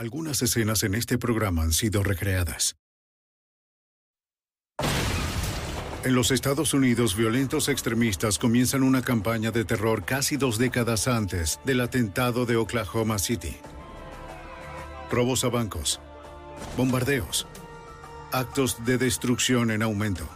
Algunas 0.00 0.40
escenas 0.40 0.82
en 0.82 0.94
este 0.94 1.18
programa 1.18 1.60
han 1.62 1.74
sido 1.74 2.02
recreadas. 2.02 2.74
En 6.04 6.14
los 6.14 6.30
Estados 6.30 6.72
Unidos, 6.72 7.14
violentos 7.14 7.68
extremistas 7.68 8.38
comienzan 8.38 8.82
una 8.82 9.02
campaña 9.02 9.50
de 9.50 9.66
terror 9.66 10.06
casi 10.06 10.38
dos 10.38 10.56
décadas 10.56 11.06
antes 11.06 11.60
del 11.66 11.82
atentado 11.82 12.46
de 12.46 12.56
Oklahoma 12.56 13.18
City. 13.18 13.54
Robos 15.10 15.44
a 15.44 15.50
bancos, 15.50 16.00
bombardeos, 16.78 17.46
actos 18.32 18.82
de 18.86 18.96
destrucción 18.96 19.70
en 19.70 19.82
aumento. 19.82 20.26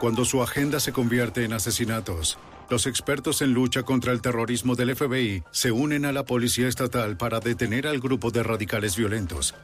Cuando 0.00 0.26
su 0.26 0.42
agenda 0.42 0.80
se 0.80 0.92
convierte 0.92 1.46
en 1.46 1.54
asesinatos, 1.54 2.38
los 2.70 2.86
expertos 2.86 3.42
en 3.42 3.52
lucha 3.52 3.82
contra 3.82 4.12
el 4.12 4.22
terrorismo 4.22 4.76
del 4.76 4.94
FBI 4.94 5.42
se 5.50 5.72
unen 5.72 6.04
a 6.04 6.12
la 6.12 6.24
policía 6.24 6.68
estatal 6.68 7.16
para 7.16 7.40
detener 7.40 7.88
al 7.88 7.98
grupo 7.98 8.30
de 8.30 8.44
radicales 8.44 8.96
violentos 8.96 9.54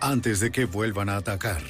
antes 0.00 0.40
de 0.40 0.50
que 0.50 0.64
vuelvan 0.64 1.10
a 1.10 1.16
atacar. 1.16 1.62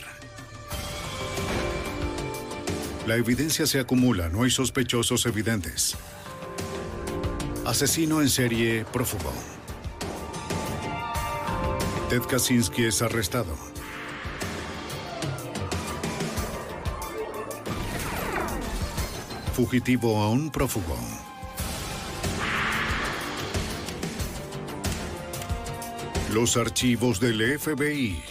La 3.06 3.16
evidencia 3.16 3.66
se 3.66 3.80
acumula, 3.80 4.28
no 4.28 4.44
hay 4.44 4.50
sospechosos 4.50 5.26
evidentes. 5.26 5.96
Asesino 7.66 8.20
en 8.20 8.28
serie 8.28 8.84
prófugo. 8.92 9.32
Ted 12.08 12.22
Kaczynski 12.22 12.84
es 12.84 13.02
arrestado. 13.02 13.67
Fugitivo 19.58 20.22
a 20.22 20.30
un 20.30 20.52
prófugo. 20.52 20.96
Los 26.32 26.56
archivos 26.56 27.18
del 27.18 27.58
FBI. 27.58 28.22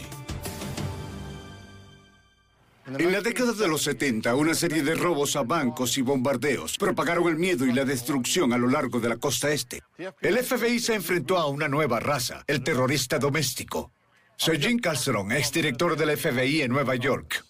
En 2.97 3.11
la 3.11 3.19
década 3.19 3.52
de 3.52 3.67
los 3.67 3.81
70, 3.81 4.36
una 4.36 4.53
serie 4.53 4.84
de 4.84 4.95
robos 4.95 5.35
a 5.35 5.44
bancos 5.44 5.97
y 5.97 6.01
bombardeos 6.01 6.78
propagaron 6.78 7.28
el 7.28 7.35
miedo 7.35 7.66
y 7.66 7.74
la 7.74 7.84
destrucción 7.84 8.53
a 8.53 8.57
lo 8.57 8.69
largo 8.69 9.01
de 9.01 9.09
la 9.09 9.18
costa 9.18 9.51
este. 9.51 9.81
El 10.22 10.38
FBI 10.38 10.80
se 10.80 10.96
enfrentó 10.96 11.38
a 11.38 11.47
una 11.47 11.68
nueva 11.68 12.00
raza, 12.00 12.46
el 12.47 12.63
terrorista 12.63 13.19
doméstico. 13.19 13.91
Soy 14.38 14.62
Jim 14.62 14.80
Calderon, 14.80 15.34
exdirector 15.34 15.97
del 15.97 16.18
FBI 16.18 16.62
en 16.62 16.72
Nueva 16.72 16.96
York. 16.96 17.47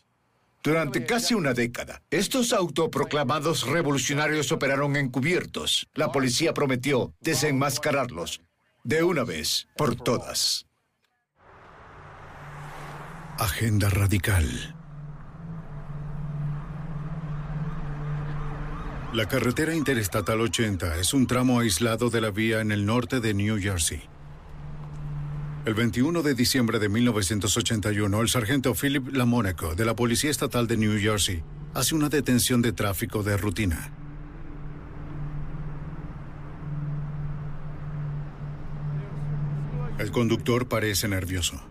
Durante 0.68 1.06
casi 1.06 1.34
una 1.34 1.54
década, 1.54 2.04
estos 2.12 2.52
autoproclamados 2.52 3.66
revolucionarios 3.66 4.52
operaron 4.52 4.98
encubiertos. 4.98 5.88
La 5.94 6.12
policía 6.12 6.54
prometió 6.54 7.14
desenmascararlos 7.22 8.42
de 8.84 9.02
una 9.02 9.24
vez 9.24 9.70
por 9.78 9.96
todas. 9.96 10.68
Agenda 13.40 13.88
radical. 13.88 14.76
La 19.14 19.26
carretera 19.30 19.74
interestatal 19.74 20.42
80 20.42 20.98
es 20.98 21.14
un 21.14 21.28
tramo 21.28 21.62
aislado 21.62 22.10
de 22.10 22.20
la 22.20 22.32
vía 22.32 22.60
en 22.60 22.74
el 22.74 22.86
norte 22.86 23.22
de 23.22 23.34
New 23.34 23.58
Jersey. 23.58 24.10
El 25.68 25.74
21 25.74 26.24
de 26.24 26.34
diciembre 26.34 26.80
de 26.80 26.88
1981, 26.88 28.22
el 28.22 28.30
sargento 28.30 28.74
Philip 28.74 29.10
Lamonaco 29.10 29.76
de 29.76 29.84
la 29.84 29.98
Policía 29.98 30.32
Estatal 30.32 30.66
de 30.66 30.78
New 30.78 30.98
Jersey 30.98 31.44
hace 31.74 31.94
una 31.94 32.08
detención 32.08 32.62
de 32.62 32.72
tráfico 32.72 33.22
de 33.22 33.36
rutina. 33.36 33.92
El 40.00 40.10
conductor 40.14 40.70
parece 40.70 41.10
nervioso. 41.10 41.62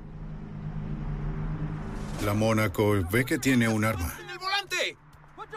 Lamonaco 2.23 3.03
ve 3.11 3.25
que 3.25 3.39
tiene 3.39 3.67
un 3.67 3.87
arma. 3.87 4.13
¡En 4.21 4.29
el 4.29 4.39
volante! 4.39 4.99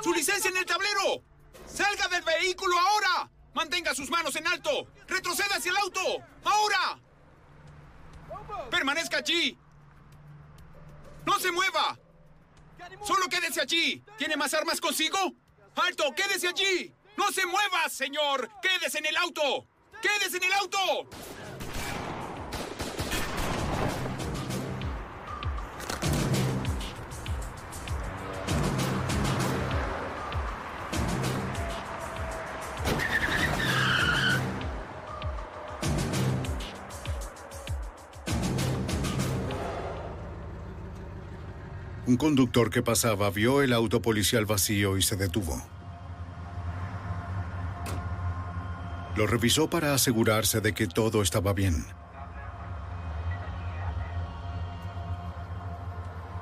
¡Su 0.01 0.13
licencia 0.13 0.49
en 0.49 0.55
el 0.55 0.66
tablero! 0.66 1.25
¡Salga 1.67 2.07
del 2.07 2.23
vehículo 2.23 2.73
ahora! 2.79 3.29
¡Mantenga 3.53 3.94
sus 3.94 4.09
manos 4.09 4.33
en 4.38 4.47
alto! 4.47 4.88
¡Retroceda 5.09 5.57
hacia 5.57 5.72
el 5.72 5.78
auto! 5.78 5.99
¡Ahora! 6.45 7.09
¡Permanezca 8.70 9.18
allí! 9.18 9.58
¡No 11.25 11.40
se 11.40 11.52
mueva! 11.52 11.97
¡Solo 13.06 13.28
quédese 13.28 13.62
allí! 13.62 14.03
¿Tiene 14.18 14.36
más 14.36 14.53
armas 14.53 14.81
consigo? 14.81 15.34
¡Alto! 15.75 16.14
¡Quédese 16.16 16.47
allí! 16.47 16.94
¡No 17.18 17.31
se 17.31 17.46
mueva, 17.46 17.88
señor! 17.90 18.50
¡Quédese 18.62 19.00
en 19.00 19.08
el 19.08 19.18
auto! 19.18 19.68
¡Quédese 20.02 20.38
en 20.38 20.44
el 20.44 20.53
auto! 20.53 21.09
Un 42.09 42.18
conductor 42.18 42.72
que 42.72 42.81
pasaba 42.81 43.30
vio 43.30 43.62
el 43.62 43.72
auto 43.72 44.02
policial 44.02 44.47
vacío 44.47 44.97
y 44.97 45.03
se 45.03 45.16
detuvo. 45.16 45.62
Lo 49.16 49.28
revisó 49.28 49.70
para 49.70 49.94
asegurarse 49.94 50.59
de 50.59 50.74
que 50.74 50.88
todo 50.88 51.22
estaba 51.22 51.53
bien. 51.53 51.86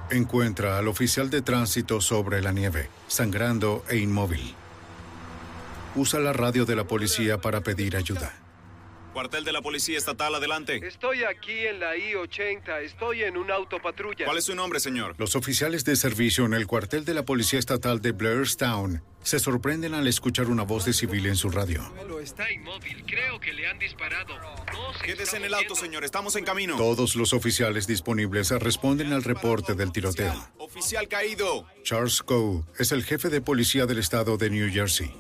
Encuentra 0.10 0.78
al 0.78 0.88
oficial 0.88 1.30
de 1.30 1.42
tránsito 1.42 2.00
sobre 2.00 2.42
la 2.42 2.54
nieve, 2.54 2.90
sangrando 3.10 3.84
e 3.90 3.98
inmóvil. 3.98 4.56
Usa 5.98 6.22
la 6.22 6.32
radio 6.32 6.64
de 6.64 6.78
la 6.78 6.86
policía 6.86 7.42
para 7.42 7.60
pedir 7.60 7.98
ayuda. 7.98 8.47
Cuartel 9.18 9.44
de 9.44 9.52
la 9.52 9.64
Policía 9.64 9.98
Estatal, 9.98 10.36
adelante. 10.36 10.80
Estoy 10.84 11.24
aquí 11.24 11.66
en 11.66 11.80
la 11.80 11.98
I-80. 11.98 12.84
Estoy 12.84 13.24
en 13.24 13.36
un 13.36 13.50
autopatrulla. 13.50 14.26
¿Cuál 14.26 14.38
es 14.38 14.44
su 14.44 14.54
nombre, 14.54 14.80
señor? 14.80 15.16
Los 15.18 15.36
oficiales 15.36 15.84
de 15.86 15.96
servicio 15.96 16.46
en 16.46 16.54
el 16.54 16.68
cuartel 16.68 17.04
de 17.04 17.16
la 17.16 17.26
Policía 17.26 17.58
Estatal 17.58 18.00
de 18.00 18.12
Blairstown 18.12 19.02
se 19.24 19.40
sorprenden 19.40 19.96
al 19.96 20.06
escuchar 20.06 20.50
una 20.50 20.62
voz 20.62 20.86
de 20.86 20.94
civil 20.94 21.26
en 21.26 21.36
su 21.36 21.50
radio. 21.50 21.82
Está 22.22 22.52
inmóvil. 22.52 23.04
Creo 23.08 23.40
que 23.40 23.54
le 23.54 23.68
han 23.68 23.80
disparado. 23.80 24.38
No 24.38 24.94
se 24.94 25.04
Quédese 25.04 25.38
en 25.38 25.46
el 25.46 25.56
auto, 25.56 25.74
señor. 25.74 26.04
Estamos 26.04 26.36
en 26.36 26.46
camino. 26.46 26.78
Todos 26.78 27.16
los 27.16 27.34
oficiales 27.34 27.88
disponibles 27.88 28.52
responden 28.52 29.14
al 29.14 29.24
reporte 29.24 29.74
del 29.74 29.92
tiroteo. 29.92 30.30
Oficial, 30.30 30.60
oficial 30.60 31.08
caído. 31.08 31.66
Charles 31.82 32.22
Coe 32.22 32.64
es 32.78 32.92
el 32.92 33.04
jefe 33.04 33.30
de 33.30 33.42
policía 33.42 33.88
del 33.88 33.98
estado 33.98 34.38
de 34.38 34.52
New 34.52 34.72
Jersey. 34.72 35.12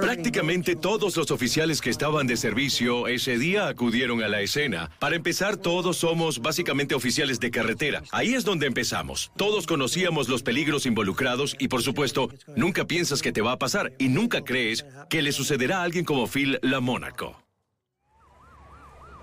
Prácticamente 0.00 0.76
todos 0.76 1.16
los 1.16 1.30
oficiales 1.30 1.80
que 1.80 1.88
estaban 1.88 2.26
de 2.26 2.36
servicio 2.36 3.08
ese 3.08 3.38
día 3.38 3.68
acudieron 3.68 4.22
a 4.22 4.28
la 4.28 4.42
escena. 4.42 4.90
Para 4.98 5.16
empezar, 5.16 5.56
todos 5.56 5.96
somos 5.96 6.40
básicamente 6.40 6.94
oficiales 6.94 7.40
de 7.40 7.50
carretera. 7.50 8.02
Ahí 8.10 8.34
es 8.34 8.44
donde 8.44 8.66
empezamos. 8.66 9.32
Todos 9.36 9.66
conocíamos 9.66 10.28
los 10.28 10.42
peligros 10.42 10.84
involucrados 10.84 11.56
y, 11.58 11.68
por 11.68 11.82
supuesto, 11.82 12.30
nunca 12.56 12.84
piensas 12.84 13.22
que 13.22 13.32
te 13.32 13.40
va 13.40 13.52
a 13.52 13.58
pasar 13.58 13.92
y 13.98 14.08
nunca 14.08 14.44
crees 14.44 14.84
que 15.08 15.22
le 15.22 15.32
sucederá 15.32 15.78
a 15.78 15.82
alguien 15.84 16.04
como 16.04 16.26
Phil 16.26 16.58
Lamónaco. 16.60 17.42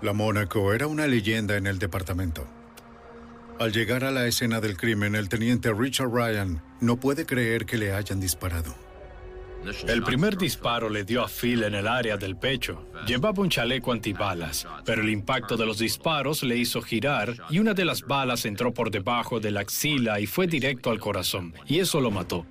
La 0.02 0.12
Mónaco 0.12 0.74
era 0.74 0.88
una 0.88 1.06
leyenda 1.06 1.56
en 1.56 1.66
el 1.66 1.78
departamento. 1.78 2.46
Al 3.58 3.72
llegar 3.72 4.04
a 4.04 4.10
la 4.10 4.26
escena 4.26 4.60
del 4.60 4.76
crimen, 4.76 5.14
el 5.14 5.28
teniente 5.28 5.72
Richard 5.72 6.10
Ryan 6.10 6.62
no 6.80 6.98
puede 6.98 7.24
creer 7.24 7.64
que 7.64 7.78
le 7.78 7.92
hayan 7.92 8.20
disparado. 8.20 8.85
El 9.88 10.02
primer 10.02 10.36
disparo 10.36 10.88
le 10.88 11.04
dio 11.04 11.22
a 11.22 11.28
Phil 11.28 11.64
en 11.64 11.74
el 11.74 11.88
área 11.88 12.16
del 12.16 12.36
pecho. 12.36 12.86
Llevaba 13.06 13.42
un 13.42 13.48
chaleco 13.48 13.92
antibalas, 13.92 14.66
pero 14.84 15.02
el 15.02 15.10
impacto 15.10 15.56
de 15.56 15.66
los 15.66 15.78
disparos 15.78 16.42
le 16.42 16.56
hizo 16.56 16.82
girar 16.82 17.36
y 17.50 17.58
una 17.58 17.74
de 17.74 17.84
las 17.84 18.02
balas 18.02 18.44
entró 18.44 18.72
por 18.72 18.90
debajo 18.90 19.40
de 19.40 19.50
la 19.50 19.60
axila 19.60 20.20
y 20.20 20.26
fue 20.26 20.46
directo 20.46 20.90
al 20.90 21.00
corazón, 21.00 21.54
y 21.66 21.80
eso 21.80 22.00
lo 22.00 22.10
mató. 22.10 22.46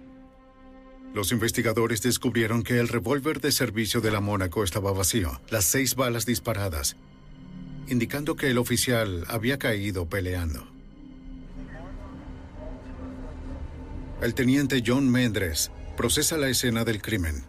Los 1.13 1.31
investigadores 1.31 2.01
descubrieron 2.01 2.63
que 2.63 2.79
el 2.79 2.89
revólver 2.89 3.39
de 3.39 3.51
servicio 3.51 4.01
de 4.01 4.11
la 4.11 4.19
Mónaco 4.19 4.63
estaba 4.63 4.91
vacío, 4.91 5.39
las 5.49 5.63
seis 5.63 5.95
balas 5.95 6.25
disparadas, 6.25 6.97
indicando 7.87 8.35
que 8.35 8.49
el 8.49 8.57
oficial 8.57 9.23
había 9.29 9.57
caído 9.57 10.09
peleando. 10.09 10.67
El 14.21 14.33
teniente 14.33 14.83
John 14.85 15.09
Mendres 15.09 15.71
procesa 15.95 16.37
la 16.37 16.49
escena 16.49 16.83
del 16.83 17.01
crimen 17.01 17.43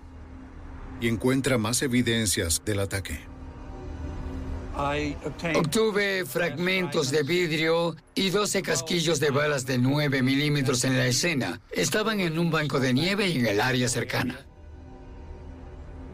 y 1.00 1.08
encuentra 1.08 1.58
más 1.58 1.82
evidencias 1.82 2.62
del 2.64 2.81
ataque. 2.81 3.20
Obtuve 5.54 6.26
fragmentos 6.26 7.10
de 7.10 7.22
vidrio 7.22 7.96
y 8.14 8.28
12 8.28 8.60
casquillos 8.60 9.20
de 9.20 9.31
balas 9.31 9.64
de 9.64 9.78
9 9.78 10.22
milímetros 10.22 10.84
en 10.84 10.98
la 10.98 11.06
escena. 11.06 11.60
Estaban 11.70 12.20
en 12.20 12.38
un 12.38 12.50
banco 12.50 12.78
de 12.78 12.93
nieve 12.93 13.28
y 13.28 13.38
en 13.38 13.46
el 13.46 13.60
área 13.62 13.88
cercana. 13.88 14.46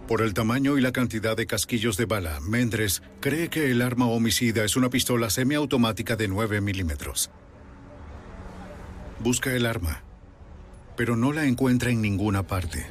Por 0.06 0.22
el 0.22 0.34
tamaño 0.34 0.78
y 0.78 0.80
la 0.80 0.92
cantidad 0.92 1.36
de 1.36 1.46
casquillos 1.46 1.96
de 1.96 2.04
bala, 2.04 2.38
Mendres 2.40 3.02
cree 3.20 3.48
que 3.48 3.70
el 3.70 3.82
arma 3.82 4.06
homicida 4.06 4.64
es 4.64 4.76
una 4.76 4.90
pistola 4.90 5.30
semiautomática 5.30 6.14
de 6.14 6.28
9 6.28 6.60
milímetros. 6.60 7.30
Busca 9.18 9.52
el 9.54 9.66
arma, 9.66 10.04
pero 10.96 11.16
no 11.16 11.32
la 11.32 11.46
encuentra 11.46 11.90
en 11.90 12.02
ninguna 12.02 12.46
parte. 12.46 12.86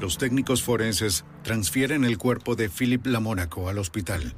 Los 0.00 0.16
técnicos 0.16 0.62
forenses 0.62 1.24
transfieren 1.42 2.04
el 2.04 2.18
cuerpo 2.18 2.54
de 2.54 2.68
Philip 2.68 3.04
Lamónaco 3.06 3.68
al 3.68 3.78
hospital, 3.78 4.34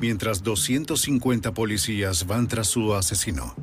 mientras 0.00 0.42
250 0.42 1.52
policías 1.54 2.26
van 2.26 2.46
tras 2.46 2.68
su 2.68 2.94
asesino. 2.94 3.54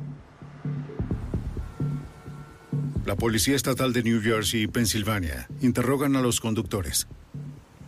La 3.06 3.16
Policía 3.16 3.56
Estatal 3.56 3.92
de 3.92 4.02
New 4.02 4.22
Jersey 4.22 4.62
y 4.62 4.66
Pensilvania 4.66 5.48
interrogan 5.60 6.14
a 6.14 6.20
los 6.20 6.40
conductores. 6.40 7.08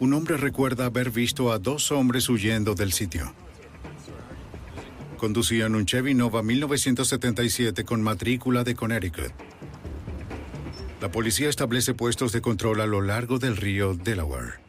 Un 0.01 0.15
hombre 0.15 0.37
recuerda 0.37 0.87
haber 0.87 1.11
visto 1.11 1.53
a 1.53 1.59
dos 1.59 1.93
hombres 1.93 2.29
huyendo 2.29 2.75
del 2.75 2.93
sitio. 2.93 3.33
Conducían 5.19 5.77
un 5.77 5.87
Chevy 5.87 6.15
Nova 6.15 6.43
1977 6.43 7.85
con 7.85 8.03
matrícula 8.03 8.65
de 8.65 8.75
Connecticut. 8.75 9.31
La 11.03 11.11
policía 11.11 11.49
establece 11.49 11.95
puestos 11.95 12.31
de 12.31 12.41
control 12.41 12.81
a 12.81 12.87
lo 12.87 13.01
largo 13.01 13.41
del 13.41 13.57
río 13.57 13.95
Delaware. 13.95 14.61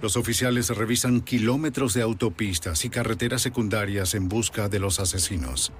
Los 0.00 0.16
oficiales 0.16 0.70
revisan 0.70 1.22
kilómetros 1.22 1.92
de 1.92 2.02
autopistas 2.02 2.84
y 2.84 2.88
carreteras 2.88 3.42
secundarias 3.42 4.14
en 4.14 4.28
busca 4.28 4.68
de 4.68 4.78
los 4.78 5.00
asesinos. 5.00 5.72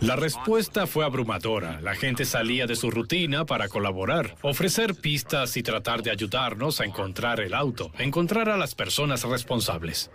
La 0.00 0.16
respuesta 0.16 0.88
fue 0.88 1.04
abrumadora. 1.04 1.80
La 1.82 1.94
gente 1.94 2.24
salía 2.24 2.66
de 2.66 2.74
su 2.74 2.90
rutina 2.90 3.44
para 3.44 3.68
colaborar, 3.68 4.34
ofrecer 4.42 4.96
pistas 4.96 5.56
y 5.56 5.62
tratar 5.62 6.02
de 6.02 6.10
ayudarnos 6.10 6.80
a 6.80 6.84
encontrar 6.84 7.38
el 7.38 7.54
auto, 7.54 7.92
encontrar 7.96 8.48
a 8.48 8.56
las 8.56 8.74
personas 8.74 9.22
responsables. 9.22 10.10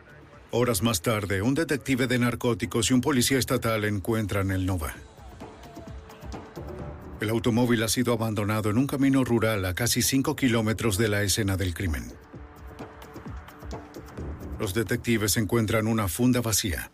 Horas 0.52 0.82
más 0.82 1.02
tarde, 1.02 1.42
un 1.42 1.54
detective 1.54 2.08
de 2.08 2.20
narcóticos 2.20 2.92
y 2.92 2.94
un 2.94 3.00
policía 3.00 3.40
estatal 3.40 3.86
encuentran 3.86 4.52
el 4.52 4.66
Nova. 4.66 4.94
El 7.24 7.30
automóvil 7.30 7.82
ha 7.84 7.88
sido 7.88 8.12
abandonado 8.12 8.70
en 8.70 8.78
un 8.78 8.86
camino 8.86 9.24
rural 9.24 9.64
a 9.64 9.74
casi 9.74 10.02
5 10.02 10.36
kilómetros 10.36 10.98
de 10.98 11.08
la 11.08 11.24
escena 11.24 11.56
del 11.56 11.74
crimen. 11.74 12.12
Los 14.60 14.74
detectives 14.74 15.38
encuentran 15.38 15.88
una 15.88 16.10
funda 16.10 16.42
vacía. 16.42 16.92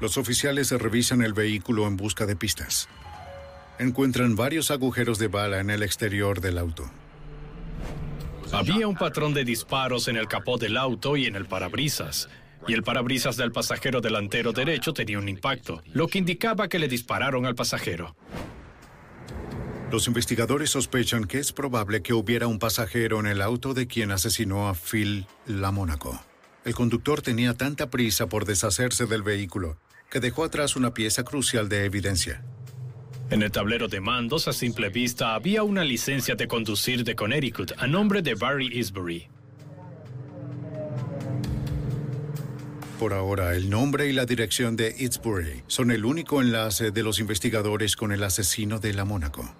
Los 0.00 0.16
oficiales 0.16 0.72
revisan 0.72 1.22
el 1.22 1.34
vehículo 1.34 1.86
en 1.86 1.96
busca 1.96 2.26
de 2.26 2.34
pistas. 2.34 2.88
Encuentran 3.78 4.34
varios 4.34 4.72
agujeros 4.72 5.20
de 5.20 5.28
bala 5.28 5.60
en 5.60 5.70
el 5.70 5.84
exterior 5.84 6.40
del 6.40 6.58
auto. 6.58 6.90
Había 8.50 8.88
un 8.88 8.96
patrón 8.96 9.34
de 9.34 9.44
disparos 9.44 10.08
en 10.08 10.16
el 10.16 10.26
capó 10.26 10.58
del 10.58 10.76
auto 10.78 11.16
y 11.16 11.26
en 11.26 11.36
el 11.36 11.46
parabrisas, 11.46 12.28
y 12.66 12.74
el 12.74 12.82
parabrisas 12.82 13.36
del 13.36 13.52
pasajero 13.52 14.00
delantero 14.00 14.52
derecho 14.52 14.92
tenía 14.92 15.18
un 15.18 15.28
impacto, 15.28 15.82
lo 15.92 16.08
que 16.08 16.18
indicaba 16.18 16.68
que 16.68 16.78
le 16.78 16.88
dispararon 16.88 17.46
al 17.46 17.54
pasajero. 17.54 18.16
Los 19.90 20.06
investigadores 20.06 20.70
sospechan 20.70 21.24
que 21.24 21.38
es 21.38 21.52
probable 21.52 22.00
que 22.02 22.12
hubiera 22.12 22.46
un 22.46 22.58
pasajero 22.58 23.18
en 23.18 23.26
el 23.26 23.42
auto 23.42 23.74
de 23.74 23.88
quien 23.88 24.12
asesinó 24.12 24.68
a 24.68 24.74
Phil 24.74 25.26
Lamónaco. 25.46 26.22
El 26.64 26.74
conductor 26.74 27.22
tenía 27.22 27.54
tanta 27.54 27.90
prisa 27.90 28.28
por 28.28 28.44
deshacerse 28.44 29.06
del 29.06 29.22
vehículo 29.22 29.78
que 30.10 30.20
dejó 30.20 30.44
atrás 30.44 30.76
una 30.76 30.92
pieza 30.92 31.24
crucial 31.24 31.68
de 31.68 31.84
evidencia. 31.84 32.42
En 33.30 33.42
el 33.42 33.52
tablero 33.52 33.86
de 33.86 34.00
mandos, 34.00 34.48
a 34.48 34.52
simple 34.52 34.88
vista, 34.88 35.34
había 35.34 35.62
una 35.62 35.84
licencia 35.84 36.34
de 36.34 36.48
conducir 36.48 37.04
de 37.04 37.14
Connecticut 37.14 37.72
a 37.78 37.86
nombre 37.86 38.22
de 38.22 38.34
Barry 38.34 38.76
Isbury. 38.76 39.28
Por 43.00 43.14
ahora, 43.14 43.56
el 43.56 43.70
nombre 43.70 44.10
y 44.10 44.12
la 44.12 44.26
dirección 44.26 44.76
de 44.76 44.94
Eatsbury 44.98 45.62
son 45.68 45.90
el 45.90 46.04
único 46.04 46.42
enlace 46.42 46.90
de 46.90 47.02
los 47.02 47.18
investigadores 47.18 47.96
con 47.96 48.12
el 48.12 48.22
asesino 48.22 48.78
de 48.78 48.92
la 48.92 49.06
Mónaco. 49.06 49.54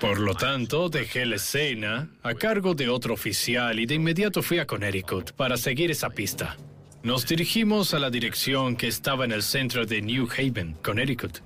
Por 0.00 0.18
lo 0.18 0.34
tanto, 0.34 0.88
dejé 0.88 1.26
la 1.26 1.36
escena 1.36 2.08
a 2.22 2.32
cargo 2.32 2.74
de 2.74 2.88
otro 2.88 3.12
oficial 3.12 3.78
y 3.78 3.84
de 3.84 3.96
inmediato 3.96 4.40
fui 4.40 4.58
a 4.58 4.66
Connecticut 4.66 5.32
para 5.32 5.58
seguir 5.58 5.90
esa 5.90 6.08
pista. 6.08 6.56
Nos 7.02 7.26
dirigimos 7.26 7.92
a 7.92 7.98
la 7.98 8.08
dirección 8.08 8.74
que 8.74 8.88
estaba 8.88 9.26
en 9.26 9.32
el 9.32 9.42
centro 9.42 9.84
de 9.84 10.00
New 10.00 10.26
Haven, 10.34 10.78
Connecticut. 10.82 11.40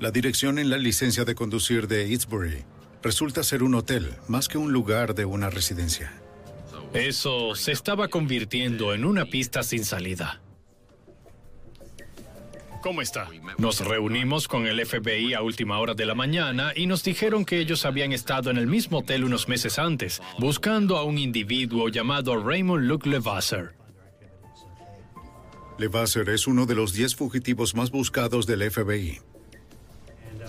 La 0.00 0.10
dirección 0.10 0.58
en 0.58 0.68
la 0.68 0.78
licencia 0.78 1.24
de 1.24 1.36
conducir 1.36 1.86
de 1.86 2.10
Eatsbury 2.10 2.64
resulta 3.04 3.44
ser 3.44 3.62
un 3.62 3.76
hotel 3.76 4.14
más 4.26 4.48
que 4.48 4.58
un 4.58 4.72
lugar 4.72 5.14
de 5.14 5.26
una 5.26 5.48
residencia. 5.48 6.21
Eso 6.94 7.54
se 7.54 7.72
estaba 7.72 8.08
convirtiendo 8.08 8.92
en 8.92 9.04
una 9.04 9.24
pista 9.24 9.62
sin 9.62 9.84
salida. 9.84 10.42
¿Cómo 12.82 13.00
está? 13.00 13.28
Nos 13.58 13.80
reunimos 13.80 14.48
con 14.48 14.66
el 14.66 14.84
FBI 14.84 15.34
a 15.34 15.42
última 15.42 15.78
hora 15.78 15.94
de 15.94 16.04
la 16.04 16.14
mañana 16.14 16.72
y 16.74 16.86
nos 16.86 17.04
dijeron 17.04 17.44
que 17.44 17.60
ellos 17.60 17.86
habían 17.86 18.12
estado 18.12 18.50
en 18.50 18.58
el 18.58 18.66
mismo 18.66 18.98
hotel 18.98 19.24
unos 19.24 19.48
meses 19.48 19.78
antes, 19.78 20.20
buscando 20.38 20.96
a 20.98 21.04
un 21.04 21.16
individuo 21.16 21.88
llamado 21.88 22.42
Raymond 22.42 22.86
Luke 22.86 23.08
Levasseur. 23.08 23.74
Levasseur 25.78 26.28
es 26.28 26.46
uno 26.46 26.66
de 26.66 26.74
los 26.74 26.92
10 26.92 27.14
fugitivos 27.14 27.74
más 27.74 27.90
buscados 27.90 28.46
del 28.46 28.68
FBI. 28.68 29.20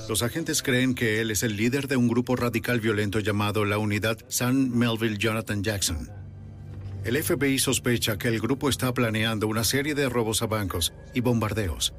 Los 0.10 0.24
agentes 0.24 0.62
creen 0.64 0.96
que 0.96 1.22
él 1.22 1.32
es 1.32 1.44
el 1.44 1.56
líder 1.56 1.88
de 1.88 1.98
un 1.98 2.08
grupo 2.08 2.36
radical 2.36 2.82
violento 2.82 3.20
llamado 3.20 3.64
la 3.64 3.78
Unidad 3.78 4.18
San 4.28 4.76
Melville 4.76 5.18
Jonathan 5.18 5.64
Jackson. 5.64 6.23
El 7.06 7.22
FBI 7.22 7.60
sospecha 7.60 8.18
que 8.18 8.30
el 8.30 8.40
grupo 8.40 8.70
está 8.70 8.94
planeando 8.94 9.48
una 9.48 9.64
serie 9.64 9.94
de 9.94 10.08
robos 10.08 10.42
a 10.42 10.48
bancos 10.48 10.94
y 11.14 11.20
bombardeos. 11.20 11.94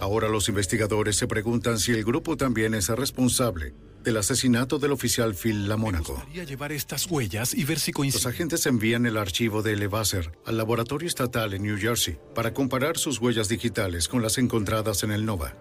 Ahora 0.00 0.28
los 0.28 0.48
investigadores 0.48 1.16
se 1.16 1.26
preguntan 1.26 1.78
si 1.78 1.92
el 1.92 2.04
grupo 2.04 2.36
también 2.36 2.74
es 2.74 2.88
responsable 2.88 3.74
del 4.04 4.16
asesinato 4.16 4.78
del 4.78 4.92
oficial 4.92 5.34
Phil 5.34 5.68
Lamónaco. 5.68 6.22
llevar 6.32 6.72
estas 6.72 7.06
huellas 7.10 7.52
y 7.52 7.64
ver 7.64 7.80
si 7.80 7.92
Los 7.92 8.26
agentes 8.26 8.64
envían 8.66 9.06
el 9.06 9.16
archivo 9.16 9.62
de 9.62 9.76
Levasseur 9.76 10.32
al 10.46 10.56
laboratorio 10.56 11.08
estatal 11.08 11.52
en 11.54 11.62
New 11.62 11.78
Jersey 11.78 12.16
para 12.34 12.54
comparar 12.54 12.96
sus 12.96 13.20
huellas 13.20 13.48
digitales 13.48 14.08
con 14.08 14.22
las 14.22 14.38
encontradas 14.38 15.02
en 15.02 15.10
el 15.10 15.24
Nova. 15.24 15.56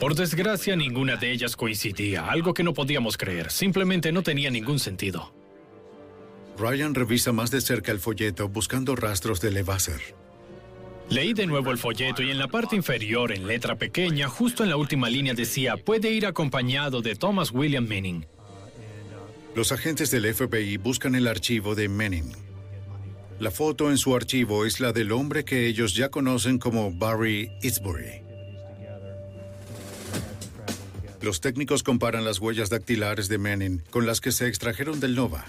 Por 0.00 0.14
desgracia, 0.14 0.76
ninguna 0.76 1.16
de 1.16 1.32
ellas 1.32 1.56
coincidía, 1.56 2.28
algo 2.28 2.52
que 2.52 2.62
no 2.62 2.74
podíamos 2.74 3.16
creer. 3.16 3.50
Simplemente 3.50 4.12
no 4.12 4.22
tenía 4.22 4.50
ningún 4.50 4.78
sentido. 4.78 5.35
Ryan 6.58 6.94
revisa 6.94 7.32
más 7.32 7.50
de 7.50 7.60
cerca 7.60 7.92
el 7.92 8.00
folleto 8.00 8.48
buscando 8.48 8.96
rastros 8.96 9.40
de 9.40 9.50
Levasseur. 9.50 10.00
Leí 11.10 11.34
de 11.34 11.46
nuevo 11.46 11.70
el 11.70 11.78
folleto 11.78 12.22
y 12.22 12.30
en 12.30 12.38
la 12.38 12.48
parte 12.48 12.74
inferior, 12.74 13.30
en 13.30 13.46
letra 13.46 13.76
pequeña, 13.76 14.28
justo 14.28 14.64
en 14.64 14.70
la 14.70 14.76
última 14.76 15.10
línea 15.10 15.34
decía, 15.34 15.76
puede 15.76 16.10
ir 16.10 16.26
acompañado 16.26 17.02
de 17.02 17.14
Thomas 17.14 17.52
William 17.52 17.86
Manning. 17.86 18.26
Los 19.54 19.70
agentes 19.70 20.10
del 20.10 20.34
FBI 20.34 20.78
buscan 20.78 21.14
el 21.14 21.28
archivo 21.28 21.74
de 21.74 21.88
Manning. 21.88 22.32
La 23.38 23.50
foto 23.50 23.90
en 23.90 23.98
su 23.98 24.16
archivo 24.16 24.64
es 24.64 24.80
la 24.80 24.92
del 24.92 25.12
hombre 25.12 25.44
que 25.44 25.66
ellos 25.66 25.94
ya 25.94 26.08
conocen 26.08 26.58
como 26.58 26.90
Barry 26.90 27.50
Eatsbury. 27.62 28.22
Los 31.20 31.40
técnicos 31.40 31.82
comparan 31.82 32.24
las 32.24 32.38
huellas 32.40 32.70
dactilares 32.70 33.28
de 33.28 33.38
Manning 33.38 33.82
con 33.90 34.06
las 34.06 34.20
que 34.20 34.32
se 34.32 34.48
extrajeron 34.48 35.00
del 35.00 35.14
Nova 35.14 35.46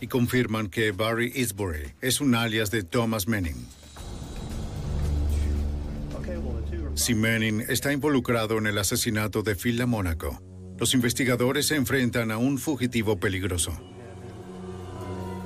y 0.00 0.06
confirman 0.08 0.68
que 0.68 0.92
Barry 0.92 1.32
Eastbury 1.34 1.94
es 2.00 2.20
un 2.20 2.34
alias 2.34 2.70
de 2.70 2.82
Thomas 2.82 3.28
Manning. 3.28 3.66
Si 6.94 7.14
Manning 7.14 7.62
está 7.68 7.92
involucrado 7.92 8.58
en 8.58 8.66
el 8.66 8.78
asesinato 8.78 9.42
de 9.42 9.54
Phil 9.54 9.86
Mónaco, 9.86 10.40
los 10.78 10.94
investigadores 10.94 11.66
se 11.66 11.76
enfrentan 11.76 12.30
a 12.30 12.38
un 12.38 12.58
fugitivo 12.58 13.18
peligroso. 13.18 13.78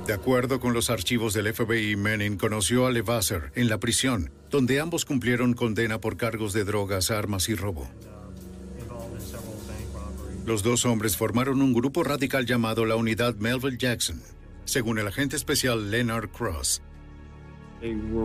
De 0.07 0.13
acuerdo 0.13 0.59
con 0.59 0.73
los 0.73 0.89
archivos 0.89 1.33
del 1.33 1.53
FBI, 1.53 1.95
Manning 1.95 2.37
conoció 2.37 2.87
a 2.87 2.91
Levasser 2.91 3.51
en 3.55 3.69
la 3.69 3.79
prisión, 3.79 4.31
donde 4.49 4.79
ambos 4.79 5.05
cumplieron 5.05 5.53
condena 5.53 6.01
por 6.01 6.17
cargos 6.17 6.53
de 6.53 6.63
drogas, 6.63 7.11
armas 7.11 7.49
y 7.49 7.55
robo. 7.55 7.87
Los 10.45 10.63
dos 10.63 10.85
hombres 10.85 11.15
formaron 11.15 11.61
un 11.61 11.71
grupo 11.71 12.03
radical 12.03 12.45
llamado 12.45 12.85
la 12.85 12.95
Unidad 12.95 13.35
Melville 13.35 13.77
Jackson, 13.77 14.21
según 14.65 14.99
el 14.99 15.07
agente 15.07 15.35
especial 15.35 15.91
Leonard 15.91 16.29
Cross. 16.29 16.81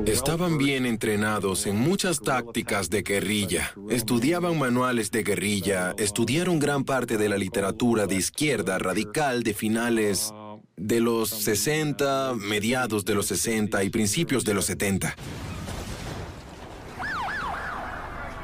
Estaban 0.04 0.58
bien 0.58 0.84
entrenados 0.84 1.66
en 1.66 1.76
muchas 1.76 2.20
tácticas 2.20 2.90
de 2.90 3.02
guerrilla. 3.02 3.72
Estudiaban 3.88 4.58
manuales 4.58 5.10
de 5.10 5.22
guerrilla, 5.22 5.94
estudiaron 5.96 6.58
gran 6.58 6.84
parte 6.84 7.16
de 7.16 7.30
la 7.30 7.38
literatura 7.38 8.06
de 8.06 8.16
izquierda 8.16 8.78
radical 8.78 9.42
de 9.42 9.54
finales 9.54 10.34
de 10.76 11.00
los 11.00 11.30
60, 11.30 12.34
mediados 12.34 13.06
de 13.06 13.14
los 13.14 13.26
60 13.26 13.82
y 13.82 13.88
principios 13.88 14.44
de 14.44 14.52
los 14.52 14.66
70. 14.66 15.16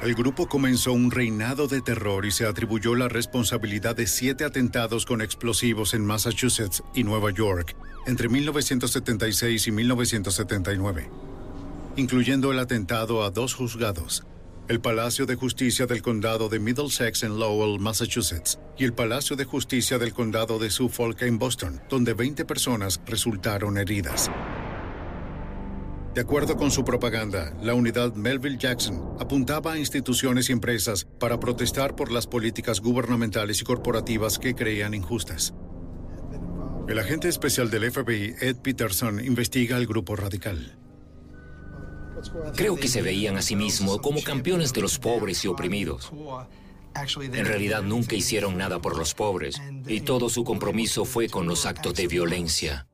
El 0.02 0.16
grupo 0.16 0.48
comenzó 0.48 0.92
un 0.92 1.12
reinado 1.12 1.68
de 1.68 1.80
terror 1.80 2.26
y 2.26 2.32
se 2.32 2.44
atribuyó 2.44 2.96
la 2.96 3.08
responsabilidad 3.08 3.94
de 3.94 4.08
siete 4.08 4.44
atentados 4.44 5.06
con 5.06 5.22
explosivos 5.22 5.94
en 5.94 6.04
Massachusetts 6.04 6.82
y 6.92 7.04
Nueva 7.04 7.30
York 7.30 7.76
entre 8.08 8.28
1976 8.28 9.68
y 9.68 9.70
1979, 9.70 11.08
incluyendo 11.94 12.50
el 12.50 12.58
atentado 12.58 13.22
a 13.22 13.30
dos 13.30 13.54
juzgados, 13.54 14.26
el 14.66 14.80
Palacio 14.80 15.24
de 15.24 15.36
Justicia 15.36 15.86
del 15.86 16.02
Condado 16.02 16.48
de 16.48 16.58
Middlesex 16.58 17.22
en 17.22 17.38
Lowell, 17.38 17.78
Massachusetts, 17.78 18.58
y 18.76 18.82
el 18.82 18.94
Palacio 18.94 19.36
de 19.36 19.44
Justicia 19.44 19.98
del 19.98 20.12
Condado 20.12 20.58
de 20.58 20.70
Suffolk 20.70 21.22
en 21.22 21.38
Boston, 21.38 21.80
donde 21.88 22.14
20 22.14 22.44
personas 22.44 23.00
resultaron 23.06 23.78
heridas. 23.78 24.32
De 26.14 26.20
acuerdo 26.20 26.58
con 26.58 26.70
su 26.70 26.84
propaganda, 26.84 27.56
la 27.62 27.74
unidad 27.74 28.14
Melville 28.14 28.58
Jackson 28.58 29.16
apuntaba 29.18 29.72
a 29.72 29.78
instituciones 29.78 30.50
y 30.50 30.52
empresas 30.52 31.06
para 31.18 31.40
protestar 31.40 31.96
por 31.96 32.12
las 32.12 32.26
políticas 32.26 32.80
gubernamentales 32.80 33.62
y 33.62 33.64
corporativas 33.64 34.38
que 34.38 34.54
creían 34.54 34.92
injustas. 34.92 35.54
El 36.86 36.98
agente 36.98 37.28
especial 37.28 37.70
del 37.70 37.90
FBI, 37.90 38.34
Ed 38.42 38.56
Peterson, 38.56 39.24
investiga 39.24 39.76
al 39.76 39.86
grupo 39.86 40.14
radical. 40.14 40.76
Creo 42.56 42.76
que 42.76 42.88
se 42.88 43.00
veían 43.00 43.38
a 43.38 43.42
sí 43.42 43.56
mismos 43.56 43.98
como 44.00 44.22
campeones 44.22 44.74
de 44.74 44.82
los 44.82 44.98
pobres 44.98 45.42
y 45.46 45.48
oprimidos. 45.48 46.12
En 47.16 47.46
realidad 47.46 47.82
nunca 47.82 48.16
hicieron 48.16 48.58
nada 48.58 48.80
por 48.80 48.98
los 48.98 49.14
pobres 49.14 49.62
y 49.86 50.02
todo 50.02 50.28
su 50.28 50.44
compromiso 50.44 51.06
fue 51.06 51.28
con 51.30 51.46
los 51.46 51.64
actos 51.64 51.94
de 51.94 52.06
violencia. 52.06 52.86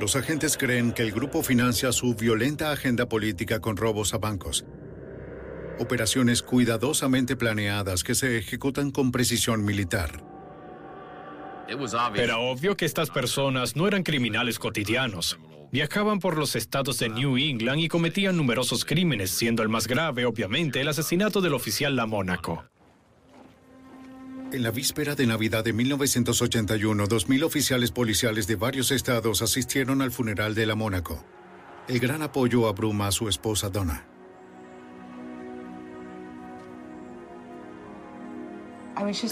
Los 0.00 0.16
agentes 0.16 0.56
creen 0.56 0.92
que 0.92 1.02
el 1.02 1.12
grupo 1.12 1.42
financia 1.42 1.92
su 1.92 2.14
violenta 2.14 2.72
agenda 2.72 3.08
política 3.08 3.60
con 3.60 3.76
robos 3.76 4.14
a 4.14 4.18
bancos. 4.18 4.64
Operaciones 5.78 6.42
cuidadosamente 6.42 7.36
planeadas 7.36 8.02
que 8.04 8.14
se 8.14 8.38
ejecutan 8.38 8.90
con 8.90 9.12
precisión 9.12 9.64
militar. 9.64 10.24
Era 12.14 12.38
obvio 12.38 12.76
que 12.76 12.84
estas 12.84 13.10
personas 13.10 13.76
no 13.76 13.86
eran 13.86 14.02
criminales 14.02 14.58
cotidianos. 14.58 15.38
Viajaban 15.70 16.18
por 16.18 16.36
los 16.36 16.54
estados 16.54 16.98
de 16.98 17.08
New 17.08 17.38
England 17.38 17.80
y 17.80 17.88
cometían 17.88 18.36
numerosos 18.36 18.84
crímenes, 18.84 19.30
siendo 19.30 19.62
el 19.62 19.70
más 19.70 19.86
grave, 19.86 20.26
obviamente, 20.26 20.82
el 20.82 20.88
asesinato 20.88 21.40
del 21.40 21.54
oficial 21.54 21.96
La 21.96 22.04
Mónaco. 22.04 22.64
En 24.52 24.62
la 24.62 24.70
víspera 24.70 25.14
de 25.14 25.26
Navidad 25.26 25.64
de 25.64 25.72
1981, 25.72 27.06
2.000 27.06 27.42
oficiales 27.42 27.90
policiales 27.90 28.46
de 28.46 28.56
varios 28.56 28.90
estados 28.90 29.40
asistieron 29.40 30.02
al 30.02 30.12
funeral 30.12 30.54
de 30.54 30.66
la 30.66 30.74
Mónaco. 30.74 31.24
El 31.88 31.98
gran 31.98 32.20
apoyo 32.20 32.68
abruma 32.68 33.06
a 33.06 33.12
su 33.12 33.30
esposa 33.30 33.70
Donna. 33.70 34.06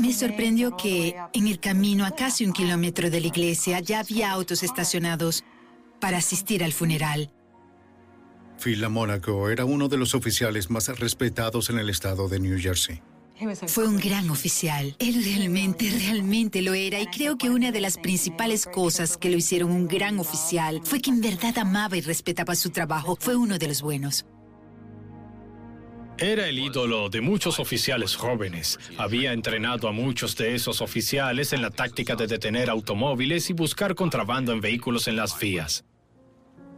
Me 0.01 0.13
sorprendió 0.15 0.75
que 0.75 1.15
en 1.35 1.49
el 1.49 1.61
camino 1.61 2.07
a 2.07 2.13
casi 2.13 2.47
un 2.47 2.55
kilómetro 2.55 3.11
de 3.11 3.21
la 3.21 3.27
iglesia 3.27 3.81
ya 3.81 4.01
había 4.01 4.33
autos 4.33 4.63
estacionados 4.63 5.45
para 6.01 6.17
asistir 6.17 6.65
al 6.65 6.73
funeral. 6.73 7.31
Phil 8.59 8.89
Mónaco 8.89 9.51
era 9.51 9.67
uno 9.67 9.89
de 9.89 9.99
los 9.99 10.15
oficiales 10.15 10.71
más 10.71 10.89
respetados 10.99 11.69
en 11.69 11.79
el 11.79 11.91
estado 11.91 12.27
de 12.27 12.41
New 12.41 12.59
Jersey. 12.59 13.03
Fue 13.69 13.87
un 13.87 13.99
gran 13.99 14.29
oficial. 14.31 14.95
Él 14.99 15.23
realmente, 15.25 15.91
realmente 15.91 16.63
lo 16.63 16.75
era. 16.75 17.01
Y 17.01 17.07
creo 17.07 17.39
que 17.39 17.51
una 17.51 17.73
de 17.73 17.81
las 17.81 17.97
principales 17.97 18.67
cosas 18.67 19.17
que 19.17 19.31
lo 19.31 19.37
hicieron 19.37 19.71
un 19.71 19.89
gran 19.89 20.19
oficial 20.19 20.81
fue 20.85 21.01
que 21.01 21.11
en 21.11 21.21
verdad 21.21 21.57
amaba 21.59 21.97
y 21.97 22.01
respetaba 22.01 22.55
su 22.55 22.71
trabajo. 22.71 23.17
Fue 23.19 23.37
uno 23.37 23.59
de 23.59 23.69
los 23.69 23.83
buenos. 23.83 24.27
Era 26.19 26.47
el 26.49 26.59
ídolo 26.59 27.09
de 27.09 27.23
muchos 27.23 27.59
oficiales 27.59 28.15
jóvenes. 28.15 28.79
Había 28.99 29.33
entrenado 29.33 29.89
a 29.89 29.93
muchos 29.93 30.37
de 30.37 30.55
esos 30.55 30.83
oficiales 30.83 31.55
en 31.55 31.63
la 31.63 31.71
táctica 31.71 32.15
de 32.15 32.27
detener 32.27 32.69
automóviles 32.69 33.49
y 33.49 33.55
buscar 33.55 33.95
contrabando 33.95 34.53
en 34.53 34.61
vehículos 34.61 35.09
en 35.09 35.17
las 35.17 35.39
vías. 35.39 35.87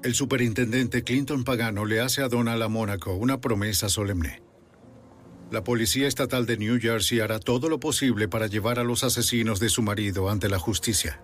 El 0.05 0.15
superintendente 0.15 1.03
Clinton 1.03 1.43
Pagano 1.43 1.85
le 1.85 2.01
hace 2.01 2.23
a 2.23 2.29
Donald 2.29 2.63
a 2.63 2.69
Mónaco 2.69 3.15
una 3.15 3.41
promesa 3.41 3.89
solemne. 3.89 4.42
La 5.53 5.63
Policía 5.63 6.09
Estatal 6.09 6.47
de 6.47 6.57
New 6.57 6.81
Jersey 6.81 7.21
hará 7.21 7.39
todo 7.39 7.69
lo 7.69 7.79
posible 7.79 8.27
para 8.27 8.47
llevar 8.47 8.79
a 8.79 8.85
los 8.85 9.05
asesinos 9.05 9.61
de 9.61 9.69
su 9.69 9.83
marido 9.83 10.31
ante 10.31 10.49
la 10.49 10.59
justicia. 10.59 11.23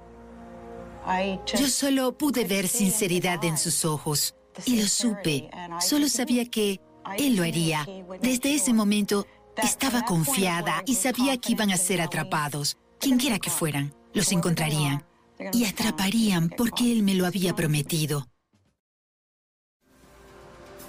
Yo 1.47 1.66
solo 1.66 2.18
pude 2.18 2.44
ver 2.44 2.68
sinceridad 2.68 3.42
en 3.47 3.56
sus 3.56 3.87
ojos 3.87 4.35
y 4.66 4.82
lo 4.82 4.87
supe. 4.87 5.49
Solo 5.80 6.11
sabía 6.11 6.44
que 6.44 6.78
él 7.16 7.37
lo 7.37 7.42
haría. 7.42 7.87
Desde 8.20 8.54
ese 8.54 8.75
momento 8.75 9.26
estaba 9.56 10.04
confiada 10.04 10.82
y 10.85 10.97
sabía 10.97 11.38
que 11.38 11.52
iban 11.52 11.70
a 11.70 11.78
ser 11.78 12.02
atrapados. 12.02 12.76
Quienquiera 13.00 13.38
que 13.38 13.49
fueran, 13.49 13.94
los 14.12 14.30
encontrarían 14.30 15.06
y 15.54 15.64
atraparían 15.64 16.50
porque 16.50 16.92
él 16.92 17.02
me 17.02 17.14
lo 17.14 17.25
había 17.25 17.54
prometido. 17.54 18.28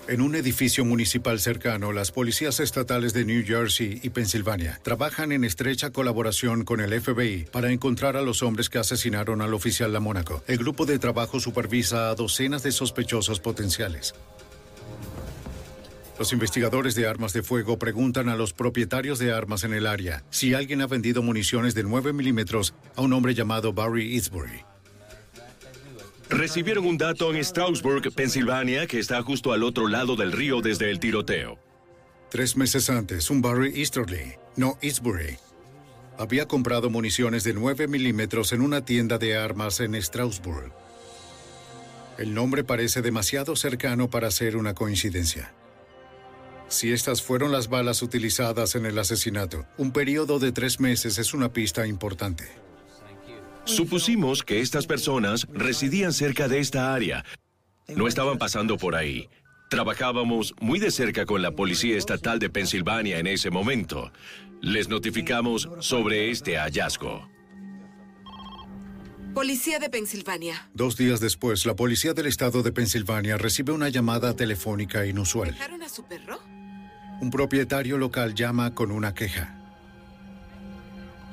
En 0.09 0.21
un 0.21 0.33
edificio 0.33 0.83
municipal 0.85 1.39
cercano, 1.39 1.93
las 1.93 2.11
policías 2.11 2.59
estatales 2.59 3.13
de 3.13 3.25
New 3.25 3.45
Jersey 3.45 3.99
y 4.01 4.09
Pensilvania 4.09 4.79
trabajan 4.81 5.31
en 5.31 5.43
estrecha 5.43 5.91
colaboración 5.91 6.65
con 6.65 6.81
el 6.81 6.99
FBI 6.99 7.45
para 7.51 7.71
encontrar 7.71 8.17
a 8.17 8.23
los 8.23 8.41
hombres 8.41 8.71
que 8.71 8.79
asesinaron 8.79 9.43
al 9.43 9.53
oficial 9.53 9.93
La 9.93 9.99
Mónaco. 9.99 10.43
El 10.47 10.57
grupo 10.57 10.87
de 10.87 10.97
trabajo 10.97 11.39
supervisa 11.39 12.09
a 12.09 12.15
docenas 12.15 12.63
de 12.63 12.71
sospechosos 12.71 13.39
potenciales. 13.39 14.15
Los 16.17 16.33
investigadores 16.33 16.95
de 16.95 17.05
armas 17.05 17.31
de 17.31 17.43
fuego 17.43 17.77
preguntan 17.77 18.29
a 18.29 18.35
los 18.35 18.51
propietarios 18.51 19.19
de 19.19 19.31
armas 19.31 19.63
en 19.63 19.75
el 19.75 19.85
área 19.85 20.23
si 20.31 20.55
alguien 20.55 20.81
ha 20.81 20.87
vendido 20.87 21.21
municiones 21.21 21.75
de 21.75 21.83
9 21.83 22.13
milímetros 22.13 22.73
a 22.95 23.03
un 23.03 23.13
hombre 23.13 23.35
llamado 23.35 23.73
Barry 23.73 24.15
Eastbury. 24.15 24.68
Recibieron 26.29 26.85
un 26.85 26.97
dato 26.97 27.33
en 27.33 27.43
Stroudsburg, 27.43 28.13
Pensilvania, 28.13 28.85
que 28.85 28.99
está 28.99 29.21
justo 29.23 29.51
al 29.51 29.63
otro 29.63 29.87
lado 29.87 30.15
del 30.15 30.31
río 30.31 30.61
desde 30.61 30.91
el 30.91 30.99
tiroteo. 30.99 31.57
Tres 32.29 32.55
meses 32.55 32.91
antes, 32.91 33.31
un 33.31 33.41
Barry 33.41 33.73
Easterly, 33.75 34.35
no 34.55 34.77
Eastbury, 34.81 35.37
había 36.19 36.47
comprado 36.47 36.91
municiones 36.91 37.43
de 37.43 37.53
9 37.53 37.87
milímetros 37.87 38.53
en 38.53 38.61
una 38.61 38.85
tienda 38.85 39.17
de 39.17 39.37
armas 39.37 39.79
en 39.79 39.99
Stroudsburg. 39.99 40.71
El 42.19 42.35
nombre 42.35 42.63
parece 42.63 43.01
demasiado 43.01 43.55
cercano 43.55 44.09
para 44.11 44.29
ser 44.29 44.55
una 44.55 44.75
coincidencia. 44.75 45.51
Si 46.67 46.91
estas 46.91 47.23
fueron 47.23 47.51
las 47.51 47.69
balas 47.69 48.03
utilizadas 48.03 48.75
en 48.75 48.85
el 48.85 48.99
asesinato, 48.99 49.65
un 49.77 49.91
periodo 49.91 50.37
de 50.37 50.51
tres 50.51 50.79
meses 50.79 51.17
es 51.17 51.33
una 51.33 51.51
pista 51.51 51.87
importante. 51.87 52.68
Supusimos 53.69 54.43
que 54.43 54.61
estas 54.61 54.87
personas 54.87 55.47
residían 55.53 56.11
cerca 56.11 56.47
de 56.47 56.59
esta 56.59 56.91
área. 56.93 57.23
No 57.87 58.07
estaban 58.07 58.39
pasando 58.39 58.77
por 58.77 58.95
ahí. 58.95 59.29
Trabajábamos 59.69 60.55
muy 60.59 60.79
de 60.79 60.89
cerca 60.89 61.27
con 61.27 61.43
la 61.43 61.51
Policía 61.51 61.95
Estatal 61.95 62.39
de 62.39 62.49
Pensilvania 62.49 63.19
en 63.19 63.27
ese 63.27 63.51
momento. 63.51 64.11
Les 64.61 64.89
notificamos 64.89 65.69
sobre 65.81 66.31
este 66.31 66.57
hallazgo. 66.57 67.29
Policía 69.35 69.77
de 69.77 69.89
Pensilvania. 69.91 70.69
Dos 70.73 70.97
días 70.97 71.19
después, 71.19 71.67
la 71.67 71.75
policía 71.75 72.13
del 72.13 72.25
estado 72.25 72.63
de 72.63 72.71
Pensilvania 72.71 73.37
recibe 73.37 73.71
una 73.71 73.89
llamada 73.89 74.35
telefónica 74.35 75.05
inusual. 75.05 75.51
¿Dejaron 75.51 75.83
a 75.83 75.89
su 75.89 76.03
perro? 76.03 76.39
Un 77.21 77.29
propietario 77.29 77.99
local 77.99 78.33
llama 78.33 78.73
con 78.73 78.89
una 78.91 79.13
queja. 79.13 79.58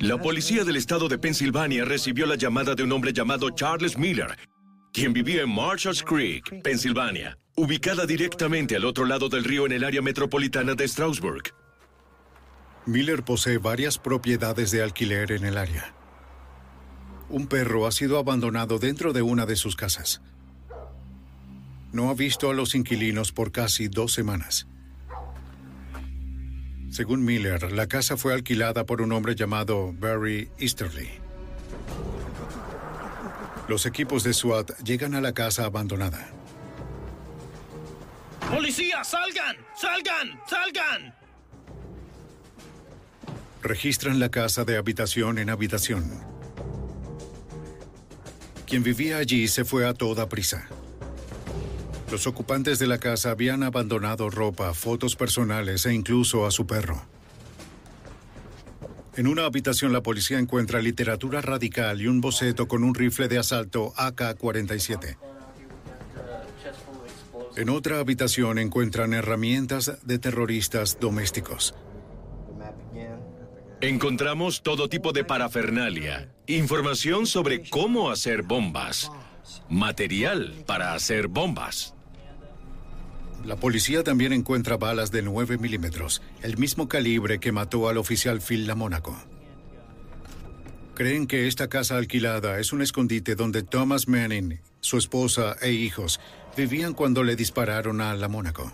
La 0.01 0.19
policía 0.19 0.63
del 0.63 0.77
estado 0.77 1.09
de 1.09 1.17
Pensilvania 1.17 1.87
recibió 1.87 2.27
la 2.27 2.37
llamada 2.37 2.75
de 2.75 2.83
un 2.83 2.93
hombre 2.93 3.15
llamado 3.15 3.49
Charles 3.49 3.97
Miller, 3.97 4.37
quien 4.93 5.15
vivía 5.15 5.43
en 5.43 5.49
Marshalls 5.49 6.03
Creek, 6.03 6.63
Pensilvania, 6.63 7.39
ubicada 7.57 8.05
directamente 8.05 8.77
al 8.77 8.85
otro 8.85 9.07
lado 9.07 9.31
del 9.31 9.43
río 9.43 9.65
en 9.65 9.73
el 9.73 9.85
área 9.85 10.03
metropolitana 10.03 10.75
de 10.75 10.87
Strasburg. 10.87 11.45
Miller 12.85 13.25
posee 13.25 13.57
varias 13.57 13.99
propiedades 13.99 14.71
de 14.71 14.83
alquiler 14.83 15.33
en 15.33 15.47
el 15.47 15.57
área. 15.57 15.95
Un 17.31 17.47
perro 17.47 17.87
ha 17.87 17.91
sido 17.91 18.19
abandonado 18.19 18.79
dentro 18.79 19.15
de 19.15 19.23
una 19.23 19.47
de 19.47 19.57
sus 19.57 19.77
casas. 19.77 20.21
No 21.93 22.11
ha 22.11 22.15
visto 22.15 22.51
a 22.51 22.55
los 22.55 22.75
inquilinos 22.75 23.33
por 23.33 23.51
casi 23.51 23.89
dos 23.89 24.13
semanas. 24.13 24.69
Según 26.97 27.27
Miller, 27.27 27.73
la 27.73 27.87
casa 27.89 28.17
fue 28.17 28.33
alquilada 28.33 28.87
por 28.87 29.03
un 29.03 29.13
hombre 29.13 29.35
llamado 29.35 29.93
Barry 29.93 30.49
Easterly. 30.57 31.11
Los 33.69 33.85
equipos 33.85 34.25
de 34.25 34.33
SWAT 34.33 34.71
llegan 34.83 35.15
a 35.15 35.21
la 35.21 35.35
casa 35.35 35.67
abandonada. 35.67 36.27
¡Policía, 38.51 39.05
salgan! 39.05 39.59
¡Salgan! 39.79 40.41
¡Salgan! 40.49 41.15
Registran 43.61 44.19
la 44.19 44.31
casa 44.31 44.65
de 44.65 44.79
habitación 44.79 45.39
en 45.39 45.51
habitación. 45.51 46.11
Quien 48.67 48.83
vivía 48.83 49.19
allí 49.19 49.49
se 49.49 49.67
fue 49.67 49.87
a 49.87 49.93
toda 49.93 50.31
prisa. 50.31 50.67
Los 52.11 52.27
ocupantes 52.27 52.79
de 52.79 52.87
la 52.87 52.99
casa 52.99 53.33
habían 53.33 53.63
abandonado 53.63 54.31
ropa, 54.31 54.73
fotos 54.75 55.17
personales 55.17 55.87
e 55.87 55.93
incluso 55.93 56.47
a 56.47 56.51
su 56.51 56.67
perro. 56.67 57.03
En 59.17 59.27
una 59.27 59.47
habitación 59.47 59.93
la 59.93 60.03
policía 60.03 60.39
encuentra 60.39 60.81
literatura 60.81 61.41
radical 61.41 62.01
y 62.01 62.07
un 62.07 62.21
boceto 62.21 62.69
con 62.69 62.85
un 62.85 62.95
rifle 62.95 63.29
de 63.29 63.39
asalto 63.39 63.93
AK-47. 63.97 65.17
En 67.57 67.71
otra 67.71 67.99
habitación 67.99 68.59
encuentran 68.59 69.15
herramientas 69.15 69.99
de 70.05 70.19
terroristas 70.19 70.99
domésticos. 71.01 71.75
Encontramos 73.81 74.63
todo 74.63 74.89
tipo 74.89 75.13
de 75.13 75.25
parafernalia, 75.25 76.31
información 76.47 77.27
sobre 77.27 77.69
cómo 77.69 78.11
hacer 78.11 78.43
bombas, 78.43 79.11
material 79.71 80.63
para 80.67 80.93
hacer 80.93 81.29
bombas. 81.29 81.96
La 83.47 83.55
policía 83.55 84.03
también 84.03 84.33
encuentra 84.33 84.77
balas 84.77 85.13
de 85.13 85.23
9 85.23 85.57
milímetros, 85.59 86.21
el 86.43 86.59
mismo 86.59 86.89
calibre 86.89 87.39
que 87.39 87.53
mató 87.53 87.89
al 87.89 87.97
oficial 87.97 88.41
Phil 88.41 88.67
Lamónaco. 88.67 89.17
Creen 90.95 91.29
que 91.29 91.47
esta 91.47 91.69
casa 91.69 91.97
alquilada 91.97 92.59
es 92.59 92.73
un 92.73 92.83
escondite 92.83 93.37
donde 93.37 93.63
Thomas 93.63 94.09
Manning, 94.09 94.59
su 94.81 94.99
esposa 94.99 95.55
e 95.63 95.71
hijos 95.71 96.19
vivían 96.57 96.93
cuando 96.93 97.23
le 97.23 97.37
dispararon 97.37 98.01
a 98.01 98.17
Lamónaco. 98.17 98.73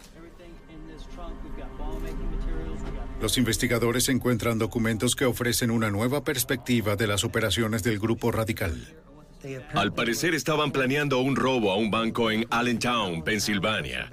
Los 3.21 3.37
investigadores 3.37 4.09
encuentran 4.09 4.59
documentos 4.59 5.14
que 5.14 5.26
ofrecen 5.26 5.71
una 5.71 5.91
nueva 5.91 6.25
perspectiva 6.25 6.97
de 6.97 7.09
las 7.09 7.25
operaciones 7.25 7.83
del 7.83 7.99
grupo 7.99 8.33
radical. 8.33 8.95
Al 9.75 9.93
parecer 9.93 10.35
estaban 10.35 10.73
planeando 10.73 11.19
un 11.19 11.37
robo 11.37 11.73
a 11.73 11.76
un 11.76 11.91
banco 11.91 12.31
en 12.31 12.47
Allentown, 12.50 13.23
Pensilvania. 13.23 14.09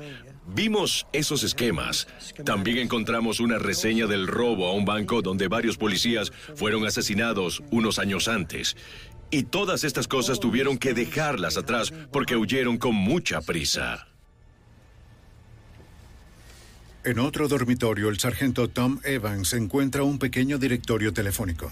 Vimos 0.55 1.05
esos 1.13 1.43
esquemas. 1.43 2.07
También 2.43 2.79
encontramos 2.79 3.39
una 3.39 3.59
reseña 3.59 4.07
del 4.07 4.27
robo 4.27 4.67
a 4.67 4.73
un 4.73 4.85
banco 4.85 5.21
donde 5.21 5.47
varios 5.47 5.77
policías 5.77 6.31
fueron 6.55 6.85
asesinados 6.85 7.61
unos 7.71 7.99
años 7.99 8.27
antes. 8.27 8.75
Y 9.31 9.43
todas 9.43 9.83
estas 9.83 10.07
cosas 10.07 10.39
tuvieron 10.39 10.77
que 10.77 10.93
dejarlas 10.93 11.57
atrás 11.57 11.93
porque 12.11 12.35
huyeron 12.35 12.77
con 12.77 12.95
mucha 12.95 13.41
prisa. 13.41 14.07
En 17.03 17.19
otro 17.19 17.47
dormitorio, 17.47 18.09
el 18.09 18.19
sargento 18.19 18.67
Tom 18.67 18.99
Evans 19.03 19.53
encuentra 19.53 20.03
un 20.03 20.17
pequeño 20.17 20.57
directorio 20.57 21.13
telefónico. 21.13 21.71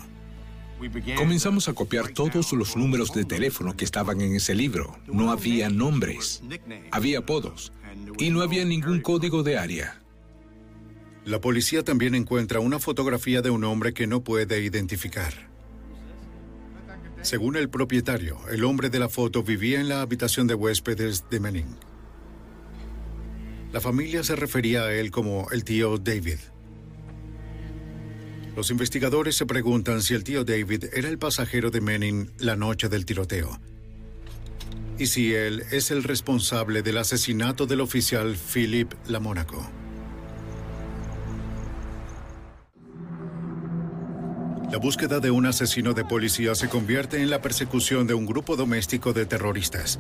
Comenzamos 1.16 1.68
a 1.68 1.74
copiar 1.74 2.10
todos 2.10 2.54
los 2.54 2.78
números 2.78 3.12
de 3.12 3.26
teléfono 3.26 3.76
que 3.76 3.84
estaban 3.84 4.22
en 4.22 4.36
ese 4.36 4.54
libro. 4.54 4.96
No 5.08 5.32
había 5.32 5.70
nombres, 5.70 6.44
había 6.92 7.20
apodos 7.20 7.72
y 8.18 8.30
no 8.30 8.42
había 8.42 8.66
ningún 8.66 9.02
código 9.02 9.44
de 9.44 9.58
área. 9.58 10.02
La 11.26 11.42
policía 11.42 11.84
también 11.84 12.16
encuentra 12.16 12.62
una 12.62 12.80
fotografía 12.80 13.42
de 13.42 13.50
un 13.50 13.64
hombre 13.66 13.94
que 13.94 14.08
no 14.08 14.24
puede 14.24 14.64
identificar. 14.64 15.34
Según 17.22 17.58
el 17.58 17.70
propietario, 17.70 18.38
el 18.50 18.64
hombre 18.64 18.90
de 18.90 19.00
la 19.00 19.10
foto 19.10 19.44
vivía 19.44 19.82
en 19.82 19.90
la 19.90 20.02
habitación 20.02 20.48
de 20.48 20.54
huéspedes 20.54 21.26
de 21.30 21.40
Manning. 21.40 21.76
La 23.74 23.82
familia 23.82 24.24
se 24.24 24.36
refería 24.38 24.84
a 24.84 24.94
él 24.94 25.12
como 25.12 25.48
el 25.52 25.66
tío 25.66 25.98
David. 25.98 26.40
Los 28.56 28.72
investigadores 28.72 29.36
se 29.36 29.46
preguntan 29.46 30.02
si 30.02 30.14
el 30.14 30.24
tío 30.24 30.46
David 30.46 30.86
era 30.94 31.10
el 31.10 31.18
pasajero 31.18 31.70
de 31.70 31.82
Manning 31.82 32.32
la 32.40 32.56
noche 32.56 32.88
del 32.88 33.06
tiroteo. 33.06 33.60
Y 35.00 35.06
si 35.06 35.34
él 35.34 35.64
es 35.72 35.92
el 35.92 36.04
responsable 36.04 36.82
del 36.82 36.98
asesinato 36.98 37.68
del 37.68 37.82
oficial 37.82 38.36
Philip 38.36 38.94
Lamónaco. 39.08 39.70
La 44.72 44.80
búsqueda 44.80 45.20
de 45.20 45.32
un 45.32 45.46
asesino 45.46 45.94
de 45.94 46.04
policía 46.04 46.54
se 46.56 46.68
convierte 46.68 47.22
en 47.22 47.30
la 47.30 47.42
persecución 47.42 48.06
de 48.06 48.16
un 48.16 48.26
grupo 48.26 48.56
doméstico 48.56 49.14
de 49.14 49.26
terroristas. 49.26 50.00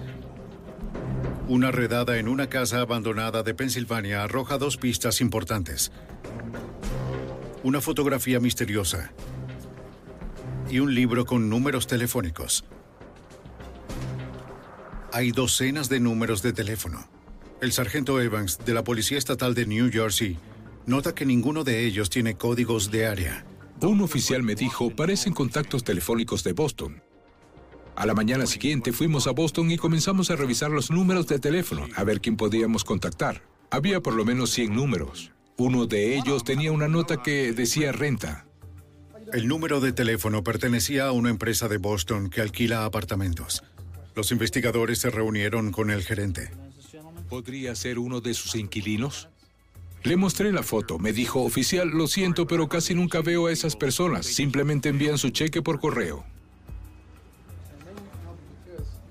Una 1.47 1.71
redada 1.71 2.17
en 2.17 2.27
una 2.27 2.49
casa 2.49 2.81
abandonada 2.81 3.43
de 3.43 3.53
Pensilvania 3.53 4.23
arroja 4.23 4.57
dos 4.57 4.77
pistas 4.77 5.21
importantes. 5.21 5.91
Una 7.63 7.81
fotografía 7.81 8.39
misteriosa 8.39 9.13
y 10.69 10.79
un 10.79 10.93
libro 10.93 11.25
con 11.25 11.49
números 11.49 11.88
telefónicos. 11.88 12.65
Hay 15.17 15.32
docenas 15.32 15.89
de 15.89 15.99
números 15.99 16.43
de 16.43 16.53
teléfono. 16.53 17.10
El 17.60 17.71
sargento 17.71 18.21
Evans 18.21 18.60
de 18.63 18.71
la 18.75 18.84
Policía 18.84 19.17
Estatal 19.17 19.56
de 19.56 19.65
New 19.65 19.89
Jersey 19.91 20.38
nota 20.86 21.15
que 21.15 21.25
ninguno 21.25 21.63
de 21.63 21.88
ellos 21.88 22.12
tiene 22.12 22.36
códigos 22.36 22.91
de 22.91 23.08
área. 23.08 23.43
Un 23.82 24.01
oficial 24.01 24.43
me 24.43 24.53
dijo, 24.53 24.95
parecen 24.95 25.34
contactos 25.34 25.84
telefónicos 25.84 26.43
de 26.43 26.53
Boston. 26.53 27.01
A 27.95 28.06
la 28.06 28.13
mañana 28.13 28.45
siguiente 28.45 28.93
fuimos 28.93 29.25
a 29.25 29.32
Boston 29.32 29.71
y 29.71 29.77
comenzamos 29.77 30.30
a 30.30 30.36
revisar 30.36 30.69
los 30.69 30.91
números 30.91 31.25
de 31.25 31.39
teléfono, 31.39 31.88
a 31.95 32.03
ver 32.03 32.21
quién 32.21 32.38
podíamos 32.38 32.84
contactar. 32.84 33.41
Había 33.71 34.01
por 34.01 34.13
lo 34.13 34.23
menos 34.23 34.51
100 34.51 34.75
números. 34.75 35.32
Uno 35.58 35.88
de 35.88 36.15
ellos 36.15 36.43
tenía 36.43 36.71
una 36.71 36.89
nota 36.89 37.23
que 37.23 37.53
decía 37.53 37.91
renta. 37.91 38.45
El 39.34 39.47
número 39.47 39.80
de 39.80 39.93
teléfono 39.93 40.43
pertenecía 40.43 41.08
a 41.08 41.12
una 41.12 41.32
empresa 41.32 41.67
de 41.67 41.80
Boston 41.80 42.30
que 42.30 42.41
alquila 42.41 42.86
apartamentos. 42.86 43.63
Los 44.17 44.32
investigadores 44.32 44.97
se 44.97 45.12
reunieron 45.12 45.71
con 45.71 45.91
el 45.91 46.03
gerente. 46.03 46.49
¿Podría 47.30 47.75
ser 47.75 47.99
uno 47.99 48.19
de 48.19 48.34
sus 48.34 48.56
inquilinos? 48.56 49.30
Le 50.01 50.15
mostré 50.17 50.51
la 50.51 50.63
foto. 50.63 50.97
Me 50.97 51.13
dijo, 51.13 51.43
oficial, 51.43 51.89
lo 51.89 52.08
siento, 52.08 52.47
pero 52.47 52.67
casi 52.67 52.95
nunca 52.95 53.21
veo 53.21 53.45
a 53.45 53.51
esas 53.51 53.75
personas. 53.75 54.25
Simplemente 54.25 54.89
envían 54.89 55.19
su 55.19 55.30
cheque 55.30 55.62
por 55.62 55.80
correo. 55.80 56.25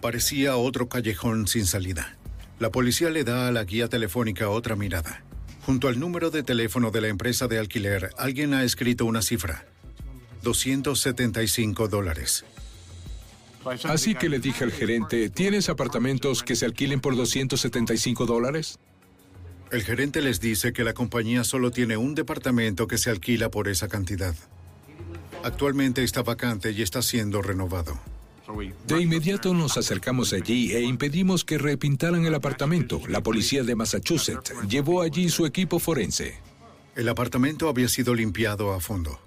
Parecía 0.01 0.57
otro 0.57 0.89
callejón 0.89 1.47
sin 1.47 1.67
salida. 1.67 2.17
La 2.59 2.73
policía 2.73 3.09
le 3.09 3.23
da 3.23 3.47
a 3.47 3.53
la 3.53 3.63
guía 3.63 3.87
telefónica 3.87 4.49
otra 4.49 4.75
mirada. 4.75 5.23
Junto 5.65 5.87
al 5.87 6.01
número 6.01 6.31
de 6.31 6.43
teléfono 6.43 6.91
de 6.91 7.03
la 7.03 7.09
empresa 7.09 7.47
de 7.47 7.61
alquiler, 7.61 8.11
alguien 8.19 8.55
ha 8.55 8.65
escrito 8.65 9.05
una 9.05 9.23
cifra. 9.23 9.67
275 10.43 11.87
dólares. 11.87 12.45
Así 13.85 14.15
que 14.15 14.29
le 14.29 14.39
dije 14.39 14.65
al 14.65 14.73
gerente, 14.73 15.29
¿tienes 15.31 15.69
apartamentos 15.69 16.43
que 16.43 16.57
se 16.57 16.67
alquilen 16.67 17.01
por 17.01 17.17
275 17.17 18.27
dólares? 18.27 18.79
El 19.73 19.83
gerente 19.83 20.23
les 20.23 20.41
dice 20.41 20.73
que 20.73 20.85
la 20.85 20.95
compañía 20.95 21.43
solo 21.43 21.71
tiene 21.73 21.97
un 21.97 22.15
departamento 22.15 22.87
que 22.87 22.99
se 22.99 23.11
alquila 23.11 23.51
por 23.51 23.69
esa 23.69 23.89
cantidad. 23.89 24.35
Actualmente 25.43 26.05
está 26.05 26.23
vacante 26.23 26.71
y 26.71 26.83
está 26.83 27.03
siendo 27.03 27.43
renovado. 27.43 27.99
De 28.87 29.01
inmediato 29.01 29.53
nos 29.55 29.77
acercamos 29.77 30.33
allí 30.33 30.73
e 30.73 30.83
impedimos 30.83 31.45
que 31.45 31.59
repintaran 31.59 32.25
el 32.27 32.35
apartamento. 32.35 33.01
La 33.09 33.21
policía 33.21 33.65
de 33.65 33.75
Massachusetts 33.75 34.53
llevó 34.69 35.03
allí 35.03 35.29
su 35.29 35.47
equipo 35.47 35.81
forense. 35.81 36.37
El 36.95 37.09
apartamento 37.09 37.69
había 37.69 37.89
sido 37.89 38.15
limpiado 38.15 38.73
a 38.73 38.81
fondo. 38.81 39.19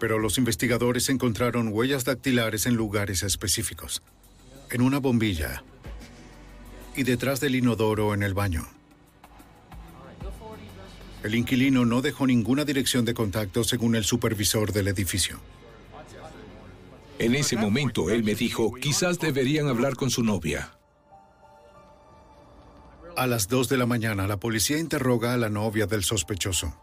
Pero 0.00 0.18
los 0.18 0.38
investigadores 0.38 1.08
encontraron 1.10 1.68
huellas 1.68 2.04
dactilares 2.04 2.66
en 2.66 2.74
lugares 2.74 3.22
específicos. 3.22 4.02
En 4.70 4.80
una 4.80 4.98
bombilla 4.98 5.62
y 6.96 7.04
detrás 7.04 7.38
del 7.40 7.54
inodoro 7.54 8.14
en 8.14 8.22
el 8.22 8.34
baño. 8.34 8.66
El 11.22 11.34
inquilino 11.34 11.84
no 11.84 12.00
dejó 12.00 12.26
ninguna 12.26 12.64
dirección 12.64 13.04
de 13.04 13.14
contacto 13.14 13.62
según 13.62 13.94
el 13.94 14.04
supervisor 14.04 14.72
del 14.72 14.88
edificio. 14.88 15.38
En 17.18 17.34
ese 17.34 17.56
momento 17.56 18.08
él 18.08 18.24
me 18.24 18.34
dijo, 18.34 18.72
quizás 18.72 19.18
deberían 19.18 19.68
hablar 19.68 19.96
con 19.96 20.10
su 20.10 20.24
novia. 20.24 20.72
A 23.16 23.26
las 23.26 23.48
2 23.48 23.68
de 23.68 23.76
la 23.76 23.84
mañana, 23.84 24.26
la 24.26 24.38
policía 24.38 24.78
interroga 24.78 25.34
a 25.34 25.36
la 25.36 25.50
novia 25.50 25.86
del 25.86 26.04
sospechoso. 26.04 26.74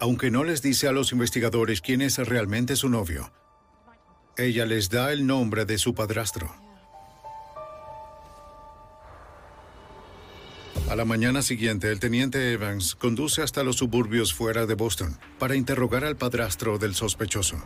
Aunque 0.00 0.30
no 0.30 0.44
les 0.44 0.62
dice 0.62 0.88
a 0.88 0.92
los 0.92 1.12
investigadores 1.12 1.82
quién 1.82 2.00
es 2.00 2.16
realmente 2.16 2.74
su 2.74 2.88
novio, 2.88 3.30
ella 4.38 4.64
les 4.64 4.88
da 4.88 5.12
el 5.12 5.26
nombre 5.26 5.66
de 5.66 5.76
su 5.76 5.94
padrastro. 5.94 6.50
A 10.88 10.96
la 10.96 11.04
mañana 11.04 11.42
siguiente, 11.42 11.90
el 11.92 12.00
teniente 12.00 12.52
Evans 12.52 12.94
conduce 12.94 13.42
hasta 13.42 13.62
los 13.62 13.76
suburbios 13.76 14.32
fuera 14.32 14.64
de 14.64 14.74
Boston 14.74 15.18
para 15.38 15.54
interrogar 15.54 16.04
al 16.04 16.16
padrastro 16.16 16.78
del 16.78 16.94
sospechoso. 16.94 17.62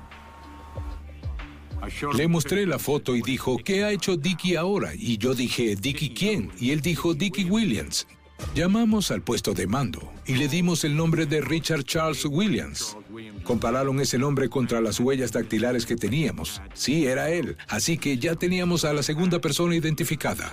Le 2.17 2.29
mostré 2.29 2.67
la 2.67 2.79
foto 2.79 3.15
y 3.15 3.23
dijo, 3.23 3.59
¿qué 3.59 3.85
ha 3.85 3.93
hecho 3.93 4.17
Dickie 4.17 4.57
ahora? 4.57 4.93
Y 4.95 5.19
yo 5.19 5.35
dije, 5.35 5.77
¿Dickie 5.77 6.13
quién? 6.13 6.51
Y 6.59 6.73
él 6.73 6.81
dijo, 6.81 7.15
Dickie 7.15 7.45
Williams. 7.45 8.07
Llamamos 8.55 9.11
al 9.11 9.23
puesto 9.23 9.53
de 9.53 9.67
mando 9.67 10.13
y 10.27 10.35
le 10.35 10.49
dimos 10.49 10.85
el 10.85 10.97
nombre 10.97 11.27
de 11.27 11.41
Richard 11.41 11.85
Charles 11.85 12.25
Williams. 12.25 12.97
Compararon 13.43 14.01
ese 14.01 14.19
nombre 14.19 14.49
contra 14.49 14.81
las 14.81 15.01
huellas 15.01 15.33
dactilares 15.33 15.87
que 15.87 15.97
teníamos. 15.97 16.63
Sí, 16.73 17.07
era 17.07 17.31
él. 17.31 17.57
Así 17.69 17.99
que 17.99 18.19
ya 18.19 18.37
teníamos 18.37 18.85
a 18.85 18.93
la 18.93 19.03
segunda 19.03 19.41
persona 19.41 19.75
identificada. 19.75 20.53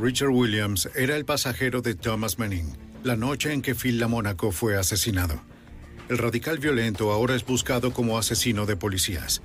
Richard 0.00 0.30
Williams 0.30 0.88
era 0.94 1.16
el 1.16 1.24
pasajero 1.24 1.82
de 1.82 1.94
Thomas 1.94 2.38
Manning, 2.38 2.76
la 3.02 3.16
noche 3.16 3.52
en 3.52 3.62
que 3.62 3.74
Phil 3.74 3.98
Lamónaco 3.98 4.52
fue 4.52 4.76
asesinado. 4.76 5.40
El 6.08 6.18
radical 6.18 6.58
violento 6.58 7.12
ahora 7.12 7.34
es 7.34 7.44
buscado 7.44 7.92
como 7.92 8.16
asesino 8.16 8.64
de 8.64 8.76
policías. 8.76 9.42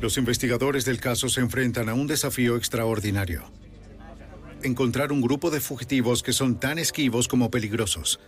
Los 0.00 0.16
investigadores 0.16 0.84
del 0.84 1.00
caso 1.00 1.28
se 1.28 1.40
enfrentan 1.40 1.88
a 1.88 1.94
un 1.94 2.06
desafío 2.06 2.56
extraordinario. 2.56 3.42
Encontrar 4.62 5.10
un 5.10 5.20
grupo 5.20 5.50
de 5.50 5.60
fugitivos 5.60 6.22
que 6.22 6.32
son 6.32 6.60
tan 6.60 6.78
esquivos 6.78 7.26
como 7.26 7.50
peligrosos. 7.50 8.20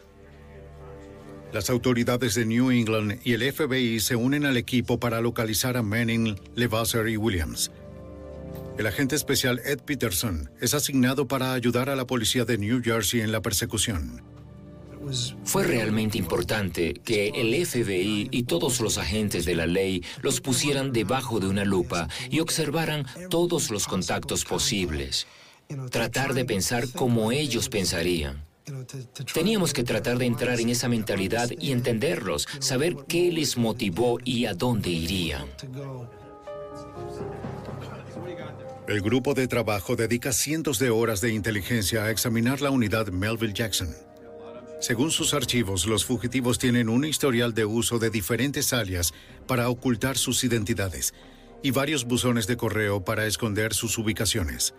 Las 1.53 1.71
autoridades 1.71 2.35
de 2.35 2.45
New 2.45 2.71
England 2.71 3.21
y 3.25 3.35
el 3.35 3.53
FBI 3.53 4.01
se 4.01 4.17
unen 4.17 4.47
al 4.47 4.57
equipo 4.57 4.99
para 4.99 5.21
localizar 5.21 5.77
a 5.77 5.83
Manning, 5.83 6.37
Levasseur 6.55 7.09
y 7.09 7.17
Williams. 7.17 7.71
El 8.77 8.87
agente 8.87 9.15
especial 9.15 9.61
Ed 9.65 9.81
Peterson 9.81 10.51
es 10.61 10.75
asignado 10.75 11.29
para 11.29 11.53
ayudar 11.53 11.89
a 11.89 11.97
la 11.97 12.07
policía 12.07 12.45
de 12.45 12.59
New 12.59 12.81
Jersey 12.83 13.21
en 13.21 13.31
la 13.31 13.43
persecución. 13.43 14.23
Fue 15.45 15.65
realmente 15.65 16.19
importante 16.19 16.95
que 16.95 17.29
el 17.29 17.67
FBI 17.67 18.29
y 18.31 18.43
todos 18.45 18.81
los 18.81 18.99
agentes 18.99 19.45
de 19.45 19.55
la 19.55 19.67
ley 19.67 20.05
los 20.23 20.41
pusieran 20.41 20.93
debajo 20.93 21.41
de 21.41 21.49
una 21.49 21.65
lupa 21.65 22.09
y 22.31 22.41
observaran 22.41 23.07
todos 23.31 23.71
los 23.71 23.87
contactos 23.87 24.45
posibles. 24.45 25.27
Tratar 25.91 26.35
de 26.35 26.45
pensar 26.45 26.89
como 26.91 27.33
ellos 27.33 27.69
pensarían. 27.69 28.45
Teníamos 29.33 29.73
que 29.73 29.85
tratar 29.85 30.19
de 30.19 30.27
entrar 30.27 30.61
en 30.61 30.69
esa 30.69 30.89
mentalidad 30.89 31.51
y 31.59 31.73
entenderlos, 31.73 32.47
saber 32.61 32.97
qué 33.09 33.33
les 33.33 33.57
motivó 33.57 34.19
y 34.25 34.47
a 34.47 34.55
dónde 34.55 34.91
irían. 34.91 35.47
El 38.87 39.01
grupo 39.03 39.35
de 39.35 39.47
trabajo 39.47 39.97
dedica 39.97 40.33
cientos 40.33 40.79
de 40.79 40.91
horas 40.91 41.21
de 41.21 41.33
inteligencia 41.33 42.05
a 42.05 42.11
examinar 42.11 42.61
la 42.61 42.71
unidad 42.71 43.09
Melville 43.09 43.53
Jackson. 43.53 43.89
Según 44.81 45.11
sus 45.11 45.35
archivos, 45.35 45.87
los 45.87 46.07
fugitivos 46.07 46.59
tienen 46.59 46.88
un 46.88 47.05
historial 47.05 47.53
de 47.53 47.66
uso 47.66 47.99
de 47.99 48.09
diferentes 48.09 48.73
alias 48.73 49.12
para 49.47 49.69
ocultar 49.69 50.16
sus 50.16 50.43
identidades 50.43 51.12
y 51.62 51.71
varios 51.71 52.07
buzones 52.07 52.47
de 52.47 52.57
correo 52.57 53.05
para 53.05 53.27
esconder 53.27 53.75
sus 53.75 53.99
ubicaciones. 53.99 54.75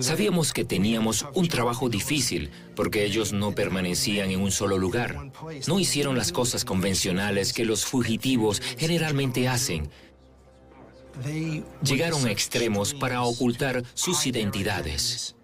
Sabíamos 0.00 0.52
que 0.52 0.64
teníamos 0.64 1.26
un 1.34 1.48
trabajo 1.48 1.88
difícil 1.88 2.50
porque 2.74 3.04
ellos 3.04 3.32
no 3.32 3.52
permanecían 3.52 4.30
en 4.30 4.40
un 4.40 4.50
solo 4.50 4.78
lugar. 4.78 5.30
No 5.66 5.78
hicieron 5.78 6.16
las 6.16 6.32
cosas 6.32 6.64
convencionales 6.64 7.52
que 7.52 7.64
los 7.64 7.84
fugitivos 7.84 8.62
generalmente 8.78 9.48
hacen. 9.48 9.90
Llegaron 11.82 12.26
a 12.26 12.30
extremos 12.30 12.94
para 12.94 13.22
ocultar 13.22 13.82
sus 13.94 14.26
identidades. 14.26 15.34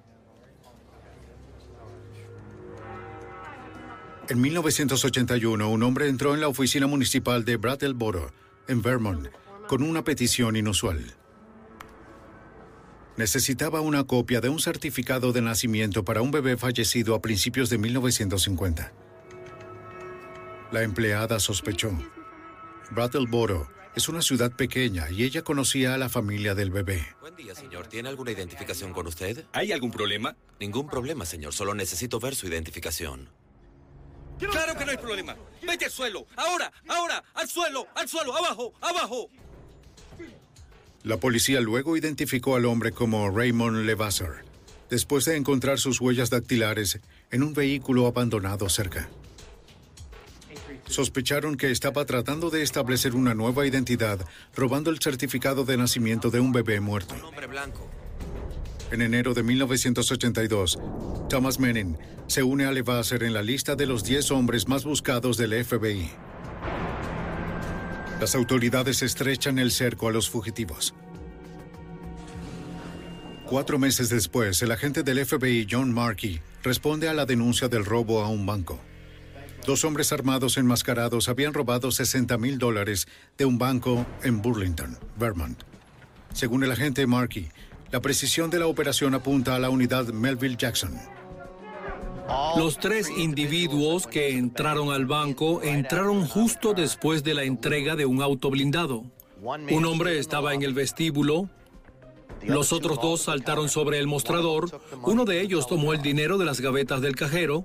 En 4.28 4.40
1981, 4.40 5.70
un 5.70 5.82
hombre 5.84 6.08
entró 6.08 6.34
en 6.34 6.40
la 6.40 6.48
oficina 6.48 6.88
municipal 6.88 7.44
de 7.44 7.56
Brattleboro, 7.58 8.32
en 8.66 8.82
Vermont, 8.82 9.28
con 9.68 9.84
una 9.84 10.02
petición 10.02 10.56
inusual. 10.56 11.14
Necesitaba 13.16 13.80
una 13.80 14.02
copia 14.02 14.40
de 14.40 14.48
un 14.48 14.58
certificado 14.58 15.32
de 15.32 15.42
nacimiento 15.42 16.04
para 16.04 16.22
un 16.22 16.32
bebé 16.32 16.56
fallecido 16.56 17.14
a 17.14 17.22
principios 17.22 17.70
de 17.70 17.78
1950. 17.78 18.92
La 20.72 20.82
empleada 20.82 21.38
sospechó. 21.38 21.96
Brattleboro 22.90 23.68
es 23.94 24.08
una 24.08 24.22
ciudad 24.22 24.50
pequeña 24.50 25.08
y 25.08 25.22
ella 25.22 25.42
conocía 25.42 25.94
a 25.94 25.98
la 25.98 26.08
familia 26.08 26.56
del 26.56 26.72
bebé. 26.72 27.06
Buen 27.20 27.36
día, 27.36 27.54
señor. 27.54 27.86
¿Tiene 27.86 28.08
alguna 28.08 28.32
identificación 28.32 28.92
con 28.92 29.06
usted? 29.06 29.44
¿Hay 29.52 29.70
algún 29.70 29.92
problema? 29.92 30.36
Ningún 30.58 30.88
problema, 30.88 31.24
señor. 31.24 31.52
Solo 31.52 31.74
necesito 31.74 32.18
ver 32.18 32.34
su 32.34 32.48
identificación. 32.48 33.30
Claro 34.38 34.76
que 34.76 34.84
no 34.84 34.90
hay 34.90 34.98
problema. 34.98 35.36
Vete 35.62 35.86
al 35.86 35.90
suelo. 35.90 36.26
Ahora, 36.36 36.72
ahora, 36.88 37.24
al 37.34 37.48
suelo, 37.48 37.86
al 37.94 38.08
suelo, 38.08 38.36
abajo, 38.36 38.72
abajo. 38.80 39.28
La 41.02 41.18
policía 41.18 41.60
luego 41.60 41.96
identificó 41.96 42.56
al 42.56 42.64
hombre 42.66 42.92
como 42.92 43.30
Raymond 43.30 43.84
Levasseur, 43.86 44.44
después 44.90 45.24
de 45.24 45.36
encontrar 45.36 45.78
sus 45.78 46.00
huellas 46.00 46.30
dactilares 46.30 47.00
en 47.30 47.42
un 47.42 47.54
vehículo 47.54 48.06
abandonado 48.06 48.68
cerca. 48.68 49.08
Sospecharon 50.88 51.56
que 51.56 51.70
estaba 51.70 52.04
tratando 52.04 52.50
de 52.50 52.62
establecer 52.62 53.14
una 53.14 53.34
nueva 53.34 53.66
identidad, 53.66 54.24
robando 54.54 54.90
el 54.90 55.00
certificado 55.00 55.64
de 55.64 55.76
nacimiento 55.76 56.30
de 56.30 56.40
un 56.40 56.52
bebé 56.52 56.80
muerto. 56.80 57.14
En 58.92 59.02
enero 59.02 59.34
de 59.34 59.42
1982, 59.42 60.78
Thomas 61.28 61.58
Manning 61.58 61.98
se 62.28 62.44
une 62.44 62.66
a 62.66 62.70
Levasseur 62.70 63.24
en 63.24 63.34
la 63.34 63.42
lista 63.42 63.74
de 63.74 63.84
los 63.86 64.04
10 64.04 64.30
hombres 64.30 64.68
más 64.68 64.84
buscados 64.84 65.36
del 65.36 65.64
FBI. 65.64 66.08
Las 68.20 68.36
autoridades 68.36 69.02
estrechan 69.02 69.58
el 69.58 69.72
cerco 69.72 70.08
a 70.08 70.12
los 70.12 70.30
fugitivos. 70.30 70.94
Cuatro 73.44 73.78
meses 73.78 74.08
después, 74.08 74.62
el 74.62 74.70
agente 74.70 75.02
del 75.02 75.24
FBI, 75.26 75.66
John 75.68 75.92
Markey, 75.92 76.40
responde 76.62 77.08
a 77.08 77.14
la 77.14 77.26
denuncia 77.26 77.68
del 77.68 77.84
robo 77.84 78.22
a 78.22 78.28
un 78.28 78.46
banco. 78.46 78.80
Dos 79.66 79.84
hombres 79.84 80.12
armados 80.12 80.58
enmascarados 80.58 81.28
habían 81.28 81.54
robado 81.54 81.90
60 81.90 82.38
mil 82.38 82.58
dólares 82.58 83.08
de 83.36 83.46
un 83.46 83.58
banco 83.58 84.06
en 84.22 84.40
Burlington, 84.42 84.96
Vermont. 85.18 85.60
Según 86.32 86.64
el 86.64 86.70
agente 86.70 87.06
Markey, 87.06 87.50
la 87.90 88.00
precisión 88.00 88.50
de 88.50 88.58
la 88.58 88.66
operación 88.66 89.14
apunta 89.14 89.54
a 89.54 89.58
la 89.58 89.70
unidad 89.70 90.06
Melville 90.06 90.56
Jackson. 90.56 90.94
Los 92.56 92.78
tres 92.78 93.08
individuos 93.08 94.06
que 94.06 94.30
entraron 94.30 94.90
al 94.90 95.06
banco 95.06 95.62
entraron 95.62 96.26
justo 96.26 96.74
después 96.74 97.22
de 97.22 97.34
la 97.34 97.44
entrega 97.44 97.94
de 97.94 98.04
un 98.04 98.20
auto 98.20 98.50
blindado. 98.50 99.04
Un 99.40 99.84
hombre 99.84 100.18
estaba 100.18 100.54
en 100.54 100.62
el 100.62 100.74
vestíbulo. 100.74 101.48
Los 102.42 102.72
otros 102.72 103.00
dos 103.00 103.22
saltaron 103.22 103.68
sobre 103.68 103.98
el 103.98 104.06
mostrador. 104.06 104.80
Uno 105.02 105.24
de 105.24 105.40
ellos 105.40 105.66
tomó 105.66 105.92
el 105.92 106.02
dinero 106.02 106.36
de 106.36 106.44
las 106.44 106.60
gavetas 106.60 107.00
del 107.00 107.14
cajero. 107.14 107.64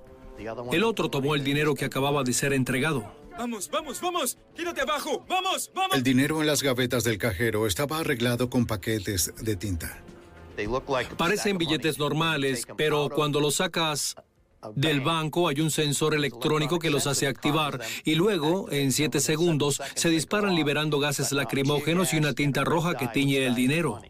El 0.71 0.83
otro 0.83 1.09
tomó 1.09 1.33
el 1.35 1.43
dinero 1.43 1.73
que 1.73 1.85
acababa 1.85 2.23
de 2.23 2.33
ser 2.33 2.53
entregado. 2.53 3.11
Vamos, 3.37 3.69
vamos, 3.71 3.99
vamos. 4.01 4.37
Quédate 4.55 4.81
abajo. 4.81 5.25
Vamos, 5.27 5.71
vamos. 5.73 5.95
El 5.95 6.03
dinero 6.03 6.41
en 6.41 6.47
las 6.47 6.61
gavetas 6.61 7.03
del 7.03 7.17
cajero 7.17 7.65
estaba 7.65 7.99
arreglado 7.99 8.49
con 8.49 8.67
paquetes 8.67 9.33
de 9.41 9.55
tinta. 9.55 10.03
Parecen 11.17 11.57
billetes 11.57 11.97
normales, 11.99 12.65
pero 12.77 13.09
cuando 13.09 13.39
los 13.39 13.55
sacas 13.55 14.15
del 14.75 15.01
banco 15.01 15.47
hay 15.47 15.59
un 15.61 15.71
sensor 15.71 16.13
electrónico 16.13 16.79
que 16.79 16.89
los 16.89 17.07
hace 17.07 17.27
activar 17.27 17.79
y 18.03 18.15
luego, 18.15 18.71
en 18.71 18.91
siete 18.91 19.19
segundos, 19.19 19.81
se 19.95 20.09
disparan 20.09 20.55
liberando 20.55 20.99
gases 20.99 21.31
lacrimógenos 21.31 22.13
y 22.13 22.17
una 22.17 22.33
tinta 22.33 22.63
roja 22.63 22.95
que 22.95 23.07
tiñe 23.07 23.45
el 23.45 23.55
dinero. 23.55 24.01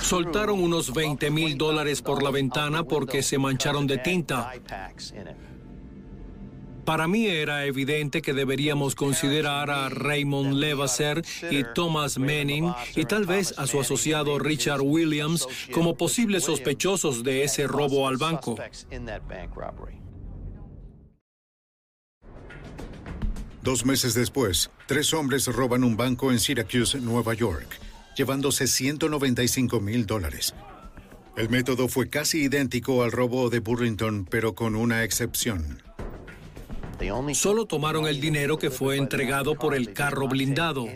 Soltaron 0.00 0.62
unos 0.62 0.92
20 0.94 1.30
mil 1.30 1.58
dólares 1.58 2.00
por 2.00 2.22
la 2.22 2.30
ventana 2.30 2.84
porque 2.84 3.22
se 3.22 3.38
mancharon 3.38 3.86
de 3.86 3.98
tinta. 3.98 4.52
Para 6.84 7.08
mí 7.08 7.26
era 7.26 7.64
evidente 7.64 8.20
que 8.20 8.34
deberíamos 8.34 8.94
considerar 8.94 9.70
a 9.70 9.88
Raymond 9.88 10.54
Levasseur 10.54 11.22
y 11.50 11.64
Thomas 11.74 12.18
Manning 12.18 12.72
y 12.94 13.04
tal 13.04 13.24
vez 13.24 13.54
a 13.58 13.66
su 13.66 13.80
asociado 13.80 14.38
Richard 14.38 14.82
Williams 14.82 15.46
como 15.72 15.96
posibles 15.96 16.44
sospechosos 16.44 17.24
de 17.24 17.44
ese 17.44 17.66
robo 17.66 18.06
al 18.06 18.18
banco. 18.18 18.56
Dos 23.62 23.86
meses 23.86 24.12
después, 24.12 24.70
tres 24.86 25.14
hombres 25.14 25.46
roban 25.46 25.84
un 25.84 25.96
banco 25.96 26.30
en 26.30 26.38
Syracuse, 26.38 27.00
Nueva 27.00 27.32
York, 27.32 27.80
llevándose 28.14 28.66
195 28.66 29.80
mil 29.80 30.04
dólares. 30.04 30.54
El 31.36 31.48
método 31.48 31.88
fue 31.88 32.10
casi 32.10 32.42
idéntico 32.42 33.02
al 33.02 33.10
robo 33.10 33.48
de 33.48 33.60
Burlington, 33.60 34.26
pero 34.30 34.54
con 34.54 34.76
una 34.76 35.02
excepción. 35.02 35.82
Solo 37.34 37.66
tomaron 37.66 38.06
el 38.06 38.20
dinero 38.20 38.58
que 38.58 38.70
fue 38.70 38.96
entregado 38.96 39.54
por 39.54 39.74
el 39.74 39.92
carro 39.92 40.28
blindado. 40.28 40.86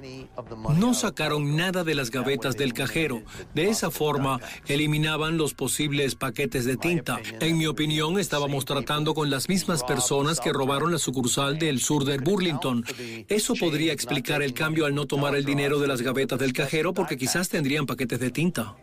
No 0.77 0.95
sacaron 0.95 1.57
nada 1.57 1.85
de 1.85 1.95
las 1.95 2.11
gavetas 2.11 2.57
del 2.57 2.73
cajero. 2.73 3.23
De 3.55 3.69
esa 3.69 3.91
forma, 3.91 4.41
eliminaban 4.67 5.37
los 5.37 5.55
posibles 5.55 6.15
paquetes 6.15 6.65
de 6.65 6.77
tinta. 6.77 7.21
En 7.41 7.59
mi 7.59 7.67
opinión, 7.67 8.19
estábamos 8.19 8.65
tratando 8.65 9.15
con 9.15 9.31
las 9.31 9.49
mismas 9.49 9.83
personas 9.85 10.41
que 10.41 10.53
robaron 10.53 10.93
la 10.93 10.99
sucursal 10.99 11.59
del 11.59 11.81
sur 11.81 12.05
de 12.05 12.19
Burlington. 12.19 12.85
Eso 13.29 13.55
podría 13.55 13.93
explicar 13.93 14.43
el 14.43 14.55
cambio 14.55 14.87
al 14.87 14.95
no 14.95 15.07
tomar 15.07 15.35
el 15.35 15.45
dinero 15.45 15.79
de 15.81 15.89
las 15.89 16.03
gavetas 16.03 16.39
del 16.39 16.53
cajero 16.53 16.95
porque 16.95 17.17
quizás 17.17 17.49
tendrían 17.49 17.87
paquetes 17.87 18.21
de 18.21 18.31
tinta. 18.31 18.77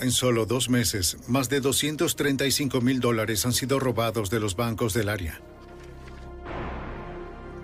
En 0.00 0.10
solo 0.10 0.46
dos 0.46 0.68
meses, 0.68 1.16
más 1.28 1.48
de 1.48 1.60
235 1.60 2.80
mil 2.80 2.98
dólares 2.98 3.46
han 3.46 3.52
sido 3.52 3.78
robados 3.78 4.30
de 4.30 4.40
los 4.40 4.56
bancos 4.56 4.94
del 4.94 5.08
área. 5.08 5.40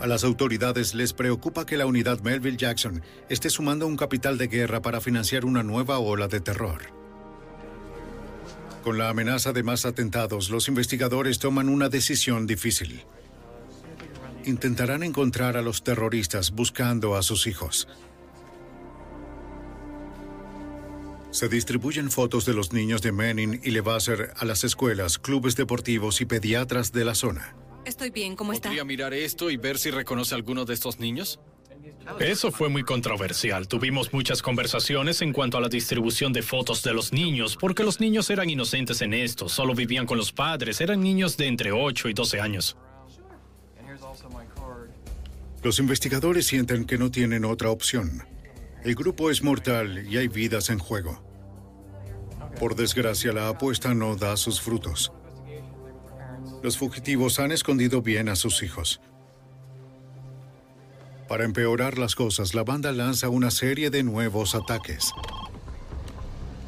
A 0.01 0.07
las 0.07 0.23
autoridades 0.23 0.95
les 0.95 1.13
preocupa 1.13 1.67
que 1.67 1.77
la 1.77 1.87
unidad 1.87 2.21
Melville 2.21 2.57
Jackson 2.57 3.03
esté 3.29 3.51
sumando 3.51 3.87
un 3.87 3.97
capital 3.97 4.39
de 4.39 4.47
guerra 4.47 4.81
para 4.81 5.01
financiar 5.01 5.45
una 5.45 5.65
nueva 5.65 5.99
ola 5.99 6.29
de 6.29 6.41
terror. 6.41 6.83
Con 8.85 8.97
la 8.97 9.09
amenaza 9.09 9.53
de 9.53 9.65
más 9.65 9.85
atentados, 9.85 10.51
los 10.51 10.69
investigadores 10.69 11.41
toman 11.41 11.69
una 11.69 11.89
decisión 11.89 12.47
difícil. 12.47 13.05
Intentarán 14.45 15.03
encontrar 15.03 15.57
a 15.57 15.63
los 15.63 15.83
terroristas 15.83 16.53
buscando 16.53 17.17
a 17.17 17.23
sus 17.23 17.49
hijos. 17.49 17.89
Se 21.33 21.49
distribuyen 21.49 22.11
fotos 22.11 22.47
de 22.47 22.55
los 22.55 22.73
niños 22.73 23.03
de 23.03 23.13
Manning 23.13 23.61
y 23.65 23.73
Levasseur 23.73 24.33
a 24.37 24.45
las 24.45 24.63
escuelas, 24.63 25.19
clubes 25.19 25.57
deportivos 25.57 26.21
y 26.21 26.25
pediatras 26.25 26.93
de 26.93 27.05
la 27.05 27.15
zona. 27.17 27.55
Estoy 27.85 28.11
bien, 28.11 28.37
¿cómo 28.37 28.53
está? 28.53 28.69
¿Podría 28.69 28.85
mirar 28.85 29.15
esto 29.15 29.51
y 29.51 29.57
ver 29.57 29.79
si 29.79 29.91
reconoce 29.91 30.35
a 30.35 30.37
alguno 30.37 30.65
de 30.65 30.75
estos 30.75 30.99
niños? 30.99 31.41
Eso 32.21 32.51
fue 32.51 32.69
muy 32.69 32.83
controversial. 32.83 33.69
Tuvimos 33.69 34.13
muchas 34.13 34.43
conversaciones 34.43 35.23
en 35.23 35.33
cuanto 35.33 35.59
a 35.59 35.61
la 35.61 35.69
distribución 35.69 36.33
de 36.33 36.43
fotos 36.43 36.83
de 36.83 36.93
los 36.93 37.13
niños, 37.13 37.57
porque 37.57 37.85
los 37.85 38.01
niños 38.01 38.31
eran 38.31 38.49
inocentes 38.51 39.03
en 39.03 39.15
esto, 39.15 39.49
solo 39.49 39.75
vivían 39.75 40.07
con 40.07 40.19
los 40.19 40.33
padres, 40.33 40.81
eran 40.81 41.01
niños 41.01 41.37
de 41.37 41.47
entre 41.47 41.73
8 41.73 42.09
y 42.09 42.15
12 42.15 42.41
años. 42.41 42.77
Los 45.63 45.79
investigadores 45.79 46.47
sienten 46.47 46.85
que 46.85 46.99
no 46.99 47.11
tienen 47.11 47.45
otra 47.45 47.71
opción. 47.71 48.23
El 48.85 48.95
grupo 48.95 49.31
es 49.31 49.43
mortal 49.43 50.07
y 50.09 50.17
hay 50.17 50.29
vidas 50.29 50.71
en 50.71 50.79
juego. 50.79 51.23
Por 52.59 52.75
desgracia, 52.75 53.33
la 53.33 53.49
apuesta 53.49 53.93
no 53.93 54.17
da 54.17 54.37
sus 54.37 54.61
frutos. 54.61 55.13
Los 56.63 56.77
fugitivos 56.77 57.39
han 57.39 57.53
escondido 57.53 58.03
bien 58.03 58.29
a 58.29 58.37
sus 58.37 58.63
hijos. 58.63 59.01
Para 61.29 61.45
empeorar 61.45 61.99
las 61.99 62.15
cosas, 62.15 62.55
la 62.55 62.65
banda 62.65 62.91
lanza 62.91 63.29
una 63.29 63.51
serie 63.51 63.91
de 63.91 64.03
nuevos 64.03 64.55
ataques. 64.55 65.13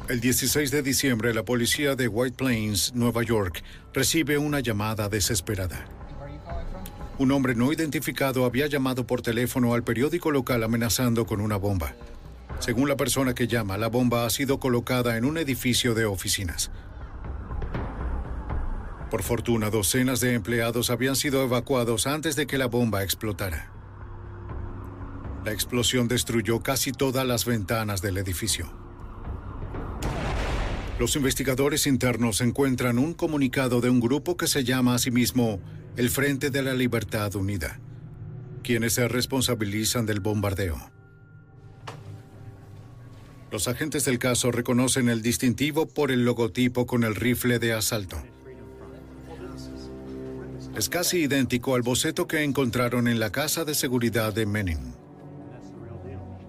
El 0.07 0.19
16 0.19 0.71
de 0.71 0.81
diciembre, 0.81 1.33
la 1.33 1.43
policía 1.43 1.95
de 1.95 2.07
White 2.07 2.37
Plains, 2.37 2.93
Nueva 2.93 3.23
York, 3.23 3.63
recibe 3.93 4.37
una 4.37 4.59
llamada 4.59 5.09
desesperada. 5.09 5.85
Un 7.17 7.31
hombre 7.31 7.55
no 7.55 7.71
identificado 7.71 8.45
había 8.45 8.67
llamado 8.67 9.05
por 9.05 9.21
teléfono 9.21 9.73
al 9.73 9.83
periódico 9.83 10.31
local 10.31 10.63
amenazando 10.63 11.25
con 11.25 11.41
una 11.41 11.57
bomba. 11.57 11.95
Según 12.59 12.87
la 12.87 12.95
persona 12.95 13.33
que 13.33 13.47
llama, 13.47 13.77
la 13.77 13.87
bomba 13.87 14.25
ha 14.25 14.29
sido 14.29 14.59
colocada 14.59 15.17
en 15.17 15.25
un 15.25 15.37
edificio 15.37 15.93
de 15.95 16.05
oficinas. 16.05 16.71
Por 19.11 19.23
fortuna, 19.23 19.69
docenas 19.69 20.21
de 20.21 20.35
empleados 20.35 20.89
habían 20.89 21.17
sido 21.17 21.43
evacuados 21.43 22.07
antes 22.07 22.37
de 22.37 22.47
que 22.47 22.57
la 22.57 22.67
bomba 22.67 23.03
explotara. 23.03 23.69
La 25.43 25.51
explosión 25.51 26.07
destruyó 26.07 26.61
casi 26.63 26.93
todas 26.93 27.27
las 27.27 27.43
ventanas 27.43 28.01
del 28.01 28.17
edificio. 28.17 28.71
Los 30.97 31.17
investigadores 31.17 31.87
internos 31.87 32.39
encuentran 32.39 32.97
un 32.99 33.13
comunicado 33.13 33.81
de 33.81 33.89
un 33.89 33.99
grupo 33.99 34.37
que 34.37 34.47
se 34.47 34.63
llama 34.63 34.95
a 34.95 34.99
sí 34.99 35.11
mismo 35.11 35.59
el 35.97 36.09
Frente 36.09 36.49
de 36.49 36.61
la 36.61 36.73
Libertad 36.73 37.35
Unida, 37.35 37.81
quienes 38.63 38.93
se 38.93 39.09
responsabilizan 39.09 40.05
del 40.05 40.21
bombardeo. 40.21 40.77
Los 43.51 43.67
agentes 43.67 44.05
del 44.05 44.19
caso 44.19 44.53
reconocen 44.53 45.09
el 45.09 45.21
distintivo 45.21 45.89
por 45.89 46.11
el 46.11 46.23
logotipo 46.23 46.85
con 46.85 47.03
el 47.03 47.15
rifle 47.15 47.59
de 47.59 47.73
asalto. 47.73 48.23
Es 50.75 50.87
casi 50.87 51.23
idéntico 51.23 51.75
al 51.75 51.81
boceto 51.81 52.27
que 52.27 52.43
encontraron 52.43 53.07
en 53.07 53.19
la 53.19 53.31
casa 53.31 53.65
de 53.65 53.75
seguridad 53.75 54.33
de 54.33 54.45
Manning. 54.45 54.95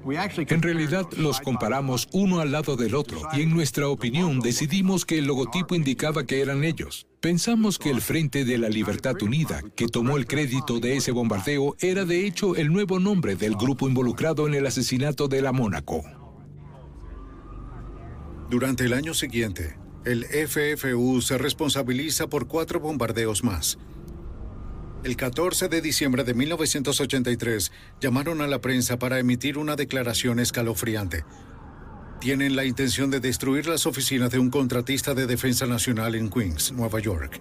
En 0.05 0.63
realidad 0.63 1.07
los 1.17 1.41
comparamos 1.41 2.09
uno 2.13 2.41
al 2.41 2.51
lado 2.51 2.77
del 2.77 2.95
otro 2.95 3.21
y 3.35 3.43
en 3.43 3.51
nuestra 3.51 3.89
opinión 3.89 4.41
decidimos 4.41 5.05
que 5.05 5.19
el 5.19 5.27
logotipo 5.27 5.75
indicaba 5.75 6.25
que 6.25 6.41
eran 6.41 6.65
ellos. 6.65 7.07
Pensamos 7.21 7.79
que 7.79 7.91
el 7.91 8.01
Frente 8.01 8.45
de 8.45 8.59
la 8.59 8.69
Libertad 8.69 9.21
Unida, 9.23 9.63
que 9.77 9.87
tomó 9.87 10.17
el 10.17 10.27
crédito 10.27 10.81
de 10.81 10.97
ese 10.97 11.13
bombardeo, 11.13 11.77
era 11.81 12.05
de 12.05 12.27
hecho 12.27 12.57
el 12.57 12.73
nuevo 12.73 12.99
nombre 12.99 13.37
del 13.37 13.55
grupo 13.55 13.89
involucrado 13.89 14.49
en 14.49 14.55
el 14.55 14.67
asesinato 14.67 15.29
de 15.29 15.41
la 15.43 15.53
Mónaco. 15.53 16.03
Durante 18.51 18.85
el 18.85 18.93
año 18.93 19.15
siguiente, 19.15 19.79
el 20.05 20.25
FFU 20.25 21.23
se 21.23 21.39
responsabiliza 21.39 22.27
por 22.27 22.49
cuatro 22.49 22.81
bombardeos 22.81 23.45
más, 23.45 23.79
el 25.05 25.17
14 25.17 25.69
de 25.69 25.81
diciembre 25.81 26.23
de 26.23 26.33
1983 26.33 27.73
llamaron 28.01 28.41
a 28.41 28.47
la 28.47 28.61
prensa 28.61 28.99
para 29.01 29.19
emitir 29.19 29.59
una 29.59 29.75
declaración 29.75 30.39
escalofriante. 30.39 31.25
Tienen 32.21 32.55
la 32.55 32.65
intención 32.65 33.11
de 33.11 33.19
destruir 33.19 33.67
las 33.67 33.87
oficinas 33.87 34.31
de 34.31 34.39
un 34.39 34.51
contratista 34.51 35.13
de 35.15 35.27
defensa 35.27 35.67
nacional 35.67 36.15
en 36.15 36.31
Queens, 36.31 36.71
Nueva 36.71 37.01
York. 37.01 37.41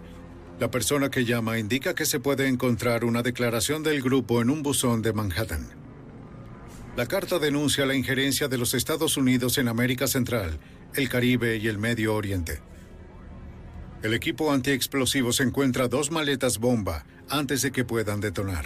La 0.60 0.72
persona 0.72 1.12
que 1.12 1.24
llama 1.24 1.60
indica 1.60 1.94
que 1.94 2.06
se 2.06 2.20
puede 2.20 2.48
encontrar 2.48 3.06
una 3.06 3.22
declaración 3.22 3.84
del 3.84 4.02
grupo 4.02 4.42
en 4.42 4.50
un 4.50 4.64
buzón 4.64 5.04
de 5.04 5.14
Manhattan. 5.14 5.68
La 6.98 7.06
carta 7.06 7.38
denuncia 7.38 7.86
la 7.86 7.96
injerencia 7.96 8.48
de 8.48 8.58
los 8.58 8.74
Estados 8.74 9.18
Unidos 9.18 9.60
en 9.60 9.68
América 9.68 10.08
Central, 10.08 10.60
el 10.96 11.10
Caribe 11.10 11.58
y 11.58 11.68
el 11.68 11.78
Medio 11.78 12.16
Oriente. 12.16 12.60
El 14.02 14.16
equipo 14.16 14.52
antiexplosivos 14.52 15.40
encuentra 15.42 15.88
dos 15.88 16.10
maletas 16.10 16.58
bomba 16.58 17.06
antes 17.32 17.62
de 17.62 17.72
que 17.72 17.84
puedan 17.84 18.22
detonar. 18.22 18.66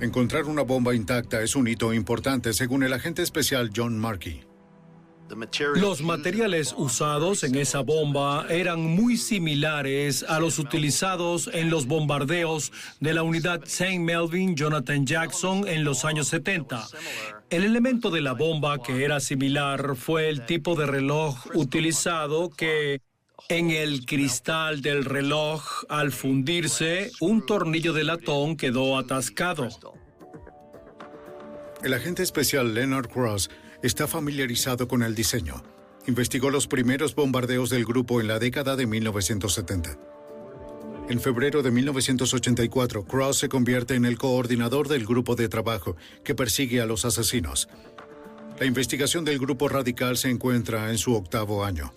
Encontrar 0.00 0.44
una 0.44 0.62
bomba 0.62 0.94
intacta 0.94 1.42
es 1.42 1.56
un 1.56 1.66
hito 1.66 1.92
importante, 1.92 2.52
según 2.52 2.84
el 2.84 2.92
agente 2.92 3.22
especial 3.22 3.70
John 3.74 3.98
Markey. 3.98 4.48
Los 5.74 6.00
materiales 6.02 6.74
usados 6.76 7.44
en 7.44 7.54
esa 7.56 7.80
bomba 7.80 8.46
eran 8.48 8.80
muy 8.80 9.16
similares 9.16 10.24
a 10.26 10.40
los 10.40 10.58
utilizados 10.58 11.50
en 11.52 11.68
los 11.68 11.86
bombardeos 11.86 12.72
de 13.00 13.12
la 13.12 13.22
unidad 13.22 13.62
St. 13.64 13.98
Melvin 13.98 14.56
Jonathan 14.56 15.04
Jackson 15.04 15.66
en 15.68 15.84
los 15.84 16.04
años 16.04 16.28
70. 16.28 16.86
El 17.50 17.64
elemento 17.64 18.10
de 18.10 18.20
la 18.20 18.32
bomba 18.32 18.78
que 18.82 19.04
era 19.04 19.20
similar 19.20 19.96
fue 19.96 20.28
el 20.28 20.46
tipo 20.46 20.76
de 20.76 20.86
reloj 20.86 21.46
utilizado 21.54 22.50
que 22.50 23.00
en 23.50 23.70
el 23.70 24.04
cristal 24.04 24.82
del 24.82 25.06
reloj, 25.06 25.62
al 25.88 26.12
fundirse, 26.12 27.10
un 27.20 27.46
tornillo 27.46 27.94
de 27.94 28.04
latón 28.04 28.58
quedó 28.58 28.98
atascado. 28.98 29.68
El 31.82 31.94
agente 31.94 32.22
especial 32.22 32.74
Leonard 32.74 33.08
Cross 33.08 33.48
está 33.82 34.06
familiarizado 34.06 34.86
con 34.86 35.02
el 35.02 35.14
diseño. 35.14 35.62
Investigó 36.06 36.50
los 36.50 36.66
primeros 36.66 37.14
bombardeos 37.14 37.70
del 37.70 37.86
grupo 37.86 38.20
en 38.20 38.28
la 38.28 38.38
década 38.38 38.76
de 38.76 38.86
1970. 38.86 39.98
En 41.08 41.18
febrero 41.18 41.62
de 41.62 41.70
1984, 41.70 43.04
Cross 43.04 43.38
se 43.38 43.48
convierte 43.48 43.94
en 43.94 44.04
el 44.04 44.18
coordinador 44.18 44.88
del 44.88 45.06
grupo 45.06 45.36
de 45.36 45.48
trabajo 45.48 45.96
que 46.22 46.34
persigue 46.34 46.82
a 46.82 46.86
los 46.86 47.06
asesinos. 47.06 47.70
La 48.60 48.66
investigación 48.66 49.24
del 49.24 49.38
grupo 49.38 49.70
radical 49.70 50.18
se 50.18 50.28
encuentra 50.28 50.90
en 50.90 50.98
su 50.98 51.14
octavo 51.14 51.64
año. 51.64 51.94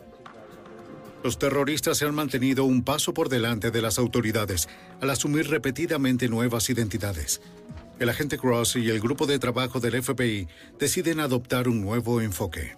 Los 1.24 1.38
terroristas 1.38 1.98
se 1.98 2.06
han 2.06 2.16
mantenido 2.16 2.66
un 2.66 2.84
paso 2.84 3.14
por 3.14 3.30
delante 3.30 3.70
de 3.70 3.82
las 3.82 4.00
autoridades 4.00 4.68
al 5.02 5.10
asumir 5.12 5.50
repetidamente 5.50 6.28
nuevas 6.28 6.70
identidades. 6.70 7.42
El 8.00 8.10
agente 8.10 8.40
Cross 8.40 8.78
y 8.78 8.90
el 8.90 9.00
grupo 9.00 9.28
de 9.28 9.38
trabajo 9.38 9.80
del 9.80 10.02
FBI 10.02 10.48
deciden 10.80 11.20
adoptar 11.20 11.68
un 11.68 11.82
nuevo 11.82 12.22
enfoque. 12.22 12.76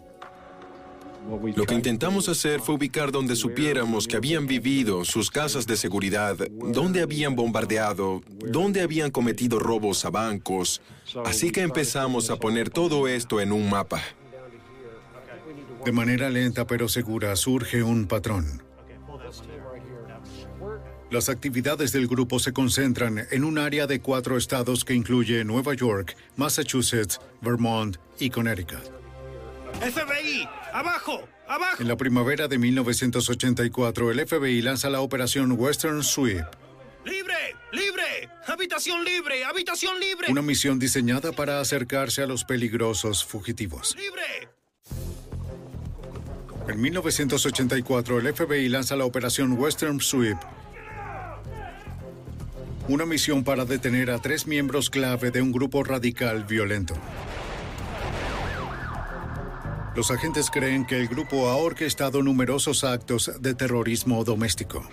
Lo 1.55 1.65
que 1.65 1.73
intentamos 1.73 2.27
hacer 2.27 2.59
fue 2.59 2.75
ubicar 2.75 3.11
donde 3.11 3.37
supiéramos 3.37 4.07
que 4.07 4.17
habían 4.17 4.45
vivido, 4.45 5.05
sus 5.05 5.31
casas 5.31 5.65
de 5.65 5.77
seguridad, 5.77 6.35
dónde 6.51 7.01
habían 7.01 7.37
bombardeado, 7.37 8.21
dónde 8.51 8.81
habían 8.81 9.09
cometido 9.09 9.57
robos 9.57 10.03
a 10.03 10.09
bancos. 10.09 10.81
Así 11.23 11.51
que 11.51 11.61
empezamos 11.61 12.29
a 12.29 12.35
poner 12.35 12.69
todo 12.69 13.07
esto 13.07 13.39
en 13.39 13.53
un 13.53 13.69
mapa. 13.69 14.01
De 15.85 15.91
manera 15.91 16.29
lenta 16.29 16.65
pero 16.65 16.87
segura 16.87 17.35
surge 17.35 17.83
un 17.83 18.07
patrón. 18.07 18.63
Las 21.11 21.29
actividades 21.29 21.91
del 21.91 22.07
grupo 22.07 22.39
se 22.39 22.53
concentran 22.53 23.27
en 23.29 23.43
un 23.43 23.59
área 23.59 23.85
de 23.85 23.99
cuatro 24.01 24.35
estados 24.37 24.83
que 24.83 24.93
incluye 24.95 25.43
Nueva 25.43 25.75
York, 25.75 26.15
Massachusetts, 26.37 27.19
Vermont 27.41 27.97
y 28.19 28.29
Connecticut. 28.29 28.81
FBI, 29.81 30.47
abajo, 30.73 31.27
abajo. 31.47 31.81
En 31.81 31.87
la 31.87 31.97
primavera 31.97 32.47
de 32.47 32.57
1984, 32.57 34.11
el 34.11 34.25
FBI 34.27 34.61
lanza 34.61 34.89
la 34.89 35.01
operación 35.01 35.51
Western 35.51 36.01
Sweep, 36.03 36.45
Libre, 37.05 37.35
libre, 37.73 38.29
habitación 38.47 39.03
libre, 39.03 39.43
habitación 39.43 39.99
libre. 39.99 40.31
una 40.31 40.41
misión 40.41 40.79
diseñada 40.79 41.31
para 41.33 41.59
acercarse 41.59 42.23
a 42.23 42.27
los 42.27 42.45
peligrosos 42.45 43.25
fugitivos. 43.25 43.95
Libre. 43.97 44.49
En 46.67 46.79
1984, 46.79 48.19
el 48.19 48.33
FBI 48.33 48.69
lanza 48.69 48.95
la 48.95 49.03
operación 49.03 49.53
Western 49.59 49.99
Sweep, 49.99 50.37
una 52.87 53.05
misión 53.05 53.43
para 53.43 53.65
detener 53.65 54.09
a 54.09 54.19
tres 54.19 54.47
miembros 54.47 54.89
clave 54.89 55.29
de 55.31 55.41
un 55.41 55.51
grupo 55.51 55.83
radical 55.83 56.45
violento. 56.45 56.95
Los 59.95 60.09
agentes 60.09 60.49
creen 60.49 60.85
que 60.85 60.99
el 60.99 61.07
grupo 61.07 61.49
ha 61.49 61.57
orquestado 61.57 62.23
numerosos 62.23 62.83
actos 62.83 63.31
de 63.39 63.53
terrorismo 63.53 64.23
doméstico. 64.23 64.87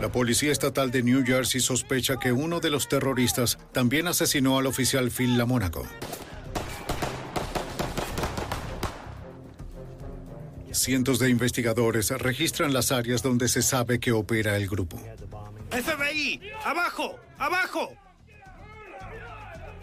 La 0.00 0.10
policía 0.10 0.50
estatal 0.50 0.90
de 0.90 1.02
New 1.02 1.24
Jersey 1.24 1.60
sospecha 1.60 2.16
que 2.18 2.32
uno 2.32 2.60
de 2.60 2.70
los 2.70 2.88
terroristas 2.88 3.58
también 3.72 4.06
asesinó 4.06 4.58
al 4.58 4.66
oficial 4.66 5.10
Phil 5.10 5.36
Lamónaco. 5.36 5.86
Cientos 10.72 11.18
de 11.18 11.30
investigadores 11.30 12.10
registran 12.10 12.72
las 12.72 12.92
áreas 12.92 13.22
donde 13.22 13.48
se 13.48 13.62
sabe 13.62 14.00
que 14.00 14.12
opera 14.12 14.56
el 14.56 14.68
grupo. 14.68 14.98
FBI, 15.70 16.40
abajo, 16.64 17.18
abajo. 17.38 17.92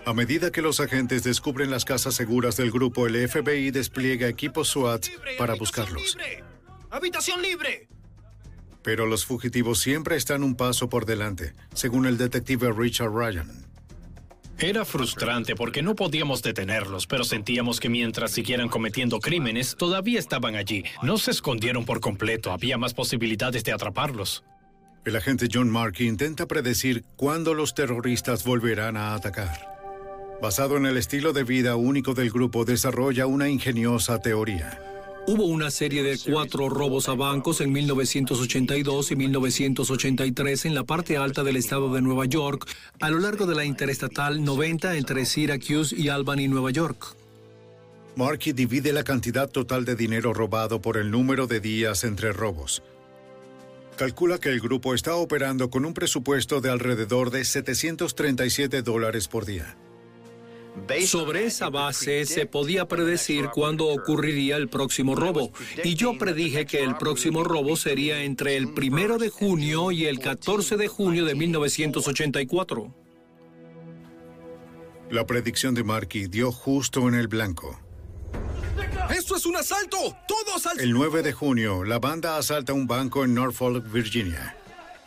A 0.06 0.13
medida 0.13 0.52
que 0.52 0.62
los 0.62 0.80
agentes 0.80 1.23
descubren 1.23 1.69
las 1.69 1.86
casas 1.86 2.15
seguras 2.15 2.58
del 2.58 2.71
grupo, 2.71 3.06
el 3.06 3.28
FBI 3.28 3.71
despliega 3.71 4.28
equipos 4.28 4.69
SWAT 4.69 5.06
para 5.38 5.54
buscarlos. 5.56 6.17
Habitación 6.89 7.41
libre. 7.41 7.88
Pero 8.82 9.06
los 9.06 9.25
fugitivos 9.25 9.80
siempre 9.80 10.15
están 10.15 10.43
un 10.43 10.56
paso 10.56 10.89
por 10.89 11.06
delante, 11.06 11.54
según 11.73 12.06
el 12.06 12.17
detective 12.17 12.71
Richard 12.71 13.12
Ryan. 13.12 13.69
Era 14.62 14.84
frustrante 14.84 15.56
porque 15.56 15.82
no 15.82 15.95
podíamos 15.95 16.41
detenerlos, 16.41 17.08
pero 17.08 17.24
sentíamos 17.24 17.80
que 17.80 17.88
mientras 17.88 18.32
siguieran 18.32 18.67
cometiendo 18.67 19.19
crímenes, 19.19 19.76
todavía 19.78 20.19
estaban 20.19 20.56
allí. 20.56 20.84
No 21.02 21.17
se 21.17 21.32
escondieron 21.32 21.86
por 21.86 22.02
completo, 22.02 22.52
había 22.52 22.78
más 22.78 22.93
posibilidades 22.93 23.63
de 23.63 23.72
atraparlos. 23.72 24.43
El 25.06 25.15
agente 25.15 25.48
John 25.52 25.69
Markey 25.69 26.08
intenta 26.08 26.45
predecir 26.45 27.06
cuándo 27.15 27.54
los 27.54 27.74
terroristas 27.74 28.43
volverán 28.43 28.98
a 28.98 29.13
atacar. 29.13 29.80
Basado 30.41 30.76
en 30.76 30.86
el 30.86 30.98
estilo 30.98 31.32
de 31.32 31.45
vida 31.45 31.78
único 31.78 32.13
del 32.13 32.30
grupo, 32.30 32.65
desarrolla 32.65 33.28
una 33.28 33.48
ingeniosa 33.48 34.19
teoría. 34.19 34.88
Hubo 35.32 35.46
una 35.46 35.70
serie 35.70 36.02
de 36.02 36.18
cuatro 36.18 36.70
robos 36.70 37.08
a 37.08 37.13
bancos 37.13 37.62
en 37.62 37.72
1982 37.72 39.12
y 39.12 39.15
1983 39.15 40.65
en 40.65 40.74
la 40.74 40.86
parte 40.86 41.18
alta 41.18 41.44
del 41.44 41.56
estado 41.56 41.94
de 41.94 42.02
Nueva 42.02 42.26
York, 42.26 42.68
a 43.00 43.12
lo 43.12 43.20
largo 43.20 43.46
de 43.46 43.54
la 43.54 43.63
interestatal 43.63 44.44
90 44.44 44.98
entre 44.98 45.28
Syracuse 45.28 45.96
y 45.96 46.10
Albany, 46.10 46.48
Nueva 46.48 46.72
York. 46.72 47.15
Markey 48.15 48.54
divide 48.54 48.92
la 48.92 49.04
cantidad 49.04 49.48
total 49.48 49.86
de 49.86 49.96
dinero 49.96 50.34
robado 50.34 50.82
por 50.82 50.98
el 50.98 51.12
número 51.12 51.46
de 51.46 51.60
días 51.60 52.06
entre 52.06 52.34
robos. 52.34 52.82
Calcula 53.98 54.39
que 54.39 54.50
el 54.50 54.60
grupo 54.60 54.96
está 54.96 55.13
operando 55.13 55.70
con 55.70 55.86
un 55.86 55.94
presupuesto 55.94 56.60
de 56.60 56.72
alrededor 56.72 57.30
de 57.30 57.46
737 57.46 58.82
dólares 58.82 59.28
por 59.28 59.46
día. 59.46 59.78
Sobre 61.06 61.46
esa 61.46 61.70
base 61.70 62.26
se 62.26 62.46
podía 62.46 62.88
predecir 62.88 63.50
cuándo 63.50 63.88
ocurriría 63.88 64.56
el 64.58 64.70
próximo 64.70 65.16
robo, 65.16 65.52
y 65.84 65.96
yo 65.96 66.18
predije 66.18 66.66
que 66.66 66.84
el 66.84 66.96
próximo 66.98 67.44
robo 67.44 67.76
sería 67.76 68.24
entre 68.24 68.58
el 68.58 68.74
primero 68.74 69.18
de 69.18 69.30
junio 69.30 69.92
y 69.92 70.06
el 70.06 70.20
14 70.20 70.78
de 70.78 70.88
junio 70.88 71.26
de 71.26 71.36
1984. 71.36 72.94
La 75.12 75.26
predicción 75.26 75.74
de 75.74 75.84
Markey 75.84 76.28
dio 76.28 76.52
justo 76.52 77.08
en 77.08 77.16
el 77.16 77.28
blanco. 77.28 77.80
¡Esto 79.10 79.36
es 79.36 79.46
un 79.46 79.56
asalto! 79.56 79.98
¡Todos 80.28 80.68
al... 80.68 80.80
El 80.80 80.94
9 80.94 81.24
de 81.24 81.34
junio, 81.34 81.84
la 81.84 81.98
banda 81.98 82.38
asalta 82.38 82.74
un 82.74 82.86
banco 82.86 83.24
en 83.24 83.34
Norfolk, 83.34 83.92
Virginia. 83.92 84.56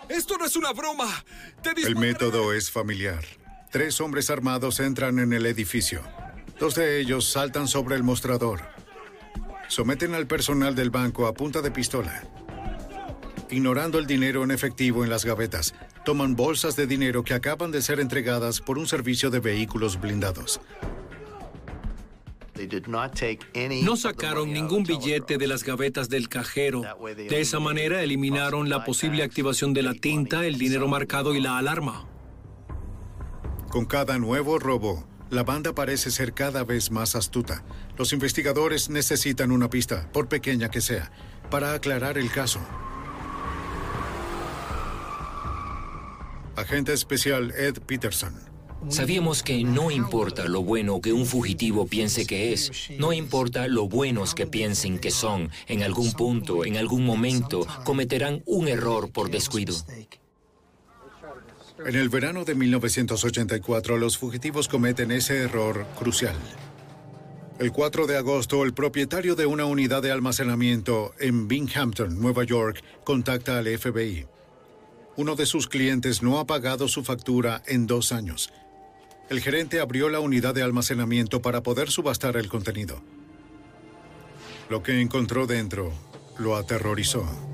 ¡Esto 0.08 0.36
no 0.38 0.44
es 0.44 0.56
una 0.56 0.72
broma! 0.72 1.24
¡Te 1.62 1.70
El 1.80 1.96
método 1.96 2.52
es 2.52 2.70
familiar. 2.70 3.24
Tres 3.72 4.02
hombres 4.02 4.28
armados 4.28 4.80
entran 4.80 5.18
en 5.18 5.32
el 5.32 5.46
edificio. 5.46 6.02
Dos 6.60 6.74
de 6.74 7.00
ellos 7.00 7.24
saltan 7.24 7.66
sobre 7.66 7.96
el 7.96 8.02
mostrador. 8.02 8.60
Someten 9.66 10.14
al 10.14 10.26
personal 10.26 10.74
del 10.74 10.90
banco 10.90 11.26
a 11.26 11.32
punta 11.32 11.62
de 11.62 11.70
pistola. 11.70 12.22
Ignorando 13.48 13.98
el 13.98 14.06
dinero 14.06 14.44
en 14.44 14.50
efectivo 14.50 15.04
en 15.04 15.08
las 15.08 15.24
gavetas, 15.24 15.74
toman 16.04 16.36
bolsas 16.36 16.76
de 16.76 16.86
dinero 16.86 17.24
que 17.24 17.32
acaban 17.32 17.70
de 17.70 17.80
ser 17.80 17.98
entregadas 17.98 18.60
por 18.60 18.76
un 18.76 18.86
servicio 18.86 19.30
de 19.30 19.40
vehículos 19.40 19.98
blindados. 19.98 20.60
No 23.82 23.96
sacaron 23.96 24.52
ningún 24.52 24.84
billete 24.84 25.38
de 25.38 25.46
las 25.46 25.64
gavetas 25.64 26.10
del 26.10 26.28
cajero. 26.28 26.82
De 27.16 27.40
esa 27.40 27.58
manera 27.58 28.02
eliminaron 28.02 28.68
la 28.68 28.84
posible 28.84 29.22
activación 29.22 29.72
de 29.72 29.82
la 29.82 29.94
tinta, 29.94 30.44
el 30.44 30.58
dinero 30.58 30.88
marcado 30.88 31.34
y 31.34 31.40
la 31.40 31.56
alarma. 31.56 32.11
Con 33.72 33.86
cada 33.86 34.18
nuevo 34.18 34.58
robo, 34.58 35.02
la 35.30 35.44
banda 35.44 35.74
parece 35.74 36.10
ser 36.10 36.34
cada 36.34 36.62
vez 36.62 36.90
más 36.90 37.16
astuta. 37.16 37.64
Los 37.96 38.12
investigadores 38.12 38.90
necesitan 38.90 39.50
una 39.50 39.70
pista, 39.70 40.10
por 40.12 40.28
pequeña 40.28 40.68
que 40.68 40.82
sea, 40.82 41.10
para 41.50 41.72
aclarar 41.72 42.18
el 42.18 42.30
caso. 42.30 42.60
Agente 46.54 46.92
especial 46.92 47.50
Ed 47.52 47.78
Peterson. 47.86 48.34
Sabíamos 48.90 49.42
que 49.42 49.64
no 49.64 49.90
importa 49.90 50.44
lo 50.44 50.62
bueno 50.62 51.00
que 51.00 51.14
un 51.14 51.24
fugitivo 51.24 51.86
piense 51.86 52.26
que 52.26 52.52
es, 52.52 52.90
no 52.98 53.14
importa 53.14 53.68
lo 53.68 53.88
buenos 53.88 54.34
que 54.34 54.46
piensen 54.46 54.98
que 54.98 55.10
son, 55.10 55.50
en 55.66 55.82
algún 55.82 56.12
punto, 56.12 56.66
en 56.66 56.76
algún 56.76 57.06
momento, 57.06 57.66
cometerán 57.84 58.42
un 58.44 58.68
error 58.68 59.10
por 59.10 59.30
descuido. 59.30 59.74
En 61.78 61.96
el 61.96 62.08
verano 62.08 62.44
de 62.44 62.54
1984, 62.54 63.96
los 63.96 64.18
fugitivos 64.18 64.68
cometen 64.68 65.10
ese 65.10 65.38
error 65.38 65.86
crucial. 65.98 66.36
El 67.58 67.72
4 67.72 68.06
de 68.06 68.16
agosto, 68.16 68.64
el 68.64 68.74
propietario 68.74 69.34
de 69.36 69.46
una 69.46 69.64
unidad 69.64 70.02
de 70.02 70.10
almacenamiento 70.10 71.14
en 71.18 71.48
Binghamton, 71.48 72.20
Nueva 72.20 72.44
York, 72.44 72.82
contacta 73.04 73.58
al 73.58 73.66
FBI. 73.66 74.26
Uno 75.16 75.36
de 75.36 75.46
sus 75.46 75.68
clientes 75.68 76.22
no 76.22 76.38
ha 76.38 76.46
pagado 76.46 76.88
su 76.88 77.04
factura 77.04 77.62
en 77.66 77.86
dos 77.86 78.12
años. 78.12 78.52
El 79.28 79.40
gerente 79.40 79.80
abrió 79.80 80.08
la 80.08 80.20
unidad 80.20 80.54
de 80.54 80.62
almacenamiento 80.62 81.42
para 81.42 81.62
poder 81.62 81.90
subastar 81.90 82.36
el 82.36 82.48
contenido. 82.48 83.02
Lo 84.68 84.82
que 84.82 85.00
encontró 85.00 85.46
dentro 85.46 85.92
lo 86.38 86.56
aterrorizó. 86.56 87.51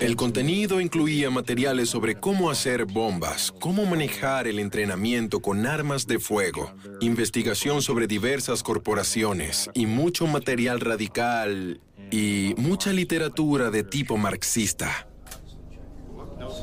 El 0.00 0.16
contenido 0.16 0.80
incluía 0.80 1.30
materiales 1.30 1.90
sobre 1.90 2.14
cómo 2.14 2.50
hacer 2.50 2.86
bombas, 2.86 3.52
cómo 3.60 3.84
manejar 3.84 4.46
el 4.46 4.58
entrenamiento 4.58 5.40
con 5.40 5.66
armas 5.66 6.06
de 6.06 6.18
fuego, 6.18 6.72
investigación 7.00 7.82
sobre 7.82 8.06
diversas 8.06 8.62
corporaciones 8.62 9.68
y 9.74 9.86
mucho 9.86 10.26
material 10.26 10.80
radical 10.80 11.80
y 12.10 12.54
mucha 12.56 12.92
literatura 12.92 13.70
de 13.70 13.84
tipo 13.84 14.16
marxista. 14.16 15.08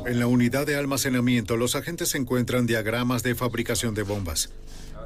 En 0.06 0.20
la 0.20 0.28
unidad 0.28 0.66
de 0.66 0.76
almacenamiento, 0.76 1.56
los 1.56 1.76
agentes 1.76 2.16
encuentran 2.16 2.66
diagramas 2.66 3.22
de 3.24 3.36
fabricación 3.36 3.94
de 3.94 4.04
bombas. 4.04 4.52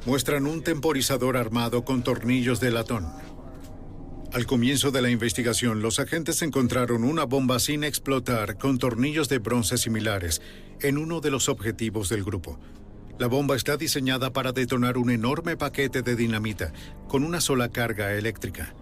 Muestran 0.06 0.46
un 0.46 0.62
temporizador 0.62 1.36
armado 1.36 1.84
con 1.84 2.02
tornillos 2.02 2.60
de 2.60 2.70
latón. 2.70 3.06
Al 4.32 4.44
comienzo 4.44 4.90
de 4.90 5.00
la 5.00 5.08
investigación, 5.08 5.80
los 5.80 5.98
agentes 5.98 6.42
encontraron 6.42 7.02
una 7.02 7.24
bomba 7.24 7.58
sin 7.58 7.82
explotar 7.82 8.58
con 8.58 8.78
tornillos 8.78 9.30
de 9.30 9.38
bronce 9.38 9.78
similares 9.78 10.42
en 10.82 10.98
uno 10.98 11.20
de 11.20 11.30
los 11.30 11.48
objetivos 11.48 12.10
del 12.10 12.24
grupo. 12.24 12.60
La 13.18 13.26
bomba 13.26 13.56
está 13.56 13.78
diseñada 13.78 14.32
para 14.34 14.52
detonar 14.52 14.98
un 14.98 15.10
enorme 15.10 15.56
paquete 15.56 16.02
de 16.02 16.14
dinamita 16.14 16.74
con 17.08 17.24
una 17.24 17.40
sola 17.40 17.70
carga 17.70 18.12
eléctrica. 18.12 18.74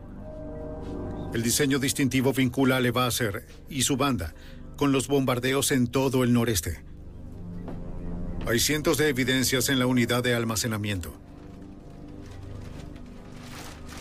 El 1.33 1.45
diseño 1.45 1.79
distintivo 1.79 2.33
vincula 2.33 2.79
a 2.79 2.81
Levasseur 2.81 3.45
y 3.71 3.83
su 3.83 3.97
banda 3.97 4.35
con 4.77 4.91
los 4.91 5.07
bombardeos 5.07 5.71
en 5.71 5.87
todo 5.87 6.25
el 6.25 6.33
noreste. 6.33 6.83
Hay 8.49 8.59
cientos 8.59 8.99
de 8.99 9.09
evidencias 9.09 9.69
en 9.69 9.79
la 9.79 9.87
unidad 9.87 10.25
de 10.25 10.35
almacenamiento. 10.35 11.26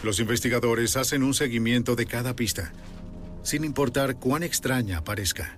Los 0.06 0.20
investigadores 0.20 0.97
hacen 0.97 1.24
un 1.24 1.34
seguimiento 1.34 1.95
de 1.95 2.06
cada 2.06 2.36
pista, 2.36 2.72
sin 3.41 3.64
importar 3.64 4.20
cuán 4.20 4.43
extraña 4.43 5.03
parezca. 5.03 5.58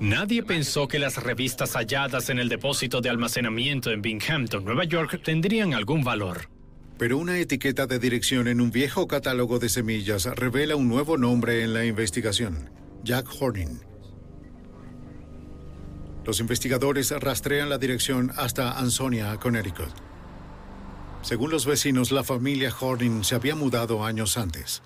Nadie 0.00 0.42
pensó 0.42 0.88
que 0.88 0.98
las 0.98 1.22
revistas 1.22 1.74
halladas 1.74 2.30
en 2.30 2.40
el 2.40 2.48
depósito 2.48 3.00
de 3.00 3.10
almacenamiento 3.10 3.92
en 3.92 4.02
Binghamton, 4.02 4.64
Nueva 4.64 4.82
York, 4.82 5.20
tendrían 5.22 5.72
algún 5.72 6.02
valor. 6.02 6.48
Pero 6.98 7.16
una 7.16 7.38
etiqueta 7.38 7.86
de 7.86 8.00
dirección 8.00 8.48
en 8.48 8.60
un 8.60 8.72
viejo 8.72 9.06
catálogo 9.06 9.60
de 9.60 9.68
semillas 9.68 10.26
revela 10.26 10.74
un 10.74 10.88
nuevo 10.88 11.16
nombre 11.16 11.62
en 11.62 11.72
la 11.72 11.84
investigación, 11.84 12.70
Jack 13.04 13.28
Horning. 13.38 13.78
Los 16.26 16.40
investigadores 16.40 17.12
rastrean 17.12 17.68
la 17.68 17.78
dirección 17.78 18.32
hasta 18.36 18.80
Ansonia, 18.80 19.36
Connecticut. 19.36 20.09
Según 21.22 21.50
los 21.50 21.66
vecinos, 21.66 22.12
la 22.12 22.24
familia 22.24 22.74
Horning 22.78 23.24
se 23.24 23.34
había 23.34 23.54
mudado 23.54 24.04
años 24.04 24.38
antes. 24.38 24.82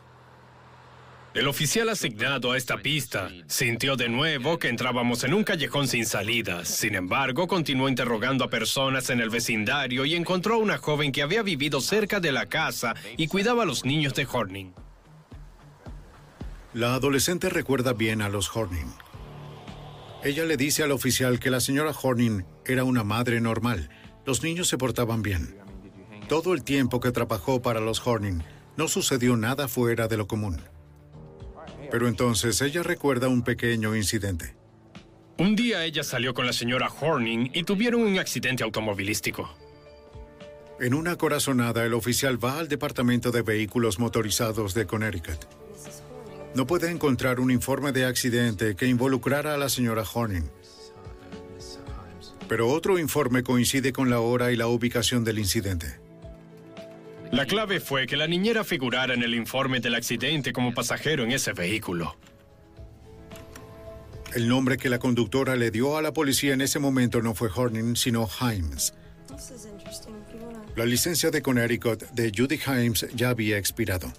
El 1.35 1.49
oficial 1.49 1.89
asignado 1.89 2.53
a 2.53 2.57
esta 2.57 2.78
pista 2.78 3.28
sintió 3.49 3.97
de 3.97 4.09
nuevo 4.09 4.57
que 4.59 4.68
entrábamos 4.68 5.24
en 5.24 5.35
un 5.35 5.43
callejón 5.43 5.89
sin 5.89 6.07
salidas. 6.07 6.68
Sin 6.68 6.95
embargo, 6.95 7.49
continuó 7.49 7.89
interrogando 7.89 8.45
a 8.45 8.51
personas 8.51 9.11
en 9.11 9.20
el 9.20 9.30
vecindario 9.30 10.05
y 10.05 10.14
encontró 10.14 10.55
a 10.55 10.59
una 10.59 10.78
joven 10.78 11.11
que 11.11 11.22
había 11.22 11.43
vivido 11.43 11.80
cerca 11.80 12.20
de 12.20 12.30
la 12.30 12.47
casa 12.47 12.95
y 13.16 13.26
cuidaba 13.26 13.64
a 13.64 13.66
los 13.66 13.85
niños 13.85 14.14
de 14.14 14.28
Horning. 14.30 14.74
La 16.72 16.95
adolescente 16.95 17.49
recuerda 17.49 17.95
bien 17.95 18.22
a 18.22 18.28
los 18.28 18.55
Horning. 18.55 18.93
Ella 20.22 20.45
le 20.45 20.57
dice 20.57 20.85
al 20.85 20.93
oficial 20.93 21.41
que 21.41 21.51
la 21.51 21.61
señora 21.61 21.93
Horning 22.01 22.45
era 22.64 22.85
una 22.85 23.03
madre 23.03 23.41
normal. 23.41 23.91
Los 24.24 24.45
niños 24.45 24.68
se 24.68 24.78
portaban 24.78 25.22
bien. 25.22 25.64
Todo 26.35 26.53
el 26.53 26.64
tiempo 26.64 26.99
que 26.99 27.12
trabajó 27.12 27.62
para 27.62 27.78
los 27.78 28.05
Horning, 28.05 28.41
no 28.76 28.89
sucedió 28.89 29.37
nada 29.37 29.68
fuera 29.68 30.09
de 30.09 30.16
lo 30.16 30.26
común. 30.26 30.61
Pero 31.93 32.09
entonces 32.09 32.61
ella 32.61 32.82
recuerda 32.82 33.28
un 33.28 33.43
pequeño 33.43 33.95
incidente. 33.95 34.57
Un 35.39 35.55
día 35.55 35.85
ella 35.85 36.03
salió 36.03 36.35
con 36.35 36.45
la 36.45 36.53
señora 36.53 36.89
Horning 36.91 37.51
y 37.55 37.62
tuvieron 37.62 38.01
un 38.01 38.18
accidente 38.18 38.64
automovilístico. 38.64 39.49
En 40.80 40.95
una 40.95 41.14
corazonada, 41.14 41.85
el 41.87 41.95
oficial 41.95 42.45
va 42.45 42.59
al 42.59 42.66
Departamento 42.66 43.30
de 43.30 43.43
Vehículos 43.43 44.01
Motorizados 44.01 44.74
de 44.74 44.87
Connecticut. 44.87 45.39
No 46.57 46.66
puede 46.66 46.91
encontrar 46.91 47.39
un 47.39 47.53
informe 47.53 47.93
de 47.93 48.07
accidente 48.07 48.74
que 48.74 48.89
involucrara 48.89 49.55
a 49.55 49.57
la 49.57 49.68
señora 49.68 50.03
Horning. 50.03 50.51
Pero 52.49 52.70
otro 52.70 52.99
informe 52.99 53.45
coincide 53.45 53.93
con 53.93 54.11
la 54.11 54.18
hora 54.18 54.51
y 54.51 54.57
la 54.57 54.66
ubicación 54.66 55.22
del 55.22 55.39
incidente. 55.39 56.03
La 57.35 57.47
clave 57.47 57.80
fue 57.80 58.07
que 58.07 58.16
la 58.16 58.28
niñera 58.28 58.62
figurara 58.62 59.12
en 59.12 59.24
el 59.24 59.35
informe 59.35 59.80
del 59.80 59.97
accidente 59.97 60.53
como 60.53 60.72
pasajero 60.72 61.24
en 61.24 61.32
ese 61.32 61.53
vehículo. 61.53 62.16
El 64.35 64.47
nombre 64.47 64.76
que 64.76 64.89
la 64.89 65.01
conductora 65.01 65.57
le 65.57 65.72
dio 65.72 65.97
a 65.97 66.03
la 66.03 66.12
policía 66.12 66.55
en 66.55 66.61
ese 66.61 66.78
momento 66.78 67.20
no 67.22 67.35
fue 67.35 67.49
Horning, 67.53 67.97
sino 67.97 68.28
Himes. 68.41 68.95
La 70.76 70.87
licencia 70.87 71.32
de 71.32 71.43
Connecticut 71.43 72.05
de 72.12 72.30
Judy 72.32 72.61
Himes 72.68 73.09
ya 73.16 73.30
había 73.30 73.59
expirado. 73.59 74.12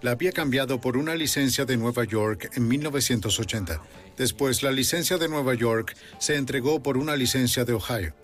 La 0.00 0.12
había 0.12 0.30
cambiado 0.30 0.80
por 0.80 0.96
una 0.96 1.16
licencia 1.16 1.64
de 1.64 1.76
Nueva 1.76 2.04
York 2.04 2.52
en 2.54 2.68
1980. 2.68 3.82
Después, 4.16 4.62
la 4.62 4.70
licencia 4.70 5.18
de 5.18 5.28
Nueva 5.28 5.54
York 5.54 5.96
se 6.20 6.36
entregó 6.36 6.80
por 6.80 6.98
una 6.98 7.16
licencia 7.16 7.64
de 7.64 7.72
Ohio. 7.72 8.14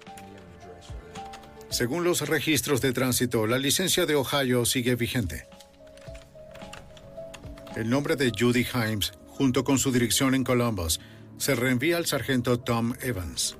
Según 1.76 2.04
los 2.04 2.26
registros 2.26 2.80
de 2.80 2.94
tránsito, 2.94 3.46
la 3.46 3.58
licencia 3.58 4.06
de 4.06 4.14
Ohio 4.14 4.64
sigue 4.64 4.94
vigente. 4.94 5.46
El 7.76 7.90
nombre 7.90 8.16
de 8.16 8.32
Judy 8.34 8.66
Himes, 8.72 9.12
junto 9.26 9.62
con 9.62 9.78
su 9.78 9.92
dirección 9.92 10.34
en 10.34 10.42
Columbus, 10.42 11.00
se 11.36 11.54
reenvía 11.54 11.98
al 11.98 12.06
sargento 12.06 12.58
Tom 12.58 12.94
Evans. 13.02 13.58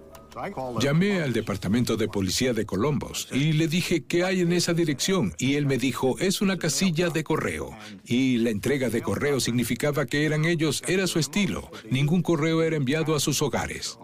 Llamé 0.80 1.20
al 1.20 1.34
departamento 1.34 1.98
de 1.98 2.08
policía 2.08 2.54
de 2.54 2.64
Columbus 2.64 3.28
y 3.32 3.52
le 3.52 3.68
dije 3.68 4.06
qué 4.06 4.24
hay 4.24 4.40
en 4.40 4.54
esa 4.54 4.72
dirección 4.72 5.34
y 5.38 5.56
él 5.56 5.66
me 5.66 5.76
dijo 5.76 6.18
es 6.18 6.40
una 6.40 6.56
casilla 6.56 7.10
de 7.10 7.22
correo 7.22 7.76
y 8.02 8.38
la 8.38 8.48
entrega 8.48 8.88
de 8.88 9.02
correo 9.02 9.40
significaba 9.40 10.06
que 10.06 10.24
eran 10.24 10.46
ellos, 10.46 10.82
era 10.88 11.06
su 11.06 11.18
estilo. 11.18 11.70
Ningún 11.90 12.22
correo 12.22 12.62
era 12.62 12.76
enviado 12.76 13.14
a 13.14 13.20
sus 13.20 13.42
hogares. 13.42 13.98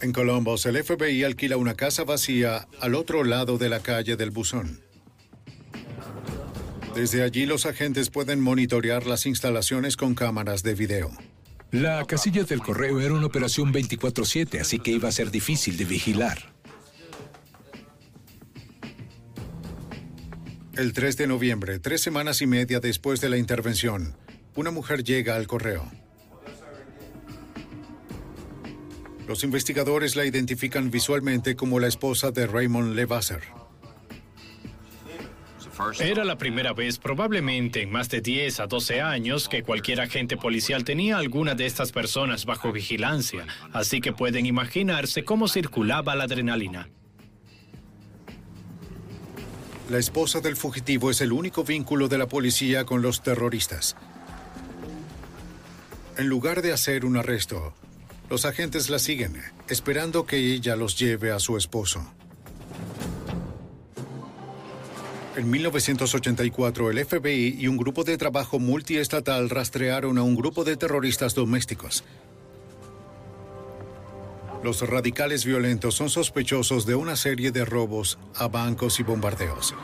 En 0.00 0.12
Columbus, 0.12 0.66
el 0.66 0.82
FBI 0.82 1.24
alquila 1.24 1.56
una 1.56 1.74
casa 1.74 2.04
vacía 2.04 2.68
al 2.80 2.94
otro 2.94 3.24
lado 3.24 3.56
de 3.56 3.68
la 3.68 3.80
calle 3.80 4.16
del 4.16 4.30
buzón. 4.30 4.80
Desde 6.94 7.22
allí 7.22 7.46
los 7.46 7.66
agentes 7.66 8.10
pueden 8.10 8.40
monitorear 8.40 9.06
las 9.06 9.26
instalaciones 9.26 9.96
con 9.96 10.14
cámaras 10.14 10.62
de 10.62 10.74
video. 10.74 11.10
La 11.70 12.04
casilla 12.06 12.44
del 12.44 12.60
correo 12.60 13.00
era 13.00 13.14
una 13.14 13.26
operación 13.26 13.72
24/7, 13.72 14.60
así 14.60 14.78
que 14.78 14.92
iba 14.92 15.08
a 15.08 15.12
ser 15.12 15.30
difícil 15.30 15.76
de 15.76 15.84
vigilar. 15.84 16.54
El 20.74 20.92
3 20.92 21.16
de 21.16 21.26
noviembre, 21.26 21.78
tres 21.78 22.02
semanas 22.02 22.42
y 22.42 22.46
media 22.46 22.80
después 22.80 23.20
de 23.22 23.30
la 23.30 23.38
intervención, 23.38 24.14
una 24.54 24.70
mujer 24.70 25.04
llega 25.04 25.34
al 25.34 25.46
correo. 25.46 25.90
Los 29.26 29.42
investigadores 29.42 30.14
la 30.14 30.24
identifican 30.24 30.90
visualmente 30.90 31.56
como 31.56 31.80
la 31.80 31.88
esposa 31.88 32.30
de 32.30 32.46
Raymond 32.46 32.94
Levasseur. 32.94 33.42
Era 36.00 36.24
la 36.24 36.38
primera 36.38 36.72
vez, 36.72 36.98
probablemente 36.98 37.82
en 37.82 37.90
más 37.90 38.08
de 38.08 38.20
10 38.20 38.60
a 38.60 38.66
12 38.66 39.02
años, 39.02 39.48
que 39.48 39.62
cualquier 39.62 40.00
agente 40.00 40.36
policial 40.36 40.84
tenía 40.84 41.18
alguna 41.18 41.54
de 41.54 41.66
estas 41.66 41.92
personas 41.92 42.46
bajo 42.46 42.72
vigilancia, 42.72 43.46
así 43.72 44.00
que 44.00 44.12
pueden 44.12 44.46
imaginarse 44.46 45.24
cómo 45.24 45.48
circulaba 45.48 46.14
la 46.14 46.24
adrenalina. 46.24 46.88
La 49.90 49.98
esposa 49.98 50.40
del 50.40 50.56
fugitivo 50.56 51.10
es 51.10 51.20
el 51.20 51.32
único 51.32 51.62
vínculo 51.62 52.08
de 52.08 52.18
la 52.18 52.26
policía 52.26 52.84
con 52.84 53.02
los 53.02 53.22
terroristas. 53.22 53.96
En 56.16 56.28
lugar 56.28 56.62
de 56.62 56.72
hacer 56.72 57.04
un 57.04 57.18
arresto, 57.18 57.74
los 58.28 58.44
agentes 58.44 58.90
la 58.90 58.98
siguen, 58.98 59.40
esperando 59.68 60.26
que 60.26 60.36
ella 60.36 60.76
los 60.76 60.98
lleve 60.98 61.30
a 61.30 61.38
su 61.38 61.56
esposo. 61.56 62.04
En 65.36 65.50
1984, 65.50 66.90
el 66.90 67.04
FBI 67.04 67.56
y 67.58 67.68
un 67.68 67.76
grupo 67.76 68.04
de 68.04 68.16
trabajo 68.16 68.58
multiestatal 68.58 69.50
rastrearon 69.50 70.16
a 70.16 70.22
un 70.22 70.34
grupo 70.34 70.64
de 70.64 70.76
terroristas 70.76 71.34
domésticos. 71.34 72.04
Los 74.64 74.80
radicales 74.80 75.44
violentos 75.44 75.94
son 75.94 76.08
sospechosos 76.08 76.86
de 76.86 76.94
una 76.94 77.14
serie 77.14 77.52
de 77.52 77.64
robos 77.64 78.18
a 78.34 78.48
bancos 78.48 78.98
y 78.98 79.02
bombardeos. 79.02 79.74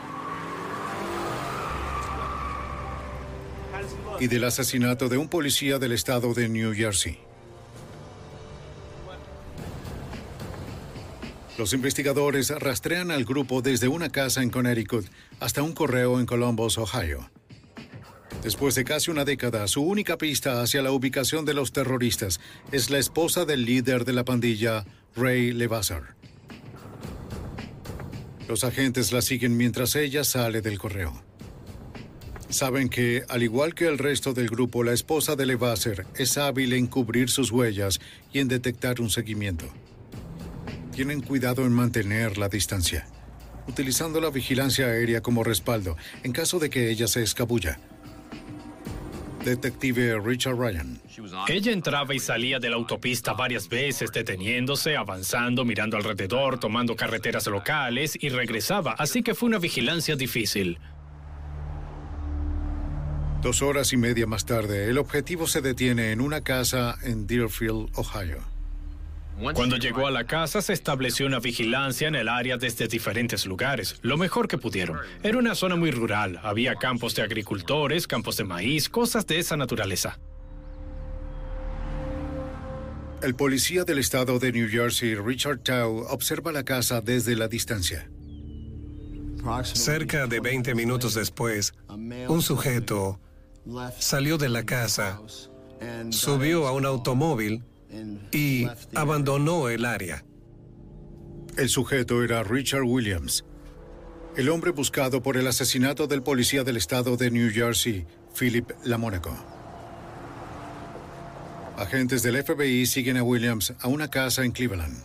Y 4.19 4.27
del 4.27 4.43
asesinato 4.43 5.07
de 5.07 5.17
un 5.17 5.29
policía 5.29 5.77
del 5.77 5.91
estado 5.91 6.33
de 6.33 6.49
New 6.49 6.73
Jersey. 6.73 7.22
Los 11.55 11.71
investigadores 11.73 12.49
rastrean 12.49 13.11
al 13.11 13.25
grupo 13.25 13.61
desde 13.61 13.87
una 13.87 14.09
casa 14.09 14.41
en 14.41 14.49
Connecticut 14.49 15.05
hasta 15.39 15.61
un 15.61 15.73
correo 15.73 16.19
en 16.19 16.25
Columbus, 16.25 16.79
Ohio. 16.79 17.29
Después 18.41 18.73
de 18.73 18.83
casi 18.83 19.11
una 19.11 19.23
década, 19.23 19.67
su 19.67 19.83
única 19.83 20.17
pista 20.17 20.63
hacia 20.63 20.81
la 20.81 20.91
ubicación 20.91 21.45
de 21.45 21.53
los 21.53 21.71
terroristas 21.71 22.39
es 22.71 22.89
la 22.89 22.97
esposa 22.97 23.45
del 23.45 23.65
líder 23.65 24.03
de 24.03 24.13
la 24.13 24.25
pandilla, 24.25 24.83
Ray 25.15 25.53
Levasseur. 25.53 26.15
Los 28.47 28.63
agentes 28.63 29.11
la 29.11 29.21
siguen 29.21 29.55
mientras 29.55 29.95
ella 29.95 30.23
sale 30.23 30.61
del 30.61 30.79
correo. 30.79 31.23
Saben 32.49 32.89
que, 32.89 33.23
al 33.29 33.43
igual 33.43 33.75
que 33.75 33.87
el 33.87 33.99
resto 33.99 34.33
del 34.33 34.49
grupo, 34.49 34.83
la 34.83 34.93
esposa 34.93 35.35
de 35.35 35.45
Levasseur 35.45 36.05
es 36.15 36.37
hábil 36.37 36.73
en 36.73 36.87
cubrir 36.87 37.29
sus 37.29 37.51
huellas 37.51 38.01
y 38.33 38.39
en 38.39 38.47
detectar 38.47 38.99
un 39.01 39.11
seguimiento 39.11 39.71
tienen 40.93 41.21
cuidado 41.21 41.65
en 41.65 41.73
mantener 41.73 42.37
la 42.37 42.47
distancia. 42.47 43.05
utilizando 43.65 44.19
la 44.19 44.29
vigilancia 44.29 44.87
aérea 44.87 45.21
como 45.21 45.41
respaldo 45.41 45.95
en 46.23 46.33
caso 46.33 46.59
de 46.59 46.69
que 46.69 46.89
ella 46.89 47.07
se 47.07 47.23
escabulla. 47.23 47.79
Detective 49.45 50.19
Richard 50.19 50.57
Ryan. 50.57 51.01
Ella 51.47 51.71
entraba 51.71 52.13
y 52.13 52.19
salía 52.19 52.59
de 52.59 52.69
la 52.69 52.75
autopista 52.75 53.33
varias 53.33 53.67
veces, 53.67 54.11
deteniéndose, 54.11 54.95
avanzando, 54.95 55.65
mirando 55.65 55.97
alrededor, 55.97 56.59
tomando 56.59 56.95
carreteras 56.95 57.47
locales 57.47 58.17
y 58.19 58.29
regresaba, 58.29 58.93
así 58.93 59.21
que 59.21 59.33
fue 59.33 59.47
una 59.47 59.59
vigilancia 59.59 60.15
difícil. 60.15 60.77
Dos 63.41 63.61
horas 63.61 63.91
y 63.91 63.97
media 63.97 64.25
más 64.27 64.45
tarde, 64.45 64.89
el 64.89 64.97
objetivo 64.97 65.47
se 65.47 65.61
detiene 65.61 66.11
en 66.11 66.21
una 66.21 66.41
casa 66.41 66.97
en 67.03 67.27
Deerfield, 67.27 67.89
Ohio. 67.95 68.52
Cuando 69.53 69.77
llegó 69.77 70.07
a 70.07 70.11
la 70.11 70.25
casa 70.25 70.61
se 70.61 70.73
estableció 70.73 71.25
una 71.25 71.39
vigilancia 71.39 72.07
en 72.07 72.15
el 72.15 72.29
área 72.29 72.57
desde 72.57 72.87
diferentes 72.87 73.45
lugares, 73.45 73.97
lo 74.01 74.17
mejor 74.17 74.47
que 74.47 74.57
pudieron. 74.57 74.99
Era 75.23 75.37
una 75.37 75.55
zona 75.55 75.75
muy 75.75 75.91
rural, 75.91 76.39
había 76.43 76.75
campos 76.75 77.15
de 77.15 77.23
agricultores, 77.23 78.07
campos 78.07 78.37
de 78.37 78.43
maíz, 78.43 78.89
cosas 78.89 79.25
de 79.27 79.39
esa 79.39 79.57
naturaleza. 79.57 80.19
El 83.21 83.35
policía 83.35 83.85
del 83.85 83.99
estado 83.99 84.37
de 84.37 84.51
New 84.51 84.69
Jersey, 84.69 85.15
Richard 85.15 85.59
Tau, 85.59 86.05
observa 86.09 86.51
la 86.51 86.63
casa 86.63 87.01
desde 87.01 87.35
la 87.35 87.47
distancia. 87.47 88.09
Cerca 89.63 90.27
de 90.27 90.39
20 90.39 90.75
minutos 90.75 91.13
después, 91.15 91.73
un 91.89 92.41
sujeto 92.41 93.19
salió 93.97 94.37
de 94.37 94.49
la 94.49 94.65
casa, 94.65 95.21
subió 96.09 96.67
a 96.67 96.73
un 96.73 96.85
automóvil 96.85 97.63
y 98.31 98.67
abandonó 98.95 99.69
el 99.69 99.85
área. 99.85 100.25
El 101.57 101.69
sujeto 101.69 102.23
era 102.23 102.43
Richard 102.43 102.83
Williams, 102.83 103.45
el 104.35 104.49
hombre 104.49 104.71
buscado 104.71 105.21
por 105.21 105.37
el 105.37 105.47
asesinato 105.47 106.07
del 106.07 106.23
policía 106.23 106.63
del 106.63 106.77
estado 106.77 107.17
de 107.17 107.29
New 107.29 107.51
Jersey, 107.51 108.05
Philip 108.37 108.71
Lamónaco. 108.83 109.35
Agentes 111.77 112.23
del 112.23 112.43
FBI 112.43 112.85
siguen 112.85 113.17
a 113.17 113.23
Williams 113.23 113.73
a 113.79 113.87
una 113.87 114.09
casa 114.09 114.43
en 114.43 114.51
Cleveland. 114.51 115.03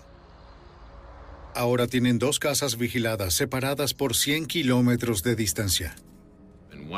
Ahora 1.55 1.87
tienen 1.87 2.19
dos 2.19 2.39
casas 2.39 2.79
vigiladas 2.79 3.35
separadas 3.35 3.93
por 3.95 4.15
100 4.15 4.47
kilómetros 4.47 5.23
de 5.23 5.35
distancia. 5.35 5.97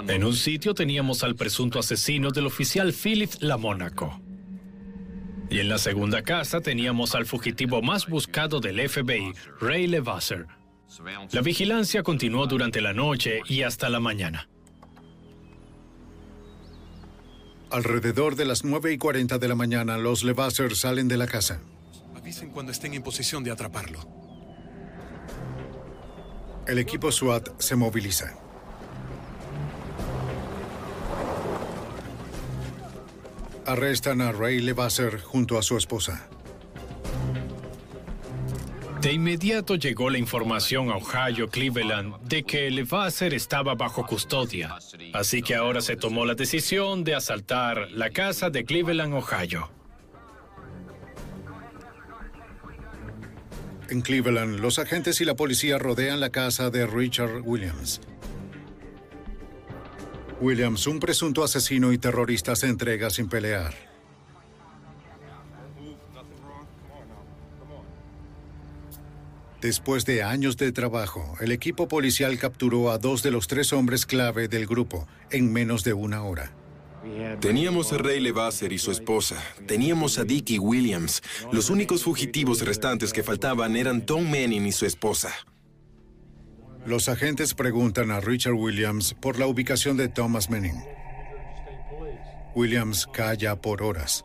En 0.08 0.24
un 0.24 0.34
sitio 0.34 0.74
teníamos 0.74 1.24
al 1.24 1.34
presunto 1.34 1.78
asesino 1.78 2.30
del 2.30 2.46
oficial 2.46 2.92
Philip 2.92 3.30
Lamónaco. 3.40 4.20
Y 5.50 5.58
en 5.58 5.68
la 5.68 5.78
segunda 5.78 6.22
casa 6.22 6.60
teníamos 6.60 7.16
al 7.16 7.26
fugitivo 7.26 7.82
más 7.82 8.06
buscado 8.06 8.60
del 8.60 8.88
FBI, 8.88 9.32
Ray 9.60 9.88
Levasser. 9.88 10.46
La 11.32 11.40
vigilancia 11.40 12.04
continuó 12.04 12.46
durante 12.46 12.80
la 12.80 12.92
noche 12.92 13.40
y 13.46 13.62
hasta 13.62 13.88
la 13.88 13.98
mañana. 13.98 14.48
Alrededor 17.70 18.36
de 18.36 18.44
las 18.44 18.64
9 18.64 18.92
y 18.92 18.98
40 18.98 19.38
de 19.38 19.48
la 19.48 19.54
mañana, 19.54 19.98
los 19.98 20.22
Levasser 20.22 20.74
salen 20.74 21.08
de 21.08 21.16
la 21.16 21.26
casa. 21.26 21.60
Avisen 22.16 22.50
cuando 22.50 22.70
estén 22.70 22.94
en 22.94 23.02
posición 23.02 23.42
de 23.42 23.50
atraparlo. 23.50 24.00
El 26.66 26.78
equipo 26.78 27.10
SWAT 27.10 27.60
se 27.60 27.74
moviliza. 27.74 28.36
Arrestan 33.70 34.20
a 34.20 34.32
Ray 34.32 34.60
Levasser 34.60 35.20
junto 35.20 35.56
a 35.56 35.62
su 35.62 35.76
esposa. 35.76 36.28
De 39.00 39.12
inmediato 39.12 39.76
llegó 39.76 40.10
la 40.10 40.18
información 40.18 40.90
a 40.90 40.96
Ohio, 40.96 41.48
Cleveland, 41.48 42.20
de 42.22 42.42
que 42.42 42.68
Levasser 42.68 43.32
estaba 43.32 43.76
bajo 43.76 44.04
custodia. 44.04 44.76
Así 45.12 45.40
que 45.40 45.54
ahora 45.54 45.80
se 45.80 45.94
tomó 45.94 46.26
la 46.26 46.34
decisión 46.34 47.04
de 47.04 47.14
asaltar 47.14 47.92
la 47.92 48.10
casa 48.10 48.50
de 48.50 48.64
Cleveland, 48.64 49.14
Ohio. 49.14 49.70
En 53.88 54.02
Cleveland, 54.02 54.58
los 54.58 54.80
agentes 54.80 55.20
y 55.20 55.24
la 55.24 55.36
policía 55.36 55.78
rodean 55.78 56.18
la 56.18 56.30
casa 56.30 56.70
de 56.70 56.86
Richard 56.86 57.42
Williams. 57.42 58.00
Williams, 60.40 60.86
un 60.86 60.98
presunto 61.00 61.44
asesino 61.44 61.92
y 61.92 61.98
terrorista, 61.98 62.56
se 62.56 62.66
entrega 62.66 63.10
sin 63.10 63.28
pelear. 63.28 63.74
Después 69.60 70.06
de 70.06 70.22
años 70.22 70.56
de 70.56 70.72
trabajo, 70.72 71.36
el 71.40 71.52
equipo 71.52 71.86
policial 71.86 72.38
capturó 72.38 72.90
a 72.90 72.96
dos 72.96 73.22
de 73.22 73.30
los 73.30 73.46
tres 73.46 73.74
hombres 73.74 74.06
clave 74.06 74.48
del 74.48 74.66
grupo 74.66 75.06
en 75.30 75.52
menos 75.52 75.84
de 75.84 75.92
una 75.92 76.22
hora. 76.22 76.50
Teníamos 77.40 77.92
a 77.92 77.98
Ray 77.98 78.20
Levasser 78.20 78.72
y 78.72 78.78
su 78.78 78.90
esposa. 78.90 79.36
Teníamos 79.66 80.18
a 80.18 80.24
Dickie 80.24 80.58
Williams. 80.58 81.22
Los 81.52 81.68
únicos 81.68 82.04
fugitivos 82.04 82.62
restantes 82.62 83.12
que 83.12 83.22
faltaban 83.22 83.76
eran 83.76 84.04
Tom 84.04 84.24
Manning 84.24 84.66
y 84.66 84.72
su 84.72 84.86
esposa. 84.86 85.30
Los 86.86 87.08
agentes 87.08 87.54
preguntan 87.54 88.10
a 88.10 88.20
Richard 88.20 88.54
Williams 88.54 89.14
por 89.14 89.38
la 89.38 89.46
ubicación 89.46 89.96
de 89.96 90.08
Thomas 90.08 90.48
Manning. 90.48 90.82
Williams 92.54 93.06
calla 93.12 93.60
por 93.60 93.82
horas. 93.82 94.24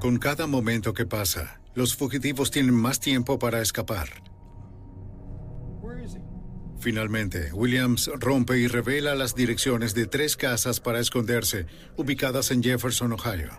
Con 0.00 0.18
cada 0.18 0.46
momento 0.46 0.92
que 0.92 1.06
pasa, 1.06 1.60
los 1.74 1.96
fugitivos 1.96 2.50
tienen 2.50 2.74
más 2.74 3.00
tiempo 3.00 3.38
para 3.38 3.60
escapar. 3.60 4.08
Finalmente, 6.78 7.52
Williams 7.52 8.10
rompe 8.18 8.58
y 8.58 8.66
revela 8.66 9.14
las 9.14 9.34
direcciones 9.34 9.94
de 9.94 10.06
tres 10.06 10.36
casas 10.36 10.80
para 10.80 10.98
esconderse, 11.00 11.66
ubicadas 11.96 12.50
en 12.50 12.62
Jefferson, 12.62 13.12
Ohio. 13.12 13.50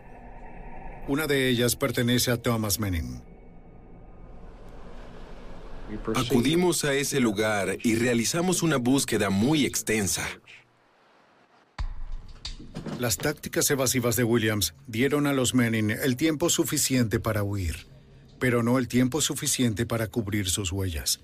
Una 1.08 1.26
de 1.26 1.50
ellas 1.50 1.76
pertenece 1.76 2.32
a 2.32 2.42
Thomas 2.42 2.80
Manning. 2.80 3.33
Acudimos 6.16 6.84
a 6.86 6.94
ese 6.94 7.20
lugar 7.20 7.78
y 7.84 7.96
realizamos 7.96 8.64
una 8.64 8.78
búsqueda 8.78 9.30
muy 9.30 9.66
extensa. 9.66 10.28
Las 13.00 13.18
tácticas 13.18 13.70
evasivas 13.70 14.16
de 14.16 14.24
Williams 14.24 14.74
dieron 14.88 15.28
a 15.28 15.34
los 15.34 15.54
Manning 15.54 15.92
el 15.92 16.16
tiempo 16.16 16.50
suficiente 16.50 17.20
para 17.20 17.44
huir, 17.44 17.88
pero 18.40 18.64
no 18.64 18.78
el 18.78 18.88
tiempo 18.88 19.22
suficiente 19.22 19.86
para 19.86 20.08
cubrir 20.08 20.50
sus 20.50 20.72
huellas. 20.72 21.22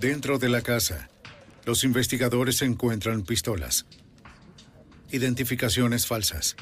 Dentro 0.00 0.38
de 0.38 0.48
la 0.48 0.62
casa, 0.62 1.08
los 1.64 1.84
investigadores 1.84 2.60
encuentran 2.62 3.22
pistolas, 3.22 3.86
identificaciones 5.10 6.06
falsas 6.06 6.56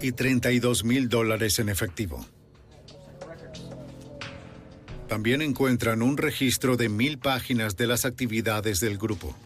y 0.00 0.12
32 0.12 0.84
mil 0.84 1.08
dólares 1.08 1.58
en 1.58 1.68
efectivo. 1.68 2.26
También 5.08 5.40
encuentran 5.40 6.02
un 6.02 6.16
registro 6.16 6.76
de 6.76 6.88
mil 6.88 7.18
páginas 7.18 7.76
de 7.76 7.86
las 7.86 8.04
actividades 8.04 8.80
del 8.80 8.98
grupo. 8.98 9.36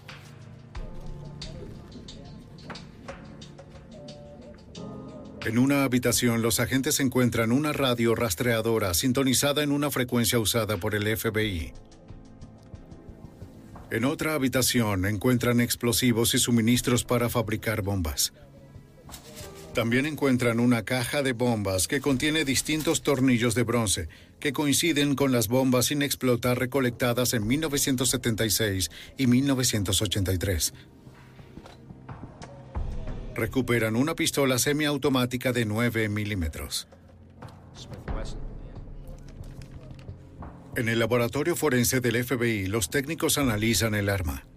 En 5.45 5.59
una 5.59 5.85
habitación, 5.85 6.43
los 6.43 6.61
agentes 6.61 7.01
encuentran 7.01 7.51
una 7.51 7.73
radio 7.73 8.15
rastreadora 8.15 8.93
sintonizada 8.95 9.63
en 9.63 9.73
una 9.73 9.91
frecuencia 9.91 10.39
usada 10.39 10.77
por 10.77 10.95
el 10.95 11.17
FBI. 11.17 11.73
En 13.91 14.05
otra 14.05 14.35
habitación 14.35 15.07
encuentran 15.07 15.61
explosivos 15.61 16.35
y 16.35 16.39
suministros 16.39 17.05
para 17.05 17.29
fabricar 17.29 17.83
bombas. 17.83 18.33
También 19.75 20.05
encuentran 20.05 20.59
una 20.59 20.85
caja 20.85 21.23
de 21.23 21.33
bombas 21.33 21.87
que 21.87 22.01
contiene 22.01 22.45
distintos 22.45 23.03
tornillos 23.03 23.55
de 23.55 23.63
bronce 23.63 24.09
que 24.41 24.53
coinciden 24.53 25.15
con 25.15 25.31
las 25.31 25.47
bombas 25.47 25.87
sin 25.87 26.03
explotar 26.03 26.59
recolectadas 26.59 27.35
en 27.35 27.47
1976 27.47 28.91
y 29.17 29.27
1983. 29.29 30.75
Recuperan 33.37 33.95
una 33.95 34.17
pistola 34.17 34.59
semiautomática 34.59 35.53
de 35.53 35.65
9 35.65 36.09
milímetros. 36.09 36.89
En 40.77 40.89
el 40.89 40.99
laboratorio 40.99 41.55
forense 41.55 42.01
del 42.01 42.25
FBI, 42.25 42.67
los 42.67 42.91
técnicos 42.91 43.39
analizan 43.39 43.95
el 43.95 44.09
arma. 44.09 44.50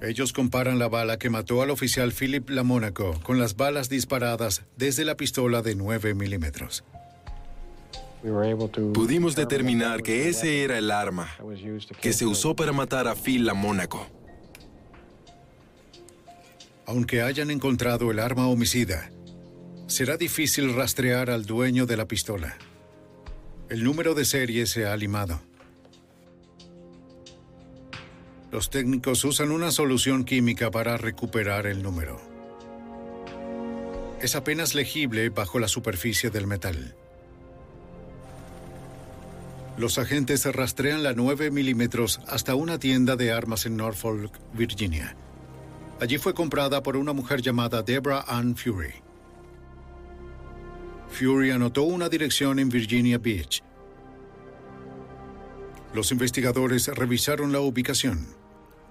Ellos 0.00 0.32
comparan 0.32 0.78
la 0.78 0.88
bala 0.88 1.18
que 1.18 1.28
mató 1.28 1.60
al 1.60 1.70
oficial 1.70 2.12
Philip 2.12 2.48
Lamónaco 2.50 3.18
con 3.22 3.38
las 3.38 3.56
balas 3.56 3.88
disparadas 3.88 4.62
desde 4.76 5.04
la 5.04 5.16
pistola 5.16 5.60
de 5.60 5.74
9 5.74 6.14
milímetros. 6.14 6.84
Pudimos 8.94 9.34
determinar 9.36 10.02
que 10.02 10.28
ese 10.28 10.62
era 10.62 10.78
el 10.78 10.90
arma 10.90 11.28
que 12.00 12.12
se 12.12 12.26
usó 12.26 12.54
para 12.54 12.72
matar 12.72 13.08
a 13.08 13.14
Phil 13.14 13.44
Lamónaco. 13.44 14.06
Aunque 16.86 17.22
hayan 17.22 17.50
encontrado 17.50 18.10
el 18.10 18.18
arma 18.18 18.48
homicida, 18.48 19.10
será 19.88 20.16
difícil 20.16 20.74
rastrear 20.74 21.28
al 21.28 21.44
dueño 21.44 21.86
de 21.86 21.96
la 21.96 22.06
pistola. 22.06 22.56
El 23.68 23.84
número 23.84 24.14
de 24.14 24.24
serie 24.24 24.66
se 24.66 24.86
ha 24.86 24.96
limado. 24.96 25.40
Los 28.50 28.70
técnicos 28.70 29.24
usan 29.24 29.50
una 29.50 29.70
solución 29.70 30.24
química 30.24 30.70
para 30.70 30.96
recuperar 30.96 31.66
el 31.66 31.82
número. 31.82 32.18
Es 34.22 34.34
apenas 34.36 34.74
legible 34.74 35.28
bajo 35.28 35.58
la 35.58 35.68
superficie 35.68 36.30
del 36.30 36.46
metal. 36.46 36.96
Los 39.76 39.98
agentes 39.98 40.44
rastrean 40.46 41.02
la 41.02 41.12
9 41.12 41.50
milímetros 41.50 42.20
hasta 42.26 42.54
una 42.54 42.78
tienda 42.78 43.16
de 43.16 43.32
armas 43.32 43.66
en 43.66 43.76
Norfolk, 43.76 44.32
Virginia. 44.54 45.14
Allí 46.00 46.16
fue 46.16 46.32
comprada 46.32 46.82
por 46.82 46.96
una 46.96 47.12
mujer 47.12 47.42
llamada 47.42 47.82
Deborah 47.82 48.24
Ann 48.26 48.56
Fury. 48.56 48.94
Fury 51.10 51.50
anotó 51.50 51.82
una 51.82 52.08
dirección 52.08 52.58
en 52.58 52.70
Virginia 52.70 53.18
Beach. 53.18 53.62
Los 55.92 56.12
investigadores 56.12 56.88
revisaron 56.88 57.52
la 57.52 57.60
ubicación. 57.60 58.37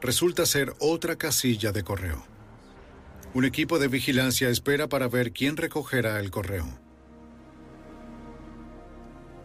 Resulta 0.02 0.46
ser 0.46 0.76
otra 0.80 1.16
casilla 1.16 1.72
de 1.72 1.84
correo. 1.84 2.24
Un 3.34 3.46
equipo 3.46 3.80
de 3.80 3.88
vigilancia 3.88 4.50
espera 4.50 4.88
para 4.88 5.08
ver 5.08 5.32
quién 5.32 5.58
recogerá 5.58 6.20
el 6.20 6.30
correo. 6.30 6.68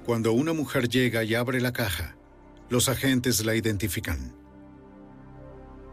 Cuando 0.04 0.32
una 0.32 0.52
mujer 0.52 0.88
llega 0.88 1.24
y 1.24 1.34
abre 1.34 1.60
la 1.60 1.72
caja, 1.72 2.16
los 2.68 2.88
agentes 2.88 3.44
la 3.44 3.54
identifican. 3.54 4.34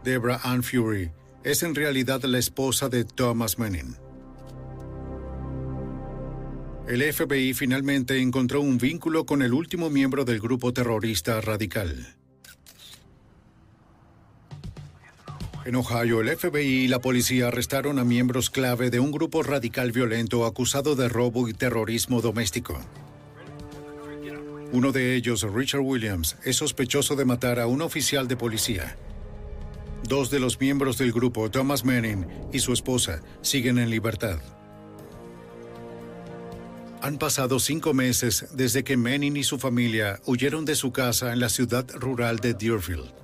Deborah 0.04 0.40
Ann 0.42 0.62
Fury 0.62 1.10
es 1.42 1.62
en 1.62 1.74
realidad 1.74 2.22
la 2.24 2.38
esposa 2.38 2.88
de 2.88 3.04
Thomas 3.04 3.58
Manning. 3.58 3.96
El 6.86 7.02
FBI 7.12 7.54
finalmente 7.54 8.18
encontró 8.18 8.60
un 8.60 8.76
vínculo 8.76 9.24
con 9.24 9.42
el 9.42 9.52
último 9.52 9.90
miembro 9.90 10.24
del 10.24 10.40
grupo 10.40 10.72
terrorista 10.72 11.40
radical. 11.40 12.19
En 15.66 15.76
Ohio, 15.76 16.22
el 16.22 16.36
FBI 16.36 16.84
y 16.84 16.88
la 16.88 17.00
policía 17.00 17.48
arrestaron 17.48 17.98
a 17.98 18.04
miembros 18.04 18.48
clave 18.48 18.88
de 18.88 18.98
un 18.98 19.12
grupo 19.12 19.42
radical 19.42 19.92
violento 19.92 20.46
acusado 20.46 20.96
de 20.96 21.08
robo 21.08 21.48
y 21.48 21.52
terrorismo 21.52 22.22
doméstico. 22.22 22.80
Uno 24.72 24.90
de 24.90 25.16
ellos, 25.16 25.42
Richard 25.42 25.82
Williams, 25.82 26.36
es 26.44 26.56
sospechoso 26.56 27.14
de 27.14 27.26
matar 27.26 27.60
a 27.60 27.66
un 27.66 27.82
oficial 27.82 28.26
de 28.26 28.36
policía. 28.36 28.96
Dos 30.08 30.30
de 30.30 30.40
los 30.40 30.58
miembros 30.58 30.96
del 30.96 31.12
grupo, 31.12 31.50
Thomas 31.50 31.84
Manning 31.84 32.26
y 32.52 32.60
su 32.60 32.72
esposa, 32.72 33.20
siguen 33.42 33.78
en 33.78 33.90
libertad. 33.90 34.40
Han 37.02 37.18
pasado 37.18 37.58
cinco 37.58 37.92
meses 37.92 38.46
desde 38.54 38.82
que 38.82 38.96
Manning 38.96 39.36
y 39.36 39.42
su 39.42 39.58
familia 39.58 40.20
huyeron 40.24 40.64
de 40.64 40.74
su 40.74 40.90
casa 40.90 41.32
en 41.32 41.40
la 41.40 41.50
ciudad 41.50 41.86
rural 41.94 42.38
de 42.38 42.54
Deerfield. 42.54 43.19